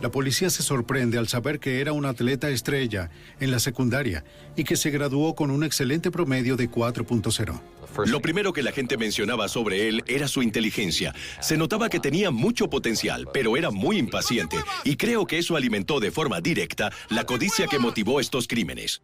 La 0.02 0.10
policía 0.10 0.50
se 0.50 0.64
sorprende 0.64 1.18
al 1.18 1.28
saber 1.28 1.60
que 1.60 1.82
era 1.82 1.92
un 1.92 2.06
atleta 2.06 2.50
estrella 2.50 3.10
en 3.40 3.52
la 3.52 3.60
secundaria 3.60 4.24
y 4.56 4.64
que 4.64 4.78
se 4.78 4.92
graduó 4.92 5.36
con 5.36 5.52
un 5.52 5.64
excelente 5.64 6.10
promedio 6.10 6.56
de 6.56 6.70
4.0. 6.70 7.62
Lo 8.06 8.22
primero 8.22 8.54
que 8.54 8.64
la 8.64 8.72
gente 8.72 8.98
mencionaba 8.98 9.50
sobre 9.50 9.90
él 9.90 10.04
era 10.08 10.28
su 10.28 10.42
inteligencia. 10.42 11.14
Se 11.42 11.58
notaba 11.58 11.90
que 11.90 12.00
tenía 12.00 12.32
mucho 12.32 12.70
potencial, 12.70 13.28
pero 13.34 13.58
era 13.58 13.72
muy 13.72 13.98
impaciente, 13.98 14.58
y 14.86 14.96
creo 14.96 15.26
que 15.26 15.40
eso 15.40 15.58
alimentó 15.58 16.00
de 16.00 16.12
forma 16.12 16.40
directa 16.40 16.92
la 17.10 17.26
codicia 17.26 17.68
que 17.68 17.80
motivó 17.80 18.22
estos 18.22 18.48
crímenes. 18.48 19.02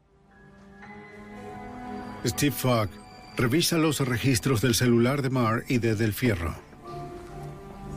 Steve 2.26 2.56
Fogg 2.56 2.90
revisa 3.36 3.78
los 3.78 4.00
registros 4.00 4.62
del 4.62 4.76
celular 4.76 5.22
de 5.22 5.30
Marr 5.30 5.66
y 5.68 5.80
de 5.80 5.96
Del 5.96 6.14
Fierro. 6.14 6.65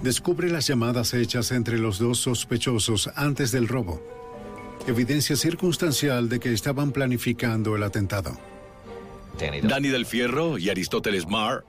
Descubre 0.02 0.48
las 0.48 0.66
llamadas 0.66 1.12
hechas 1.12 1.50
entre 1.50 1.78
los 1.78 1.98
dos 1.98 2.18
sospechosos 2.18 3.10
antes 3.16 3.50
del 3.50 3.66
robo. 3.66 4.00
Evidencia 4.86 5.34
circunstancial 5.34 6.28
de 6.28 6.38
que 6.38 6.52
estaban 6.52 6.92
planificando 6.92 7.74
el 7.74 7.82
atentado. 7.82 8.38
Danny 9.38 9.88
Del 9.88 10.06
Fierro 10.06 10.56
y 10.56 10.70
Aristóteles 10.70 11.26
Marr 11.26 11.64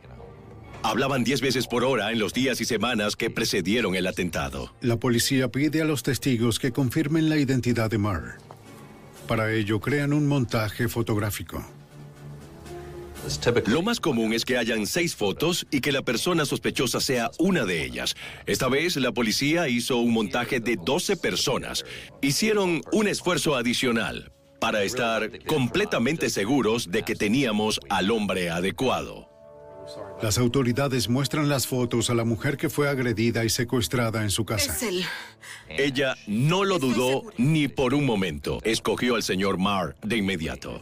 hablaban 0.83 1.23
10 1.23 1.41
veces 1.41 1.67
por 1.67 1.83
hora 1.83 2.11
en 2.11 2.19
los 2.19 2.33
días 2.33 2.61
y 2.61 2.65
semanas 2.65 3.15
que 3.15 3.29
precedieron 3.29 3.95
el 3.95 4.07
atentado. 4.07 4.73
La 4.81 4.97
policía 4.97 5.49
pide 5.49 5.81
a 5.81 5.85
los 5.85 6.03
testigos 6.03 6.59
que 6.59 6.71
confirmen 6.71 7.29
la 7.29 7.37
identidad 7.37 7.89
de 7.89 7.97
Marr. 7.97 8.37
Para 9.27 9.51
ello 9.51 9.79
crean 9.79 10.13
un 10.13 10.27
montaje 10.27 10.87
fotográfico. 10.87 11.63
Lo 13.67 13.81
más 13.81 13.99
común 13.99 14.33
es 14.33 14.45
que 14.45 14.57
hayan 14.57 14.85
seis 14.85 15.15
fotos 15.15 15.67
y 15.71 15.81
que 15.81 15.91
la 15.91 16.01
persona 16.01 16.45
sospechosa 16.45 16.99
sea 16.99 17.31
una 17.37 17.65
de 17.65 17.83
ellas. 17.83 18.15
Esta 18.45 18.67
vez 18.67 18.95
la 18.97 19.11
policía 19.11 19.67
hizo 19.67 19.97
un 19.97 20.13
montaje 20.13 20.59
de 20.59 20.77
12 20.77 21.17
personas. 21.17 21.85
Hicieron 22.21 22.81
un 22.91 23.07
esfuerzo 23.07 23.55
adicional 23.55 24.31
para 24.59 24.83
estar 24.83 25.43
completamente 25.45 26.29
seguros 26.29 26.91
de 26.91 27.03
que 27.03 27.15
teníamos 27.15 27.79
al 27.89 28.11
hombre 28.11 28.49
adecuado. 28.49 29.29
Las 30.21 30.37
autoridades 30.37 31.09
muestran 31.09 31.49
las 31.49 31.65
fotos 31.65 32.09
a 32.09 32.13
la 32.13 32.25
mujer 32.25 32.57
que 32.57 32.69
fue 32.69 32.89
agredida 32.89 33.45
y 33.45 33.49
secuestrada 33.49 34.21
en 34.21 34.29
su 34.29 34.45
casa. 34.45 34.73
Es 34.73 34.83
él. 34.83 35.03
Ella 35.69 36.15
no 36.27 36.65
lo 36.65 36.77
dudó 36.77 37.23
ni 37.37 37.67
por 37.67 37.93
un 37.93 38.05
momento. 38.05 38.59
Escogió 38.63 39.15
al 39.15 39.23
señor 39.23 39.57
Marr 39.57 39.95
de 40.03 40.17
inmediato. 40.17 40.81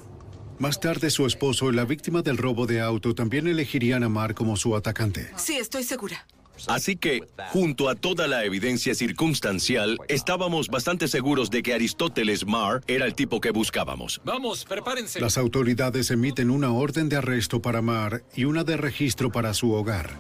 Más 0.60 0.80
tarde, 0.80 1.10
su 1.12 1.26
esposo 1.26 1.72
y 1.72 1.76
la 1.76 1.86
víctima 1.86 2.22
del 2.22 2.38
robo 2.38 2.66
de 2.66 2.82
auto 2.82 3.14
también 3.14 3.48
elegirían 3.48 4.04
a 4.04 4.10
Marr 4.10 4.34
como 4.34 4.58
su 4.58 4.76
atacante. 4.76 5.30
Sí, 5.36 5.56
estoy 5.56 5.84
segura. 5.84 6.26
Así 6.68 6.96
que, 6.96 7.22
junto 7.52 7.88
a 7.88 7.94
toda 7.94 8.28
la 8.28 8.44
evidencia 8.44 8.96
circunstancial, 8.96 10.00
estábamos 10.08 10.70
bastante 10.70 11.08
seguros 11.08 11.52
de 11.52 11.62
que 11.62 11.76
Aristóteles 11.76 12.48
Marr 12.48 12.82
era 12.88 13.06
el 13.06 13.14
tipo 13.14 13.40
que 13.40 13.52
buscábamos. 13.52 14.20
Vamos, 14.26 14.66
prepárense. 14.66 15.20
Las 15.20 15.38
autoridades 15.38 16.10
emiten 16.10 16.50
una 16.50 16.72
orden 16.72 17.10
de 17.10 17.18
arresto 17.18 17.62
para 17.62 17.84
Marr 17.84 18.24
y 18.36 18.46
una 18.46 18.64
de 18.64 18.78
registro 18.78 19.32
para 19.32 19.54
su 19.54 19.72
hogar. 19.74 20.18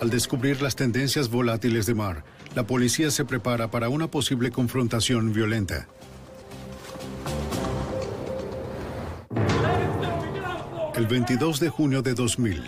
Al 0.00 0.10
descubrir 0.10 0.62
las 0.62 0.76
tendencias 0.76 1.28
volátiles 1.28 1.86
de 1.86 1.94
Marr, 1.94 2.22
la 2.54 2.66
policía 2.66 3.10
se 3.10 3.24
prepara 3.24 3.70
para 3.70 3.88
una 3.88 4.08
posible 4.08 4.50
confrontación 4.50 5.32
violenta. 5.32 5.88
El 10.96 11.06
22 11.06 11.60
de 11.60 11.68
junio 11.68 12.00
de 12.00 12.14
2000, 12.14 12.62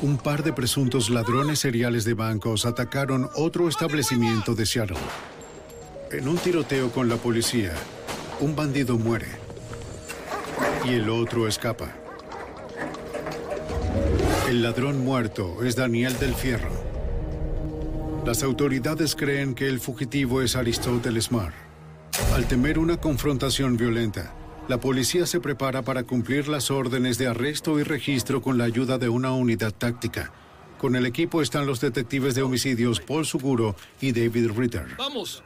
un 0.00 0.16
par 0.16 0.42
de 0.42 0.54
presuntos 0.54 1.10
ladrones 1.10 1.58
seriales 1.58 2.06
de 2.06 2.14
bancos 2.14 2.64
atacaron 2.64 3.28
otro 3.36 3.68
establecimiento 3.68 4.54
de 4.54 4.64
Seattle. 4.64 4.96
En 6.10 6.26
un 6.26 6.38
tiroteo 6.38 6.90
con 6.90 7.10
la 7.10 7.16
policía, 7.16 7.74
un 8.40 8.56
bandido 8.56 8.96
muere 8.96 9.26
y 10.86 10.94
el 10.94 11.10
otro 11.10 11.46
escapa. 11.46 11.92
El 14.48 14.62
ladrón 14.62 15.04
muerto 15.04 15.62
es 15.62 15.76
Daniel 15.76 16.18
del 16.18 16.34
Fierro. 16.34 16.72
Las 18.24 18.42
autoridades 18.42 19.14
creen 19.14 19.54
que 19.54 19.68
el 19.68 19.80
fugitivo 19.80 20.40
es 20.40 20.56
Aristóteles 20.56 21.30
Marr. 21.30 21.52
Al 22.34 22.48
temer 22.48 22.78
una 22.78 22.96
confrontación 22.96 23.76
violenta, 23.76 24.32
la 24.68 24.78
policía 24.78 25.26
se 25.26 25.40
prepara 25.40 25.82
para 25.82 26.04
cumplir 26.04 26.46
las 26.46 26.70
órdenes 26.70 27.16
de 27.16 27.26
arresto 27.26 27.80
y 27.80 27.82
registro 27.82 28.42
con 28.42 28.58
la 28.58 28.64
ayuda 28.64 28.98
de 28.98 29.08
una 29.08 29.32
unidad 29.32 29.72
táctica. 29.72 30.30
Con 30.78 30.94
el 30.94 31.06
equipo 31.06 31.42
están 31.42 31.66
los 31.66 31.80
detectives 31.80 32.34
de 32.34 32.42
homicidios 32.42 33.00
Paul 33.00 33.24
Suguro 33.24 33.74
y 34.00 34.12
David 34.12 34.50
Ritter. 34.54 34.86
Vamos. 34.96 35.42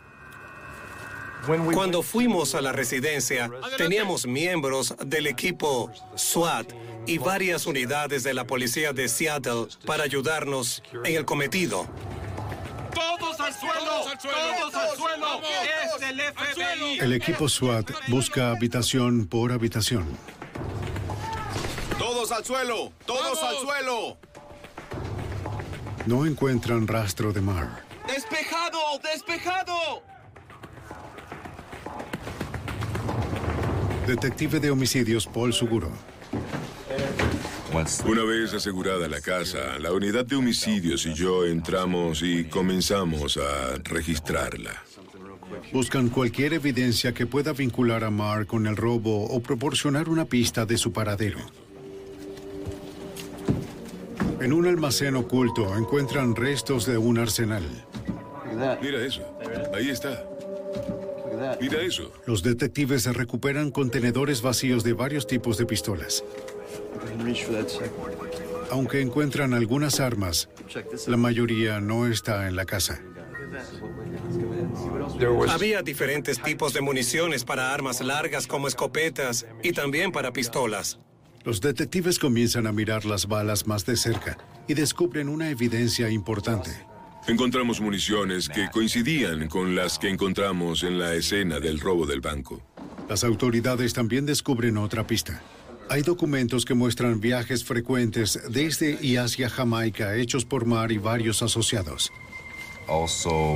Cuando 1.73 2.03
fuimos 2.03 2.55
a 2.55 2.61
la 2.61 2.71
residencia, 2.71 3.51
teníamos 3.77 4.27
miembros 4.27 4.95
del 5.05 5.27
equipo 5.27 5.91
SWAT 6.15 6.73
y 7.07 7.19
varias 7.19 7.67
unidades 7.67 8.23
de 8.23 8.35
la 8.35 8.47
policía 8.47 8.93
de 8.93 9.09
Seattle 9.09 9.67
para 9.85 10.05
ayudarnos 10.05 10.83
en 11.05 11.17
el 11.17 11.25
cometido. 11.25 11.89
¡Todos 12.95 13.41
al 13.41 13.55
suelo! 13.55 14.05
¡Todos 14.23 14.75
al 14.75 14.97
suelo! 14.97 15.41
¡Es 15.43 16.03
el 16.03 16.21
FBI! 16.21 16.99
El 17.01 17.13
equipo 17.13 17.49
SWAT 17.49 17.91
busca 18.09 18.51
habitación 18.51 19.27
por 19.27 19.53
habitación. 19.53 20.07
¡Todos 21.99 22.33
al 22.33 22.45
suelo! 22.45 22.93
¡Todos 23.07 23.43
al 23.43 23.57
suelo! 23.57 24.19
No 26.07 26.27
encuentran 26.27 26.87
rastro 26.89 27.33
de 27.33 27.41
Marr. 27.41 27.85
¡Despejado! 28.07 28.79
¡Despejado! 29.03 30.03
Detective 34.07 34.59
de 34.59 34.71
homicidios 34.71 35.27
Paul 35.27 35.53
Suguro. 35.53 35.91
Una 37.73 38.25
vez 38.25 38.53
asegurada 38.53 39.09
la 39.09 39.23
casa, 39.23 39.79
la 39.79 39.93
unidad 39.93 40.27
de 40.27 40.37
homicidios 40.37 41.07
y 41.07 41.15
yo 41.15 41.47
entramos 41.47 42.21
y 42.23 42.45
comenzamos 42.45 43.39
a 43.39 43.79
registrarla. 43.85 44.85
Buscan 45.73 46.11
cualquier 46.11 46.53
evidencia 46.53 47.15
que 47.15 47.27
pueda 47.27 47.55
vincular 47.55 48.05
a 48.05 48.11
Marr 48.11 48.47
con 48.47 48.67
el 48.67 48.77
robo 48.77 49.25
o 49.25 49.41
proporcionar 49.41 50.11
una 50.11 50.27
pista 50.27 50.67
de 50.67 50.77
su 50.77 50.93
paradero. 50.93 51.39
En 54.41 54.53
un 54.53 54.67
almacén 54.67 55.17
oculto 55.17 55.75
encuentran 55.75 56.37
restos 56.37 56.85
de 56.85 56.99
un 56.99 57.19
arsenal. 57.19 57.65
Mira 58.83 59.03
eso. 59.03 59.23
Ahí 59.75 59.89
está. 59.89 60.23
Mira 61.59 61.81
eso. 61.81 62.13
Los 62.27 62.43
detectives 62.43 63.07
recuperan 63.07 63.71
contenedores 63.71 64.43
vacíos 64.43 64.85
de 64.85 64.93
varios 64.93 65.27
tipos 65.27 65.57
de 65.57 65.65
pistolas. 65.65 66.23
Aunque 68.71 69.01
encuentran 69.01 69.55
algunas 69.55 70.01
armas, 70.01 70.49
la 71.07 71.17
mayoría 71.17 71.81
no 71.81 72.07
está 72.07 72.49
en 72.49 72.57
la 72.57 72.65
casa. 72.65 73.01
Había 75.51 75.83
diferentes 75.83 76.41
tipos 76.43 76.73
de 76.73 76.81
municiones 76.81 77.45
para 77.45 77.73
armas 77.75 78.01
largas 78.01 78.47
como 78.47 78.69
escopetas 78.69 79.47
y 79.63 79.73
también 79.73 80.11
para 80.11 80.33
pistolas. 80.33 80.99
Los 81.45 81.61
detectives 81.61 82.19
comienzan 82.19 82.67
a 82.67 82.73
mirar 82.73 83.05
las 83.05 83.27
balas 83.27 83.67
más 83.67 83.85
de 83.85 83.97
cerca 83.97 84.39
y 84.69 84.75
descubren 84.75 85.29
una 85.29 85.51
evidencia 85.51 86.09
importante. 86.09 86.71
Encontramos 87.27 87.81
municiones 87.81 88.49
que 88.49 88.69
coincidían 88.71 89.49
con 89.49 89.75
las 89.75 89.99
que 89.99 90.09
encontramos 90.09 90.83
en 90.83 90.99
la 90.99 91.15
escena 91.15 91.61
del 91.61 91.79
robo 91.79 92.07
del 92.07 92.21
banco. 92.21 92.63
Las 93.09 93.23
autoridades 93.25 93.93
también 93.93 94.25
descubren 94.25 94.77
otra 94.77 95.07
pista. 95.07 95.43
Hay 95.93 96.01
documentos 96.01 96.65
que 96.65 96.73
muestran 96.73 97.21
viajes 97.21 97.65
frecuentes 97.65 98.41
desde 98.49 98.99
y 99.03 99.17
hacia 99.17 99.51
Jamaica 99.51 100.17
hechos 100.17 100.47
por 100.47 100.65
Mar 100.65 100.91
y 100.91 100.97
varios 100.97 101.43
asociados. 101.43 102.11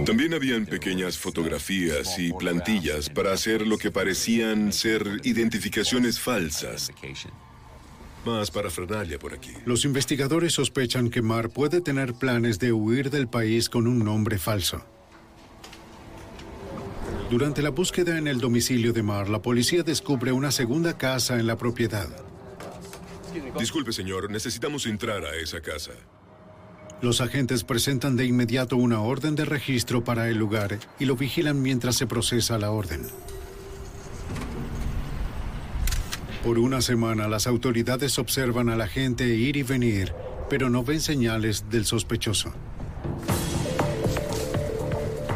También 0.04 0.34
habían 0.34 0.66
pequeñas 0.66 1.16
fotografías 1.16 2.18
y 2.18 2.34
plantillas 2.34 3.08
para 3.08 3.32
hacer 3.32 3.66
lo 3.66 3.78
que 3.78 3.90
parecían 3.90 4.70
ser 4.70 5.22
identificaciones 5.24 6.20
falsas. 6.20 6.92
Más 8.26 8.50
parafernalia 8.50 9.18
por 9.18 9.32
aquí. 9.32 9.52
Los 9.64 9.86
investigadores 9.86 10.52
sospechan 10.52 11.08
que 11.08 11.22
Mar 11.22 11.48
puede 11.48 11.80
tener 11.80 12.12
planes 12.12 12.58
de 12.58 12.70
huir 12.70 13.08
del 13.08 13.28
país 13.28 13.70
con 13.70 13.86
un 13.86 14.00
nombre 14.00 14.36
falso. 14.36 14.84
Durante 17.30 17.60
la 17.60 17.70
búsqueda 17.70 18.18
en 18.18 18.28
el 18.28 18.38
domicilio 18.38 18.92
de 18.92 19.02
Mar, 19.02 19.28
la 19.28 19.42
policía 19.42 19.82
descubre 19.82 20.30
una 20.30 20.52
segunda 20.52 20.96
casa 20.96 21.40
en 21.40 21.48
la 21.48 21.58
propiedad. 21.58 22.08
Disculpe, 23.58 23.92
señor, 23.92 24.30
necesitamos 24.30 24.86
entrar 24.86 25.24
a 25.24 25.34
esa 25.34 25.60
casa. 25.60 25.90
Los 27.02 27.20
agentes 27.20 27.64
presentan 27.64 28.16
de 28.16 28.26
inmediato 28.26 28.76
una 28.76 29.00
orden 29.00 29.34
de 29.34 29.44
registro 29.44 30.04
para 30.04 30.28
el 30.28 30.38
lugar 30.38 30.78
y 31.00 31.04
lo 31.04 31.16
vigilan 31.16 31.60
mientras 31.60 31.96
se 31.96 32.06
procesa 32.06 32.58
la 32.58 32.70
orden. 32.70 33.02
Por 36.44 36.60
una 36.60 36.80
semana 36.80 37.26
las 37.26 37.48
autoridades 37.48 38.20
observan 38.20 38.68
a 38.68 38.76
la 38.76 38.86
gente 38.86 39.26
ir 39.26 39.56
y 39.56 39.64
venir, 39.64 40.14
pero 40.48 40.70
no 40.70 40.84
ven 40.84 41.00
señales 41.00 41.68
del 41.70 41.86
sospechoso. 41.86 42.54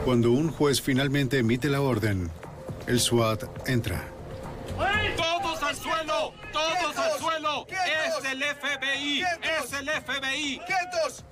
Cuando 0.04 0.32
un 0.32 0.50
juez 0.50 0.80
finalmente 0.80 1.38
emite 1.38 1.68
la 1.68 1.82
orden, 1.82 2.30
el 2.86 3.00
SWAT 3.00 3.68
entra. 3.68 4.08
¡Todos 5.16 5.62
al 5.62 5.76
suelo! 5.76 6.32
¡Todos 6.52 6.96
al 6.96 7.18
suelo! 7.18 7.66
¡Es 7.68 8.32
el 8.32 8.42
FBI! 8.42 9.20
¡Es 9.20 9.72
el 9.74 9.88
FBI! 9.88 10.60
¡Quietos! 10.66 11.24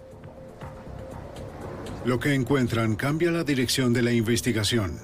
Lo 2.04 2.20
que 2.20 2.34
encuentran 2.34 2.94
cambia 2.94 3.30
la 3.30 3.42
dirección 3.42 3.92
de 3.92 4.02
la 4.02 4.12
investigación. 4.12 5.00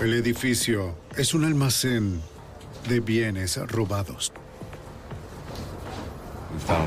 El 0.00 0.14
edificio 0.14 0.96
es 1.16 1.34
un 1.34 1.44
almacén 1.44 2.22
de 2.88 3.00
bienes 3.00 3.56
robados. 3.68 4.32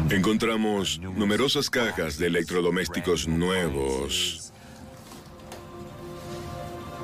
Encontramos 0.10 1.00
numerosas 1.00 1.70
cajas 1.70 2.18
de 2.18 2.28
electrodomésticos 2.28 3.28
nuevos. 3.28 4.43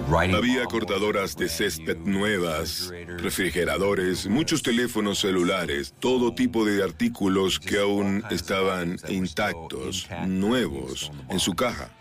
Había 0.08 0.66
cortadoras 0.66 1.36
de 1.36 1.50
césped 1.50 1.98
nuevas, 1.98 2.92
refrigeradores, 3.20 4.28
muchos 4.28 4.64
teléfonos 4.64 5.20
celulares, 5.20 5.94
todo 6.00 6.34
tipo 6.34 6.66
de 6.66 6.84
artículos 6.84 7.60
que 7.60 7.80
aún 7.80 8.24
estaban 8.32 8.98
intactos, 9.08 10.08
nuevos, 10.28 11.12
en 11.30 11.40
su 11.40 11.54
caja. 11.54 11.92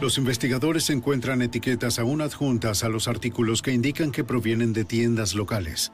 Los 0.00 0.18
investigadores 0.18 0.90
encuentran 0.90 1.42
etiquetas 1.42 2.00
aún 2.00 2.22
adjuntas 2.22 2.82
a 2.82 2.88
los 2.88 3.06
artículos 3.06 3.62
que 3.62 3.72
indican 3.72 4.10
que 4.10 4.24
provienen 4.24 4.72
de 4.72 4.84
tiendas 4.84 5.34
locales. 5.34 5.92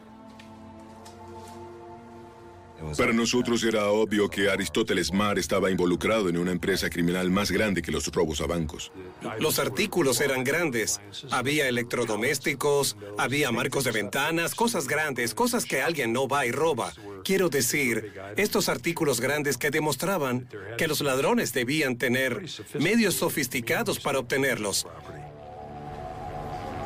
Para 2.97 3.13
nosotros 3.13 3.65
era 3.65 3.89
obvio 3.89 4.29
que 4.29 4.49
Aristóteles 4.49 5.13
Mar 5.13 5.39
estaba 5.39 5.71
involucrado 5.71 6.29
en 6.29 6.39
una 6.39 6.53
empresa 6.53 6.89
criminal 6.89 7.31
más 7.31 7.51
grande 7.51 7.83
que 7.83 7.91
los 7.91 8.07
robos 8.13 8.41
a 8.41 8.47
bancos. 8.47 8.93
Los 9.41 9.59
artículos 9.59 10.21
eran 10.21 10.45
grandes. 10.45 11.01
Había 11.31 11.69
electrodomésticos, 11.69 12.97
había 13.17 13.51
marcos 13.51 13.85
de 13.85 13.93
ventanas, 13.93 14.55
cosas 14.55 14.87
grandes, 14.87 15.35
cosas 15.35 15.65
que 15.65 15.83
alguien 15.83 16.13
no 16.13 16.29
va 16.29 16.47
y 16.47 16.53
roba. 16.53 16.93
Quiero 17.25 17.49
decir, 17.49 18.15
estos 18.37 18.69
artículos 18.69 19.21
grandes 19.21 19.59
que 19.59 19.71
demostraban 19.71 20.49
que 20.77 20.87
los 20.89 21.01
ladrones 21.01 21.53
debían 21.53 21.97
tener 21.97 22.45
medios 22.79 23.15
sofisticados 23.15 23.99
para 23.99 24.21
obtenerlos. 24.21 24.87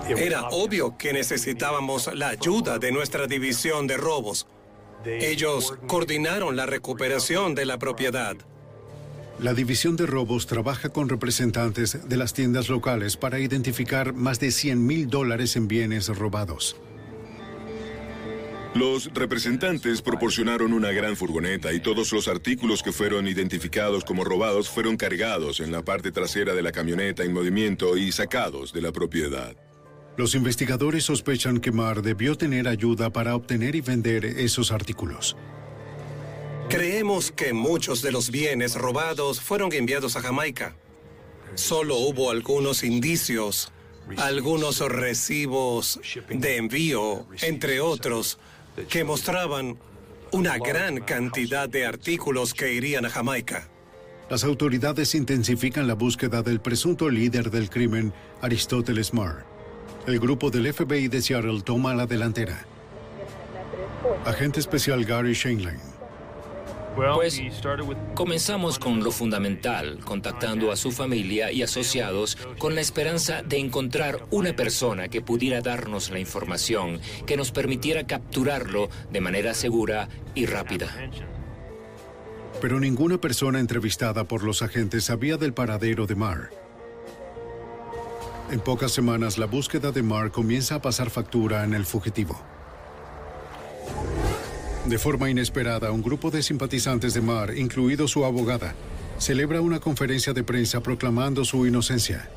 Era 0.08 0.48
obvio 0.48 0.96
que 0.96 1.12
necesitábamos 1.12 2.12
la 2.14 2.28
ayuda 2.28 2.78
de 2.78 2.90
nuestra 2.92 3.26
división 3.26 3.86
de 3.86 3.96
robos. 3.96 4.46
Ellos 5.04 5.74
coordinaron 5.86 6.56
la 6.56 6.66
recuperación 6.66 7.54
de 7.54 7.66
la 7.66 7.78
propiedad. 7.78 8.36
La 9.38 9.54
División 9.54 9.96
de 9.96 10.06
Robos 10.06 10.46
trabaja 10.46 10.90
con 10.90 11.08
representantes 11.08 12.08
de 12.08 12.16
las 12.16 12.32
tiendas 12.32 12.68
locales 12.68 13.16
para 13.16 13.40
identificar 13.40 14.12
más 14.12 14.38
de 14.38 14.52
100 14.52 14.86
mil 14.86 15.08
dólares 15.08 15.56
en 15.56 15.66
bienes 15.66 16.08
robados. 16.08 16.76
Los 18.74 19.12
representantes 19.12 20.00
proporcionaron 20.00 20.72
una 20.72 20.92
gran 20.92 21.16
furgoneta 21.16 21.72
y 21.72 21.80
todos 21.80 22.10
los 22.12 22.26
artículos 22.26 22.82
que 22.82 22.92
fueron 22.92 23.28
identificados 23.28 24.02
como 24.04 24.24
robados 24.24 24.70
fueron 24.70 24.96
cargados 24.96 25.60
en 25.60 25.72
la 25.72 25.82
parte 25.82 26.10
trasera 26.10 26.54
de 26.54 26.62
la 26.62 26.72
camioneta 26.72 27.22
en 27.22 27.34
movimiento 27.34 27.98
y 27.98 28.12
sacados 28.12 28.72
de 28.72 28.80
la 28.80 28.92
propiedad. 28.92 29.56
Los 30.16 30.34
investigadores 30.34 31.04
sospechan 31.04 31.58
que 31.58 31.72
Mar 31.72 32.02
debió 32.02 32.36
tener 32.36 32.68
ayuda 32.68 33.10
para 33.10 33.34
obtener 33.34 33.74
y 33.74 33.80
vender 33.80 34.24
esos 34.24 34.70
artículos. 34.70 35.36
Creemos 36.68 37.32
que 37.32 37.52
muchos 37.52 38.02
de 38.02 38.12
los 38.12 38.30
bienes 38.30 38.74
robados 38.74 39.40
fueron 39.40 39.72
enviados 39.72 40.16
a 40.16 40.20
Jamaica. 40.20 40.76
Solo 41.54 41.96
hubo 41.96 42.30
algunos 42.30 42.82
indicios, 42.82 43.72
algunos 44.16 44.80
recibos 44.80 46.00
de 46.28 46.56
envío, 46.56 47.26
entre 47.42 47.80
otros, 47.80 48.38
que 48.88 49.04
mostraban 49.04 49.78
una 50.30 50.58
gran 50.58 51.00
cantidad 51.00 51.68
de 51.68 51.86
artículos 51.86 52.54
que 52.54 52.72
irían 52.72 53.04
a 53.04 53.10
Jamaica. 53.10 53.68
Las 54.30 54.44
autoridades 54.44 55.14
intensifican 55.14 55.86
la 55.86 55.94
búsqueda 55.94 56.42
del 56.42 56.60
presunto 56.60 57.10
líder 57.10 57.50
del 57.50 57.68
crimen, 57.68 58.14
Aristóteles 58.40 59.12
Marr. 59.12 59.51
El 60.06 60.18
grupo 60.18 60.50
del 60.50 60.72
FBI 60.72 61.06
de 61.06 61.22
Seattle 61.22 61.60
toma 61.62 61.94
la 61.94 62.06
delantera. 62.06 62.66
Agente 64.24 64.58
especial 64.58 65.04
Gary 65.04 65.32
Shanley. 65.32 65.76
Pues 66.96 67.40
comenzamos 68.14 68.78
con 68.78 69.02
lo 69.02 69.12
fundamental, 69.12 70.00
contactando 70.04 70.72
a 70.72 70.76
su 70.76 70.90
familia 70.90 71.50
y 71.52 71.62
asociados 71.62 72.36
con 72.58 72.74
la 72.74 72.80
esperanza 72.80 73.42
de 73.42 73.58
encontrar 73.58 74.26
una 74.30 74.54
persona 74.54 75.08
que 75.08 75.22
pudiera 75.22 75.62
darnos 75.62 76.10
la 76.10 76.18
información 76.18 77.00
que 77.24 77.36
nos 77.36 77.52
permitiera 77.52 78.06
capturarlo 78.06 78.90
de 79.10 79.20
manera 79.20 79.54
segura 79.54 80.08
y 80.34 80.46
rápida. 80.46 80.88
Pero 82.60 82.78
ninguna 82.78 83.18
persona 83.18 83.60
entrevistada 83.60 84.24
por 84.24 84.42
los 84.42 84.62
agentes 84.62 85.04
sabía 85.04 85.36
del 85.36 85.54
paradero 85.54 86.06
de 86.06 86.14
Marr. 86.16 86.61
En 88.52 88.60
pocas 88.60 88.92
semanas, 88.92 89.38
la 89.38 89.46
búsqueda 89.46 89.92
de 89.92 90.02
Mark 90.02 90.30
comienza 90.30 90.74
a 90.74 90.82
pasar 90.82 91.08
factura 91.08 91.64
en 91.64 91.72
el 91.72 91.86
fugitivo. 91.86 92.38
De 94.84 94.98
forma 94.98 95.30
inesperada, 95.30 95.90
un 95.90 96.02
grupo 96.02 96.30
de 96.30 96.42
simpatizantes 96.42 97.14
de 97.14 97.22
Marr, 97.22 97.56
incluido 97.56 98.06
su 98.08 98.26
abogada, 98.26 98.74
celebra 99.16 99.62
una 99.62 99.80
conferencia 99.80 100.34
de 100.34 100.44
prensa 100.44 100.82
proclamando 100.82 101.46
su 101.46 101.66
inocencia. 101.66 102.28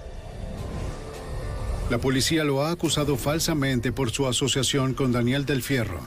La 1.90 1.98
policía 1.98 2.46
lo 2.46 2.64
ha 2.64 2.72
acusado 2.72 3.18
falsamente 3.18 3.92
por 3.92 4.10
su 4.10 4.26
asociación 4.26 4.94
con 4.94 5.12
Daniel 5.12 5.46
del 5.46 5.62
Fierro. 5.64 6.00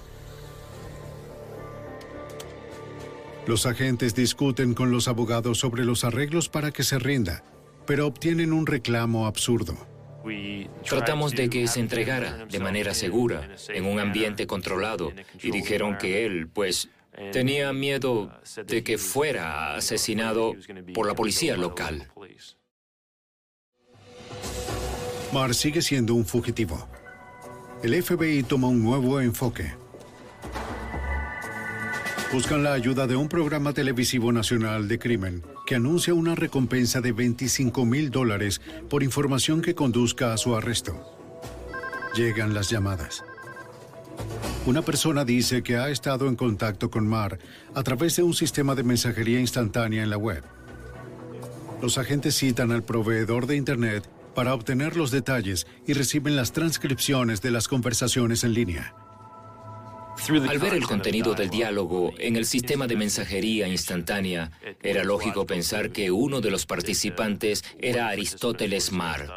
Los 3.46 3.66
agentes 3.66 4.14
discuten 4.14 4.72
con 4.72 4.90
los 4.90 5.06
abogados 5.06 5.58
sobre 5.58 5.84
los 5.84 6.02
arreglos 6.02 6.48
para 6.48 6.70
que 6.70 6.82
se 6.82 6.98
rinda, 6.98 7.44
pero 7.86 8.06
obtienen 8.06 8.54
un 8.54 8.66
reclamo 8.66 9.26
absurdo. 9.26 9.76
Tratamos 10.88 11.32
de 11.32 11.50
que 11.50 11.66
se 11.68 11.80
entregara 11.80 12.46
de 12.46 12.58
manera 12.60 12.94
segura, 12.94 13.48
en 13.68 13.86
un 13.86 14.00
ambiente 14.00 14.46
controlado, 14.46 15.12
y 15.42 15.50
dijeron 15.50 15.98
que 15.98 16.24
él, 16.24 16.48
pues, 16.48 16.88
tenía 17.32 17.72
miedo 17.72 18.30
de 18.66 18.82
que 18.82 18.98
fuera 18.98 19.74
asesinado 19.74 20.54
por 20.94 21.06
la 21.06 21.14
policía 21.14 21.56
local. 21.56 22.08
Mar 25.32 25.54
sigue 25.54 25.82
siendo 25.82 26.14
un 26.14 26.24
fugitivo. 26.24 26.88
El 27.82 28.02
FBI 28.02 28.42
toma 28.44 28.68
un 28.68 28.82
nuevo 28.82 29.20
enfoque. 29.20 29.74
Buscan 32.32 32.62
la 32.62 32.72
ayuda 32.72 33.06
de 33.06 33.16
un 33.16 33.28
programa 33.28 33.72
televisivo 33.72 34.32
nacional 34.32 34.88
de 34.88 34.98
crimen 34.98 35.42
que 35.68 35.74
anuncia 35.74 36.14
una 36.14 36.34
recompensa 36.34 37.02
de 37.02 37.12
25 37.12 37.84
mil 37.84 38.10
dólares 38.10 38.62
por 38.88 39.02
información 39.02 39.60
que 39.60 39.74
conduzca 39.74 40.32
a 40.32 40.38
su 40.38 40.56
arresto. 40.56 40.98
Llegan 42.14 42.54
las 42.54 42.70
llamadas. 42.70 43.22
Una 44.64 44.80
persona 44.80 45.26
dice 45.26 45.62
que 45.62 45.76
ha 45.76 45.90
estado 45.90 46.26
en 46.26 46.36
contacto 46.36 46.88
con 46.90 47.06
Mar 47.06 47.38
a 47.74 47.82
través 47.82 48.16
de 48.16 48.22
un 48.22 48.32
sistema 48.32 48.74
de 48.74 48.82
mensajería 48.82 49.40
instantánea 49.40 50.02
en 50.02 50.08
la 50.08 50.16
web. 50.16 50.42
Los 51.82 51.98
agentes 51.98 52.38
citan 52.38 52.72
al 52.72 52.82
proveedor 52.82 53.46
de 53.46 53.56
Internet 53.56 54.08
para 54.34 54.54
obtener 54.54 54.96
los 54.96 55.10
detalles 55.10 55.66
y 55.86 55.92
reciben 55.92 56.34
las 56.34 56.52
transcripciones 56.52 57.42
de 57.42 57.50
las 57.50 57.68
conversaciones 57.68 58.42
en 58.42 58.54
línea. 58.54 58.94
Al 60.48 60.58
ver 60.58 60.74
el 60.74 60.86
contenido 60.86 61.34
del 61.34 61.48
diálogo 61.48 62.12
en 62.18 62.36
el 62.36 62.44
sistema 62.44 62.86
de 62.86 62.96
mensajería 62.96 63.68
instantánea, 63.68 64.50
era 64.82 65.04
lógico 65.04 65.46
pensar 65.46 65.90
que 65.90 66.10
uno 66.10 66.40
de 66.40 66.50
los 66.50 66.66
participantes 66.66 67.64
era 67.80 68.08
Aristóteles 68.08 68.92
Mar. 68.92 69.28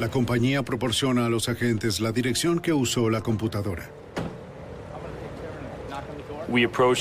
La 0.00 0.10
compañía 0.10 0.62
proporciona 0.62 1.26
a 1.26 1.28
los 1.28 1.48
agentes 1.48 2.00
la 2.00 2.12
dirección 2.12 2.60
que 2.60 2.72
usó 2.72 3.10
la 3.10 3.20
computadora. 3.20 3.90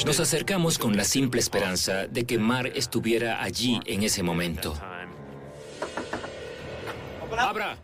Nos 0.06 0.20
acercamos 0.20 0.78
con 0.78 0.98
la 0.98 1.04
simple 1.04 1.40
esperanza 1.40 2.06
de 2.08 2.26
que 2.26 2.38
Mar 2.38 2.68
estuviera 2.76 3.42
allí 3.42 3.80
en 3.86 4.04
ese 4.04 4.22
momento. 4.22 4.76
¡Abra! 7.38 7.78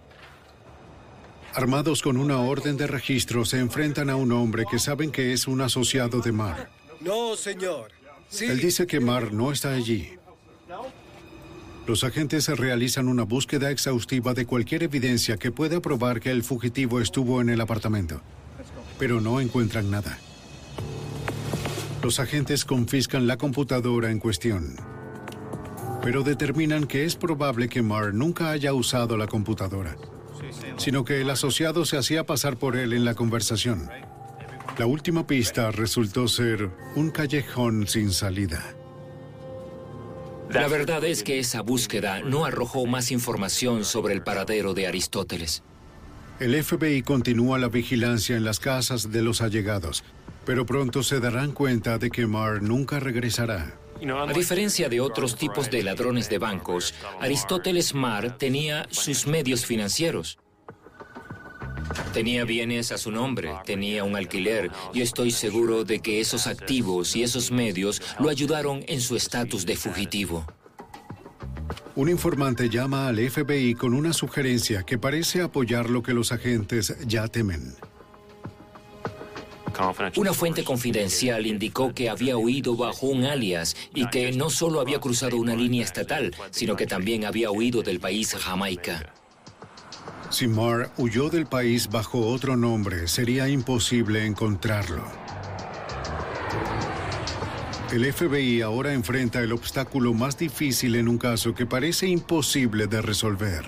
Armados 1.56 2.02
con 2.02 2.18
una 2.18 2.40
orden 2.40 2.78
de 2.78 2.88
registro, 2.88 3.46
se 3.46 3.60
enfrentan 3.60 4.10
a 4.10 4.16
un 4.16 4.32
hombre 4.32 4.66
que 4.70 4.80
saben 4.80 5.12
que 5.12 5.34
es 5.34 5.48
un 5.48 5.62
asociado 5.62 6.20
de 6.20 6.32
Mar. 6.32 6.70
No, 7.00 7.36
señor. 7.36 7.92
Él 8.42 8.60
dice 8.60 8.88
que 8.88 9.00
Mar 9.00 9.32
no 9.32 9.52
está 9.52 9.74
allí. 9.74 10.10
Los 11.86 12.04
agentes 12.04 12.48
realizan 12.48 13.08
una 13.08 13.24
búsqueda 13.24 13.70
exhaustiva 13.70 14.34
de 14.34 14.46
cualquier 14.46 14.84
evidencia 14.84 15.38
que 15.38 15.52
pueda 15.52 15.80
probar 15.80 16.22
que 16.22 16.32
el 16.32 16.44
fugitivo 16.44 17.00
estuvo 17.00 17.42
en 17.42 17.50
el 17.50 17.62
apartamento, 17.62 18.22
pero 18.98 19.22
no 19.22 19.40
encuentran 19.40 19.92
nada. 19.92 20.18
Los 22.02 22.20
agentes 22.20 22.66
confiscan 22.66 23.28
la 23.28 23.38
computadora 23.38 24.10
en 24.10 24.20
cuestión, 24.20 24.76
pero 26.02 26.24
determinan 26.24 26.86
que 26.86 27.06
es 27.06 27.16
probable 27.16 27.70
que 27.70 27.82
Mar 27.82 28.14
nunca 28.14 28.50
haya 28.50 28.74
usado 28.74 29.18
la 29.18 29.28
computadora, 29.28 29.96
sino 30.78 31.06
que 31.06 31.22
el 31.22 31.30
asociado 31.30 31.86
se 31.86 31.98
hacía 31.98 32.26
pasar 32.26 32.58
por 32.58 32.76
él 32.76 32.94
en 32.94 33.06
la 33.06 33.16
conversación. 33.16 33.90
La 34.78 34.86
última 34.86 35.28
pista 35.28 35.72
resultó 35.72 36.28
ser 36.28 36.70
un 36.96 37.12
callejón 37.12 37.88
sin 37.88 38.12
salida. 38.12 38.74
La 40.50 40.68
verdad 40.68 41.04
es 41.04 41.24
que 41.24 41.40
esa 41.40 41.62
búsqueda 41.62 42.22
no 42.22 42.46
arrojó 42.46 42.86
más 42.86 43.12
información 43.12 43.86
sobre 43.86 44.14
el 44.14 44.24
paradero 44.24 44.74
de 44.74 44.88
Aristóteles. 44.88 45.64
El 46.40 46.62
FBI 46.64 47.04
continúa 47.04 47.60
la 47.60 47.70
vigilancia 47.70 48.36
en 48.36 48.44
las 48.44 48.60
casas 48.60 49.12
de 49.12 49.22
los 49.22 49.42
allegados, 49.42 50.04
pero 50.46 50.66
pronto 50.66 51.04
se 51.04 51.20
darán 51.20 51.52
cuenta 51.52 51.98
de 51.98 52.10
que 52.10 52.28
Marr 52.28 52.62
nunca 52.62 53.00
regresará. 53.00 53.80
A 54.28 54.34
diferencia 54.34 54.90
de 54.90 55.00
otros 55.00 55.38
tipos 55.38 55.72
de 55.72 55.82
ladrones 55.82 56.30
de 56.30 56.38
bancos, 56.38 56.94
Aristóteles 57.22 57.94
Marr 57.94 58.38
tenía 58.38 58.86
sus 58.90 59.28
medios 59.28 59.66
financieros. 59.66 60.38
Tenía 62.14 62.46
bienes 62.46 62.92
a 62.92 62.98
su 62.98 63.12
nombre, 63.12 63.52
tenía 63.66 64.04
un 64.04 64.16
alquiler 64.16 64.72
y 64.94 65.02
estoy 65.02 65.32
seguro 65.32 65.84
de 65.84 66.00
que 66.00 66.20
esos 66.20 66.48
activos 66.48 67.16
y 67.16 67.24
esos 67.24 67.52
medios 67.52 68.02
lo 68.20 68.30
ayudaron 68.30 68.84
en 68.88 69.02
su 69.02 69.16
estatus 69.16 69.66
de 69.66 69.76
fugitivo. 69.76 70.46
Un 71.96 72.10
informante 72.10 72.70
llama 72.70 73.08
al 73.08 73.18
FBI 73.18 73.76
con 73.76 73.94
una 73.94 74.14
sugerencia 74.14 74.84
que 74.84 74.98
parece 74.98 75.42
apoyar 75.42 75.90
lo 75.90 76.02
que 76.02 76.14
los 76.14 76.32
agentes 76.32 76.96
ya 77.06 77.28
temen. 77.28 77.76
Una 80.16 80.34
fuente 80.34 80.64
confidencial 80.64 81.46
indicó 81.48 81.94
que 81.94 82.10
había 82.10 82.38
huido 82.38 82.76
bajo 82.76 83.08
un 83.08 83.24
alias 83.26 83.76
y 83.94 84.08
que 84.08 84.32
no 84.32 84.50
solo 84.50 84.80
había 84.80 85.00
cruzado 85.00 85.38
una 85.38 85.56
línea 85.56 85.84
estatal, 85.84 86.34
sino 86.52 86.76
que 86.76 86.86
también 86.86 87.26
había 87.26 87.50
huido 87.50 87.82
del 87.82 88.00
país 88.00 88.36
Jamaica. 88.36 89.14
Si 90.34 90.48
Marr 90.48 90.90
huyó 90.98 91.30
del 91.30 91.46
país 91.46 91.88
bajo 91.92 92.26
otro 92.26 92.58
nombre, 92.58 93.08
sería 93.08 93.48
imposible 93.48 94.26
encontrarlo. 94.26 95.04
El 97.92 98.12
FBI 98.12 98.62
ahora 98.62 98.94
enfrenta 98.94 99.42
el 99.42 99.52
obstáculo 99.52 100.12
más 100.16 100.36
difícil 100.36 100.96
en 100.96 101.08
un 101.08 101.20
caso 101.20 101.54
que 101.54 101.68
parece 101.68 102.08
imposible 102.08 102.88
de 102.88 103.04
resolver. 103.04 103.64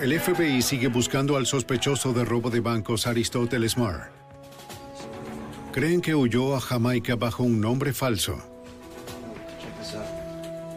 El 0.00 0.20
FBI 0.20 0.62
sigue 0.62 0.86
buscando 0.86 1.36
al 1.36 1.46
sospechoso 1.46 2.12
de 2.12 2.24
robo 2.24 2.50
de 2.50 2.60
bancos 2.60 3.08
Aristóteles 3.08 3.76
Marr. 3.76 4.12
Creen 5.72 6.00
que 6.00 6.14
huyó 6.14 6.54
a 6.54 6.60
Jamaica 6.60 7.16
bajo 7.16 7.42
un 7.42 7.60
nombre 7.60 7.92
falso. 7.92 8.53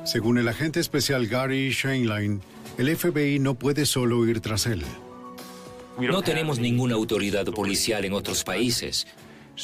Según 0.07 0.37
el 0.37 0.47
agente 0.47 0.79
especial 0.79 1.27
Gary 1.27 1.69
Shainline, 1.69 2.39
el 2.77 2.95
FBI 2.95 3.39
no 3.39 3.55
puede 3.55 3.85
solo 3.85 4.25
ir 4.25 4.39
tras 4.39 4.65
él. 4.65 4.81
No 5.99 6.21
tenemos 6.21 6.59
ninguna 6.59 6.95
autoridad 6.95 7.45
policial 7.47 8.05
en 8.05 8.13
otros 8.13 8.45
países. 8.45 9.05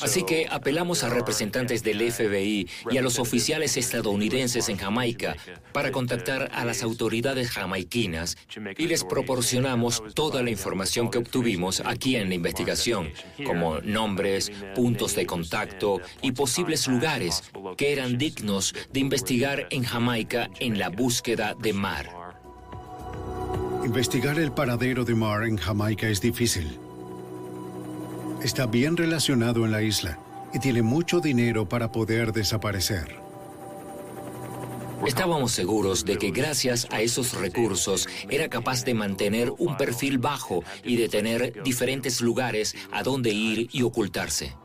Así 0.02 0.24
que 0.24 0.48
apelamos 0.50 1.04
a 1.04 1.10
representantes 1.10 1.84
del 1.84 2.12
FBI 2.12 2.68
y 2.90 2.98
a 2.98 3.02
los 3.02 3.20
oficiales 3.20 3.78
estadounidenses 3.78 4.70
en 4.70 4.78
Jamaica 4.78 5.36
para 5.72 5.92
contactar 5.92 6.50
a 6.54 6.66
las 6.66 6.84
autoridades 6.84 7.52
jamaiquinas 7.52 8.38
y 8.78 8.88
les 8.88 9.04
proporcionamos 9.04 10.04
toda 10.14 10.42
la 10.42 10.50
información 10.50 11.10
que 11.10 11.20
obtuvimos 11.20 11.82
aquí 11.86 12.16
en 12.16 12.30
la 12.30 12.36
investigación, 12.36 13.12
como 13.46 13.80
nombres, 13.82 14.52
puntos 14.76 15.16
de 15.16 15.26
contacto 15.26 16.02
y 16.22 16.32
posibles 16.32 16.88
lugares 16.88 17.44
que 17.78 17.94
eran 17.94 18.18
dignos 18.18 18.74
de 18.92 19.00
investigar 19.00 19.68
en 19.70 19.84
Jamaica 19.84 20.50
en 20.60 20.80
la 20.80 20.90
búsqueda 20.90 21.56
de 21.60 21.74
Mar. 21.74 22.10
Investigar 23.86 24.40
el 24.40 24.52
paradero 24.52 25.04
de 25.04 25.14
Mar 25.14 25.44
en 25.44 25.58
Jamaica 25.58 26.08
es 26.08 26.22
difícil 26.22 26.80
está 28.44 28.66
bien 28.66 28.98
relacionado 28.98 29.66
en 29.66 29.72
la 29.72 29.82
isla 29.82 30.20
y 30.54 30.60
tiene 30.60 30.82
mucho 30.82 31.20
dinero 31.22 31.68
para 31.68 31.92
poder 31.92 32.34
desaparecer. 32.34 33.16
Estábamos 35.08 35.52
seguros 35.52 36.06
de 36.06 36.18
que 36.18 36.32
gracias 36.32 36.88
a 36.92 37.02
esos 37.02 37.34
recursos 37.34 38.08
era 38.30 38.50
capaz 38.50 38.86
de 38.86 38.94
mantener 38.94 39.52
un 39.58 39.76
perfil 39.76 40.18
bajo 40.18 40.64
y 40.84 40.98
de 40.98 41.10
tener 41.10 41.64
diferentes 41.64 42.22
lugares 42.22 42.76
a 42.92 43.04
donde 43.04 43.32
ir 43.32 43.70
y 43.72 43.82
ocultarse. 43.82 44.56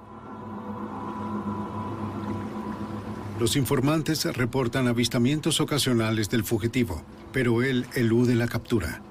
Los 3.41 3.55
informantes 3.57 4.25
reportan 4.25 4.89
avistamientos 4.89 5.61
ocasionales 5.61 6.29
del 6.29 6.43
fugitivo, 6.43 7.03
pero 7.33 7.63
él 7.63 7.87
elude 7.95 8.35
la 8.35 8.49
captura. 8.49 9.03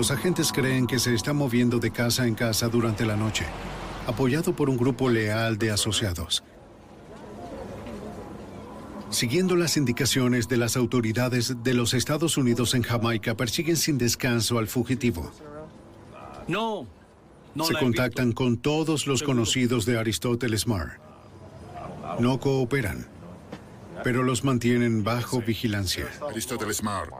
Los 0.00 0.10
agentes 0.10 0.50
creen 0.50 0.86
que 0.86 0.98
se 0.98 1.14
está 1.14 1.34
moviendo 1.34 1.78
de 1.78 1.90
casa 1.90 2.26
en 2.26 2.34
casa 2.34 2.70
durante 2.70 3.04
la 3.04 3.18
noche, 3.18 3.44
apoyado 4.06 4.56
por 4.56 4.70
un 4.70 4.78
grupo 4.78 5.10
leal 5.10 5.58
de 5.58 5.72
asociados. 5.72 6.42
Siguiendo 9.10 9.56
las 9.56 9.76
indicaciones 9.76 10.48
de 10.48 10.56
las 10.56 10.78
autoridades 10.78 11.62
de 11.62 11.74
los 11.74 11.92
Estados 11.92 12.38
Unidos 12.38 12.72
en 12.72 12.82
Jamaica, 12.82 13.36
persiguen 13.36 13.76
sin 13.76 13.98
descanso 13.98 14.58
al 14.58 14.68
fugitivo. 14.68 15.30
No. 16.48 16.86
no 17.54 17.64
Se 17.66 17.74
contactan 17.74 18.32
con 18.32 18.56
todos 18.56 19.06
los 19.06 19.22
conocidos 19.22 19.84
de 19.84 19.98
Aristóteles 19.98 20.66
Marr. 20.66 20.98
No 22.18 22.40
cooperan, 22.40 23.06
pero 24.02 24.22
los 24.22 24.44
mantienen 24.44 25.04
bajo 25.04 25.40
vigilancia. 25.40 26.06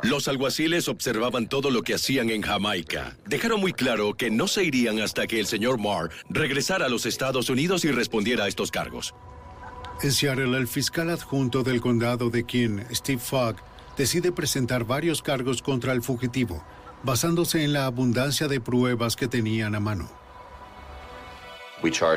Los 0.03 0.29
alguaciles 0.29 0.89
observaban 0.89 1.49
todo 1.49 1.71
lo 1.71 1.83
que 1.83 1.95
hacían 1.95 2.31
en 2.31 2.43
Jamaica. 2.43 3.17
Dejaron 3.27 3.61
muy 3.61 3.73
claro 3.73 4.15
que 4.15 4.31
no 4.31 4.49
se 4.49 4.65
irían 4.65 5.01
hasta 5.01 5.27
que 5.27 5.41
el 5.41 5.47
señor 5.47 5.79
Marr 5.79 6.11
regresara 6.29 6.87
a 6.87 6.89
los 6.89 7.07
Estados 7.07 7.51
Unidos 7.51 7.85
y 7.85 7.91
respondiera 7.91 8.45
a 8.45 8.49
estos 8.49 8.71
cargos. 8.71 9.15
En 10.03 10.13
Seattle, 10.13 10.57
el 10.57 10.67
fiscal 10.67 11.11
adjunto 11.11 11.63
del 11.63 11.81
condado 11.81 12.31
de 12.31 12.45
King, 12.45 12.81
Steve 12.91 13.21
Fogg, 13.21 13.57
decide 13.99 14.33
presentar 14.33 14.85
varios 14.85 15.21
cargos 15.21 15.61
contra 15.61 15.93
el 15.93 16.03
fugitivo, 16.03 16.65
basándose 17.03 17.65
en 17.65 17.75
la 17.75 17.85
abundancia 17.85 18.49
de 18.49 18.61
pruebas 18.61 19.15
que 19.15 19.29
tenían 19.29 19.75
a 19.75 19.81
mano. 19.81 20.20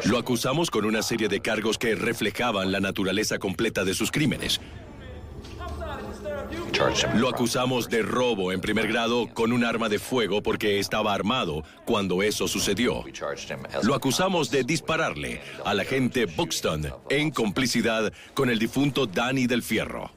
Lo 0.06 0.17
acusamos 0.17 0.69
con 0.69 0.85
una 0.85 1.01
serie 1.01 1.27
de 1.27 1.40
cargos 1.40 1.77
que 1.77 1.95
reflejaban 1.95 2.72
la 2.72 2.80
naturaleza 2.80 3.40
completa 3.40 3.83
de 3.83 3.93
sus 3.93 4.11
crímenes. 4.11 4.59
Lo 7.16 7.30
acusamos 7.30 7.90
de 7.90 8.01
robo 8.01 8.51
en 8.51 8.59
primer 8.59 8.88
grado 8.88 9.27
con 9.33 9.51
un 9.51 9.64
arma 9.64 9.90
de 9.90 10.00
fuego 10.00 10.42
porque 10.42 10.80
estaba 10.80 11.14
armado 11.14 11.64
cuando 11.85 12.24
eso 12.24 12.48
sucedió. 12.48 13.03
Lo 13.83 13.95
acusamos 13.95 14.50
de 14.50 14.64
dispararle 14.64 15.42
al 15.66 15.80
agente 15.80 16.25
Buxton 16.25 16.92
en 17.09 17.32
complicidad 17.32 18.11
con 18.33 18.50
el 18.50 18.59
difunto 18.59 19.06
Danny 19.06 19.48
del 19.48 19.64
Fierro. 19.64 20.11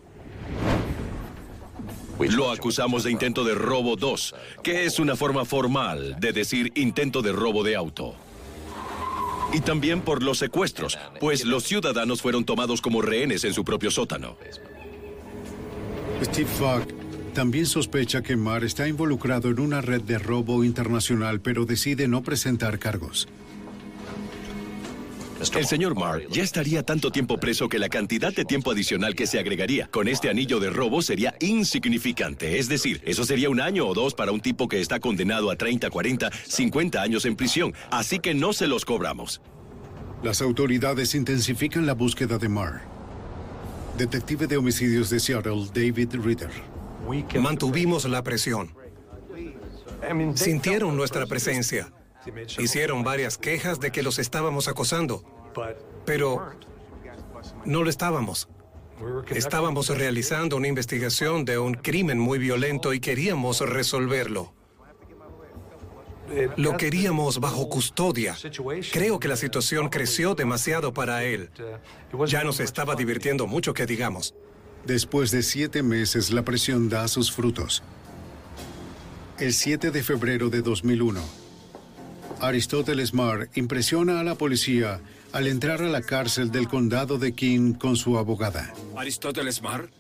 Lo 2.19 2.51
acusamos 2.51 3.05
de 3.05 3.11
intento 3.11 3.45
de 3.45 3.55
robo 3.55 3.95
2, 3.97 4.35
que 4.63 4.87
es 4.87 4.99
una 4.99 5.17
forma 5.17 5.45
formal 5.45 6.19
de 6.19 6.33
decir 6.33 6.73
intento 6.75 7.21
de 7.21 7.33
robo 7.33 7.63
de 7.63 7.77
auto. 7.77 8.15
Y 9.53 9.61
también 9.61 10.01
por 10.01 10.23
los 10.23 10.39
secuestros, 10.39 10.99
pues 11.21 11.45
los 11.45 11.65
ciudadanos 11.65 12.23
fueron 12.23 12.45
tomados 12.45 12.81
como 12.81 13.03
rehenes 13.03 13.45
en 13.45 13.55
su 13.55 13.65
propio 13.65 13.91
sótano. 13.91 14.37
Steve 16.23 16.49
Fogg 16.49 16.87
también 17.35 17.67
sospecha 17.67 18.23
que 18.23 18.37
Marr 18.37 18.65
está 18.65 18.89
involucrado 18.89 19.51
en 19.51 19.61
una 19.61 19.83
red 19.83 20.01
de 20.01 20.19
robo 20.19 20.65
internacional, 20.65 21.41
pero 21.41 21.67
decide 21.67 22.09
no 22.09 22.23
presentar 22.23 22.79
cargos. 22.79 23.29
El 25.39 25.67
señor 25.67 25.95
Marr 25.95 26.23
ya 26.31 26.43
estaría 26.43 26.83
tanto 26.83 27.11
tiempo 27.11 27.39
preso 27.39 27.69
que 27.69 27.79
la 27.79 27.89
cantidad 27.89 28.33
de 28.33 28.45
tiempo 28.45 28.71
adicional 28.71 29.15
que 29.15 29.27
se 29.27 29.39
agregaría 29.39 29.87
con 29.89 30.09
este 30.09 30.31
anillo 30.31 30.61
de 30.61 30.71
robo 30.71 31.03
sería 31.03 31.35
insignificante. 31.41 32.59
Es 32.59 32.69
decir, 32.69 33.03
eso 33.05 33.25
sería 33.25 33.51
un 33.51 33.61
año 33.61 33.87
o 33.87 33.95
dos 33.95 34.15
para 34.15 34.33
un 34.33 34.41
tipo 34.41 34.67
que 34.67 34.81
está 34.81 34.99
condenado 34.99 35.51
a 35.51 35.57
30, 35.57 35.91
40, 35.91 36.31
50 36.31 37.03
años 37.03 37.25
en 37.27 37.37
prisión. 37.37 37.75
Así 37.91 38.19
que 38.19 38.35
no 38.35 38.53
se 38.53 38.67
los 38.67 38.85
cobramos. 38.85 39.41
Las 40.23 40.41
autoridades 40.41 41.15
intensifican 41.15 41.87
la 41.87 41.93
búsqueda 41.93 42.39
de 42.39 42.49
Marr. 42.49 42.83
Detective 43.99 44.47
de 44.47 44.57
homicidios 44.57 45.11
de 45.11 45.21
Seattle, 45.21 45.67
David 45.75 46.15
Ritter. 46.23 46.51
Mantuvimos 47.39 48.05
la 48.07 48.23
presión. 48.23 48.75
Sintieron 50.35 50.97
nuestra 50.97 51.27
presencia. 51.27 51.93
Hicieron 52.59 53.05
varias 53.05 53.39
quejas 53.39 53.81
de 53.81 53.91
que 53.91 54.03
los 54.03 54.19
estábamos 54.19 54.69
acosando, 54.69 55.25
pero 56.05 56.53
no 57.65 57.83
lo 57.83 57.91
estábamos. 57.91 58.49
Estábamos 59.29 59.89
realizando 59.91 60.57
una 60.57 60.69
investigación 60.69 61.45
de 61.45 61.59
un 61.59 61.75
crimen 61.75 62.19
muy 62.19 62.39
violento 62.39 62.95
y 62.95 63.01
queríamos 63.01 63.61
resolverlo. 63.61 64.55
Lo 66.57 66.77
queríamos 66.77 67.39
bajo 67.39 67.69
custodia. 67.69 68.37
Creo 68.93 69.21
que 69.21 69.29
la 69.29 69.37
situación 69.37 69.89
creció 69.89 70.35
demasiado 70.35 70.93
para 70.93 71.25
él. 71.25 71.51
Ya 72.27 72.43
nos 72.43 72.61
estaba 72.61 72.97
divirtiendo 72.97 73.47
mucho, 73.47 73.75
que 73.75 73.87
digamos. 73.87 74.35
Después 74.85 75.31
de 75.31 75.43
siete 75.43 75.83
meses, 75.83 76.31
la 76.31 76.43
presión 76.43 76.89
da 76.89 77.07
sus 77.09 77.31
frutos. 77.31 77.83
El 79.39 79.53
7 79.53 79.91
de 79.91 80.03
febrero 80.03 80.49
de 80.49 80.63
2001, 80.63 81.21
Aristóteles 82.41 83.15
Marr 83.15 83.49
impresiona 83.55 84.21
a 84.21 84.25
la 84.25 84.35
policía 84.35 85.01
al 85.33 85.47
entrar 85.47 85.83
a 85.83 85.89
la 85.89 86.03
cárcel 86.03 86.51
del 86.51 86.69
condado 86.69 87.19
de 87.19 87.33
King 87.33 87.75
con 87.75 87.97
su 87.97 88.19
abogada. 88.19 88.73
Aristóteles 88.97 89.63
Marr, 89.63 89.91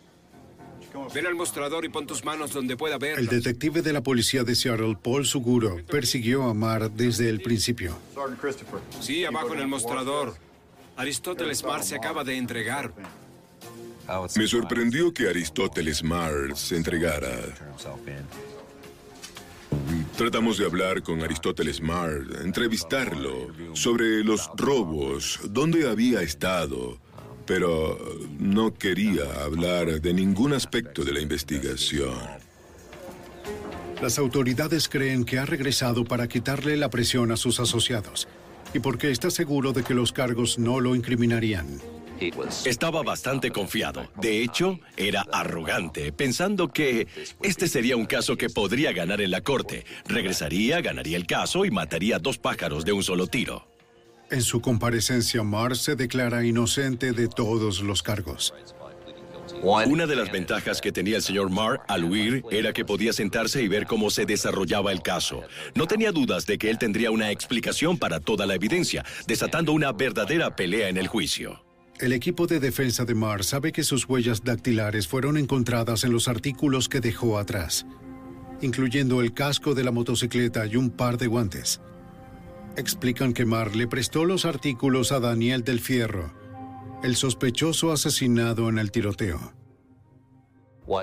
ven 1.14 1.26
al 1.26 1.34
mostrador 1.34 1.84
y 1.84 1.88
pon 1.88 2.06
tus 2.06 2.24
manos 2.24 2.52
donde 2.52 2.76
pueda 2.76 2.98
ver. 2.98 3.18
El 3.18 3.26
detective 3.26 3.82
de 3.82 3.92
la 3.92 4.02
policía 4.02 4.44
de 4.44 4.54
Seattle, 4.54 4.96
Paul 5.02 5.26
Suguro, 5.26 5.78
persiguió 5.86 6.44
a 6.44 6.54
Marr 6.54 6.90
desde 6.90 7.28
el 7.28 7.40
principio. 7.40 7.96
Sí, 9.00 9.24
abajo 9.24 9.54
en 9.54 9.60
el 9.60 9.68
mostrador. 9.68 10.36
Aristóteles 10.96 11.62
Marr 11.64 11.84
se 11.84 11.96
acaba 11.96 12.24
de 12.24 12.36
entregar. 12.36 12.92
Me 14.36 14.46
sorprendió 14.46 15.12
que 15.12 15.28
Aristóteles 15.28 16.02
Marr 16.02 16.56
se 16.56 16.76
entregara. 16.76 17.30
Tratamos 20.16 20.56
de 20.56 20.64
hablar 20.64 21.02
con 21.02 21.22
Aristóteles 21.22 21.82
Marr, 21.82 22.24
entrevistarlo 22.42 23.48
sobre 23.74 24.24
los 24.24 24.50
robos, 24.56 25.38
dónde 25.50 25.86
había 25.86 26.22
estado, 26.22 26.98
pero 27.44 27.98
no 28.38 28.72
quería 28.72 29.44
hablar 29.44 30.00
de 30.00 30.14
ningún 30.14 30.54
aspecto 30.54 31.04
de 31.04 31.12
la 31.12 31.20
investigación. 31.20 32.16
Las 34.00 34.18
autoridades 34.18 34.88
creen 34.88 35.26
que 35.26 35.38
ha 35.38 35.44
regresado 35.44 36.04
para 36.04 36.28
quitarle 36.28 36.78
la 36.78 36.88
presión 36.88 37.30
a 37.30 37.36
sus 37.36 37.60
asociados 37.60 38.26
y 38.72 38.78
porque 38.78 39.10
está 39.10 39.30
seguro 39.30 39.74
de 39.74 39.82
que 39.82 39.92
los 39.92 40.12
cargos 40.12 40.58
no 40.58 40.80
lo 40.80 40.96
incriminarían. 40.96 41.78
Estaba 42.64 43.02
bastante 43.02 43.50
confiado. 43.50 44.08
De 44.20 44.42
hecho, 44.42 44.78
era 44.96 45.26
arrogante, 45.32 46.12
pensando 46.12 46.68
que 46.68 47.06
este 47.42 47.68
sería 47.68 47.96
un 47.96 48.06
caso 48.06 48.36
que 48.36 48.48
podría 48.48 48.92
ganar 48.92 49.20
en 49.20 49.30
la 49.30 49.40
corte. 49.40 49.84
Regresaría, 50.06 50.80
ganaría 50.80 51.16
el 51.16 51.26
caso 51.26 51.64
y 51.64 51.70
mataría 51.70 52.18
dos 52.18 52.38
pájaros 52.38 52.84
de 52.84 52.92
un 52.92 53.02
solo 53.02 53.26
tiro. 53.26 53.66
En 54.30 54.42
su 54.42 54.60
comparecencia, 54.60 55.42
Marr 55.42 55.76
se 55.76 55.94
declara 55.94 56.44
inocente 56.44 57.12
de 57.12 57.28
todos 57.28 57.80
los 57.80 58.02
cargos. 58.02 58.52
Una 59.62 60.06
de 60.06 60.16
las 60.16 60.30
ventajas 60.30 60.80
que 60.80 60.92
tenía 60.92 61.16
el 61.16 61.22
señor 61.22 61.50
Marr 61.50 61.80
al 61.88 62.04
huir 62.04 62.44
era 62.50 62.72
que 62.72 62.84
podía 62.84 63.12
sentarse 63.12 63.62
y 63.62 63.68
ver 63.68 63.86
cómo 63.86 64.10
se 64.10 64.26
desarrollaba 64.26 64.92
el 64.92 65.02
caso. 65.02 65.42
No 65.74 65.86
tenía 65.86 66.12
dudas 66.12 66.46
de 66.46 66.58
que 66.58 66.70
él 66.70 66.78
tendría 66.78 67.10
una 67.10 67.30
explicación 67.30 67.98
para 67.98 68.20
toda 68.20 68.46
la 68.46 68.54
evidencia, 68.54 69.04
desatando 69.26 69.72
una 69.72 69.92
verdadera 69.92 70.56
pelea 70.56 70.88
en 70.88 70.96
el 70.96 71.06
juicio. 71.06 71.65
El 71.98 72.12
equipo 72.12 72.46
de 72.46 72.60
defensa 72.60 73.06
de 73.06 73.14
Marr 73.14 73.42
sabe 73.42 73.72
que 73.72 73.82
sus 73.82 74.06
huellas 74.06 74.44
dactilares 74.44 75.08
fueron 75.08 75.38
encontradas 75.38 76.04
en 76.04 76.12
los 76.12 76.28
artículos 76.28 76.90
que 76.90 77.00
dejó 77.00 77.38
atrás, 77.38 77.86
incluyendo 78.60 79.22
el 79.22 79.32
casco 79.32 79.74
de 79.74 79.82
la 79.82 79.92
motocicleta 79.92 80.66
y 80.66 80.76
un 80.76 80.90
par 80.90 81.16
de 81.16 81.26
guantes. 81.26 81.80
Explican 82.76 83.32
que 83.32 83.46
Marr 83.46 83.74
le 83.74 83.86
prestó 83.86 84.26
los 84.26 84.44
artículos 84.44 85.10
a 85.10 85.20
Daniel 85.20 85.64
del 85.64 85.80
Fierro, 85.80 86.34
el 87.02 87.16
sospechoso 87.16 87.92
asesinado 87.92 88.68
en 88.68 88.78
el 88.78 88.90
tiroteo. 88.90 89.54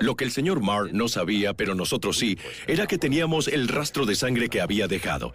Lo 0.00 0.14
que 0.14 0.24
el 0.24 0.30
señor 0.30 0.60
Marr 0.60 0.94
no 0.94 1.08
sabía, 1.08 1.54
pero 1.54 1.74
nosotros 1.74 2.18
sí, 2.18 2.38
era 2.68 2.86
que 2.86 2.98
teníamos 2.98 3.48
el 3.48 3.66
rastro 3.66 4.06
de 4.06 4.14
sangre 4.14 4.48
que 4.48 4.60
había 4.60 4.86
dejado. 4.86 5.34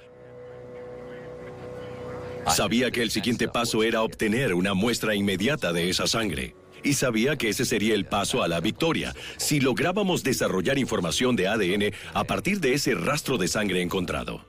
Sabía 2.50 2.92
que 2.92 3.02
el 3.02 3.11
siguiente 3.11 3.48
paso 3.48 3.84
era 3.84 4.02
obtener 4.02 4.53
una 4.53 4.74
muestra 4.74 5.16
inmediata 5.16 5.72
de 5.72 5.90
esa 5.90 6.08
sangre. 6.08 6.56
Y 6.84 6.94
sabía 6.94 7.36
que 7.36 7.50
ese 7.50 7.66
sería 7.66 7.94
el 7.94 8.06
paso 8.06 8.42
a 8.42 8.48
la 8.48 8.61
victoria, 8.61 9.14
si 9.38 9.60
lográbamos 9.60 10.24
desarrollar 10.24 10.78
información 10.78 11.36
de 11.36 11.48
ADN 11.48 11.94
a 12.14 12.24
partir 12.24 12.60
de 12.60 12.74
ese 12.74 12.95
rastro 12.95 13.38
de 13.38 13.48
sangre 13.48 13.82
encontrado. 13.82 14.45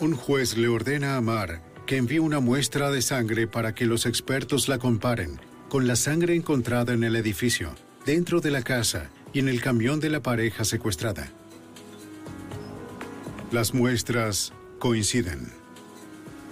Un 0.00 0.14
juez 0.14 0.56
le 0.56 0.68
ordena 0.68 1.16
a 1.16 1.20
Mar 1.20 1.62
que 1.86 1.96
envíe 1.96 2.18
una 2.18 2.38
muestra 2.38 2.90
de 2.90 3.02
sangre 3.02 3.46
para 3.46 3.74
que 3.74 3.86
los 3.86 4.06
expertos 4.06 4.68
la 4.68 4.78
comparen 4.78 5.40
con 5.68 5.86
la 5.86 5.96
sangre 5.96 6.34
encontrada 6.34 6.94
en 6.94 7.04
el 7.04 7.16
edificio, 7.16 7.74
dentro 8.06 8.40
de 8.40 8.50
la 8.50 8.62
casa 8.62 9.10
y 9.32 9.40
en 9.40 9.48
el 9.48 9.60
camión 9.60 10.00
de 10.00 10.10
la 10.10 10.22
pareja 10.22 10.64
secuestrada. 10.64 11.30
Las 13.52 13.74
muestras 13.74 14.52
coinciden. 14.78 15.57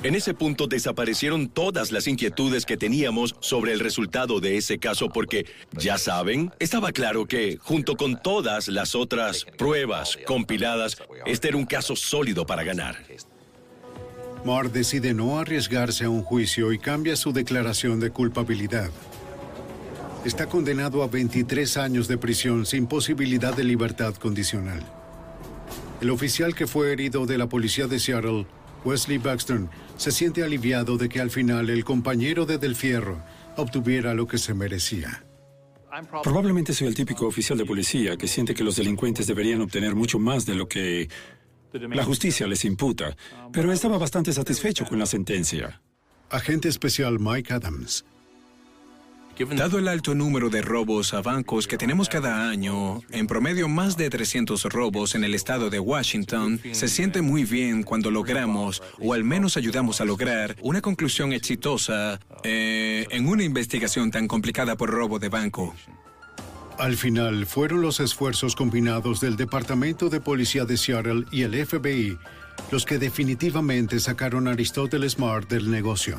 En 0.06 0.14
ese 0.14 0.34
punto 0.34 0.68
desaparecieron 0.68 1.48
todas 1.48 1.90
las 1.90 2.06
inquietudes 2.06 2.64
que 2.64 2.76
teníamos 2.76 3.34
sobre 3.40 3.72
el 3.72 3.80
resultado 3.80 4.38
de 4.38 4.56
ese 4.56 4.78
caso 4.78 5.08
porque, 5.08 5.46
ya 5.72 5.98
saben, 5.98 6.52
estaba 6.60 6.92
claro 6.92 7.26
que, 7.26 7.56
junto 7.60 7.96
con 7.96 8.22
todas 8.22 8.68
las 8.68 8.94
otras 8.94 9.44
pruebas 9.58 10.16
compiladas, 10.24 10.96
este 11.26 11.48
era 11.48 11.56
un 11.56 11.66
caso 11.66 11.96
sólido 11.96 12.46
para 12.46 12.62
ganar. 12.62 13.02
Marr 14.44 14.70
decide 14.70 15.12
no 15.12 15.40
arriesgarse 15.40 16.04
a 16.04 16.08
un 16.08 16.22
juicio 16.22 16.72
y 16.72 16.78
cambia 16.78 17.16
su 17.16 17.32
declaración 17.32 17.98
de 17.98 18.10
culpabilidad. 18.10 18.90
Está 20.24 20.46
condenado 20.46 21.02
a 21.02 21.08
23 21.08 21.78
años 21.78 22.06
de 22.06 22.16
prisión 22.16 22.64
sin 22.64 22.86
posibilidad 22.86 23.56
de 23.56 23.64
libertad 23.64 24.14
condicional. 24.14 24.86
El 26.00 26.10
oficial 26.10 26.54
que 26.54 26.68
fue 26.68 26.92
herido 26.92 27.26
de 27.26 27.38
la 27.38 27.48
policía 27.48 27.88
de 27.88 27.98
Seattle 27.98 28.46
Wesley 28.84 29.18
Baxter 29.18 29.62
se 29.96 30.10
siente 30.10 30.42
aliviado 30.42 30.96
de 30.96 31.08
que 31.08 31.20
al 31.20 31.30
final 31.30 31.70
el 31.70 31.84
compañero 31.84 32.46
de 32.46 32.58
Del 32.58 32.76
Fierro 32.76 33.22
obtuviera 33.56 34.14
lo 34.14 34.26
que 34.26 34.38
se 34.38 34.54
merecía. 34.54 35.24
Probablemente 36.22 36.74
soy 36.74 36.88
el 36.88 36.94
típico 36.94 37.26
oficial 37.26 37.56
de 37.56 37.64
policía 37.64 38.16
que 38.16 38.28
siente 38.28 38.54
que 38.54 38.64
los 38.64 38.76
delincuentes 38.76 39.26
deberían 39.26 39.62
obtener 39.62 39.94
mucho 39.94 40.18
más 40.18 40.44
de 40.44 40.54
lo 40.54 40.68
que 40.68 41.08
la 41.72 42.04
justicia 42.04 42.46
les 42.46 42.64
imputa, 42.64 43.16
pero 43.52 43.72
estaba 43.72 43.96
bastante 43.96 44.32
satisfecho 44.32 44.84
con 44.84 44.98
la 44.98 45.06
sentencia. 45.06 45.80
Agente 46.28 46.68
especial 46.68 47.18
Mike 47.18 47.52
Adams. 47.52 48.04
Dado 49.38 49.78
el 49.78 49.88
alto 49.88 50.14
número 50.14 50.48
de 50.48 50.62
robos 50.62 51.12
a 51.12 51.20
bancos 51.20 51.66
que 51.66 51.76
tenemos 51.76 52.08
cada 52.08 52.48
año, 52.48 53.02
en 53.10 53.26
promedio 53.26 53.68
más 53.68 53.96
de 53.96 54.08
300 54.08 54.64
robos 54.64 55.14
en 55.14 55.24
el 55.24 55.34
estado 55.34 55.68
de 55.68 55.78
Washington, 55.78 56.58
se 56.72 56.88
siente 56.88 57.20
muy 57.20 57.44
bien 57.44 57.82
cuando 57.82 58.10
logramos, 58.10 58.82
o 58.98 59.12
al 59.12 59.24
menos 59.24 59.56
ayudamos 59.56 60.00
a 60.00 60.06
lograr, 60.06 60.56
una 60.62 60.80
conclusión 60.80 61.34
exitosa 61.34 62.18
eh, 62.44 63.06
en 63.10 63.28
una 63.28 63.44
investigación 63.44 64.10
tan 64.10 64.26
complicada 64.26 64.76
por 64.76 64.90
robo 64.90 65.18
de 65.18 65.28
banco. 65.28 65.74
Al 66.78 66.96
final, 66.96 67.44
fueron 67.44 67.82
los 67.82 68.00
esfuerzos 68.00 68.56
combinados 68.56 69.20
del 69.20 69.36
Departamento 69.36 70.08
de 70.08 70.20
Policía 70.20 70.64
de 70.64 70.76
Seattle 70.78 71.24
y 71.30 71.42
el 71.42 71.66
FBI 71.66 72.18
los 72.70 72.84
que 72.84 72.98
definitivamente 72.98 74.00
sacaron 74.00 74.48
a 74.48 74.52
Aristóteles 74.52 75.18
Marr 75.18 75.46
del 75.46 75.70
negocio. 75.70 76.18